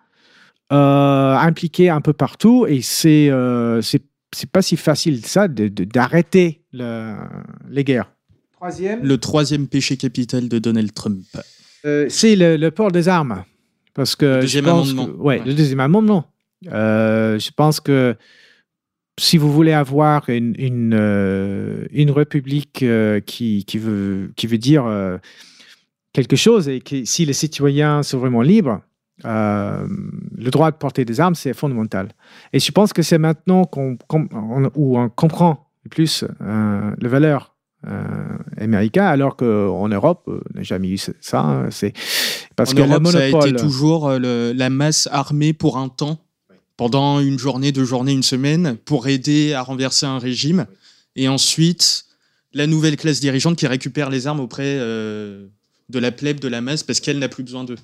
impliqués 0.78 1.90
un 1.90 2.02
peu 2.02 2.14
partout 2.14 2.66
et 2.68 2.82
c'est 2.82 3.30
euh, 3.30 3.82
c'est 3.82 4.02
c'est 4.36 4.50
pas 4.50 4.62
si 4.64 4.78
facile 4.78 5.24
ça 5.26 5.48
d'arrêter 5.48 6.62
le- 6.74 7.16
les 7.70 7.84
guerres. 7.84 8.12
Troisième, 8.54 9.04
Le 9.04 9.18
troisième 9.18 9.68
péché 9.68 9.98
capital 9.98 10.48
de 10.50 10.58
Donald 10.60 10.92
Trump. 10.94 11.20
euh, 11.86 12.06
c'est 12.10 12.36
le, 12.36 12.56
le 12.58 12.72
port 12.72 12.92
des 12.92 13.08
armes. 13.10 13.44
Parce 13.94 14.16
que 14.16 14.26
Le 14.26 14.36
je 14.38 14.42
deuxième 14.42 14.66
pense 14.66 14.90
amendement. 14.90 15.06
que- 15.06 15.12
ouais, 15.22 15.40
Ouais. 15.40 15.46
le 15.46 15.54
deuxième 15.54 15.80
amendement. 15.82 16.26
Euh, 16.72 17.38
je 17.38 17.52
pense 17.56 17.80
que 17.80 18.16
si 19.20 19.38
vous 19.38 19.52
voulez 19.52 19.74
avoir 19.74 20.28
une, 20.30 20.56
une, 20.58 20.96
euh, 20.96 21.86
une 21.92 22.10
république 22.10 22.82
euh, 22.82 23.20
qui, 23.20 23.66
qui, 23.66 23.78
veut, 23.78 24.32
qui 24.36 24.48
veut 24.48 24.58
dire 24.58 24.86
euh, 24.88 25.18
quelque 26.14 26.36
chose 26.38 26.68
et 26.70 26.80
que 26.80 27.06
si 27.06 27.26
les 27.26 27.34
citoyens 27.34 28.02
sont 28.02 28.18
vraiment 28.18 28.42
libres, 28.42 28.82
euh, 29.26 29.88
le 30.38 30.50
droit 30.52 30.72
de 30.72 30.76
porter 30.78 31.06
des 31.06 31.20
armes, 31.20 31.36
c'est 31.36 31.54
fondamental. 31.54 32.10
Et 32.52 32.60
je 32.60 32.72
pense 32.72 32.94
que 32.94 33.02
c'est 33.02 33.18
maintenant 33.18 33.64
qu'on 33.66 33.98
qu'on- 34.08 34.28
on- 34.32 34.72
où 34.76 34.98
on 35.00 35.10
comprend 35.10 35.70
plus 35.90 36.24
euh, 36.42 36.92
les 37.00 37.08
valeurs 37.10 37.56
euh, 37.86 38.04
américaines, 38.58 39.04
alors 39.04 39.36
qu'en 39.36 39.90
Europe, 39.90 40.24
euh, 40.30 40.40
on 40.54 40.58
n'a 40.58 40.64
jamais 40.64 40.88
eu 40.90 40.98
ça. 40.98 41.40
hein. 41.42 41.68
C'est 41.70 41.94
parce 42.56 42.72
en 42.72 42.76
que 42.76 42.82
Europe, 42.82 43.04
le 43.04 43.12
ça 43.12 43.18
a 43.20 43.28
été 43.28 43.56
toujours 43.58 44.10
le- 44.12 44.54
la 44.56 44.70
masse 44.70 45.10
armée 45.12 45.52
pour 45.54 45.78
un 45.78 45.90
temps, 45.90 46.20
pendant 46.78 47.20
une 47.20 47.38
journée, 47.38 47.72
deux 47.74 47.84
journées, 47.84 48.14
une 48.14 48.24
semaine, 48.24 48.78
pour 48.86 49.08
aider 49.10 49.54
à 49.54 49.62
renverser 49.62 50.06
un 50.06 50.18
régime. 50.18 50.66
Et 51.18 51.28
ensuite, 51.28 52.06
la 52.54 52.68
nouvelle 52.68 52.96
classe 52.96 53.20
dirigeante 53.20 53.58
qui 53.58 53.68
récupère 53.68 54.10
les 54.10 54.28
armes 54.28 54.40
auprès 54.40 54.78
euh, 54.80 55.46
de 55.90 56.00
la 56.00 56.12
plèbe, 56.12 56.40
de 56.40 56.48
la 56.48 56.62
masse, 56.62 56.84
parce 56.84 57.00
qu'elle 57.02 57.20
n'a 57.20 57.28
plus 57.30 57.44
besoin 57.44 57.64
d'eux. 57.66 57.76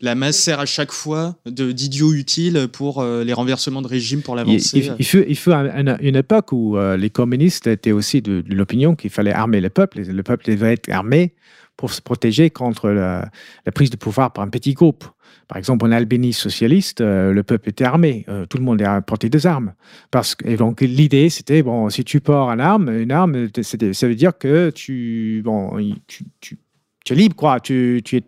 La 0.00 0.14
masse 0.14 0.38
sert 0.38 0.60
à 0.60 0.66
chaque 0.66 0.92
fois 0.92 1.36
de- 1.46 1.72
d'idiot 1.72 2.12
utile 2.14 2.68
pour 2.72 3.00
euh, 3.00 3.22
les 3.22 3.32
renversements 3.34 3.82
de 3.82 3.86
régime, 3.88 4.22
pour 4.22 4.34
Il, 4.34 4.38
l'avancée. 4.38 4.78
il- 4.78 4.94
il 4.98 5.04
fut, 5.04 5.24
il 5.28 5.36
fut 5.36 5.52
un- 5.52 5.86
un- 5.88 5.98
une 5.98 6.16
époque 6.16 6.52
où 6.52 6.76
euh, 6.78 6.96
les 6.96 7.10
communistes 7.10 7.66
étaient 7.66 7.92
aussi 7.92 8.22
de, 8.22 8.40
de 8.40 8.54
l'opinion 8.54 8.94
qu'il 8.96 9.10
fallait 9.10 9.32
armer 9.32 9.60
le 9.60 9.68
peuple. 9.70 10.00
et 10.00 10.04
Le 10.04 10.22
peuple 10.22 10.46
devait 10.46 10.72
être 10.72 10.90
armé 10.90 11.34
pour 11.76 11.92
se 11.92 12.00
protéger 12.00 12.50
contre 12.50 12.88
la, 12.90 13.30
la 13.66 13.72
prise 13.72 13.90
de 13.90 13.96
pouvoir 13.96 14.32
par 14.32 14.44
un 14.44 14.48
petit 14.48 14.74
groupe. 14.74 15.04
Par 15.48 15.58
exemple, 15.58 15.84
en 15.84 15.90
Albanie 15.92 16.32
socialiste, 16.32 17.00
euh, 17.00 17.32
le 17.32 17.42
peuple 17.42 17.68
était 17.70 17.84
armé. 17.84 18.24
euh, 18.28 18.46
tout 18.46 18.56
le 18.58 18.64
monde 18.64 18.80
a 18.82 19.00
porté 19.02 19.28
des 19.28 19.46
armes. 19.46 19.74
Parce 20.10 20.34
que, 20.34 20.46
et 20.48 20.56
donc, 20.56 20.80
l'idée, 20.80 21.28
c'était, 21.28 21.62
bon, 21.62 21.88
si 21.90 22.04
tu 22.04 22.20
portes 22.20 22.50
une 22.54 22.60
arme, 22.60 22.88
une 22.90 23.10
arme, 23.12 23.48
c'était- 23.62 23.92
ça 23.92 24.06
veut 24.08 24.14
dire 24.14 24.36
que 24.38 24.70
tu, 24.70 25.42
bon, 25.44 25.78
il- 25.78 25.96
tu, 26.06 26.24
tu, 26.40 26.58
tu 27.04 27.12
es 27.12 27.16
libre, 27.16 27.34
quoi. 27.36 27.58
Tu, 27.60 28.00
tu 28.04 28.16
es 28.18 28.22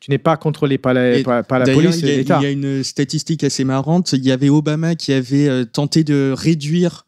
tu 0.00 0.10
n'es 0.10 0.18
pas 0.18 0.36
contrôlé 0.36 0.78
par 0.78 0.94
la, 0.94 1.22
par, 1.22 1.44
par 1.44 1.58
la 1.58 1.64
D'ailleurs, 1.66 1.82
police 1.82 2.00
il 2.00 2.08
y, 2.08 2.32
a- 2.32 2.42
y 2.42 2.52
une 2.52 2.82
statistique 2.84 3.44
assez 3.44 3.64
marrante. 3.64 4.12
Il 4.12 4.24
y 4.24 4.30
avait 4.32 4.48
Obama 4.48 4.94
qui 4.94 5.12
avait 5.12 5.48
euh, 5.48 5.64
tenté 5.64 6.04
de 6.04 6.32
réduire 6.36 7.04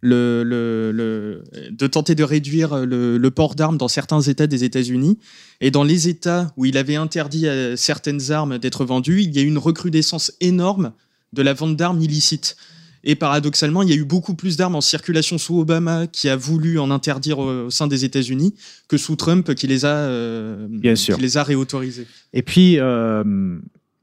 le, 0.00 0.44
le- 0.44 0.92
le- 0.92 1.42
de 1.70 1.86
tenter 1.88 2.14
de 2.14 2.22
réduire 2.22 2.76
le, 2.86 3.18
le 3.18 3.30
port 3.30 3.54
d'armes 3.56 3.76
dans 3.78 3.88
certains 3.88 4.20
États 4.20 4.46
des 4.46 4.62
États-Unis. 4.64 5.18
Et 5.60 5.70
dans 5.72 5.82
les 5.84 6.08
États 6.08 6.52
où 6.56 6.64
il 6.64 6.78
avait 6.78 6.94
interdit 6.96 7.48
à 7.48 7.76
certaines 7.76 8.30
armes 8.30 8.58
d'être 8.58 8.84
vendues, 8.84 9.22
il 9.22 9.34
y 9.34 9.38
a 9.40 9.42
eu 9.42 9.46
une 9.46 9.58
recrudescence 9.58 10.32
énorme 10.40 10.92
de 11.32 11.42
la 11.42 11.52
vente 11.52 11.76
d'armes 11.76 12.00
illicites. 12.00 12.56
Et 13.04 13.14
paradoxalement, 13.14 13.82
il 13.82 13.88
y 13.88 13.92
a 13.92 13.96
eu 13.96 14.04
beaucoup 14.04 14.34
plus 14.34 14.56
d'armes 14.56 14.74
en 14.74 14.80
circulation 14.80 15.38
sous 15.38 15.58
Obama, 15.58 16.06
qui 16.06 16.28
a 16.28 16.36
voulu 16.36 16.78
en 16.78 16.90
interdire 16.90 17.38
au, 17.38 17.66
au 17.66 17.70
sein 17.70 17.86
des 17.86 18.04
États-Unis, 18.04 18.54
que 18.88 18.96
sous 18.96 19.16
Trump, 19.16 19.54
qui 19.54 19.66
les 19.66 19.84
a, 19.84 19.96
euh, 19.96 20.66
Bien 20.68 20.96
sûr. 20.96 21.16
qui 21.16 21.22
les 21.22 21.36
a 21.36 21.42
réautorisées. 21.42 22.06
Et 22.32 22.42
puis, 22.42 22.78
euh, 22.78 23.24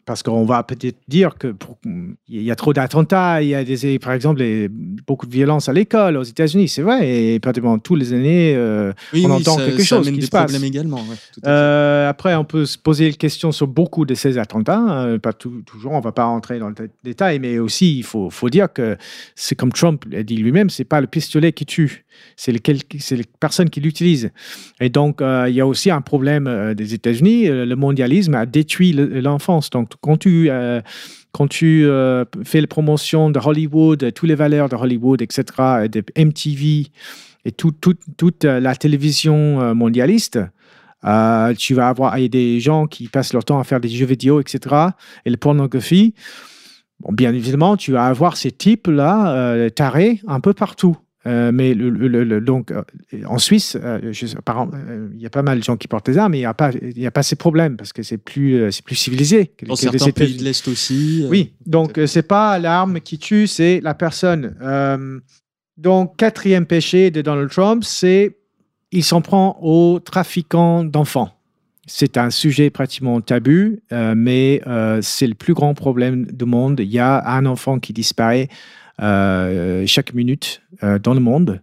parce 0.06 0.22
qu'on 0.22 0.46
va 0.46 0.62
peut-être 0.64 0.98
dire 1.08 1.36
que 1.38 1.48
pour- 1.48 1.78
il 2.28 2.42
y 2.44 2.52
a 2.52 2.56
trop 2.56 2.74
d'attentats, 2.74 3.42
il 3.42 3.50
y 3.50 3.56
a 3.56 3.64
des, 3.64 3.98
par 4.00 4.14
exemple 4.14 4.40
les- 4.40 4.68
beaucoup 4.70 5.26
de 5.26 5.32
violence 5.32 5.68
à 5.68 5.74
l'école 5.74 6.18
aux 6.18 6.24
États-Unis, 6.24 6.68
c'est 6.68 6.82
vrai, 6.84 7.10
et 7.34 7.40
pratiquement 7.40 7.80
tous 7.80 7.96
les 7.96 8.14
années, 8.14 8.54
euh, 8.56 8.94
Oui, 9.14 9.24
on 9.26 9.30
oui, 9.30 9.42
entend 9.42 9.58
ça- 9.58 9.66
quelque 9.66 9.82
ça 9.82 9.98
chose 9.98 10.12
qui 10.12 10.18
des 10.20 10.22
se 10.26 10.30
passe. 10.30 10.54
également. 10.64 10.98
ouais. 10.98 11.16
Euh, 11.48 12.08
après, 12.10 12.36
on 12.36 12.46
peut 12.46 12.66
se 12.66 12.78
poser 12.78 13.08
la 13.10 13.16
question 13.16 13.52
sur 13.52 13.68
beaucoup 13.68 14.06
de 14.06 14.14
ces 14.14 14.38
attentats. 14.38 15.06
euh, 15.06 15.18
pas 15.20 15.34
tout- 15.34 15.62
toujours, 15.66 15.94
on 15.94 16.00
va 16.02 16.12
pas 16.12 16.26
rentrer 16.26 16.60
dans 16.60 16.70
le 16.70 16.76
dé- 16.76 16.90
détail, 17.04 17.40
mais 17.40 17.58
aussi 17.60 17.98
il 17.98 18.04
faut, 18.04 18.30
faut 18.30 18.50
dire 18.50 18.72
que 18.72 18.98
c'est 19.36 19.56
comme 19.56 19.72
Trump 19.72 20.04
l'a 20.10 20.24
dit 20.24 20.36
lui-même, 20.38 20.70
c'est 20.70 20.84
pas 20.86 21.02
le 21.02 21.08
pistolet 21.08 21.52
qui 21.52 21.66
tue, 21.66 22.06
c'est 22.36 22.52
les 22.52 23.24
personnes 23.40 23.70
qui 23.70 23.82
l'utilisent. 23.82 24.32
Et 24.80 24.90
donc, 24.90 25.22
euh, 25.22 25.46
il 25.50 25.56
y 25.56 25.62
a 25.62 25.68
aussi 25.68 25.90
un 25.92 26.02
problème 26.02 26.48
euh, 26.48 26.74
des 26.74 26.94
États-Unis. 26.94 27.48
Le 27.48 27.76
mondialisme 27.76 28.36
a 28.36 28.46
détruit 28.46 28.94
le- 28.94 29.20
l'enfance. 29.20 29.70
Donc, 29.70 29.90
quand 30.02 30.18
tu 30.18 30.50
euh, 30.50 30.82
euh, 31.64 32.26
fais 32.44 32.62
la 32.62 32.68
promotion 32.68 33.30
de 33.30 33.40
Hollywood, 33.40 34.04
euh, 34.04 34.12
toutes 34.12 34.30
les 34.30 34.36
valeurs 34.36 34.70
de 34.70 34.76
Hollywood, 34.76 35.22
etc., 35.22 35.44
et 35.86 35.90
de 35.90 36.04
MTV 36.16 36.88
et 37.46 37.52
tout- 37.52 37.72
tout- 37.72 37.96
toute 38.18 38.44
la 38.44 38.76
télévision 38.76 39.76
mondialiste, 39.76 40.40
tu 41.58 41.74
vas 41.76 41.88
avoir 41.90 42.16
des 42.18 42.60
gens 42.60 42.88
qui 42.88 43.08
passent 43.08 43.34
leur 43.34 43.46
temps 43.46 43.60
à 43.60 43.64
faire 43.64 43.80
des 43.80 43.90
jeux 43.90 44.08
vidéo, 44.08 44.40
etc. 44.42 44.76
Et 45.26 45.30
la 45.30 45.38
pornographie. 45.38 46.16
Bon, 47.02 47.12
bien 47.14 47.34
évidemment, 47.36 47.78
tu 47.78 47.92
vas 47.92 48.06
avoir 48.08 48.36
ces 48.36 48.52
types-là, 48.52 49.70
tarés, 49.70 50.22
un 50.28 50.40
peu 50.40 50.54
partout. 50.54 50.98
Euh, 51.28 51.52
mais 51.52 51.74
le, 51.74 51.90
le- 51.90 52.08
le- 52.08 52.24
le- 52.24 52.40
donc, 52.42 52.70
euh, 52.72 52.84
en 53.26 53.40
Suisse, 53.40 53.76
euh, 53.82 54.00
je 54.12 54.28
par 54.46 54.68
il 55.14 55.20
y 55.20 55.26
a 55.26 55.30
pas 55.32 55.42
mal 55.42 55.58
de 55.60 55.64
gens 55.64 55.76
qui 55.76 55.88
portent 55.88 56.06
des 56.06 56.18
armes, 56.20 56.34
mais 56.34 56.38
il 56.38 56.42
n'y 56.42 56.46
a, 56.46 56.54
pas- 56.54 56.72
il 56.72 57.00
y 57.00 57.08
a 57.08 57.12
pas 57.12 57.24
ces 57.24 57.36
problèmes 57.36 57.78
parce 57.78 57.94
que 57.94 58.04
c'est 58.04 58.20
plus, 58.20 58.72
c'est 58.72 58.86
plus 58.86 58.96
civilisé. 58.96 59.48
Que, 59.48 59.66
Dans 59.66 59.74
que 59.74 59.80
certains 59.82 60.12
pays 60.12 60.36
de 60.38 60.44
l'Est 60.44 60.68
aussi. 60.68 61.26
Oui, 61.30 61.54
donc 61.66 62.00
c'est 62.06 62.28
pas 62.28 62.60
l'arme 62.60 63.00
qui 63.00 63.18
tue, 63.18 63.48
c'est 63.48 63.80
la 63.82 63.96
personne. 63.96 64.56
Donc, 65.78 66.16
quatrième 66.18 66.66
péché 66.66 67.12
de 67.12 67.22
Donald 67.22 67.50
Trump, 67.50 67.84
c'est 67.84 68.38
il 68.92 69.04
s'en 69.04 69.22
prend 69.22 69.58
aux 69.62 70.00
trafiquants 70.00 70.84
d'enfants. 70.86 71.32
C'est 71.88 72.18
un 72.18 72.30
sujet 72.30 72.70
pratiquement 72.70 73.20
tabou, 73.20 73.78
mais 74.16 74.62
c'est 75.02 75.28
le 75.28 75.34
plus 75.36 75.54
grand 75.54 75.74
problème 75.74 76.26
du 76.28 76.46
monde. 76.46 76.80
Il 76.80 76.92
y 76.92 77.00
a 77.00 77.28
un 77.30 77.46
enfant 77.46 77.80
qui 77.80 77.94
disparaît 77.94 78.48
chaque 79.00 80.14
minute 80.14 80.62
euh, 80.84 81.00
dans 81.00 81.14
le 81.14 81.20
monde. 81.20 81.62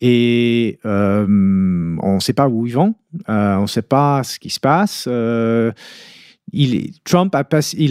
Et 0.00 0.78
euh, 0.84 1.26
on 1.26 2.14
ne 2.14 2.20
sait 2.20 2.32
pas 2.32 2.48
où 2.48 2.66
ils 2.66 2.72
vont, 2.72 2.94
euh, 3.28 3.56
on 3.56 3.62
ne 3.62 3.66
sait 3.66 3.82
pas 3.82 4.22
ce 4.22 4.38
qui 4.38 4.50
se 4.50 4.60
passe. 4.60 5.06
euh, 5.08 5.72
Trump 7.04 7.34
a, 7.34 7.44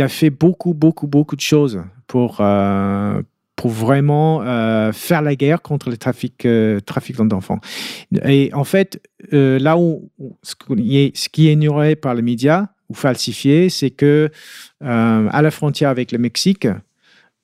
fait 0.08 0.30
beaucoup, 0.30 0.74
beaucoup, 0.74 1.08
beaucoup 1.08 1.36
de 1.36 1.42
choses 1.42 1.84
pour, 2.08 2.38
euh, 2.40 3.22
vraiment 3.66 4.42
euh, 4.42 4.92
faire 4.94 5.22
la 5.22 5.36
guerre 5.36 5.62
contre 5.62 5.90
le 5.90 5.98
trafic, 5.98 6.46
euh, 6.46 6.80
d'enfants. 7.26 7.60
Et 8.24 8.52
en 8.54 8.64
fait, 8.64 9.02
euh, 9.34 9.60
là 9.60 9.78
où 9.78 10.10
ce 10.44 10.56
qui 10.56 10.98
est, 10.98 11.18
ce 11.18 11.28
qui 11.28 11.50
est 11.50 11.54
ignoré 11.54 11.96
par 11.96 12.16
les 12.16 12.22
médias 12.22 12.68
ou 12.90 12.94
falsifié, 12.94 13.70
c'est 13.70 13.90
que 13.90 14.30
euh, 14.84 15.28
à 15.30 15.42
la 15.42 15.52
frontière 15.52 15.90
avec 15.90 16.12
le 16.12 16.20
Mexique, 16.20 16.68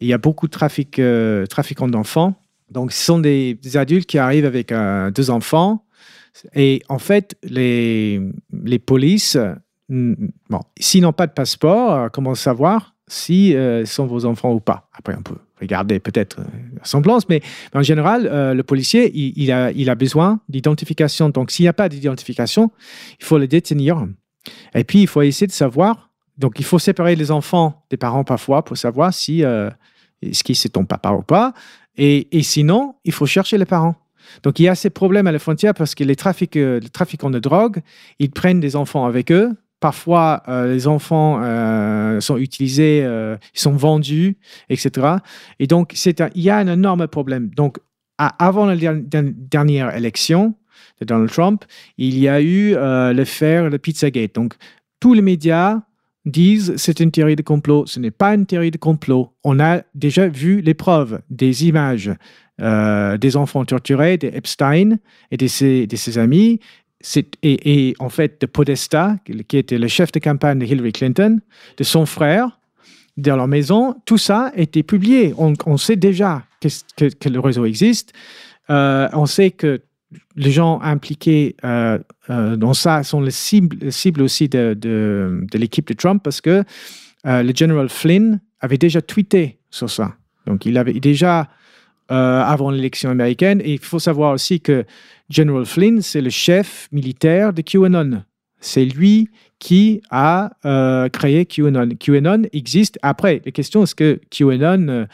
il 0.04 0.10
y 0.10 0.14
a 0.14 0.18
beaucoup 0.18 0.48
de 0.48 0.52
trafic, 0.52 1.00
euh, 1.00 1.46
trafiquants 1.46 1.88
d'enfants. 1.88 2.36
Donc, 2.74 2.92
ce 2.92 3.04
sont 3.04 3.20
des, 3.20 3.58
adultes 3.76 4.08
qui 4.08 4.18
arrivent 4.18 4.46
avec 4.46 4.72
euh, 4.72 5.12
deux 5.12 5.30
enfants. 5.30 5.86
Et 6.56 6.82
en 6.90 6.98
fait, 6.98 7.36
les, 7.44 8.20
les 8.64 8.80
polices, 8.80 9.38
bon, 9.90 10.60
s'ils 10.80 11.04
n'ont 11.04 11.14
pas 11.14 11.28
de 11.28 11.32
passeport, 11.32 11.94
euh, 11.94 12.10
comment 12.10 12.34
savoir 12.34 12.96
si 13.08 13.56
euh, 13.56 13.86
sont 13.86 14.08
vos 14.08 14.26
enfants 14.26 14.52
ou 14.52 14.60
pas? 14.60 14.90
Après, 14.98 15.16
on 15.16 15.22
peut 15.22 15.38
regarder 15.62 16.00
peut-être 16.00 16.40
la 16.40 16.84
semblance, 16.84 17.30
mais 17.30 17.42
en 17.74 17.84
général, 17.84 18.24
le 18.54 18.64
policier, 18.64 19.12
il, 19.16 19.50
a, 19.52 19.72
il 19.72 19.90
a 19.90 19.96
besoin 19.96 20.42
d'identification. 20.50 21.30
Donc, 21.30 21.52
s'il 21.52 21.64
n'y 21.64 21.70
a 21.70 21.74
pas 21.74 21.88
d'identification, 21.88 22.72
il 23.20 23.24
faut 23.24 23.38
le 23.38 23.48
détenir. 23.48 24.06
Et 24.74 24.84
puis, 24.84 25.04
il 25.04 25.08
faut 25.08 25.22
essayer 25.22 25.48
de 25.48 25.54
savoir. 25.54 26.10
Donc, 26.38 26.60
il 26.60 26.66
faut 26.66 26.80
séparer 26.80 27.16
les 27.16 27.32
enfants 27.32 27.86
des 27.90 27.96
parents 27.96 28.26
parfois 28.26 28.66
pour 28.66 28.76
savoir 28.76 29.14
si 29.14 29.42
est-ce 30.30 30.44
que 30.44 30.54
c'est 30.54 30.70
ton 30.70 30.86
papa 30.86 31.12
ou 31.12 31.22
pas? 31.22 31.54
Et, 31.98 32.28
sinon, 32.44 32.96
il 33.04 33.12
faut 33.12 33.26
chercher 33.26 33.58
les 33.58 33.66
parents. 33.66 33.96
Donc, 34.42 34.60
il 34.60 34.64
y 34.64 34.68
a 34.68 34.76
ces 34.76 34.90
problèmes 34.90 35.28
à 35.28 35.32
la 35.32 35.40
frontière 35.40 35.74
parce 35.74 35.94
que 35.96 36.04
les, 36.04 36.16
euh, 36.56 36.80
trafiquants 36.92 37.30
de 37.30 37.40
drogue, 37.40 37.80
ils 38.20 38.32
prennent 38.32 38.60
des 38.60 38.76
enfants 38.76 39.06
avec 39.06 39.32
eux. 39.32 39.52
Parfois, 39.80 40.44
euh, 40.48 40.74
les 40.74 40.88
enfants 40.88 41.42
euh, 41.44 42.20
sont 42.22 42.38
utilisés, 42.38 43.02
euh, 43.04 43.36
sont 43.54 43.74
vendus, 43.74 44.38
etc. 44.70 45.18
Et 45.60 45.68
donc, 45.68 45.94
il 46.06 46.42
y 46.42 46.50
a 46.50 46.58
un 46.58 46.68
énorme 46.68 47.08
problème. 47.08 47.50
Donc, 47.56 47.80
avant 48.18 48.66
la 48.66 48.78
der- 48.78 49.02
der- 49.04 49.34
dernière 49.36 49.96
élection 49.96 50.56
de 51.02 51.06
Donald 51.06 51.30
Trump, 51.30 51.66
il 51.98 52.18
y 52.18 52.30
a 52.30 52.42
eu 52.42 52.76
euh, 52.76 53.12
l'affaire 53.12 53.70
de 53.70 53.78
Pizzagate. 53.78 54.36
Donc, 54.36 54.54
tous 55.00 55.14
les 55.14 55.22
médias 55.22 55.82
disent 56.26 56.74
c'est 56.78 57.00
une 57.00 57.12
théorie 57.12 57.36
de 57.36 57.42
complot. 57.42 57.86
Ce 57.86 58.00
n'est 58.00 58.12
pas 58.12 58.34
une 58.34 58.46
théorie 58.46 58.72
de 58.72 58.78
complot. 58.78 59.34
On 59.44 59.60
a 59.60 59.82
déjà 59.96 60.28
vu 60.28 60.62
les 60.62 60.74
preuves, 60.74 61.22
des 61.30 61.68
images 61.68 62.12
euh, 62.62 63.18
des 63.18 63.36
enfants 63.36 63.66
torturés, 63.66 64.18
des 64.18 64.28
Epstein 64.28 65.00
et 65.32 65.38
de 65.38 65.48
ses, 65.48 66.18
amis. 66.20 66.60
Et, 67.42 67.96
en 67.98 68.10
fait, 68.10 68.40
de 68.40 68.46
Podesta, 68.46 69.18
qui 69.26 69.58
était 69.58 69.80
le 69.80 69.88
chef 69.88 70.12
de 70.12 70.20
campagne 70.20 70.60
de 70.60 70.66
Hillary 70.66 70.92
Clinton, 70.92 71.40
de 71.78 71.84
son 71.84 72.06
frère, 72.06 72.60
dans 73.18 73.36
leur 73.36 73.48
maison, 73.48 73.96
tout 74.06 74.20
ça 74.20 74.52
a 74.56 74.60
été 74.60 74.84
publié. 74.84 75.34
On, 75.38 75.78
sait 75.78 75.96
déjà 75.96 76.44
que 76.62 77.30
le 77.30 77.40
réseau 77.40 77.66
existe. 77.66 78.14
Euh, 78.70 79.10
on 79.14 79.26
sait 79.26 79.50
que 79.50 79.82
les 80.36 80.52
gens 80.52 80.80
impliqués 80.82 81.56
euh, 81.64 82.00
euh, 82.30 82.56
dans 82.56 82.74
ça 82.74 83.04
sont 83.04 83.22
les 83.22 83.32
cibles, 83.32 83.78
les 83.82 83.92
cibles 83.92 84.22
aussi 84.22 84.50
de, 84.50 85.46
l'équipe 85.54 85.88
de 85.88 85.94
Trump 85.94 86.22
parce 86.24 86.42
que 86.42 86.64
euh, 87.26 87.44
le 87.44 87.54
général 87.56 87.90
Flynn 87.90 88.42
avait 88.60 88.78
déjà 88.78 89.02
tweeté 89.02 89.60
sur 89.70 89.90
ça. 89.90 90.16
Donc, 90.46 90.66
il 90.66 90.78
avait 90.78 90.94
déjà, 90.94 91.50
avant 92.10 92.70
l'élection 92.70 93.10
américaine, 93.10 93.62
et 93.64 93.74
il 93.74 93.80
faut 93.80 94.00
savoir 94.00 94.34
aussi 94.34 94.60
que 94.60 94.86
General 95.30 95.66
Flynn, 95.66 96.02
c'est 96.02 96.22
le 96.22 96.30
chef 96.30 96.90
militaire 96.92 97.54
de 97.54 97.62
QAnon. 97.62 98.24
C'est 98.60 98.86
lui 98.86 99.30
qui 99.58 100.02
a 100.12 100.52
créé 101.14 101.46
QAnon. 101.46 101.90
QAnon 101.98 102.44
existe. 102.52 103.00
Après, 103.02 103.42
la 103.46 103.52
question 103.52 103.84
est-ce 103.84 103.96
que 103.96 104.20
QAnon, 104.30 105.08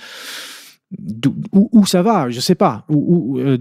où, 1.52 1.86
ça 1.86 2.02
va 2.02 2.30
Je 2.30 2.38
ne 2.38 2.42
sais 2.42 2.56
pas. 2.56 2.84
Où- 2.90 3.36
où, 3.36 3.40
euh, 3.40 3.58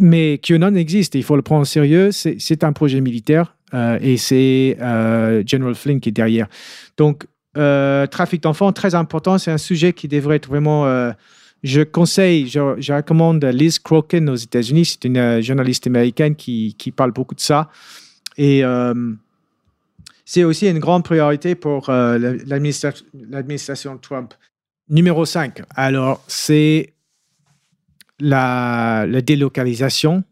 mais 0.00 0.38
QAnon 0.38 0.74
existe. 0.74 1.14
Il 1.14 1.22
faut 1.22 1.36
le 1.36 1.42
prendre 1.42 1.62
au 1.62 1.66
sérieux. 1.66 2.10
C'est 2.12 2.64
un 2.64 2.72
projet 2.72 3.00
militaire 3.00 3.54
euh, 3.74 3.98
et 4.00 4.16
c'est 4.16 4.76
euh, 4.80 5.42
General 5.46 5.74
Flynn 5.74 6.00
qui 6.00 6.08
est 6.08 6.12
derrière. 6.12 6.48
Donc, 6.96 7.26
euh, 7.56 8.06
trafic 8.06 8.42
d'enfants, 8.42 8.72
très 8.72 8.94
important. 8.94 9.38
C'est 9.38 9.50
un 9.52 9.58
sujet 9.58 9.92
qui 9.92 10.08
devrait 10.08 10.36
être 10.36 10.48
vraiment. 10.48 10.84
je 11.62 11.82
conseille, 11.82 12.48
je, 12.48 12.92
recommande 12.92 13.44
Liz 13.44 13.78
Crokin 13.78 14.26
aux 14.28 14.34
États-Unis. 14.36 14.84
C'est 14.84 15.04
une 15.04 15.40
journaliste 15.40 15.86
américaine 15.86 16.34
qui, 16.34 16.74
parle 16.94 17.12
beaucoup 17.12 17.34
de 17.34 17.40
ça. 17.40 17.70
Et 18.36 18.62
c'est 20.24 20.42
aussi 20.44 20.68
une 20.68 20.80
grande 20.80 21.04
priorité 21.04 21.54
pour 21.54 21.86
la- 21.90 22.18
l'administra- 22.18 22.92
l'administration 23.30 23.96
Trump. 23.98 24.34
Numéro 24.88 25.24
5, 25.24 25.62
alors 25.74 26.22
c'est 26.28 26.92
la, 28.20 29.04
la 29.08 29.20
délocalisation, 29.20 30.22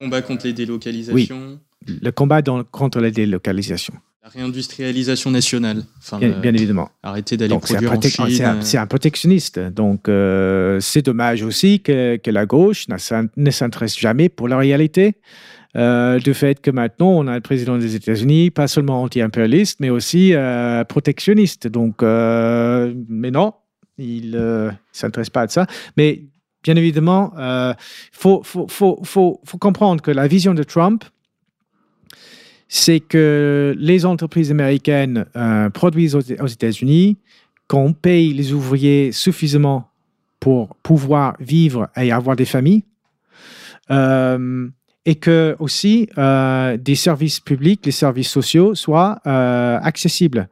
Combat 0.00 0.22
contre 0.22 0.46
les 0.46 0.52
délocalisations, 0.52 1.58
le 1.86 2.10
combat 2.10 2.42
dans- 2.42 2.62
contre 2.64 3.00
la 3.00 3.10
délocalisation, 3.10 3.94
la 4.22 4.28
réindustrialisation 4.28 5.30
nationale. 5.30 5.84
Enfin, 5.98 6.18
bien, 6.18 6.38
bien 6.40 6.52
évidemment. 6.52 6.90
arrêter 7.02 7.36
d'aller 7.38 7.58
produire 7.58 7.92
en 7.92 8.00
Chine. 8.00 8.26
c'est 8.30 8.44
un- 8.44 8.80
euh, 8.80 8.82
un 8.82 8.86
protectionniste. 8.86 9.58
Donc, 9.58 10.08
euh, 10.08 10.78
c'est 10.80 11.02
dommage 11.02 11.42
aussi 11.42 11.80
que, 11.80 12.16
que 12.16 12.30
la 12.30 12.44
gauche 12.44 12.86
ne 12.88 13.50
s'intéresse 13.50 13.98
jamais 13.98 14.28
pour 14.28 14.48
la 14.48 14.58
réalité. 14.58 15.14
Euh, 15.76 16.20
du 16.20 16.34
fait 16.34 16.60
que 16.60 16.70
maintenant, 16.70 17.10
on 17.10 17.26
a 17.26 17.34
le 17.34 17.40
président 17.40 17.76
des 17.78 17.96
États-Unis, 17.96 18.50
pas 18.50 18.68
seulement 18.68 19.02
anti-impérialiste, 19.02 19.80
mais 19.80 19.90
aussi 19.90 20.32
euh, 20.32 20.84
protectionniste. 20.84 21.66
Donc, 21.66 22.02
euh, 22.02 22.94
mais 23.08 23.30
non, 23.30 23.54
il 23.98 24.32
ne 24.32 24.70
s'intéresse 24.92 25.30
pas 25.30 25.42
à 25.42 25.48
ça. 25.48 25.66
Mais 25.96 26.22
bien 26.62 26.76
évidemment, 26.76 27.32
il 27.36 27.74
faut, 28.12 28.42
faut, 28.44 28.66
faut, 28.68 29.00
faut, 29.04 29.58
comprendre 29.58 30.00
que 30.00 30.10
la 30.10 30.28
vision 30.28 30.54
de 30.54 30.62
Trump, 30.62 31.04
c'est 32.68 33.00
que 33.00 33.74
les 33.76 34.06
entreprises 34.06 34.50
américaines 34.50 35.26
produisent 35.74 36.14
aux, 36.14 36.20
États-Unis, 36.20 37.18
qu'on 37.68 37.92
paye 37.92 38.32
les 38.32 38.52
ouvriers 38.52 39.12
suffisamment 39.12 39.90
pour 40.40 40.74
pouvoir 40.76 41.36
vivre 41.38 41.88
et 41.96 42.12
avoir 42.12 42.36
des 42.36 42.44
familles, 42.46 42.84
et 45.06 45.16
que 45.16 45.56
aussi 45.58 46.08
euh, 46.18 46.76
des 46.76 46.94
services 46.94 47.40
publics, 47.40 47.84
les 47.84 47.92
services 47.92 48.30
sociaux 48.30 48.74
soient 48.74 49.20
euh, 49.26 49.78
accessibles. 49.82 50.48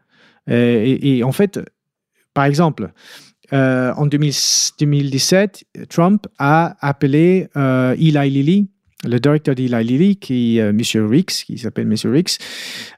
Et, 0.48 1.18
et- 1.18 1.24
en 1.24 1.32
fait, 1.32 1.60
par 2.34 2.44
exemple, 2.44 2.92
euh, 3.52 3.92
en 3.96 4.06
2000 4.06 4.32
2017, 4.78 5.64
Trump 5.88 6.26
a 6.38 6.76
appelé 6.80 7.48
euh, 7.56 7.94
Eli 7.94 8.30
Lilly, 8.30 8.68
le 9.04 9.18
directeur 9.18 9.54
d'Eli 9.54 9.84
Lilly, 9.84 10.16
qui 10.16 10.58
est 10.58 10.68
M. 10.68 10.80
Ricks, 11.08 11.44
qui 11.46 11.58
s'appelle 11.58 11.86
M. 11.86 12.12
Ricks, 12.12 12.38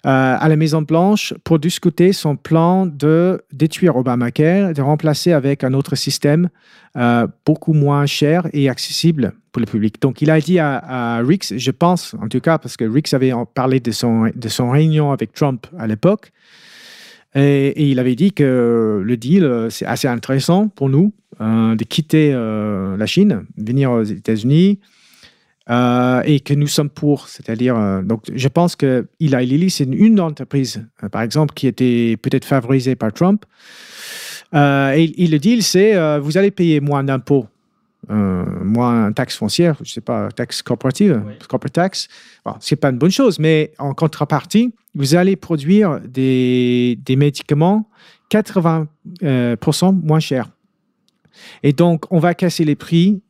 euh, 0.07 0.37
à 0.39 0.49
la 0.49 0.57
Maison 0.57 0.83
Blanche 0.83 1.35
pour 1.45 1.59
discuter 1.59 2.13
son 2.13 2.37
plan 2.37 2.87
de 2.87 3.43
détruire 3.53 3.97
Obamacare, 3.97 4.73
de 4.73 4.83
remplacer 4.83 5.33
avec 5.33 5.65
un 5.65 5.73
autre 5.73 5.97
système 5.97 6.49
euh, 6.97 7.27
beaucoup 7.47 7.73
moins 7.73 8.07
cher 8.07 8.47
et 8.53 8.69
accessible 8.69 9.33
pour 9.53 9.61
le 9.61 9.67
public. 9.67 10.01
Donc, 10.01 10.21
il 10.21 10.31
a 10.31 10.41
dit 10.41 10.59
à, 10.59 11.21
Ricks, 11.25 11.57
je 11.57 11.71
pense, 11.71 12.15
en 12.21 12.29
tout 12.29 12.41
cas, 12.41 12.59
parce 12.59 12.77
que 12.77 12.85
Ricks 12.85 13.15
avait 13.15 13.33
parlé 13.55 13.81
de 13.81 13.91
son, 13.91 14.31
de 14.35 14.49
son 14.49 14.71
réunion 14.71 15.13
avec 15.13 15.33
Trump 15.33 15.67
à 15.79 15.87
l'époque, 15.87 16.33
et, 17.35 17.69
et 17.69 17.89
il 17.89 17.99
avait 17.99 18.15
dit 18.15 18.33
que 18.33 19.03
le 19.05 19.17
deal, 19.17 19.45
euh, 19.45 19.71
c'est 19.71 19.87
assez 19.87 20.07
intéressant 20.07 20.69
pour 20.69 20.89
nous 20.89 21.13
euh, 21.41 21.75
de 21.75 21.85
quitter 21.85 22.31
euh, 22.33 22.97
la 22.97 23.07
Chine, 23.07 23.45
venir 23.57 23.91
aux 23.91 24.03
États-Unis, 24.03 24.79
euh, 25.71 26.23
et 26.25 26.41
que 26.41 26.55
nous 26.55 26.67
sommes 26.67 26.91
pour. 26.91 27.29
C'est-à-dire, 27.29 27.77
euh, 27.77 28.03
donc, 28.03 28.25
je 28.35 28.49
pense 28.49 28.77
que 28.77 29.07
Eli 29.21 29.47
Lilly, 29.47 29.71
c'est 29.71 29.85
une, 29.85 29.95
une 29.95 30.21
entreprise, 30.21 30.87
euh, 31.03 31.09
par 31.09 31.23
exemple, 31.23 31.55
qui 31.55 31.67
était 31.67 32.17
peut-être 32.21 32.45
favorisée 32.45 32.97
par 32.97 33.13
Trump. 33.13 33.45
Et, 34.53 35.27
le 35.27 35.39
deal, 35.39 35.65
c'est 35.65 36.19
vous 36.21 36.39
allez 36.39 36.53
payer 36.53 36.79
moins 36.79 37.03
d'impôts, 37.03 37.49
moins 38.09 39.11
taxes 39.11 39.37
foncières, 39.37 39.77
je 39.83 39.91
sais 39.91 40.01
pas, 40.01 40.29
taxes 40.31 40.63
corporatives, 40.63 41.21
corporate 41.49 41.73
tax. 41.73 42.07
Bon, 42.45 42.55
c'est 42.61 42.77
pas 42.77 42.91
une 42.91 42.99
bonne 42.99 43.11
chose, 43.11 43.41
mais 43.41 43.73
en 43.79 43.95
contrepartie, 43.95 44.73
vous 44.95 45.17
allez 45.17 45.35
produire 45.35 45.99
des, 46.01 46.97
des 47.05 47.17
médicaments 47.17 47.89
80% 48.31 48.87
euh, 49.23 49.57
pourcent 49.57 49.93
moins 49.93 50.21
chers. 50.21 50.49
Et 51.63 51.73
donc, 51.73 52.05
on 52.11 52.19
va 52.19 52.35
casser 52.35 52.65
les 52.65 52.75
prix 52.77 53.21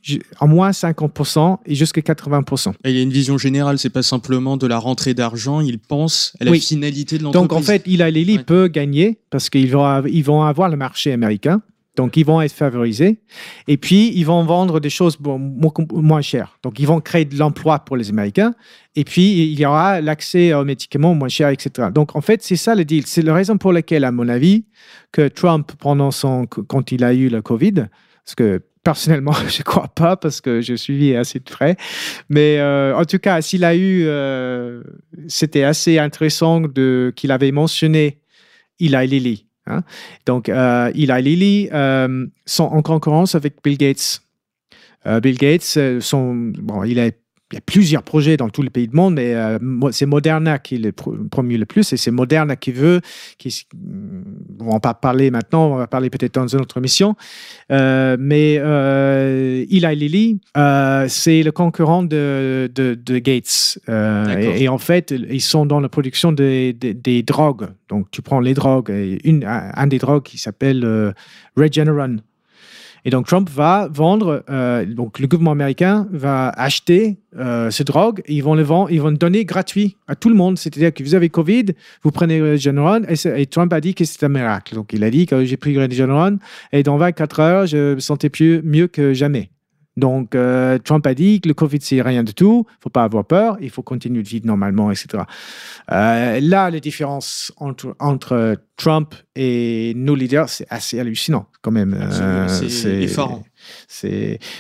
en 0.41 0.47
moins 0.49 0.71
50% 0.71 1.59
et 1.67 1.75
jusqu'à 1.75 2.01
80%. 2.01 2.73
Et 2.85 2.91
il 2.91 2.97
y 2.97 3.01
a 3.01 3.03
une 3.03 3.11
vision 3.13 3.39
générale, 3.39 3.79
c'est 3.79 3.91
pas 3.91 4.03
simplement 4.03 4.57
de 4.57 4.67
la 4.67 4.79
rentrée 4.79 5.15
d'argent, 5.15 5.61
il 5.61 5.79
pense 5.79 6.35
à 6.41 6.45
la 6.45 6.51
Oui. 6.51 6.61
finalité 6.61 7.19
de 7.19 7.23
l'entreprise. 7.25 7.49
Donc, 7.49 7.59
en 7.59 7.63
fait, 7.63 7.83
Eli 7.87 8.13
Lilly 8.13 8.37
Ouais. 8.39 8.43
peut 8.45 8.69
gagner 8.69 9.19
parce 9.31 9.51
qu'ils 9.51 9.71
vont, 9.71 9.85
av- 9.85 10.09
ils 10.09 10.25
vont 10.25 10.43
avoir 10.43 10.69
le 10.69 10.77
marché 10.77 11.13
américain. 11.13 11.63
Donc, 11.97 12.17
ils 12.17 12.25
vont 12.25 12.41
être 12.41 12.53
favorisés. 12.53 13.21
Et 13.69 13.77
puis, 13.77 14.13
ils 14.15 14.25
vont 14.25 14.43
vendre 14.45 14.81
des 14.81 14.91
choses 14.91 15.19
moins 15.21 16.23
chères. 16.23 16.59
Donc, 16.63 16.81
ils 16.81 16.87
vont 16.87 17.01
créer 17.01 17.25
de 17.25 17.39
l'emploi 17.39 17.79
pour 17.79 17.97
les 17.97 18.11
Américains. 18.11 18.55
Et 18.97 19.05
puis, 19.05 19.53
il 19.53 19.59
y 19.59 19.65
aura 19.65 20.01
l'accès 20.01 20.53
aux 20.55 20.65
médicaments 20.65 21.15
moins 21.15 21.29
chers, 21.29 21.51
etc. 21.51 21.89
Donc, 21.95 22.17
en 22.17 22.21
fait, 22.21 22.43
c'est 22.43 22.57
ça 22.57 22.75
le 22.75 22.85
deal. 22.85 23.07
C'est 23.07 23.23
la 23.23 23.35
raison 23.35 23.59
pour 23.59 23.73
laquelle, 23.73 24.05
à 24.05 24.11
mon 24.11 24.29
avis, 24.29 24.65
que 25.13 25.29
Trump, 25.29 25.73
pendant 25.79 26.11
son, 26.11 26.47
quand 26.47 26.91
il 26.91 27.05
a 27.05 27.15
eu 27.15 27.29
le 27.29 27.43
Covid, 27.43 27.87
parce 28.25 28.35
que 28.35 28.61
personnellement, 28.85 29.33
je 29.49 29.59
ne 29.59 29.65
crois 29.65 29.89
pas 29.89 30.17
parce 30.17 30.41
que 30.41 30.61
je 30.61 30.75
suis 30.75 31.17
assez 31.17 31.41
de 31.41 31.45
près. 31.45 31.77
Mais 32.29 32.59
euh, 32.59 32.97
en 32.97 33.05
tout 33.05 33.19
cas, 33.19 33.41
s'il 33.41 33.65
a 33.65 33.75
eu, 33.75 34.05
euh, 34.07 34.83
c'était 35.27 35.65
assez 35.65 35.99
intéressant 35.99 36.63
qu'il 37.17 37.33
avait 37.33 37.53
mentionné 37.53 38.21
Eli 38.79 39.07
Lilly. 39.07 39.47
Hein? 39.67 39.83
Donc, 40.27 40.49
euh, 40.49 40.91
Eli 40.95 41.23
Lilly 41.23 41.69
euh, 41.73 42.27
sont 42.47 42.65
en 42.65 42.83
concurrence 42.83 43.35
avec 43.35 43.57
Bill 43.63 43.79
Gates. 43.79 44.23
Euh, 45.07 45.21
Bill 45.21 45.37
Gates, 45.37 45.75
euh, 45.77 46.01
son, 46.01 46.35
bon, 46.35 46.85
il 46.85 46.99
a 47.01 47.11
a 47.55 47.61
plusieurs 47.61 48.03
projets 48.03 48.37
dans 48.37 48.49
tout 48.49 48.63
le 48.63 48.71
pays 48.71 48.89
du 48.89 48.97
monde, 48.97 49.15
mais 49.15 49.35
c'est 49.93 50.07
Moderna 50.07 50.59
qui 50.59 50.79
le 50.79 50.91
pr- 50.91 51.29
promu 51.29 51.57
le 51.57 51.67
plus, 51.67 51.93
et 51.93 51.97
c'est 51.97 52.11
Moderna 52.11 52.57
qui 52.57 52.73
veut, 52.73 53.01
on 54.61 54.71
va 54.73 54.81
pas 54.81 54.95
parler 54.95 55.31
maintenant, 55.31 55.73
on 55.73 55.77
va 55.77 55.87
parler 55.87 56.11
peut-être 56.11 56.35
dans 56.35 56.47
une 56.47 56.61
autre 56.61 56.81
mission, 56.81 57.15
euh, 57.71 58.17
mais 58.19 58.57
euh, 58.59 59.65
Eli 59.71 59.97
Lilly, 59.97 60.41
euh, 60.57 61.07
c'est 61.09 61.43
le 61.43 61.53
concurrent 61.53 62.03
de, 62.03 62.71
de, 62.75 62.95
de 62.95 63.19
Gates. 63.19 63.79
Euh, 63.89 64.39
et, 64.39 64.65
et 64.65 64.69
en 64.69 64.79
fait, 64.79 65.13
ils 65.13 65.41
sont 65.41 65.67
dans 65.67 65.81
la 65.81 65.89
production 65.89 66.33
des, 66.33 66.73
des, 66.73 66.95
des 66.95 67.23
drogues. 67.23 67.69
Donc, 67.89 68.11
tu 68.11 68.23
prends 68.23 68.41
les 68.41 68.55
drogues, 68.55 68.91
et 68.91 69.19
une, 69.29 69.45
un, 69.45 69.87
des 69.87 69.99
drogues 69.99 70.23
qui 70.23 70.39
s'appelle 70.39 71.15
Regeneron. 71.57 72.17
Et 73.05 73.11
donc 73.11 73.27
Trump 73.27 73.51
va 73.51 73.89
vendre, 73.91 74.45
euh, 74.49 74.87
donc 74.87 75.19
le 75.19 75.27
gouvernement 75.27 75.53
américain 75.53 76.09
va 76.11 76.49
acheter 76.49 77.19
euh, 77.37 77.71
ce 77.71 77.83
drogue, 77.83 78.23
et 78.27 78.35
ils 78.35 78.43
vont 78.43 78.55
le 78.55 78.63
vendre, 78.63 78.91
ils 78.91 79.01
vont 79.01 79.11
le 79.11 79.17
donner 79.17 79.45
gratuit 79.45 79.97
à 80.09 80.17
tout 80.17 80.29
le 80.29 80.35
monde. 80.35 80.59
C'est-à-dire 80.59 80.93
que 80.93 81.03
vous 81.03 81.15
avez 81.15 81.29
Covid, 81.29 81.67
vous 82.03 82.11
prenez 82.11 82.41
Regeneron, 82.41 83.03
et, 83.09 83.43
et 83.43 83.47
Trump 83.47 83.73
a 83.73 83.81
dit 83.81 83.95
que 83.95 84.05
c'est 84.05 84.25
un 84.25 84.29
miracle. 84.29 84.75
Donc 84.75 84.93
il 84.93 85.05
a 85.05 85.11
dit 85.11 85.27
que 85.27 85.45
j'ai 85.45 85.57
pris 85.57 85.79
Regeneron, 85.79 86.39
et 86.73 86.83
dans 86.83 86.97
24 86.97 87.41
heures, 87.41 87.67
je 87.67 87.95
me 87.95 88.01
sentais 88.01 88.31
mieux 88.63 88.87
que 88.87 89.13
jamais. 89.13 89.51
Donc 89.97 90.35
euh, 90.35 90.79
Trump 90.79 91.07
a 91.07 91.15
dit 91.15 91.41
que 91.41 91.47
le 91.49 91.55
Covid, 91.55 91.79
c'est 91.81 92.03
rien 92.03 92.25
du 92.25 92.35
tout, 92.35 92.67
il 92.69 92.83
faut 92.83 92.91
pas 92.91 93.05
avoir 93.05 93.25
peur, 93.25 93.57
il 93.61 93.71
faut 93.71 93.83
continuer 93.83 94.23
de 94.23 94.29
vivre 94.29 94.45
normalement, 94.47 94.91
etc. 94.91 95.23
Euh, 95.93 96.41
là, 96.43 96.71
les 96.71 96.81
différences 96.81 97.53
entre, 97.59 97.95
entre 98.01 98.57
Trump 98.77 99.15
et 99.37 99.93
nos 99.95 100.15
leaders, 100.17 100.49
c'est 100.49 100.67
assez 100.71 100.99
hallucinant 100.99 101.47
quand 101.63 101.71
même. 101.71 101.95
Euh, 101.95 102.49
c'est 102.69 103.03
effarant. 103.03 103.45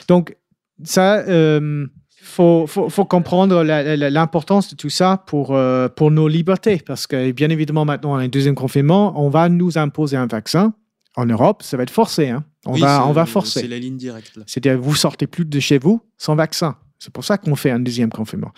donc 0.09 0.37
ça. 0.85 1.17
euh, 1.19 1.87
faut, 2.27 2.67
faut, 2.67 2.89
faut 2.89 3.05
comprendre 3.05 3.63
la- 3.63 3.97
la- 3.97 4.09
l'importance 4.11 4.71
de 4.71 4.77
tout 4.77 4.89
ça 4.89 5.23
pour, 5.27 5.55
pour 5.95 6.11
nos 6.11 6.27
libertés. 6.27 6.81
Parce 6.85 7.07
que, 7.07 7.33
bien 7.33 7.51
évidemment, 7.51 7.85
maintenant, 7.85 8.13
on 8.15 8.17
a 8.17 8.23
un 8.23 8.29
deuxième 8.29 8.55
confinement, 8.55 9.13
on 9.23 9.29
va 9.29 9.49
nous 9.51 9.77
imposer 9.77 10.17
un 10.17 10.27
vaccin. 10.27 10.73
En 11.17 11.27
Europe, 11.27 11.63
ça 11.63 11.77
va 11.77 11.83
être 11.83 11.91
forcé. 11.91 12.31
hein. 12.31 12.43
On, 12.67 12.73
Oui, 12.75 12.81
va, 12.81 12.99
c'est- 12.99 13.09
on 13.09 13.13
va 13.13 13.27
C'est 13.27 13.33
forcer. 13.33 13.69
la 13.69 13.79
ligne 13.79 13.97
directe. 13.97 14.39
C'est-à-dire, 14.47 14.81
vous 14.81 14.95
sortez 14.95 15.27
plus 15.27 15.45
de 15.45 15.61
chez 15.61 15.79
vous 15.79 16.01
sans 16.19 16.35
vaccin. 16.35 16.77
C'est 16.99 17.13
pour 17.13 17.25
ça 17.25 17.37
qu'on 17.39 17.55
fait 17.57 17.71
un 17.71 17.81
deuxième 17.81 18.11
confinement. 18.11 18.53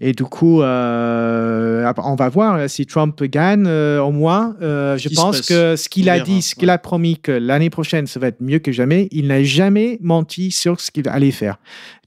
Et 0.00 0.12
du 0.12 0.22
coup, 0.22 0.62
euh, 0.62 1.92
on 1.98 2.14
va 2.14 2.28
voir 2.28 2.70
si 2.70 2.86
Trump 2.86 3.20
gagne. 3.24 3.66
euh, 3.66 4.00
au 4.00 4.12
moins, 4.12 4.56
euh, 4.62 4.96
je 4.96 5.08
pense 5.08 5.40
que 5.42 5.74
ce 5.76 5.88
qu'il 5.88 6.08
a 6.08 6.20
dit, 6.20 6.40
ce 6.40 6.54
qu'il 6.54 6.70
a 6.70 6.78
promis 6.78 7.18
que 7.18 7.32
l'année 7.32 7.68
prochaine, 7.68 8.06
ça 8.06 8.20
va 8.20 8.28
être 8.28 8.40
mieux 8.40 8.60
que 8.60 8.70
jamais, 8.72 9.08
il 9.10 9.26
n'a 9.26 9.42
jamais 9.42 9.98
menti 10.00 10.50
sur 10.52 10.80
ce 10.80 10.90
qu'il 10.92 11.08
allait 11.08 11.32
faire. 11.32 11.58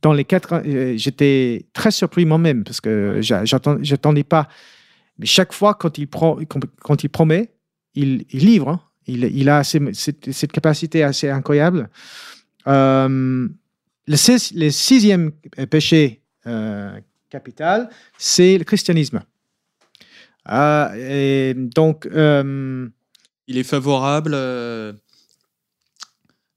Dans 0.01 0.13
les 0.13 0.23
quatre, 0.23 0.61
euh, 0.65 0.93
j'étais 0.97 1.65
très 1.73 1.91
surpris 1.91 2.25
moi-même 2.25 2.63
parce 2.63 2.79
que 2.81 3.17
j'a- 3.21 3.43
j'attend- 3.45 3.77
j'attendais 3.81 4.23
pas. 4.23 4.47
Mais 5.19 5.25
chaque 5.25 5.51
fois, 5.53 5.73
quand 5.75 5.97
il, 5.97 6.07
prend, 6.07 6.37
quand 6.81 7.03
il 7.03 7.09
promet, 7.09 7.51
il, 7.93 8.23
il 8.31 8.45
livre. 8.45 8.69
hein. 8.69 8.81
Il, 9.13 9.23
il 9.25 9.47
a 9.49 9.57
assez- 9.57 9.81
cette, 9.93 10.31
cette 10.31 10.51
capacité 10.51 11.03
assez 11.03 11.29
incroyable. 11.29 11.89
Euh, 12.67 13.47
le, 14.07 14.15
six- 14.15 14.53
le 14.55 14.69
sixième 14.69 15.31
péché 15.69 16.21
euh, 16.47 16.91
capital, 17.29 17.89
c'est 18.17 18.57
le 18.57 18.63
christianisme. 18.63 19.21
Ah, 20.45 20.91
et 20.97 21.53
donc, 21.55 22.05
euh, 22.07 22.87
Il 23.47 23.57
est 23.57 23.63
favorable 23.63 24.31
euh, 24.33 24.93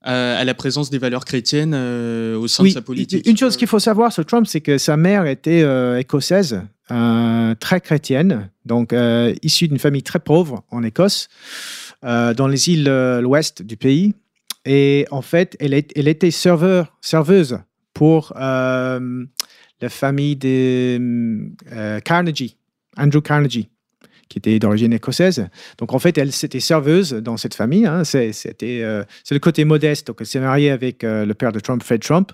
à, 0.01 0.37
à 0.37 0.43
la 0.43 0.53
présence 0.53 0.89
des 0.89 0.97
valeurs 0.97 1.25
chrétiennes 1.25 1.73
euh, 1.75 2.35
au 2.37 2.47
sein 2.47 2.63
oui, 2.63 2.69
de 2.69 2.73
sa 2.75 2.81
politique. 2.81 3.27
une 3.27 3.37
chose 3.37 3.57
qu'il 3.57 3.67
faut 3.67 3.79
savoir 3.79 4.11
sur 4.11 4.25
Trump, 4.25 4.47
c'est 4.47 4.61
que 4.61 4.77
sa 4.77 4.97
mère 4.97 5.25
était 5.25 5.61
euh, 5.63 5.99
écossaise, 5.99 6.61
euh, 6.91 7.55
très 7.55 7.79
chrétienne, 7.81 8.49
donc 8.65 8.93
euh, 8.93 9.33
issue 9.41 9.67
d'une 9.67 9.79
famille 9.79 10.03
très 10.03 10.19
pauvre 10.19 10.63
en 10.69 10.83
Écosse, 10.83 11.27
euh, 11.27 11.84
dans 12.05 12.47
les 12.47 12.69
îles 12.69 12.87
euh, 12.87 13.19
l'ouest 13.19 13.61
du 13.61 13.77
pays. 13.77 14.13
Et 14.65 15.05
en 15.11 15.21
fait, 15.21 15.55
elle, 15.59 15.73
était 15.73 16.31
serveur, 16.31 16.95
serveuse 17.01 17.59
pour 17.93 18.33
euh, 18.35 19.25
la 19.81 19.89
famille 19.89 20.35
de 20.35 20.99
euh, 21.71 21.99
Carnegie, 21.99 22.57
Andrew 22.97 23.21
Carnegie, 23.21 23.69
qui 24.27 24.39
était 24.39 24.57
d'origine 24.57 24.93
écossaise. 24.93 25.47
Donc 25.77 25.93
en 25.93 25.99
fait, 25.99 26.17
elle 26.17 26.31
c'était 26.31 26.59
serveuse 26.59 27.13
dans 27.13 27.37
cette 27.37 27.53
famille. 27.53 27.85
hein. 27.85 28.03
C'était, 28.03 28.81
euh, 28.81 29.03
c'est 29.23 29.35
le 29.35 29.39
côté 29.39 29.65
modeste. 29.65 30.07
Donc 30.07 30.17
elle 30.19 30.25
s'est 30.27 30.39
mariée 30.39 30.71
avec 30.71 31.03
euh, 31.03 31.25
le 31.25 31.33
père 31.33 31.51
de 31.51 31.59
Trump, 31.59 31.83
Fred 31.83 32.01
Trump. 32.01 32.31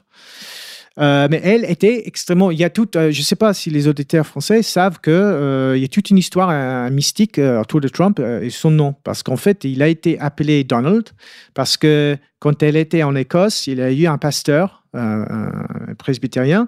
Euh, 0.99 1.27
mais 1.31 1.39
elle 1.43 1.63
était 1.65 2.05
extrêmement. 2.05 2.51
Il 2.51 2.59
y 2.59 2.63
a 2.65 2.69
tout. 2.69 2.89
euh, 2.97 3.11
je 3.11 3.19
ne 3.19 3.23
sais 3.23 3.37
pas 3.37 3.53
si 3.53 3.69
les 3.69 3.87
auditeurs 3.87 4.27
français 4.27 4.61
savent 4.61 4.99
que 4.99 5.09
euh, 5.11 5.77
y 5.77 5.85
a 5.85 5.87
toute 5.87 6.09
une 6.09 6.17
histoire 6.17 6.91
mystique 6.91 7.37
autour 7.39 7.79
de 7.79 7.87
Trump 7.87 8.19
et 8.19 8.49
son 8.49 8.71
nom, 8.71 8.95
parce 9.03 9.23
qu'en 9.23 9.37
fait, 9.37 9.63
il 9.63 9.81
a 9.81 9.87
été 9.87 10.19
appelé 10.19 10.63
Donald 10.63 11.09
parce 11.53 11.77
que 11.77 12.17
quand 12.39 12.61
elle 12.61 12.75
était 12.75 13.03
en 13.03 13.15
Écosse, 13.15 13.67
il 13.67 13.79
a 13.81 13.91
eu 13.91 14.07
un 14.07 14.17
pasteur, 14.17 14.83
un 14.93 15.51
presbytérien, 15.97 16.67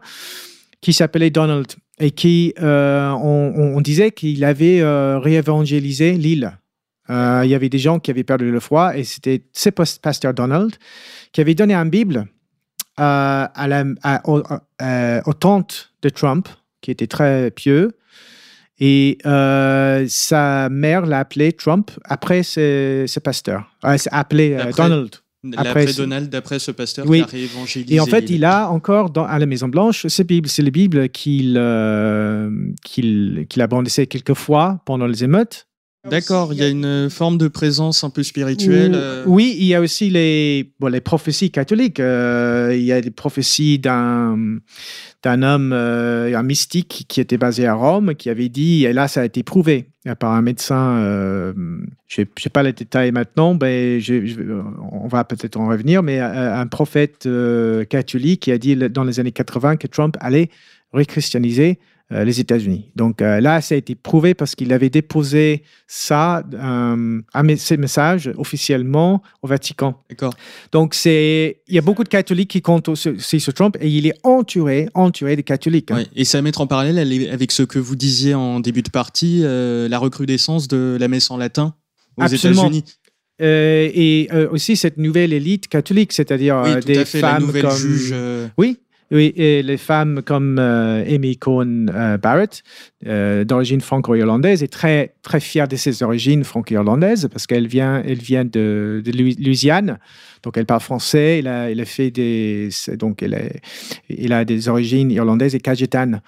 qui 0.81 0.93
s'appelait 0.93 1.29
Donald 1.29 1.67
et 1.99 2.11
qui, 2.11 2.53
on, 2.59 3.81
disait 3.81 4.11
qu'il 4.11 4.43
avait 4.45 4.81
réévangélisé 5.17 6.13
l'île. 6.13 6.57
Il 7.09 7.47
y 7.47 7.55
avait 7.55 7.69
des 7.69 7.79
gens 7.79 7.99
qui 7.99 8.11
avaient 8.11 8.23
perdu 8.23 8.51
le 8.51 8.59
foi 8.59 8.95
et 8.97 9.03
c'était 9.03 9.43
ce 9.51 9.69
pas- 9.69 9.83
pasteur 10.01 10.33
Donald 10.33 10.73
qui 11.31 11.41
avait 11.41 11.55
donné 11.55 11.73
une 11.73 11.89
Bible 11.89 12.27
à, 12.97 13.45
à 13.55 13.67
la, 13.67 13.83
à- 14.03 14.21
à- 14.79 15.21
aux 15.27 15.33
tantes 15.33 15.91
de 16.01 16.09
Trump, 16.09 16.47
qui 16.81 16.91
était 16.91 17.07
très 17.07 17.51
pieux. 17.51 17.91
Et 18.79 19.17
euh, 19.25 20.05
sa 20.09 20.67
mère 20.69 21.05
l'a 21.05 21.19
appelé 21.19 21.53
Trump 21.53 21.91
après 22.05 22.43
ce, 22.43 23.05
ce 23.07 23.19
pasteur. 23.19 23.71
Euh, 23.85 23.95
appelé 24.11 24.53
euh, 24.59 24.71
Donald. 24.75 25.15
Après 25.57 25.85
Donald, 25.93 26.29
d'après 26.29 26.57
ce 26.57 26.71
pasteur 26.71 27.05
Oui. 27.07 27.19
qui 27.19 27.23
a 27.23 27.27
réévangélisé. 27.27 27.95
Et 27.95 27.99
en 27.99 28.05
fait, 28.05 28.29
il 28.29 28.45
a 28.45 28.69
encore 28.69 29.09
dans, 29.09 29.25
à 29.25 29.39
la 29.39 29.45
Maison 29.45 29.67
Blanche 29.67 30.07
cette 30.07 30.27
Bible. 30.27 30.47
C'est 30.47 30.61
la 30.61 30.69
Bible 30.71 31.09
qu'il 31.09 31.55
euh, 31.57 32.49
qu'il 32.83 33.45
qu'il 33.49 33.61
a 33.61 33.67
quelques 34.07 34.33
fois 34.35 34.79
pendant 34.85 35.05
les 35.05 35.23
émeutes. 35.23 35.67
D'accord, 36.09 36.51
il 36.51 36.59
y 36.59 36.63
a 36.63 36.67
une 36.67 37.09
forme 37.09 37.37
de 37.37 37.47
présence 37.47 38.03
un 38.03 38.09
peu 38.09 38.23
spirituelle. 38.23 38.91
Euh, 38.93 39.23
Oui, 39.25 39.55
il 39.57 39.65
y 39.65 39.73
a 39.73 39.79
aussi 39.79 40.09
les, 40.09 40.69
prophéties 41.03 41.49
catholiques. 41.49 42.01
Euh, 42.01 42.73
il 42.75 42.83
y 42.83 42.91
a 42.91 42.99
des 42.99 43.09
prophéties 43.09 43.79
d'un 43.79 44.59
homme, 45.25 45.71
euh, 45.71 46.37
un 46.37 46.43
mystique 46.43 47.05
qui 47.07 47.21
était 47.21 47.37
basé 47.37 47.67
à 47.67 47.73
Rome, 47.73 48.15
qui 48.15 48.29
avait 48.29 48.49
dit, 48.49 48.83
et 48.83 48.91
là 48.91 49.07
ça 49.07 49.21
a 49.21 49.25
été 49.25 49.43
prouvé 49.43 49.87
par 50.19 50.33
un 50.33 50.41
médecin, 50.41 50.97
je 52.09 52.21
n'ai 52.21 52.25
pas 52.51 52.63
les 52.63 52.73
détails 52.73 53.13
maintenant, 53.13 53.57
mais 53.59 53.99
on 54.91 55.07
va 55.07 55.23
peut-être 55.23 55.55
en 55.55 55.69
revenir, 55.69 56.03
mais 56.03 56.19
un 56.19 56.67
prophète 56.67 57.29
catholique 57.89 58.41
qui 58.41 58.51
a 58.51 58.57
dit 58.57 58.75
dans 58.75 59.05
les 59.05 59.21
années 59.21 59.31
80 59.31 59.77
que 59.77 59.87
Trump 59.87 60.17
allait 60.19 60.49
réchristianiser 60.91 61.79
euh, 62.13 62.23
les 62.23 62.39
États-Unis. 62.39 62.91
Donc 62.95 63.21
euh, 63.21 63.41
là, 63.41 63.59
ça 63.61 63.75
a 63.75 63.77
été 63.77 63.95
prouvé 63.95 64.33
parce 64.33 64.53
qu'il 64.55 64.71
avait 64.71 64.89
déposé 64.89 65.63
ça, 65.87 66.43
euh, 66.53 67.21
ces 67.57 67.77
messages 67.77 68.31
officiellement 68.37 69.21
au 69.41 69.47
Vatican. 69.47 70.01
D'accord. 70.09 70.33
Donc 70.71 70.93
c'est, 70.93 71.61
il 71.67 71.75
y 71.75 71.77
a 71.77 71.81
beaucoup 71.81 72.03
de 72.03 72.09
catholiques 72.09 72.51
qui 72.51 72.61
comptent 72.61 72.89
aussi 72.89 73.39
sur 73.39 73.53
Trump 73.53 73.77
et 73.81 73.89
il 73.89 74.05
est 74.07 74.13
entouré, 74.23 74.89
entouré 74.93 75.35
des 75.35 75.43
catholiques. 75.43 75.91
hein. 75.91 75.95
Ouais. 75.97 76.07
Et 76.15 76.23
c'est 76.25 76.37
à 76.37 76.41
mettre 76.41 76.61
en 76.61 76.67
parallèle 76.67 76.99
avec 77.31 77.51
ce 77.51 77.63
que 77.63 77.79
vous 77.79 77.95
disiez 77.95 78.33
en 78.35 78.59
début 78.59 78.83
de 78.83 78.89
partie, 78.89 79.41
euh, 79.43 79.87
la 79.89 79.97
recrudescence 79.99 80.67
de 80.67 80.97
la 80.99 81.07
messe 81.07 81.31
en 81.31 81.37
latin 81.37 81.75
aux. 82.17 82.27
États-Unis. 82.27 82.83
Euh, 83.41 83.89
et 83.91 84.29
euh, 84.31 84.47
aussi 84.51 84.77
cette 84.77 84.97
nouvelle 84.97 85.33
élite 85.33 85.67
catholique, 85.67 86.13
c'est-à-dire 86.13 86.61
Oui, 86.63 86.79
des 86.85 86.99
à 86.99 87.05
fait, 87.05 87.19
la 87.19 87.29
femmes 87.29 87.41
nouvelle 87.47 87.63
comme 87.63 87.75
juge. 87.77 88.11
euh, 88.13 88.47
Oui, 88.59 88.77
oui, 89.13 89.31
et 89.35 89.61
les 89.61 89.77
femmes 89.77 90.23
comme 90.23 90.57
euh, 90.57 91.05
Amy 91.05 91.37
Cohen 91.37 91.85
euh, 91.93 92.17
Barrett, 92.17 92.63
euh, 93.05 93.43
d'origine 93.43 93.79
franco-irlandaise, 93.79 94.63
est 94.63 94.73
très, 94.73 95.13
très 95.21 95.39
fière 95.39 95.67
de 95.67 95.75
ses 95.75 96.01
origines 96.01 96.43
franco-irlandaises 96.43 97.29
parce 97.31 97.45
qu'elle 97.45 97.67
vient, 97.67 98.01
elle 98.03 98.17
vient 98.17 98.43
de, 98.43 99.03
de 99.05 99.11
Louis- 99.11 99.37
Louisiane. 99.39 99.99
Donc, 100.41 100.57
elle 100.57 100.65
parle 100.65 100.81
français. 100.81 101.39
Elle 101.39 101.47
a, 101.47 101.69
elle 101.69 101.85
fait 101.85 102.09
des, 102.09 102.69
donc, 102.97 103.21
elle 103.21 104.33
a, 104.33 104.45
des 104.45 104.67
origines 104.67 105.11
irlandaises 105.11 105.53
et 105.53 105.59
cajetanes. 105.59 106.21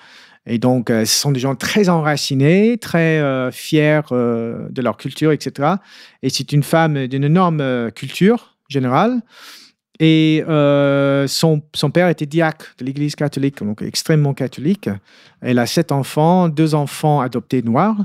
Et 0.46 0.60
donc, 0.60 0.90
ce 0.90 1.06
sont 1.06 1.32
des 1.32 1.40
gens 1.40 1.56
très 1.56 1.90
enracinés, 1.90 2.78
très 2.78 3.50
fiers 3.52 4.02
de 4.12 4.82
leur 4.82 4.96
culture, 4.98 5.32
etc. 5.32 5.70
Et 6.22 6.30
c'est 6.30 6.52
une 6.52 6.62
femme 6.62 7.08
d'une 7.08 7.24
énorme 7.24 7.92
culture 7.96 8.56
générale. 8.70 9.22
Et 10.00 10.44
euh, 10.50 11.26
son, 11.28 11.62
son 11.74 11.90
père 11.90 12.10
était 12.10 12.26
diacre 12.26 12.74
de 12.80 12.86
l'Église 12.86 13.16
catholique, 13.16 13.64
donc 13.64 13.82
extrêmement 13.82 14.34
catholique. 14.34 14.90
Elle 15.42 15.58
a 15.60 15.66
sept 15.66 15.92
enfants, 15.92 16.50
deux 16.50 16.76
enfants 16.76 17.22
adoptés 17.22 17.62
noirs. 17.62 17.98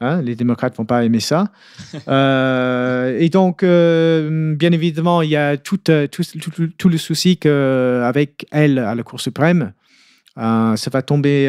Hein, 0.00 0.20
les 0.22 0.34
démocrates 0.34 0.76
vont 0.76 0.84
pas 0.84 1.04
aimer 1.04 1.20
ça. 1.20 1.48
Euh, 2.08 3.16
et 3.18 3.28
donc, 3.28 3.62
euh, 3.62 4.54
bien 4.56 4.72
évidemment, 4.72 5.22
il 5.22 5.30
y 5.30 5.36
a 5.36 5.56
tout, 5.56 5.78
tout, 5.78 6.22
tout- 6.40 6.66
tout 6.78 6.88
le 6.88 6.98
souci 6.98 7.36
qu'avec 7.36 8.46
elle 8.50 8.78
à 8.78 8.94
la 8.94 9.02
Cour 9.02 9.20
suprême, 9.20 9.72
ça 10.36 10.90
va 10.92 11.02
tomber 11.02 11.48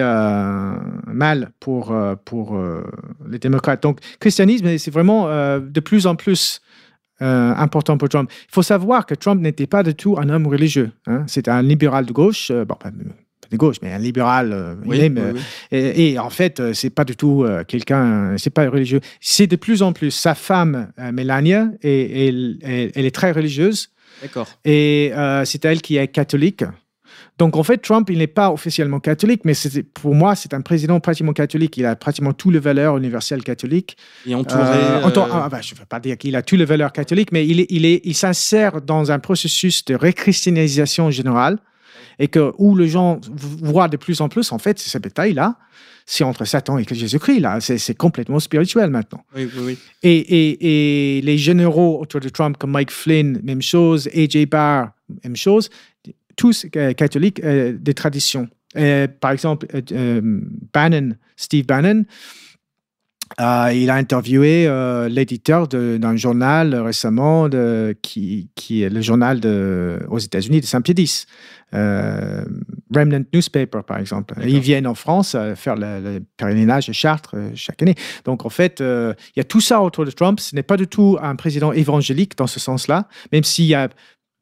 mal 1.08 1.52
pour, 1.60 1.96
pour 2.26 2.60
les 3.30 3.40
démocrates. 3.40 3.82
Donc, 3.84 4.00
christianisme, 4.20 4.78
c'est 4.78 4.92
vraiment 4.92 5.28
de 5.60 5.80
plus 5.80 6.06
en 6.08 6.16
plus 6.16 6.62
euh, 7.22 7.54
important 7.56 7.98
pour 7.98 8.10
Trump. 8.10 8.30
Il 8.50 8.54
faut 8.54 8.64
savoir 8.64 9.06
que 9.06 9.14
Trump 9.16 9.42
n'était 9.42 9.68
pas 9.68 9.84
du 9.84 9.94
tout 9.96 10.18
un 10.18 10.30
homme 10.30 10.48
religieux. 10.48 10.92
Hein. 11.08 11.24
C'était 11.28 11.52
un 11.52 11.62
libéral 11.62 12.06
de 12.06 12.12
gauche, 12.12 12.50
euh, 12.52 12.66
bon, 12.66 12.76
pas 12.76 12.92
de 12.92 13.58
gauche, 13.58 13.76
mais 13.84 13.94
un 13.94 14.00
libéral. 14.00 14.52
euh, 14.52 14.76
oui, 14.86 14.98
même, 15.10 15.20
oui, 15.36 15.40
oui. 15.72 15.78
et, 15.78 16.12
et 16.14 16.20
en 16.20 16.30
fait, 16.32 16.74
c'est 16.74 16.90
pas 16.90 17.06
du 17.06 17.16
tout 17.16 17.46
quelqu'un, 17.68 18.36
c'est 18.38 18.50
pas 18.50 18.68
religieux. 18.70 19.00
C'est 19.22 19.46
de 19.48 19.56
plus 19.56 19.84
en 19.84 19.94
plus. 19.94 20.10
Sa 20.12 20.34
femme, 20.34 20.92
Melania, 21.12 21.68
et, 21.84 22.28
elle, 22.28 22.58
elle- 22.64 22.92
elle 22.96 23.06
est 23.06 23.14
très 23.16 23.32
religieuse 23.32 23.90
D'accord. 24.24 24.48
et 24.66 25.12
c'est 25.46 25.64
elle 25.66 25.82
qui 25.82 25.98
est 25.98 26.08
catholique. 26.08 26.64
Donc 27.40 27.58
en 27.58 27.64
fait, 27.64 27.78
Trump, 27.78 28.10
il 28.12 28.20
n'est 28.20 28.28
pas 28.28 28.52
officiellement 28.52 29.00
catholique, 29.00 29.42
mais 29.44 29.54
pour 29.94 30.14
moi, 30.14 30.36
c'est 30.36 30.54
un 30.54 30.62
président 30.62 31.00
pratiquement 31.00 31.34
catholique. 31.34 31.78
Il 31.78 31.86
a 31.86 31.96
pratiquement 31.96 32.34
toutes 32.34 32.54
les 32.54 32.60
valeurs 32.60 32.98
universelles 32.98 33.44
catholiques. 33.44 33.98
Et 34.26 34.36
entouré. 34.36 34.62
Euh, 34.62 35.08
euh, 35.08 35.26
ah, 35.32 35.50
bah, 35.50 35.62
je 35.62 35.74
ne 35.74 35.80
veux 35.80 35.86
pas 35.86 36.00
dire 36.00 36.18
qu'il 36.18 36.36
a 36.36 36.44
toutes 36.44 36.60
les 36.60 36.66
valeurs 36.66 36.92
catholiques, 36.92 37.32
mais 37.32 37.48
il, 37.48 37.62
est, 37.62 37.68
il, 37.70 37.86
est, 37.86 38.02
il 38.04 38.16
s'insère 38.16 38.82
dans 38.82 39.12
un 39.12 39.20
processus 39.20 39.84
de 39.86 39.96
réchristianisation 39.96 41.10
générale 41.10 41.58
et 42.20 42.28
que 42.28 42.54
où 42.60 42.78
les 42.78 42.88
gens 42.88 43.20
voient 43.32 43.88
de 43.88 43.98
plus 43.98 44.22
en 44.22 44.30
plus, 44.30 44.52
en 44.52 44.60
fait, 44.60 44.78
cette 44.78 45.04
bataille-là, 45.04 45.58
c'est 46.06 46.24
entre 46.24 46.46
Satan 46.46 46.78
et 46.78 46.86
Jésus-Christ. 46.88 47.40
Là, 47.40 47.60
c'est, 47.62 47.80
c'est 47.80 47.96
complètement 47.96 48.40
spirituel 48.40 48.92
maintenant. 48.92 49.24
oui, 49.36 49.50
oui, 49.56 49.64
oui. 49.66 49.78
Et, 50.04 50.18
et, 50.18 51.18
et 51.18 51.22
les 51.22 51.38
généraux 51.38 52.00
autour 52.00 52.20
de 52.20 52.30
Trump, 52.30 52.58
comme 52.58 52.72
Mike 52.72 52.92
Flynn, 52.92 53.40
même 53.44 53.62
chose, 53.62 54.08
AJ 54.14 54.46
Barr, 54.46 54.92
même 55.24 55.36
chose, 55.36 55.70
tous 56.36 56.68
catholiques 56.98 57.42
euh, 57.44 57.74
des 57.80 57.94
traditions. 57.94 58.48
Par 59.20 59.32
exemple, 59.32 59.68
euh, 59.74 59.82
euh, 59.92 60.22
Bannon, 60.74 61.16
Steve 61.36 61.66
Bannon, 61.66 62.06
Euh, 63.40 63.72
il 63.74 63.90
a 63.90 63.96
interviewé 63.96 64.68
euh, 64.68 65.10
l'éditeur 65.10 65.68
d'un 65.68 66.16
journal 66.16 66.76
récemment, 66.76 67.50
de, 67.50 67.96
qui, 68.02 68.50
qui 68.54 68.84
est 68.84 68.90
le 68.90 69.02
journal 69.02 69.40
de, 69.40 70.00
aux 70.10 70.20
États-Unis 70.20 70.62
de 70.62 70.66
Saint-Pédis, 70.68 71.26
euh, 71.74 72.46
Remnant 72.94 73.26
Newspaper 73.34 73.82
par 73.88 73.98
exemple. 73.98 74.36
Ils 74.46 74.60
viennent 74.60 74.86
en 74.86 74.94
France 74.94 75.36
faire 75.56 75.76
le, 75.76 76.00
le 76.00 76.20
pèlerinage 76.38 76.90
à 76.90 76.94
Chartres 76.94 77.36
chaque 77.56 77.82
année. 77.82 77.96
Donc 78.24 78.46
en 78.46 78.50
fait, 78.50 78.82
il 78.82 79.36
y 79.36 79.40
a 79.40 79.46
tout 79.46 79.62
ça 79.62 79.82
autour 79.82 80.06
de 80.06 80.12
Trump. 80.12 80.40
Ce 80.40 80.54
n'est 80.56 80.62
pas 80.62 80.78
du 80.78 80.88
tout 80.88 81.18
un 81.20 81.36
président 81.36 81.72
évangélique 81.74 82.38
dans 82.38 82.48
ce 82.48 82.60
sens-là, 82.60 83.08
même 83.32 83.44
s'il 83.44 83.66
y 83.66 83.74
a 83.74 83.90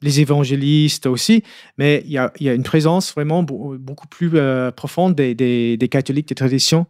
les 0.02 0.20
évangélistes 0.20 1.06
aussi, 1.06 1.42
mais 1.78 2.02
il 2.04 2.12
y 2.12 2.18
a, 2.18 2.32
il 2.40 2.46
y 2.46 2.48
a 2.48 2.54
une 2.54 2.62
présence 2.64 3.12
vraiment 3.14 3.42
beau- 3.42 3.76
beaucoup 3.78 4.06
plus 4.08 4.30
euh, 4.34 4.70
profonde 4.70 5.14
des, 5.14 5.34
des, 5.34 5.76
des 5.76 5.88
catholiques, 5.88 6.28
des 6.28 6.34
traditions. 6.34 6.86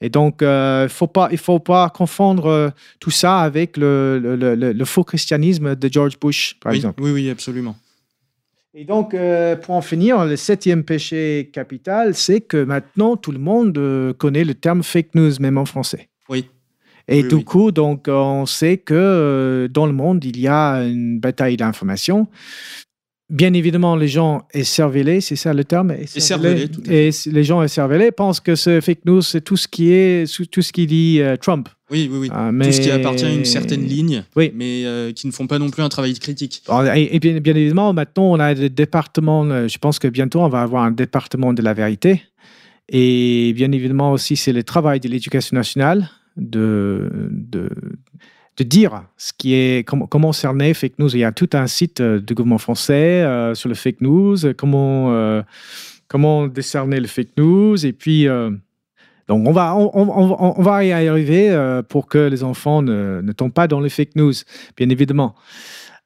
Et 0.00 0.08
donc, 0.10 0.42
euh, 0.42 0.88
faut 0.88 1.06
pas, 1.06 1.28
il 1.30 1.34
ne 1.34 1.38
faut 1.38 1.60
pas 1.60 1.88
confondre 1.90 2.46
euh, 2.46 2.68
tout 3.00 3.10
ça 3.10 3.40
avec 3.40 3.76
le, 3.76 4.18
le, 4.18 4.34
le- 4.36 4.72
le 4.72 4.84
faux 4.84 5.04
christianisme 5.04 5.76
de 5.76 5.88
George 5.92 6.18
Bush, 6.18 6.56
par 6.60 6.72
oui, 6.72 6.76
exemple. 6.78 7.02
oui, 7.02 7.10
oui, 7.12 7.30
absolument. 7.30 7.76
Et 8.76 8.84
donc, 8.84 9.14
pour 9.62 9.74
en 9.76 9.82
finir, 9.82 10.24
le 10.24 10.34
septième 10.34 10.82
péché 10.82 11.48
capital, 11.52 12.16
c'est 12.16 12.40
que 12.40 12.64
maintenant, 12.64 13.16
tout 13.16 13.30
le 13.30 13.38
monde 13.38 13.78
connaît 14.18 14.42
le 14.42 14.54
terme 14.54 14.82
fake 14.82 15.14
news, 15.14 15.30
même 15.38 15.58
en 15.58 15.64
français. 15.64 16.08
Et 17.08 17.22
Oui, 17.22 17.28
du 17.28 17.34
oui. 17.36 17.44
coup, 17.44 17.70
donc, 17.70 18.06
on 18.08 18.46
sait 18.46 18.78
que 18.78 18.94
euh, 18.94 19.68
dans 19.68 19.86
le 19.86 19.92
monde, 19.92 20.24
il 20.24 20.38
y 20.40 20.48
a 20.48 20.82
une 20.84 21.18
bataille 21.20 21.56
d'information. 21.56 22.28
Bien 23.30 23.54
évidemment, 23.54 23.96
les 23.96 24.06
gens 24.08 24.46
écervelés, 24.52 25.20
c'est 25.22 25.34
ça 25.36 25.54
le 25.54 25.64
terme? 25.64 25.92
Écervelés, 25.92 26.68
tout 26.68 26.82
à 26.82 26.88
fait. 26.88 27.08
Et 27.08 27.30
les 27.30 27.42
gens 27.44 27.62
écervelés 27.62 28.10
pensent 28.12 28.38
que 28.40 28.54
ce 28.54 28.80
fake 28.82 29.06
news, 29.06 29.22
c'est 29.22 29.40
tout 29.40 29.56
ce 29.56 29.66
qui 29.66 29.92
est, 29.92 30.30
tout 30.50 30.60
ce 30.62 30.72
qui 30.72 30.86
dit 30.86 31.20
euh, 31.20 31.36
Trump. 31.36 31.68
Oui, 31.90 32.08
oui, 32.12 32.18
oui. 32.20 32.28
Ah, 32.32 32.50
Tout 32.62 32.70
ce 32.72 32.80
qui 32.82 32.90
appartient 32.90 33.24
à 33.24 33.32
une 33.32 33.44
certaine 33.46 33.82
ligne, 33.86 34.24
Oui. 34.36 34.52
mais 34.54 34.82
euh, 34.84 35.12
qui 35.12 35.26
ne 35.26 35.32
font 35.32 35.46
pas 35.46 35.58
non 35.58 35.70
plus 35.70 35.82
un 35.82 35.88
travail 35.88 36.12
critique. 36.18 36.62
Alors, 36.68 36.84
Et, 36.94 37.14
et 37.16 37.18
bien, 37.18 37.38
bien 37.40 37.54
évidemment, 37.54 37.92
maintenant, 37.94 38.30
on 38.30 38.38
a 38.40 38.54
des 38.54 38.68
départements. 38.70 39.44
euh, 39.46 39.68
Je 39.68 39.78
pense 39.78 39.98
que 39.98 40.06
bientôt, 40.08 40.40
on 40.40 40.48
va 40.48 40.60
avoir 40.60 40.84
un 40.84 40.90
département 40.90 41.52
de 41.54 41.62
la 41.62 41.72
vérité. 41.72 42.22
Et 42.90 43.52
bien 43.54 43.72
évidemment 43.72 44.12
aussi, 44.12 44.36
c'est 44.36 44.52
le 44.52 44.62
travail 44.62 45.00
de 45.00 45.08
l'éducation 45.08 45.54
nationale 45.56 46.10
de, 46.36 47.10
de, 47.30 47.68
de 48.56 48.64
dire 48.64 49.04
ce 49.16 49.32
qui 49.36 49.54
est, 49.54 49.86
comment, 49.86 50.06
comment 50.06 50.32
cerner 50.32 50.74
fake 50.74 50.98
news. 50.98 51.14
Il 51.14 51.20
y 51.20 51.24
a 51.24 51.32
tout 51.32 51.50
un 51.54 51.66
site 51.66 52.00
euh, 52.00 52.20
du 52.20 52.34
gouvernement 52.34 52.58
français 52.58 53.22
euh, 53.22 53.54
sur 53.54 53.68
le 53.68 53.74
fake 53.74 54.00
news, 54.00 54.44
euh, 54.44 54.54
comment, 54.56 55.42
comment 56.08 56.46
décerner 56.46 57.00
le 57.00 57.06
fake 57.06 57.36
news. 57.36 57.84
Et 57.84 57.92
puis, 57.92 58.26
donc 59.28 59.48
on 59.48 59.52
va, 59.52 59.74
on, 59.74 60.62
va 60.62 60.84
y 60.84 60.92
arriver 60.92 61.80
pour 61.88 62.06
que 62.06 62.18
les 62.18 62.44
enfants 62.44 62.82
ne, 62.82 63.32
tombent 63.32 63.52
pas 63.52 63.66
dans 63.66 63.80
les 63.80 63.88
fake 63.88 64.16
news, 64.16 64.34
bien 64.76 64.88
évidemment. 64.88 65.34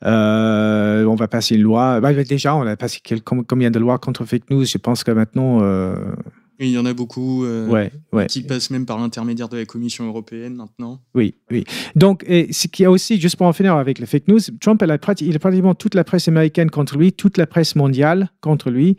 On 0.03 1.17
va 1.19 1.29
passer 1.29 1.57
une 1.57 1.63
loi. 1.63 2.01
Bah, 2.01 2.13
déjà, 2.13 2.55
on 2.55 2.67
a 2.67 2.77
passé 2.77 3.01
combien 3.25 3.71
de 3.71 3.79
lois 3.79 3.99
contre 3.99 4.25
fake 4.25 4.51
news? 4.51 4.65
Je 4.65 4.79
pense 4.79 5.05
que 5.05 5.11
maintenant, 5.11 5.61
il 6.67 6.73
y 6.73 6.79
en 6.79 6.87
a 6.87 6.93
beaucoup 6.93 7.45
euh, 7.45 7.69
ouais, 7.69 7.93
ouais. 8.13 8.27
qui 8.27 8.43
passent 8.43 8.71
même 8.71 8.87
par 8.87 8.99
l'intermédiaire 8.99 9.49
de 9.49 9.57
la 9.57 9.65
Commission 9.65 10.07
européenne 10.07 10.57
maintenant. 10.57 11.01
Oui, 11.15 11.35
oui. 11.51 11.65
Donc, 11.95 12.25
et 12.27 12.53
ce 12.53 12.67
qu'il 12.67 12.83
y 12.83 12.87
a 12.87 12.91
aussi, 12.91 13.21
juste 13.21 13.37
pour 13.37 13.47
en 13.47 13.53
finir 13.53 13.77
avec 13.77 13.99
les 13.99 14.07
fake 14.07 14.29
news, 14.29 14.41
Trump, 14.61 14.83
elle 14.83 14.91
a 14.91 14.99
il 15.21 15.37
a 15.37 15.39
pratiquement 15.39 15.75
toute 15.75 15.95
la 15.95 16.05
presse 16.05 16.27
américaine 16.29 16.71
contre 16.71 16.99
lui, 16.99 17.13
toute 17.13 17.37
la 17.37 17.47
presse 17.47 17.77
mondiale 17.77 18.31
contre 18.41 18.71
lui. 18.71 18.97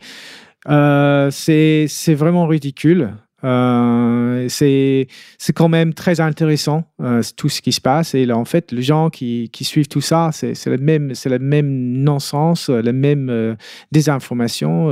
Euh, 0.68 1.30
c'est 1.30 2.14
vraiment 2.14 2.46
ridicule. 2.46 3.14
Euh, 3.42 4.46
c'est 4.48 5.06
quand 5.54 5.68
même 5.68 5.94
très 5.94 6.20
intéressant 6.20 6.84
euh, 7.00 7.22
tout 7.36 7.48
ce 7.48 7.62
qui 7.62 7.72
se 7.72 7.80
passe 7.80 8.14
et 8.14 8.26
là 8.26 8.36
en 8.36 8.44
fait 8.44 8.70
les 8.70 8.82
gens 8.82 9.08
qui, 9.08 9.48
qui 9.50 9.64
suivent 9.64 9.88
tout 9.88 10.02
ça 10.02 10.28
c'est 10.32 10.66
le 10.66 10.76
même 10.76 11.14
c'est 11.14 11.30
le 11.30 11.38
même 11.38 11.68
non-sens 12.02 12.68
la 12.68 12.92
même 12.92 13.30
euh, 13.30 13.54
désinformation 13.92 14.90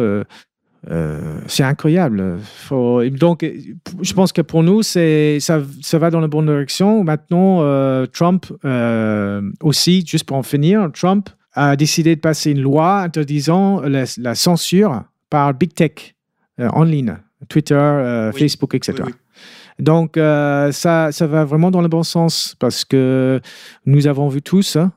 euh, 0.91 1.39
c'est 1.47 1.63
incroyable. 1.65 2.39
Faut- 2.43 3.05
donc, 3.11 3.45
je 4.03 4.13
pense 4.15 4.33
que 4.33 4.41
pour 4.43 4.63
nous, 4.63 4.83
c'est 4.83 5.39
ça, 5.41 5.61
ça 5.83 5.99
va 5.99 6.11
dans 6.11 6.21
la 6.21 6.29
bonne 6.29 6.47
direction. 6.47 7.05
Maintenant, 7.05 7.59
euh, 7.63 8.07
Trump 8.07 8.47
euh, 8.65 9.43
aussi, 9.63 10.05
juste 10.07 10.25
pour 10.25 10.37
en 10.37 10.43
finir, 10.43 10.91
Trump 10.95 11.29
a 11.53 11.77
décidé 11.77 12.15
de 12.17 12.21
passer 12.21 12.53
une 12.53 12.61
loi 12.63 13.01
interdisant 13.03 13.81
la, 13.81 14.05
la 14.19 14.35
censure 14.35 15.03
par 15.31 15.53
Big 15.55 15.75
Tech 15.75 16.15
en 16.59 16.85
ligne, 16.85 17.17
Twitter, 17.49 18.31
Oui. 18.33 18.39
Facebook, 18.41 18.75
etc. 18.75 18.95
Oui, 18.99 19.05
oui. 19.09 19.13
Donc, 19.79 20.17
euh, 20.17 20.73
ça, 20.73 21.13
ça 21.13 21.27
va 21.29 21.45
vraiment 21.45 21.71
dans 21.71 21.83
le 21.83 21.89
bon 21.89 22.03
sens 22.03 22.57
parce 22.59 22.85
que 22.85 23.41
nous 23.87 24.09
avons 24.09 24.29
vu 24.29 24.43
tous 24.43 24.75
hein, 24.77 24.93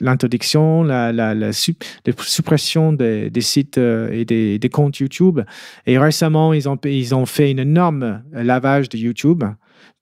l'interdiction, 0.00 0.84
la, 0.84 1.10
la, 1.10 1.34
la 1.34 1.52
sup- 1.52 1.82
la 2.04 2.12
suppression 2.18 2.92
des, 2.92 3.30
des 3.30 3.40
sites 3.40 3.78
euh, 3.78 4.10
et 4.12 4.26
des, 4.26 4.58
des 4.58 4.68
comptes 4.68 4.98
YouTube. 4.98 5.40
Et 5.86 5.96
récemment, 5.98 6.52
ils 6.52 6.68
ont, 6.68 6.78
ils 6.84 7.14
ont 7.14 7.24
fait 7.24 7.50
une 7.50 7.60
énorme 7.60 8.22
lavage 8.32 8.90
de 8.90 8.98
YouTube. 8.98 9.42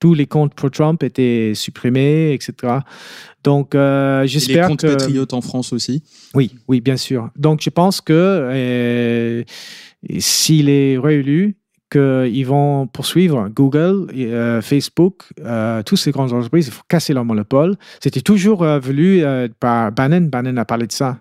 Tous 0.00 0.14
les 0.14 0.26
comptes 0.26 0.54
pro-Trump 0.54 1.02
étaient 1.04 1.52
supprimés, 1.54 2.32
etc. 2.32 2.78
Donc, 3.44 3.74
euh, 3.76 4.20
Et 4.20 4.22
les 4.22 4.28
j'espère 4.28 4.66
comptes 4.66 4.80
que... 4.82 4.88
patriotes 4.88 5.32
en 5.32 5.40
France 5.42 5.72
aussi. 5.72 6.02
Oui, 6.34 6.50
oui, 6.66 6.80
bien 6.80 6.96
sûr. 6.96 7.30
Donc, 7.36 7.60
je 7.62 7.70
pense 7.70 8.00
que 8.00 9.44
s'il 10.18 10.68
est 10.68 10.98
réélu, 10.98 11.56
qu'ils 11.90 12.46
vont 12.46 12.86
poursuivre 12.86 13.48
Google, 13.48 14.08
euh, 14.14 14.60
Facebook, 14.62 15.24
euh, 15.40 15.82
toutes 15.82 15.98
ces 15.98 16.10
grandes 16.10 16.32
entreprises, 16.32 16.66
il 16.66 16.72
faut 16.72 16.82
casser 16.88 17.14
leur 17.14 17.24
monopole. 17.24 17.76
C'était 18.00 18.20
toujours 18.20 18.62
euh, 18.62 18.78
voulu 18.78 19.22
euh, 19.22 19.48
par 19.60 19.92
Bannon. 19.92 20.22
Bannon 20.22 20.56
a 20.56 20.64
parlé 20.64 20.86
de 20.86 20.92
ça 20.92 21.18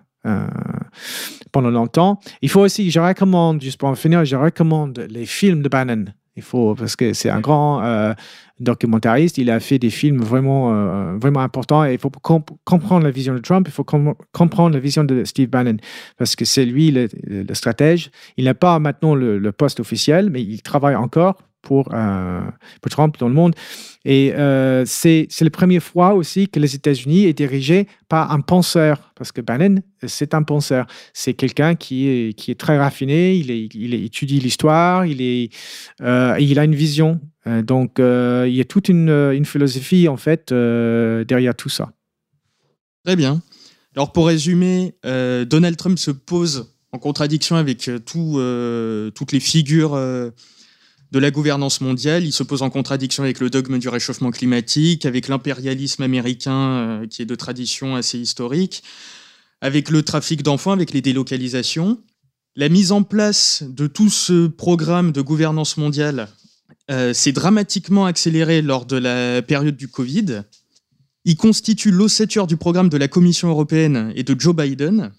pendant 1.52 1.68
longtemps. 1.68 2.18
Il 2.40 2.48
faut 2.48 2.62
aussi, 2.62 2.90
je 2.90 2.98
recommande, 2.98 3.60
juste 3.60 3.78
pour 3.78 3.90
en 3.90 3.94
finir, 3.94 4.24
je 4.24 4.36
recommande 4.36 5.06
les 5.10 5.26
films 5.26 5.60
de 5.60 5.68
Bannon. 5.68 6.06
Il 6.34 6.42
faut, 6.42 6.74
parce 6.74 6.96
que 6.96 7.12
c'est 7.12 7.28
un 7.28 7.40
grand 7.40 8.14
documentariste, 8.60 9.38
il 9.38 9.50
a 9.50 9.60
fait 9.60 9.78
des 9.78 9.90
films 9.90 10.22
vraiment, 10.22 10.72
euh, 10.72 11.16
vraiment 11.16 11.40
importants 11.40 11.84
et 11.84 11.94
il 11.94 11.98
faut 11.98 12.10
comp- 12.10 12.50
comprendre 12.64 13.04
la 13.04 13.10
vision 13.10 13.34
de 13.34 13.40
Trump, 13.40 13.66
il 13.68 13.72
faut 13.72 13.84
com- 13.84 14.14
comprendre 14.32 14.74
la 14.74 14.80
vision 14.80 15.04
de 15.04 15.24
Steve 15.24 15.48
Bannon 15.48 15.76
parce 16.18 16.36
que 16.36 16.44
c'est 16.44 16.64
lui 16.64 16.90
le, 16.90 17.08
stratège. 17.54 18.10
Il 18.36 18.44
n'a 18.44 18.54
pas 18.54 18.78
maintenant 18.78 19.14
le 19.14 19.52
poste 19.52 19.80
officiel, 19.80 20.30
mais 20.30 20.42
il 20.42 20.62
travaille 20.62 20.96
encore 20.96 21.36
pour, 21.64 21.88
euh, 21.92 22.42
pour 22.80 22.90
Trump 22.90 23.16
dans 23.18 23.28
le 23.28 23.34
monde. 23.34 23.54
Et 24.04 24.32
euh, 24.34 24.84
c'est 24.86 25.26
la 25.40 25.50
première 25.50 25.82
fois 25.82 26.14
aussi 26.14 26.46
que 26.48 26.60
les 26.60 26.74
États-Unis 26.74 27.24
est 27.24 27.32
dirigé 27.32 27.88
par 28.08 28.30
un 28.30 28.40
penseur, 28.40 29.12
parce 29.16 29.32
que 29.32 29.40
Bannon, 29.40 29.82
c'est 30.06 30.34
un 30.34 30.42
penseur. 30.42 30.86
C'est 31.14 31.32
quelqu'un 31.32 31.74
qui 31.74 32.08
est, 32.08 32.34
qui 32.34 32.50
est 32.50 32.60
très 32.60 32.78
raffiné, 32.78 33.34
il, 33.34 33.50
est, 33.50 33.74
il 33.74 33.94
étudie 33.94 34.40
l'histoire, 34.40 35.06
il, 35.06 35.48
euh, 36.02 36.36
il 36.38 36.58
a 36.58 36.64
une 36.64 36.74
vision. 36.74 37.20
Euh, 37.46 37.62
donc, 37.62 37.94
il 37.98 38.54
y 38.54 38.60
a 38.60 38.64
toute 38.64 38.88
une, 38.88 39.08
une 39.08 39.46
philosophie, 39.46 40.06
en 40.06 40.18
fait, 40.18 40.52
derrière 40.52 41.54
tout 41.54 41.70
ça. 41.70 41.90
Très 43.04 43.16
bien. 43.16 43.42
Alors 43.96 44.12
pour 44.12 44.26
résumer, 44.26 44.94
Donald 45.04 45.76
Trump 45.76 45.98
se 45.98 46.10
pose 46.10 46.74
en 46.90 46.98
contradiction 46.98 47.56
avec 47.56 47.88
tout, 48.04 48.40
toutes 49.14 49.32
les 49.32 49.40
figures 49.40 49.96
de 51.14 51.20
la 51.20 51.30
gouvernance 51.30 51.80
mondiale. 51.80 52.24
Il 52.24 52.32
se 52.32 52.42
pose 52.42 52.62
en 52.62 52.70
contradiction 52.70 53.22
avec 53.22 53.38
le 53.38 53.48
dogme 53.48 53.78
du 53.78 53.88
réchauffement 53.88 54.32
climatique, 54.32 55.06
avec 55.06 55.28
l'impérialisme 55.28 56.02
américain 56.02 56.52
euh, 56.52 57.06
qui 57.06 57.22
est 57.22 57.26
de 57.26 57.36
tradition 57.36 57.94
assez 57.94 58.18
historique, 58.18 58.82
avec 59.60 59.90
le 59.90 60.02
trafic 60.02 60.42
d'enfants, 60.42 60.72
avec 60.72 60.92
les 60.92 61.00
délocalisations. 61.00 62.00
La 62.56 62.68
mise 62.68 62.90
en 62.90 63.04
place 63.04 63.62
de 63.66 63.86
tout 63.86 64.10
ce 64.10 64.48
programme 64.48 65.12
de 65.12 65.20
gouvernance 65.20 65.76
mondiale 65.76 66.28
euh, 66.90 67.14
s'est 67.14 67.32
dramatiquement 67.32 68.06
accélérée 68.06 68.60
lors 68.60 68.84
de 68.84 68.96
la 68.96 69.40
période 69.40 69.76
du 69.76 69.86
Covid. 69.86 70.42
Il 71.24 71.36
constitue 71.36 71.92
l'ossature 71.92 72.48
du 72.48 72.56
programme 72.56 72.88
de 72.88 72.96
la 72.96 73.06
Commission 73.06 73.48
européenne 73.48 74.12
et 74.16 74.24
de 74.24 74.38
Joe 74.38 74.54
Biden. 74.54 75.12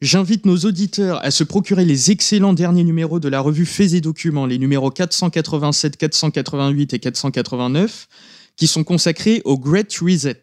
J'invite 0.00 0.46
nos 0.46 0.58
auditeurs 0.58 1.18
à 1.24 1.32
se 1.32 1.42
procurer 1.42 1.84
les 1.84 2.12
excellents 2.12 2.52
derniers 2.52 2.84
numéros 2.84 3.18
de 3.18 3.28
la 3.28 3.40
revue 3.40 3.66
Faits 3.66 3.94
et 3.94 4.00
Documents, 4.00 4.46
les 4.46 4.58
numéros 4.58 4.92
487, 4.92 5.96
488 5.96 6.94
et 6.94 6.98
489, 7.00 8.06
qui 8.56 8.68
sont 8.68 8.84
consacrés 8.84 9.42
au 9.44 9.58
Great 9.58 9.92
Reset 10.00 10.40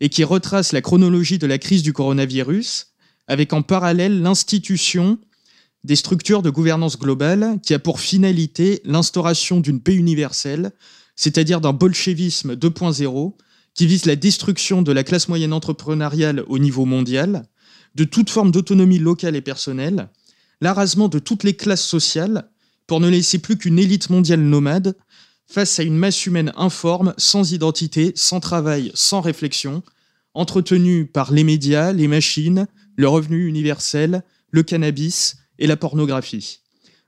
et 0.00 0.08
qui 0.08 0.24
retracent 0.24 0.72
la 0.72 0.80
chronologie 0.80 1.36
de 1.36 1.46
la 1.46 1.58
crise 1.58 1.82
du 1.82 1.92
coronavirus, 1.92 2.86
avec 3.28 3.52
en 3.52 3.60
parallèle 3.60 4.22
l'institution 4.22 5.18
des 5.84 5.96
structures 5.96 6.40
de 6.40 6.48
gouvernance 6.48 6.98
globale 6.98 7.58
qui 7.62 7.74
a 7.74 7.78
pour 7.78 8.00
finalité 8.00 8.80
l'instauration 8.86 9.60
d'une 9.60 9.82
paix 9.82 9.94
universelle, 9.94 10.72
c'est-à-dire 11.16 11.60
d'un 11.60 11.74
bolchevisme 11.74 12.54
2.0 12.54 13.34
qui 13.74 13.86
vise 13.86 14.06
la 14.06 14.16
destruction 14.16 14.80
de 14.80 14.92
la 14.92 15.04
classe 15.04 15.28
moyenne 15.28 15.52
entrepreneuriale 15.52 16.44
au 16.46 16.58
niveau 16.58 16.86
mondial, 16.86 17.44
de 17.94 18.04
toute 18.04 18.30
forme 18.30 18.50
d'autonomie 18.50 18.98
locale 18.98 19.36
et 19.36 19.40
personnelle, 19.40 20.08
l'arasement 20.60 21.08
de 21.08 21.18
toutes 21.18 21.44
les 21.44 21.54
classes 21.54 21.84
sociales 21.84 22.50
pour 22.86 23.00
ne 23.00 23.08
laisser 23.08 23.38
plus 23.38 23.56
qu'une 23.56 23.78
élite 23.78 24.10
mondiale 24.10 24.40
nomade, 24.40 24.96
face 25.46 25.78
à 25.78 25.82
une 25.82 25.96
masse 25.96 26.26
humaine 26.26 26.52
informe, 26.56 27.14
sans 27.18 27.52
identité, 27.52 28.12
sans 28.16 28.40
travail, 28.40 28.90
sans 28.94 29.20
réflexion, 29.20 29.82
entretenue 30.32 31.06
par 31.06 31.32
les 31.32 31.44
médias, 31.44 31.92
les 31.92 32.08
machines, 32.08 32.66
le 32.96 33.08
revenu 33.08 33.46
universel, 33.46 34.22
le 34.50 34.62
cannabis 34.62 35.36
et 35.58 35.66
la 35.66 35.76
pornographie. 35.76 36.60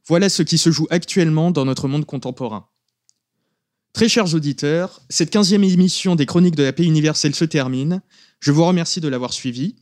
Voilà 0.06 0.28
ce 0.28 0.42
qui 0.42 0.58
se 0.58 0.70
joue 0.70 0.86
actuellement 0.90 1.50
dans 1.50 1.64
notre 1.64 1.88
monde 1.88 2.04
contemporain. 2.04 2.68
Très 3.92 4.08
chers 4.08 4.34
auditeurs, 4.34 5.00
cette 5.08 5.32
15e 5.32 5.64
émission 5.64 6.14
des 6.14 6.26
Chroniques 6.26 6.54
de 6.54 6.62
la 6.62 6.72
paix 6.72 6.84
universelle 6.84 7.34
se 7.34 7.46
termine. 7.46 8.02
Je 8.40 8.52
vous 8.52 8.64
remercie 8.64 9.00
de 9.00 9.08
l'avoir 9.08 9.32
suivie. 9.32 9.76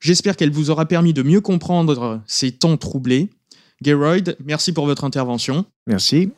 J'espère 0.00 0.36
qu'elle 0.36 0.50
vous 0.50 0.70
aura 0.70 0.86
permis 0.86 1.12
de 1.12 1.22
mieux 1.22 1.40
comprendre 1.40 2.20
ces 2.26 2.52
temps 2.52 2.76
troublés. 2.76 3.30
Geroyd, 3.84 4.36
merci 4.44 4.72
pour 4.72 4.86
votre 4.86 5.04
intervention. 5.04 5.64
Merci. 5.86 6.30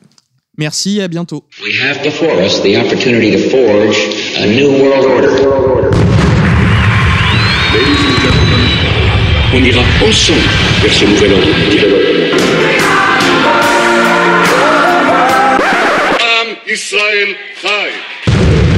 Merci 0.57 0.99
et 0.99 1.03
à 1.03 1.09
bientôt. 1.09 1.45
We 1.63 1.75
have 1.83 2.03
before 2.03 2.39
us 2.45 2.61
the 2.63 2.77
opportunity 2.77 3.33
to 3.33 3.51
forge 3.51 3.97
a 4.37 4.47
new 4.47 4.71
world 4.71 5.07
order. 5.07 5.31
On 9.53 9.65
ira 9.65 9.83
ensemble 10.07 10.41
vers 10.83 10.93
ce 10.93 11.05
nouvel 11.05 11.33
ordre. 11.33 11.49
Am 16.21 16.57
Israël 16.67 17.37
Chai. 17.61 18.70